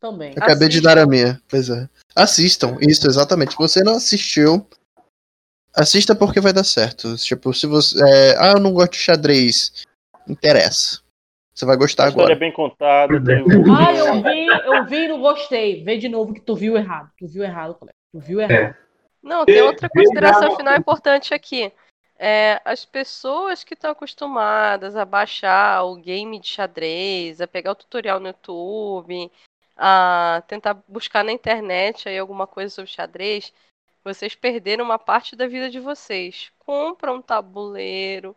Também. 0.00 0.32
Acabei 0.36 0.68
de 0.68 0.80
dar 0.80 0.98
a 0.98 1.06
minha. 1.06 1.40
Pois 1.48 1.68
é. 1.68 1.88
Assistam, 2.14 2.76
isso, 2.80 3.06
exatamente. 3.06 3.52
Se 3.52 3.58
você 3.58 3.82
não 3.84 3.94
assistiu, 3.96 4.66
assista 5.74 6.14
porque 6.14 6.40
vai 6.40 6.52
dar 6.52 6.64
certo. 6.64 7.16
Tipo, 7.16 7.52
se 7.52 7.66
você. 7.66 7.98
é, 8.02 8.36
ah, 8.38 8.52
eu 8.56 8.60
não 8.60 8.72
gosto 8.72 8.92
de 8.92 8.98
xadrez. 8.98 9.84
Interessa. 10.28 11.00
Você 11.54 11.66
vai 11.66 11.76
gostar 11.76 12.04
A 12.04 12.08
história 12.08 12.32
agora. 12.32 12.36
é 12.36 12.38
bem 12.38 12.52
contada, 12.52 13.22
tem 13.22 13.42
um- 13.42 13.74
Ah, 13.76 13.92
eu 13.92 14.22
vi, 14.22 14.46
eu 14.46 14.86
vi 14.86 14.96
e 15.04 15.08
não 15.08 15.20
gostei. 15.20 15.84
Vê 15.84 15.98
de 15.98 16.08
novo 16.08 16.32
que 16.32 16.40
tu 16.40 16.56
viu 16.56 16.76
errado. 16.76 17.10
Tu 17.18 17.26
viu 17.26 17.42
errado, 17.44 17.74
colega. 17.74 17.94
Tu 18.12 18.18
viu 18.20 18.40
errado. 18.40 18.74
Não, 19.22 19.44
tem 19.44 19.60
outra 19.62 19.88
consideração 19.88 20.56
final 20.56 20.76
importante 20.76 21.34
aqui. 21.34 21.70
É, 22.24 22.62
as 22.64 22.84
pessoas 22.84 23.64
que 23.64 23.74
estão 23.74 23.90
acostumadas 23.90 24.94
a 24.94 25.04
baixar 25.04 25.82
o 25.82 25.96
game 25.96 26.38
de 26.38 26.46
xadrez, 26.46 27.40
a 27.40 27.48
pegar 27.48 27.72
o 27.72 27.74
tutorial 27.74 28.20
no 28.20 28.28
YouTube, 28.28 29.28
a 29.76 30.40
tentar 30.46 30.74
buscar 30.86 31.24
na 31.24 31.32
internet 31.32 32.08
aí 32.08 32.16
alguma 32.16 32.46
coisa 32.46 32.72
sobre 32.72 32.92
xadrez, 32.92 33.52
Vocês 34.04 34.36
perderam 34.36 34.84
uma 34.84 34.98
parte 35.00 35.36
da 35.36 35.48
vida 35.48 35.70
de 35.70 35.80
vocês. 35.80 36.52
Compra 36.60 37.12
um 37.12 37.22
tabuleiro, 37.22 38.36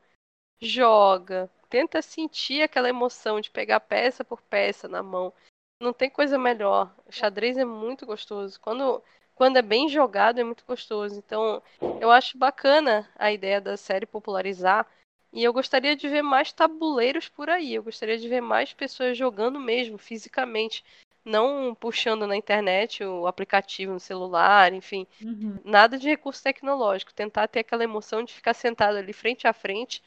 joga, 0.61 1.49
tenta 1.69 2.01
sentir 2.01 2.63
aquela 2.63 2.89
emoção 2.89 3.41
de 3.41 3.51
pegar 3.51 3.79
peça 3.81 4.23
por 4.25 4.41
peça 4.41 4.87
na 4.87 5.03
mão. 5.03 5.33
Não 5.81 5.93
tem 5.93 6.09
coisa 6.09 6.39
melhor. 6.39 6.93
O 7.07 7.11
xadrez 7.11 7.57
é 7.57 7.65
muito 7.65 8.05
gostoso. 8.05 8.59
Quando, 8.61 9.03
quando 9.35 9.57
é 9.57 9.61
bem 9.61 9.89
jogado, 9.89 10.39
é 10.39 10.43
muito 10.43 10.63
gostoso. 10.65 11.17
Então, 11.17 11.61
eu 11.99 12.09
acho 12.09 12.37
bacana 12.37 13.07
a 13.17 13.31
ideia 13.31 13.59
da 13.59 13.75
série 13.75 14.05
popularizar. 14.05 14.87
E 15.31 15.43
eu 15.43 15.51
gostaria 15.51 15.95
de 15.95 16.07
ver 16.07 16.21
mais 16.21 16.53
tabuleiros 16.53 17.27
por 17.27 17.49
aí. 17.49 17.75
Eu 17.75 17.83
gostaria 17.83 18.17
de 18.17 18.27
ver 18.29 18.39
mais 18.39 18.71
pessoas 18.71 19.17
jogando 19.17 19.59
mesmo, 19.59 19.97
fisicamente. 19.97 20.83
Não 21.25 21.75
puxando 21.75 22.25
na 22.25 22.37
internet 22.37 23.03
o 23.03 23.27
aplicativo 23.27 23.91
no 23.91 23.99
celular, 23.99 24.71
enfim. 24.71 25.05
Uhum. 25.21 25.57
Nada 25.65 25.97
de 25.97 26.07
recurso 26.07 26.41
tecnológico. 26.41 27.13
Tentar 27.13 27.47
ter 27.49 27.59
aquela 27.59 27.83
emoção 27.83 28.23
de 28.23 28.33
ficar 28.33 28.53
sentado 28.53 28.97
ali 28.97 29.11
frente 29.11 29.45
a 29.45 29.51
frente, 29.51 30.01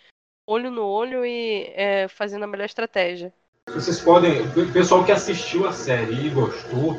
olho 0.46 0.70
no 0.70 0.86
olho 0.86 1.26
e 1.26 1.70
é, 1.74 2.08
fazendo 2.08 2.44
a 2.44 2.46
melhor 2.46 2.64
estratégia. 2.64 3.30
Vocês 3.66 4.00
podem, 4.00 4.40
o 4.40 4.72
pessoal 4.72 5.04
que 5.04 5.12
assistiu 5.12 5.66
a 5.66 5.72
série 5.72 6.28
e 6.28 6.30
gostou, 6.30 6.96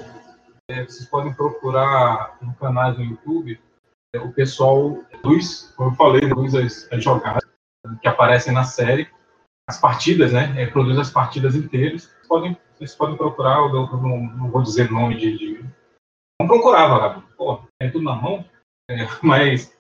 é, 0.70 0.86
vocês 0.86 1.10
podem 1.10 1.34
procurar 1.34 2.38
no 2.42 2.54
canal 2.54 2.94
do 2.94 3.02
YouTube 3.02 3.60
é, 4.14 4.20
o 4.20 4.32
pessoal 4.32 5.04
dos, 5.24 5.74
como 5.76 5.90
eu 5.90 5.96
falei, 5.96 6.22
dos 6.22 6.56
as, 6.56 6.88
as 6.92 7.04
jogadas 7.04 7.44
que 8.02 8.08
aparecem 8.08 8.54
na 8.54 8.64
série, 8.64 9.10
as 9.68 9.80
partidas, 9.80 10.32
né? 10.32 10.54
É, 10.62 10.68
produz 10.68 10.98
as 10.98 11.10
partidas 11.10 11.56
inteiras. 11.56 12.04
Vocês 12.04 12.28
podem, 12.28 12.58
vocês 12.76 12.96
podem 12.96 13.18
procurar, 13.18 13.58
eu 13.58 13.70
não, 13.70 13.88
não, 14.02 14.20
não 14.22 14.52
vou 14.52 14.62
dizer 14.62 14.92
nome 14.92 15.18
de, 15.18 15.38
de. 15.38 15.66
Vamos 16.40 16.54
procurar, 16.54 16.88
vagabundo. 16.88 17.28
Pô, 17.36 17.62
é 17.82 17.90
tudo 17.90 18.06
na 18.06 18.16
mão, 18.16 18.46
é, 18.90 19.08
mas 19.24 19.76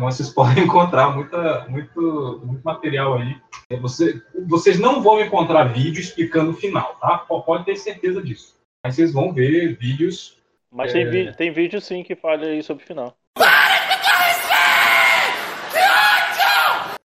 vocês 0.00 0.30
podem 0.34 0.64
encontrar 0.64 1.14
muita, 1.14 1.66
muito, 1.68 2.42
muito 2.44 2.62
material 2.62 3.14
aí. 3.14 3.40
É, 3.70 3.76
Você, 3.78 4.20
vocês 4.48 4.80
não 4.80 5.00
vão 5.00 5.20
encontrar 5.20 5.72
vídeo 5.72 6.00
explicando 6.00 6.50
o 6.50 6.56
final, 6.56 6.96
tá? 6.96 7.18
Pode 7.18 7.64
ter 7.64 7.76
certeza 7.76 8.20
disso. 8.20 8.57
Mas 8.84 8.94
vocês 8.94 9.12
vão 9.12 9.32
ver 9.32 9.76
vídeos. 9.76 10.36
Mas 10.70 10.90
é, 10.94 10.94
tem, 11.04 11.10
vi- 11.10 11.36
tem 11.36 11.52
vídeo 11.52 11.80
sim 11.80 12.02
que 12.02 12.14
fala 12.14 12.44
aí 12.44 12.62
sobre 12.62 12.84
o 12.84 12.86
final. 12.86 13.16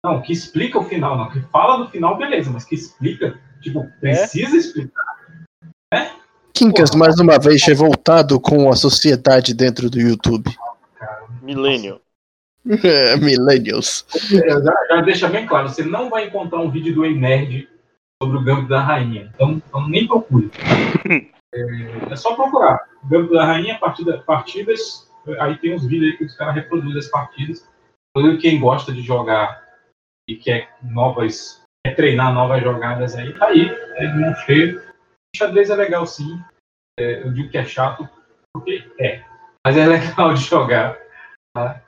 Não, 0.04 0.22
que 0.22 0.32
explica 0.32 0.78
o 0.78 0.84
final, 0.84 1.16
não. 1.16 1.30
Que 1.30 1.40
fala 1.52 1.84
do 1.84 1.90
final, 1.90 2.16
beleza, 2.16 2.50
mas 2.50 2.64
que 2.64 2.74
explica, 2.74 3.38
tipo, 3.60 3.86
precisa 4.00 4.56
explicar. 4.56 5.04
Quincas, 6.54 6.94
mais 6.94 7.18
uma 7.18 7.38
vez, 7.38 7.62
revoltado 7.64 8.40
com 8.40 8.70
a 8.70 8.76
sociedade 8.76 9.52
dentro 9.54 9.90
do 9.90 10.00
YouTube. 10.00 10.50
Milênio. 11.42 12.00
É, 12.84 13.16
millennials. 13.16 14.04
É, 14.32 14.48
Já, 14.50 14.86
já 14.90 15.00
deixa 15.02 15.28
bem 15.28 15.46
claro, 15.46 15.68
você 15.68 15.82
não 15.82 16.08
vai 16.10 16.26
encontrar 16.26 16.60
um 16.60 16.70
vídeo 16.70 16.94
do 16.94 17.04
Ei 17.04 17.14
Nerd 17.14 17.66
sobre 18.22 18.38
o 18.38 18.42
Gambito 18.44 18.68
da 18.68 18.80
Rainha. 18.82 19.30
Então, 19.34 19.52
então 19.52 19.88
nem 19.88 20.06
procure. 20.06 20.50
É, 21.54 22.12
é 22.12 22.16
só 22.16 22.34
procurar. 22.34 22.88
Gambito 23.04 23.34
da 23.34 23.44
Rainha, 23.44 23.78
partida, 23.78 24.18
partidas. 24.18 25.08
Aí 25.40 25.56
tem 25.58 25.74
uns 25.74 25.84
vídeos 25.84 26.12
aí 26.12 26.18
que 26.18 26.24
os 26.24 26.36
caras 26.36 26.54
reproduzem 26.54 26.98
as 26.98 27.08
partidas. 27.08 27.68
Inclusive, 28.16 28.40
quem 28.42 28.60
gosta 28.60 28.92
de 28.92 29.02
jogar 29.02 29.62
e 30.28 30.36
quer 30.36 30.74
novas. 30.82 31.60
quer 31.84 31.94
treinar 31.94 32.32
novas 32.32 32.62
jogadas 32.62 33.14
aí, 33.16 33.32
tá 33.38 33.46
aí. 33.46 33.68
É 33.96 34.06
de 34.06 34.18
mão 34.18 34.34
cheia. 34.46 34.82
Xadrez 35.36 35.70
é 35.70 35.74
legal 35.76 36.06
sim. 36.06 36.40
É, 36.98 37.22
eu 37.22 37.32
digo 37.32 37.50
que 37.50 37.58
é 37.58 37.64
chato, 37.64 38.08
porque 38.52 38.84
é. 38.98 39.22
Mas 39.66 39.76
é 39.76 39.86
legal 39.86 40.34
de 40.34 40.40
jogar. 40.44 40.98
Tá? 41.54 41.82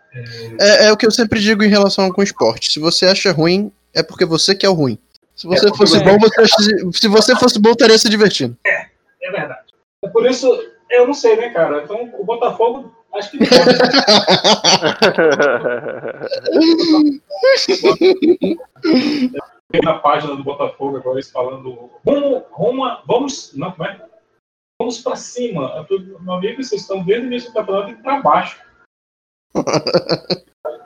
É, 0.60 0.86
é 0.86 0.92
o 0.92 0.96
que 0.96 1.06
eu 1.06 1.10
sempre 1.10 1.40
digo 1.40 1.62
em 1.64 1.68
relação 1.68 2.10
com 2.10 2.22
esporte. 2.22 2.70
Se 2.70 2.78
você 2.78 3.06
acha 3.06 3.32
ruim, 3.32 3.72
é 3.94 4.02
porque 4.02 4.24
você 4.24 4.54
que 4.54 4.66
é 4.66 4.68
o 4.68 4.74
ruim. 4.74 4.98
Se 5.34 5.46
você 5.46 5.66
É, 5.68 5.74
fosse 5.74 5.98
você- 5.98 6.04
bom, 6.04 6.18
você 6.18 6.40
acha- 6.40 6.92
se 6.92 7.08
você 7.08 7.34
fosse 7.36 7.58
bom, 7.58 7.70
estaria 7.70 7.96
se 7.98 8.08
divertindo. 8.08 8.56
É 8.66 8.91
verdade. 9.30 9.72
É 10.04 10.08
Por 10.08 10.26
isso, 10.26 10.48
eu 10.90 11.06
não 11.06 11.14
sei, 11.14 11.36
né, 11.36 11.50
cara? 11.50 11.82
Então, 11.84 12.10
o 12.18 12.24
Botafogo, 12.24 12.92
acho 13.14 13.30
que. 13.30 13.38
Tem 19.70 19.80
na 19.82 19.98
página 19.98 20.36
do 20.36 20.44
Botafogo 20.44 20.96
agora 20.98 21.16
eles 21.16 21.30
falando. 21.30 21.90
Rumo, 22.06 22.44
rumo, 22.50 22.98
vamos. 23.06 23.54
Não, 23.54 23.72
como 23.72 23.88
é? 23.88 24.00
Vamos 24.80 25.00
pra 25.00 25.16
cima. 25.16 25.86
Meu 26.20 26.34
amigo, 26.34 26.62
vocês 26.62 26.82
estão 26.82 27.04
vendo 27.04 27.22
o 27.22 27.26
início 27.26 27.50
do 27.50 27.54
campeonato 27.54 27.90
indo 27.90 28.02
pra 28.02 28.20
baixo. 28.20 28.60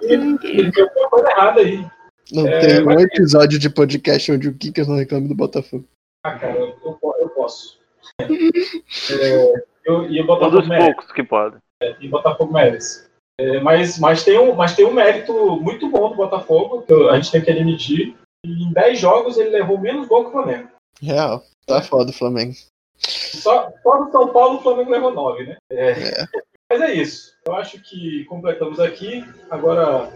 E, 0.03 0.15
e 0.15 0.73
tem 0.73 0.83
alguma 0.85 1.11
coisa 1.11 1.31
errada 1.31 1.61
aí. 1.61 1.87
Não 2.33 2.47
É, 2.47 2.59
tem 2.59 2.85
um 2.87 3.01
episódio 3.01 3.59
de 3.59 3.71
podcast 3.71 4.31
onde 4.33 4.49
o 4.49 4.55
Kikas 4.55 4.87
não 4.87 4.97
reclama 4.97 5.29
do 5.29 5.35
Botafogo. 5.35 5.89
Ah, 6.25 6.39
cara, 6.39 6.59
eu, 6.59 6.77
eu 6.85 6.99
eu 7.21 7.29
posso. 7.31 7.79
É, 8.21 9.65
eu, 9.85 10.11
e 10.11 10.21
o 10.21 10.25
Um 10.25 10.27
Botafogo 10.27 10.59
dos 10.59 10.69
merece. 10.69 10.87
poucos 10.95 11.13
que 11.13 11.23
pode. 11.23 11.57
e 12.01 12.09
Botafogo 12.09 12.53
merece. 12.53 13.07
É, 13.39 13.61
mas, 13.61 13.99
mas, 13.99 14.25
tem 14.25 14.39
um, 14.39 14.55
mas 14.55 14.75
tem 14.75 14.87
um 14.87 14.93
mérito 14.93 15.33
muito 15.61 15.89
bom 15.91 16.09
do 16.09 16.17
Botafogo, 16.17 16.83
que 16.83 16.93
a 17.09 17.17
gente 17.17 17.31
tem 17.31 17.43
que 17.43 17.51
admitir. 17.51 18.17
Em 18.45 18.73
10 18.73 18.99
jogos 18.99 19.37
ele 19.37 19.51
levou 19.51 19.79
menos 19.79 20.09
gol 20.09 20.23
que 20.23 20.29
o 20.29 20.33
Flamengo. 20.33 20.69
Real. 21.01 21.43
Tá 21.67 21.83
foda 21.83 22.11
o 22.11 22.15
Flamengo. 22.15 22.55
Só, 22.99 23.71
só 23.83 24.05
no 24.05 24.11
São 24.11 24.29
Paulo 24.33 24.59
o 24.59 24.63
Flamengo 24.63 24.91
levou 24.91 25.13
9, 25.13 25.45
né? 25.45 25.57
É. 25.71 26.25
Mas 26.71 26.81
é 26.81 26.95
isso. 26.95 27.35
Eu 27.47 27.55
acho 27.55 27.81
que 27.81 28.25
completamos 28.25 28.81
aqui. 28.81 29.25
Agora 29.51 30.11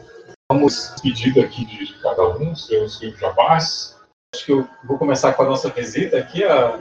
vamos 0.51 0.94
pedido 1.02 1.40
aqui 1.40 1.64
de, 1.64 1.86
de 1.86 2.01
cada 2.01 2.28
um, 2.39 2.55
seus 2.56 2.98
seus 2.98 3.18
jabás. 3.18 3.97
Acho 4.35 4.47
que 4.47 4.52
eu 4.52 4.68
vou 4.85 4.97
começar 4.97 5.35
com 5.35 5.43
a 5.43 5.47
nossa 5.47 5.68
visita 5.68 6.18
aqui. 6.18 6.43
A 6.44 6.78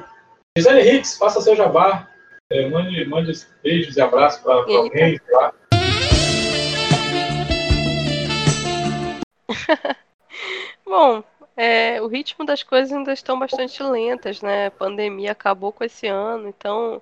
Gisele 0.58 0.82
Hicks, 0.82 1.18
faça 1.18 1.42
seu 1.42 1.56
jabá. 1.56 2.10
É, 2.52 2.68
mande, 2.68 3.06
mande 3.06 3.32
beijos 3.62 3.96
e 3.96 4.02
abraços 4.02 4.42
para 4.42 4.56
alguém, 4.56 5.18
sei 5.18 5.36
lá. 5.36 5.54
Bom, 10.84 11.24
é, 11.56 12.02
o 12.02 12.08
ritmo 12.08 12.44
das 12.44 12.64
coisas 12.64 12.92
ainda 12.92 13.14
estão 13.14 13.38
bastante 13.38 13.84
lentas, 13.84 14.42
né? 14.42 14.68
A 14.68 14.72
pandemia 14.72 15.32
acabou 15.32 15.72
com 15.72 15.84
esse 15.84 16.08
ano, 16.08 16.48
então, 16.48 17.02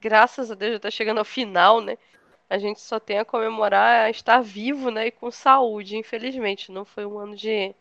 graças 0.00 0.50
a 0.50 0.54
Deus, 0.54 0.72
já 0.72 0.76
está 0.76 0.90
chegando 0.90 1.18
ao 1.18 1.24
final, 1.24 1.80
né? 1.80 1.96
A 2.50 2.58
gente 2.58 2.82
só 2.82 3.00
tem 3.00 3.18
a 3.18 3.24
comemorar 3.24 4.10
estar 4.10 4.42
vivo, 4.42 4.90
né? 4.90 5.06
E 5.06 5.10
com 5.10 5.30
saúde, 5.30 5.96
infelizmente. 5.96 6.70
Não 6.70 6.84
foi 6.84 7.06
um 7.06 7.18
ano 7.18 7.34
de, 7.34 7.74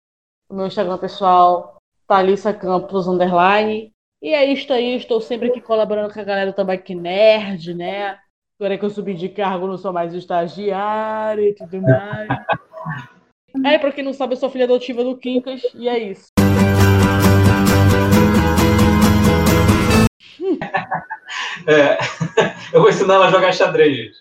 no 0.50 0.58
meu 0.58 0.68
Instagram 0.68 0.98
pessoal, 0.98 1.78
Thalissa 2.06 2.54
Campos 2.54 3.08
Underline. 3.08 3.92
E 4.22 4.34
é 4.34 4.44
isso 4.46 4.72
aí, 4.74 4.98
estou 4.98 5.22
sempre 5.22 5.48
aqui 5.48 5.62
colaborando 5.62 6.14
com 6.14 6.20
a 6.20 6.24
galera 6.24 6.52
do 6.52 6.56
Tambaqui 6.56 6.94
Nerd, 6.94 7.74
né? 7.74 8.20
Agora 8.60 8.78
que 8.78 8.84
eu 8.84 8.90
subi 8.90 9.14
de 9.14 9.30
cargo, 9.30 9.68
não 9.68 9.78
sou 9.78 9.94
mais 9.94 10.14
estagiária 10.14 11.50
e 11.50 11.56
tudo 11.56 11.82
mais. 11.82 12.28
É, 13.66 13.78
pra 13.78 13.94
quem 13.94 14.04
não 14.04 14.12
sabe, 14.12 14.34
eu 14.34 14.38
sou 14.38 14.50
filha 14.50 14.66
adotiva 14.66 15.02
do 15.02 15.18
Quincas, 15.18 15.62
e 15.74 15.88
é 15.88 15.98
isso. 15.98 16.28
É, 21.66 21.98
eu 22.74 22.82
vou 22.82 22.90
ensinar 22.90 23.16
ela 23.16 23.28
a 23.28 23.32
jogar 23.32 23.54
xadrez, 23.54 23.96
gente. 23.96 24.18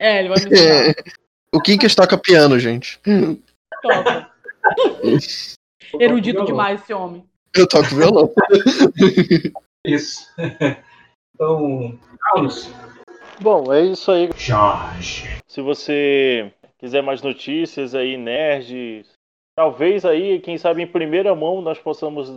É, 0.00 0.18
ele 0.18 0.28
vai 0.28 0.38
me 0.40 0.50
ensinar. 0.50 0.94
o 1.54 1.60
Kinkas 1.60 1.94
toca 1.94 2.18
piano, 2.18 2.58
gente. 2.58 3.00
Toca. 3.82 4.30
Erudito 5.98 6.44
demais 6.44 6.82
esse 6.82 6.92
homem. 6.92 7.24
Eu 7.54 7.66
toco 7.66 7.94
violão. 7.94 8.32
Isso. 9.84 10.26
Então, 11.34 11.98
Carlos. 12.20 12.68
Bom, 13.40 13.72
é 13.72 13.82
isso 13.82 14.10
aí. 14.10 14.28
Jorge. 14.36 15.38
Se 15.46 15.60
você 15.60 16.52
quiser 16.78 17.02
mais 17.02 17.22
notícias 17.22 17.94
aí, 17.94 18.16
nerds, 18.16 19.06
talvez 19.56 20.04
aí, 20.04 20.40
quem 20.40 20.58
sabe 20.58 20.82
em 20.82 20.86
primeira 20.86 21.34
mão 21.34 21.62
nós 21.62 21.78
possamos 21.78 22.28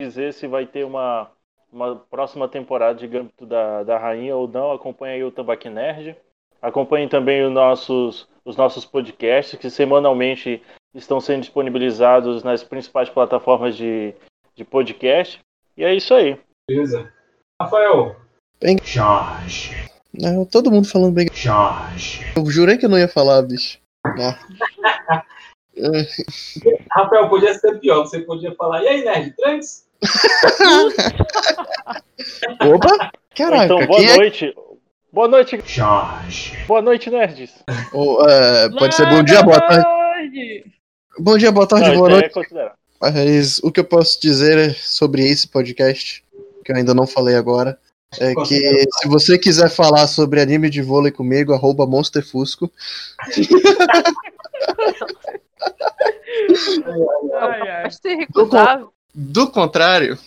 dizer 0.00 0.32
se 0.32 0.46
vai 0.46 0.66
ter 0.66 0.84
uma, 0.84 1.30
uma 1.72 1.96
próxima 1.96 2.48
temporada 2.48 2.98
de 2.98 3.06
Gambito 3.06 3.44
da, 3.44 3.82
da 3.82 3.98
Rainha 3.98 4.36
ou 4.36 4.48
não. 4.48 4.72
Acompanhe 4.72 5.14
aí 5.14 5.24
o 5.24 5.32
Tambaqui 5.32 5.68
Nerd. 5.68 6.16
Acompanhem 6.64 7.06
também 7.06 7.44
os 7.44 7.52
nossos, 7.52 8.26
os 8.42 8.56
nossos 8.56 8.86
podcasts 8.86 9.58
que 9.58 9.68
semanalmente 9.68 10.62
estão 10.94 11.20
sendo 11.20 11.42
disponibilizados 11.42 12.42
nas 12.42 12.64
principais 12.64 13.10
plataformas 13.10 13.76
de, 13.76 14.14
de 14.56 14.64
podcast. 14.64 15.38
E 15.76 15.84
é 15.84 15.94
isso 15.94 16.14
aí. 16.14 16.40
Beleza. 16.66 17.12
Rafael. 17.60 18.16
Bem... 18.62 18.78
Jorge. 18.82 19.76
Não, 20.10 20.46
todo 20.46 20.70
mundo 20.70 20.88
falando 20.88 21.12
bem. 21.12 21.28
Jorge. 21.34 22.24
Eu 22.34 22.46
jurei 22.46 22.78
que 22.78 22.86
eu 22.86 22.90
não 22.90 22.98
ia 22.98 23.08
falar, 23.08 23.42
bicho. 23.42 23.78
Rafael, 26.90 27.28
podia 27.28 27.52
ser 27.52 27.78
pior. 27.78 28.06
Você 28.06 28.20
podia 28.20 28.54
falar, 28.54 28.82
e 28.84 28.88
aí, 28.88 29.04
Nerd, 29.04 29.36
Trunks? 29.36 29.86
Opa! 32.72 33.12
Caraca, 33.36 33.64
então, 33.64 33.86
boa 33.86 34.00
quem 34.00 34.16
noite. 34.16 34.46
É... 34.46 34.63
Boa 35.14 35.28
noite. 35.28 35.62
Jorge. 35.64 36.58
Boa 36.66 36.82
noite, 36.82 37.08
nerds. 37.08 37.52
Ou, 37.92 38.28
é, 38.28 38.68
pode 38.70 38.96
ser 38.96 39.08
bom 39.08 39.22
dia, 39.22 39.44
boa 39.44 39.60
tarde. 39.60 40.64
Bom 41.20 41.38
dia, 41.38 41.52
boa 41.52 41.68
tarde, 41.68 41.90
Não, 41.90 41.96
boa 41.98 42.08
aí 42.08 42.14
noite. 42.34 42.56
é. 42.56 42.72
Mas 43.00 43.58
o 43.60 43.70
que 43.70 43.78
eu 43.78 43.84
posso 43.84 44.20
dizer 44.20 44.74
sobre 44.74 45.22
esse 45.24 45.46
podcast, 45.46 46.24
que 46.64 46.72
eu 46.72 46.76
ainda 46.76 46.92
não 46.92 47.06
falei 47.06 47.36
agora, 47.36 47.78
é 48.18 48.34
que 48.34 48.86
se 49.00 49.06
você 49.06 49.38
quiser 49.38 49.70
falar 49.70 50.08
sobre 50.08 50.40
anime 50.40 50.68
de 50.68 50.82
vôlei 50.82 51.12
comigo, 51.12 51.52
arroba 51.52 51.86
monsterfusco. 51.86 52.68
Ai, 57.40 57.68
ai. 57.68 57.88
Do, 58.32 58.48
con- 58.48 58.88
do 59.14 59.50
contrário, 59.50 60.18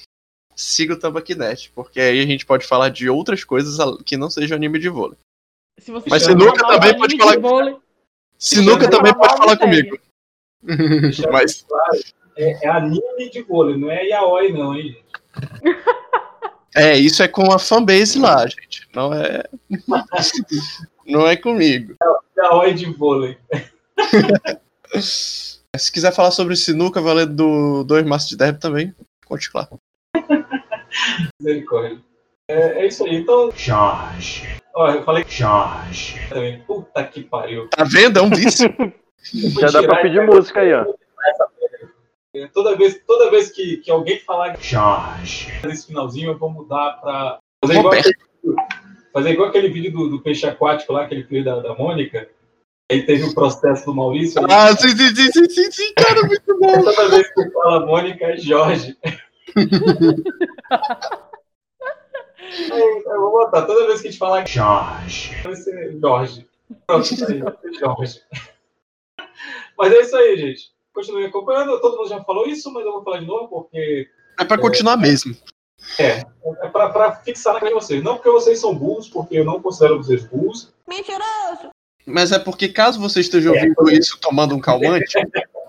siga 0.57 0.95
o 0.95 0.99
Tambaquinet, 0.99 1.71
porque 1.75 1.99
aí 2.01 2.19
a 2.19 2.25
gente 2.25 2.45
pode 2.45 2.65
falar 2.65 2.89
de 2.89 3.07
outras 3.07 3.43
coisas 3.43 3.77
que 4.03 4.17
não 4.17 4.29
sejam 4.29 4.57
anime 4.57 4.79
de 4.79 4.89
vôlei. 4.89 5.17
Se 5.79 5.91
você 5.91 6.09
Mas 6.09 6.23
sinuca 6.23 6.67
também 6.67 6.91
de 6.91 6.97
pode 6.97 7.17
falar- 7.17 7.39
vôlei, 7.39 7.77
Sinuca 8.39 8.89
também 8.89 9.13
falar 9.13 9.27
pode 9.27 9.37
falar 9.37 9.57
comigo. 9.57 9.99
Mas 11.31 11.65
é, 12.35 12.65
é 12.65 12.69
anime 12.69 13.29
de 13.31 13.43
vôlei, 13.43 13.77
não 13.77 13.91
é 13.91 14.03
yaoi, 14.07 14.51
não, 14.51 14.75
hein, 14.75 14.93
gente? 14.93 15.05
é, 16.75 16.97
isso 16.97 17.21
é 17.21 17.27
com 17.27 17.51
a 17.51 17.59
fanbase 17.59 18.19
lá, 18.19 18.45
gente. 18.47 18.87
Não 18.95 19.13
é. 19.13 19.43
não 21.05 21.27
é 21.27 21.35
comigo. 21.35 21.95
Yaoi 22.35 22.73
de 22.73 22.85
vôlei. 22.91 23.37
Se 24.95 25.91
quiser 25.91 26.11
falar 26.11 26.31
sobre 26.31 26.55
sinuca 26.55 26.99
valendo 26.99 27.35
do 27.35 27.83
2 27.83 28.05
maços 28.05 28.29
de 28.29 28.37
derby 28.37 28.59
também, 28.59 28.95
conte 29.25 29.49
lá. 29.53 29.67
Misericórdia. 31.39 31.99
É, 32.49 32.81
é 32.81 32.87
isso 32.87 33.05
aí. 33.05 33.15
Então, 33.15 33.51
Jorge. 33.55 34.47
Ó, 34.75 34.89
eu 34.91 35.03
falei 35.03 35.25
Jorge. 35.27 36.15
Também. 36.29 36.59
Puta 36.61 37.03
que 37.03 37.23
pariu. 37.23 37.67
Tá 37.69 37.83
vendo? 37.83 38.19
É 38.19 38.21
um 38.21 38.29
vício. 38.29 38.73
Já 39.59 39.67
dá 39.67 39.83
pra 39.83 40.01
pedir 40.01 40.25
música 40.25 40.61
aí, 40.61 40.73
ó. 40.73 40.85
É, 42.35 42.47
Toda 42.47 42.75
vez, 42.75 43.01
toda 43.05 43.31
vez 43.31 43.49
que, 43.51 43.77
que 43.77 43.89
alguém 43.89 44.19
falar 44.19 44.57
Jorge 44.61 45.51
nesse 45.65 45.87
finalzinho, 45.87 46.31
eu 46.31 46.37
vou 46.37 46.49
mudar 46.49 46.99
pra. 47.01 47.39
Fazer 47.65 47.79
igual 47.79 47.93
aquele, 47.93 48.15
fazer 49.11 49.29
igual 49.31 49.49
aquele 49.49 49.69
vídeo 49.69 49.91
do, 49.91 50.09
do 50.09 50.21
peixe 50.21 50.45
aquático 50.45 50.93
lá, 50.93 51.07
que 51.07 51.15
ele 51.15 51.23
fez 51.23 51.43
da, 51.43 51.59
da 51.59 51.73
Mônica. 51.73 52.29
Aí 52.89 53.05
teve 53.05 53.23
o 53.23 53.33
processo 53.33 53.85
do 53.85 53.95
Maurício. 53.95 54.41
Ah, 54.49 54.73
sim, 54.75 54.89
sim, 54.89 55.15
sim, 55.15 55.31
sim, 55.31 55.49
sim, 55.49 55.71
sim, 55.71 55.93
cara, 55.95 56.21
muito 56.21 56.55
bom. 56.59 56.83
Toda 56.83 57.09
vez 57.09 57.33
que 57.33 57.49
fala 57.51 57.85
Mônica, 57.85 58.25
é 58.25 58.37
Jorge. 58.37 58.95
Eu 63.09 63.21
vou 63.21 63.31
botar, 63.31 63.63
toda 63.63 63.87
vez 63.87 64.01
que 64.01 64.07
a 64.07 64.11
gente 64.11 64.19
falar 64.19 64.47
Jorge, 64.47 65.35
vai 65.43 65.55
ser 65.55 65.97
Jorge. 65.99 66.47
Pronto, 66.85 67.09
aí, 67.27 67.39
vai 67.39 67.53
ser 67.61 67.73
Jorge. 67.79 68.21
Mas 69.77 69.93
é 69.93 70.01
isso 70.01 70.15
aí, 70.15 70.37
gente. 70.37 70.71
Continue 70.93 71.25
acompanhando. 71.25 71.79
Todo 71.79 71.97
mundo 71.97 72.09
já 72.09 72.23
falou 72.23 72.47
isso, 72.47 72.71
mas 72.73 72.85
eu 72.85 72.91
vou 72.93 73.03
falar 73.03 73.19
de 73.19 73.25
novo 73.27 73.47
porque 73.47 74.07
É 74.39 74.43
pra 74.45 74.57
continuar 74.57 74.97
mesmo. 74.97 75.35
é, 75.99 76.23
é 76.63 76.67
pra, 76.69 76.89
pra 76.89 77.11
fixar 77.17 77.53
na 77.53 77.59
cara 77.59 77.71
de 77.71 77.79
vocês. 77.79 78.03
Não 78.03 78.15
porque 78.15 78.29
vocês 78.29 78.59
são 78.59 78.73
burros, 78.75 79.07
porque 79.07 79.37
eu 79.37 79.45
não 79.45 79.61
considero 79.61 79.97
vocês 79.97 80.25
burros. 80.25 80.73
Mentiroso! 80.87 81.69
Mas 82.05 82.31
é 82.31 82.39
porque 82.39 82.69
caso 82.69 82.99
você 82.99 83.19
esteja 83.19 83.51
ouvindo 83.51 83.91
isso 83.91 84.17
tomando 84.19 84.55
um 84.55 84.59
calmante, 84.61 85.13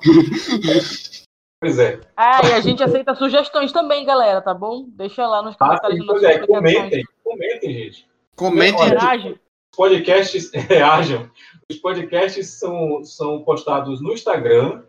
Pois 1.61 1.79
é. 1.79 2.01
Ah, 2.17 2.41
e 2.47 2.53
a 2.53 2.61
gente 2.61 2.83
aceita 2.83 3.15
sugestões 3.17 3.73
também, 3.73 4.05
galera, 4.05 4.41
tá 4.41 4.55
bom? 4.55 4.85
Deixa 4.91 5.27
lá 5.27 5.43
nos 5.43 5.57
Ah, 5.59 5.67
comentários 5.67 6.01
sim, 6.01 6.07
das 6.07 6.21
pois 6.21 6.23
é, 6.23 6.47
comentem, 6.47 7.05
comentem, 7.25 7.73
gente. 7.75 8.09
comentem. 8.37 9.33
Os 9.33 9.77
podcasts 9.77 10.51
reajam. 10.55 11.29
Os 11.69 11.77
podcasts 11.79 12.49
são, 12.59 13.03
são 13.05 13.43
postados 13.43 14.01
no 14.01 14.13
Instagram, 14.13 14.83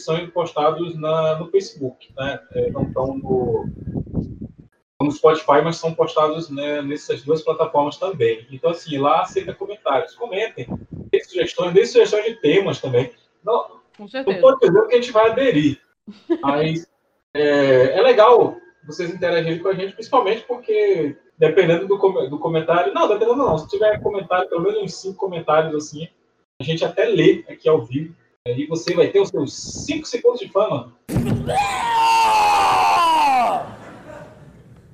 são 0.00 0.26
postados 0.30 0.98
na, 0.98 1.38
no 1.38 1.50
Facebook, 1.50 2.12
né? 2.16 2.40
É, 2.52 2.70
não 2.70 2.82
estão 2.84 3.16
no, 3.18 3.66
no 5.00 5.10
Spotify, 5.12 5.60
mas 5.62 5.76
são 5.76 5.92
postados 5.94 6.48
né, 6.48 6.80
nessas 6.82 7.22
duas 7.22 7.42
plataformas 7.42 7.98
também. 7.98 8.46
Então, 8.50 8.70
assim, 8.70 8.96
lá 8.98 9.20
aceita 9.22 9.52
comentários. 9.54 10.14
Comentem, 10.14 10.66
dê 11.12 11.22
sugestões, 11.22 11.74
dê 11.74 11.84
sugestões 11.86 12.24
de 12.24 12.34
temas 12.40 12.80
também. 12.80 13.12
Não, 13.44 13.62
Com 13.96 14.02
não 14.04 14.08
certeza. 14.08 14.40
pode 14.40 14.60
dizer 14.60 14.86
que 14.88 14.94
a 14.94 15.00
gente 15.00 15.12
vai 15.12 15.30
aderir, 15.30 15.80
mas 16.42 16.86
é, 17.34 17.98
é 17.98 18.02
legal 18.02 18.56
vocês 18.86 19.10
interagirem 19.12 19.58
com 19.60 19.68
a 19.68 19.74
gente, 19.74 19.94
principalmente 19.94 20.42
porque 20.46 21.16
dependendo 21.38 21.88
do, 21.88 21.98
com- 21.98 22.28
do 22.28 22.38
comentário, 22.38 22.92
não, 22.94 23.08
dependendo 23.08 23.36
não, 23.36 23.58
se 23.58 23.68
tiver 23.68 24.00
comentário, 24.02 24.48
pelo 24.48 24.62
menos 24.62 24.82
uns 24.82 24.94
cinco 24.94 25.16
comentários 25.18 25.74
assim, 25.74 26.06
a 26.60 26.64
gente 26.64 26.84
até 26.84 27.06
lê 27.06 27.44
aqui 27.48 27.68
ao 27.68 27.82
vivo, 27.84 28.14
e 28.46 28.66
você 28.66 28.94
vai 28.94 29.08
ter 29.08 29.20
os 29.20 29.30
seus 29.30 29.54
cinco 29.54 30.06
segundos 30.06 30.38
de 30.40 30.48
fama. 30.52 30.92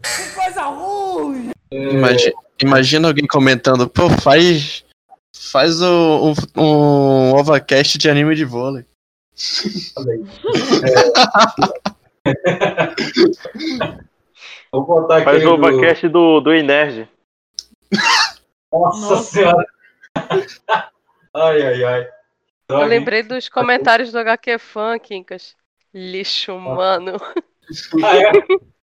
Que 0.03 0.35
coisa 0.35 0.63
ruim! 0.67 1.51
Imagina, 1.73 2.33
imagina 2.63 3.09
alguém 3.09 3.27
comentando, 3.27 3.89
pô, 3.89 4.09
faz. 4.11 4.85
Faz 5.53 5.81
o- 5.81 6.33
um, 6.57 6.63
um 6.63 7.35
OvaCast 7.35 7.99
de 7.99 8.09
anime 8.11 8.35
de 8.35 8.45
vôlei. 8.45 8.85
Vou 14.73 14.85
botar 14.85 15.23
Faz 15.25 15.39
aqui 15.39 15.47
o 15.47 15.57
do- 15.57 15.67
Overcast 15.67 16.09
do, 16.09 16.41
do 16.41 16.53
Energy. 16.53 17.09
Nossa, 18.73 19.01
Nossa. 19.11 19.23
senhora. 19.25 19.67
ai, 21.35 21.63
ai, 21.63 21.85
ai. 21.85 22.01
Eu 22.03 22.09
Droga, 22.69 22.85
hein? 22.85 22.89
lembrei 22.91 23.23
dos 23.25 23.49
comentários 23.49 24.13
do 24.13 24.19
HQ 24.19 24.59
Fan, 24.59 24.99
Quincas. 24.99 25.57
Lixo 25.93 26.53
humano. 26.55 27.17
Ah, 28.05 28.17
é? 28.17 28.31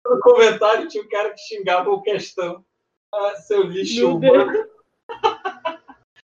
No 0.05 0.19
comentário 0.21 0.87
tinha 0.89 1.03
um 1.03 1.07
cara 1.09 1.29
que 1.29 1.39
xingava 1.39 1.89
o 1.89 2.01
questão. 2.01 2.63
Ah, 3.13 3.35
seu 3.35 3.63
lixo 3.63 3.95
Meu 3.99 4.15
humano. 4.17 4.65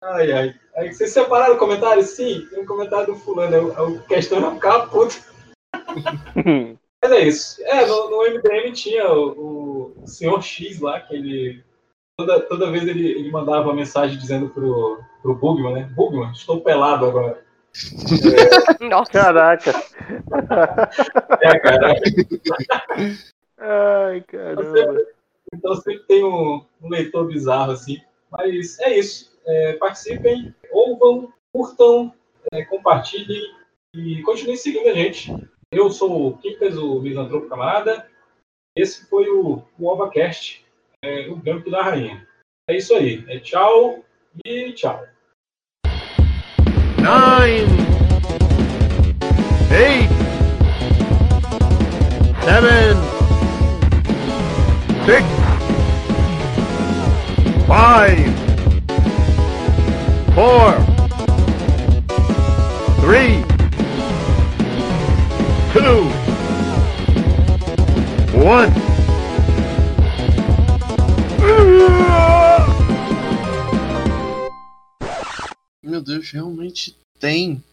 Ai, 0.01 0.31
ai. 0.31 0.55
Aí 0.75 0.93
vocês 0.93 1.11
separaram 1.11 1.55
o 1.55 1.57
comentário? 1.57 2.01
Sim, 2.03 2.47
tem 2.49 2.61
um 2.61 2.65
comentário 2.65 3.07
do 3.07 3.15
fulano. 3.15 3.55
é 3.55 3.81
O, 3.81 3.95
o 3.95 4.03
questão 4.03 4.39
não 4.39 4.55
ficava 4.55 4.87
puto. 4.87 5.15
Mas 7.01 7.11
é 7.11 7.19
isso. 7.19 7.61
É, 7.65 7.85
no, 7.85 8.09
no 8.09 8.29
MDM 8.29 8.71
tinha 8.71 9.11
o, 9.11 9.93
o 10.01 10.07
senhor 10.07 10.41
X 10.41 10.79
lá, 10.79 10.99
que 11.01 11.15
ele 11.15 11.63
toda, 12.17 12.39
toda 12.41 12.71
vez 12.71 12.85
ele, 12.85 13.11
ele 13.11 13.31
mandava 13.31 13.67
uma 13.67 13.75
mensagem 13.75 14.17
dizendo 14.17 14.49
pro, 14.49 15.01
pro 15.21 15.35
Bugman, 15.35 15.73
né? 15.73 15.89
Bugman, 15.95 16.31
estou 16.31 16.61
pelado 16.61 17.05
agora. 17.05 17.43
Nossa. 18.79 19.11
Caraca. 19.11 19.71
É, 21.41 21.59
cara. 21.59 21.93
Ai, 23.57 24.21
caramba. 24.21 25.01
Então 25.53 25.75
sempre 25.75 26.03
tem 26.03 26.23
um, 26.23 26.65
um 26.81 26.89
leitor 26.89 27.27
bizarro 27.27 27.71
assim. 27.71 27.97
Mas 28.29 28.77
é 28.79 28.97
isso. 28.97 29.28
É, 29.49 29.73
participem, 29.73 30.53
ouvam, 30.71 31.33
curtam, 31.51 32.13
é, 32.53 32.63
compartilhem 32.65 33.41
e 33.95 34.21
continuem 34.21 34.55
seguindo 34.55 34.87
a 34.89 34.93
gente. 34.93 35.33
Eu 35.71 35.89
sou 35.89 36.27
o 36.27 36.37
Quincas, 36.37 36.77
o 36.77 37.01
Misantropo 37.01 37.49
Camada. 37.49 38.07
Esse 38.77 39.09
foi 39.09 39.27
o, 39.27 39.63
o 39.79 39.87
OvaCast, 39.87 40.63
é, 41.03 41.27
o 41.29 41.35
Gâmbito 41.37 41.71
da 41.71 41.81
Rainha. 41.81 42.27
É 42.69 42.77
isso 42.77 42.93
aí. 42.93 43.25
É 43.27 43.39
tchau 43.39 44.05
e 44.45 44.71
tchau. 44.73 45.03
Nine, 46.99 47.65
eight, 49.73 50.09
seven, 52.45 52.95
six, 55.05 55.25
five, 57.65 58.48
four, 60.33 60.73
three, 63.01 63.43
two, 65.73 66.09
one. 68.39 68.69
Meu 75.83 76.01
Deus, 76.01 76.31
realmente 76.31 76.95
tem 77.19 77.63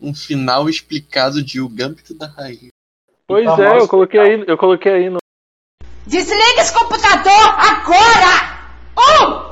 um 0.00 0.14
final 0.14 0.68
explicado 0.68 1.42
de 1.42 1.60
O 1.60 1.68
Gambito 1.68 2.14
da 2.14 2.26
Rainha. 2.26 2.70
Pois 3.26 3.46
é, 3.58 3.78
eu 3.78 3.86
coloquei 3.86 4.20
aí, 4.20 4.44
eu 4.46 4.56
coloquei 4.56 4.92
aí 4.92 5.10
no. 5.10 5.18
Desliga 6.06 6.62
esse 6.62 6.72
computador 6.72 7.30
agora! 7.58 8.58
Um, 8.96 9.48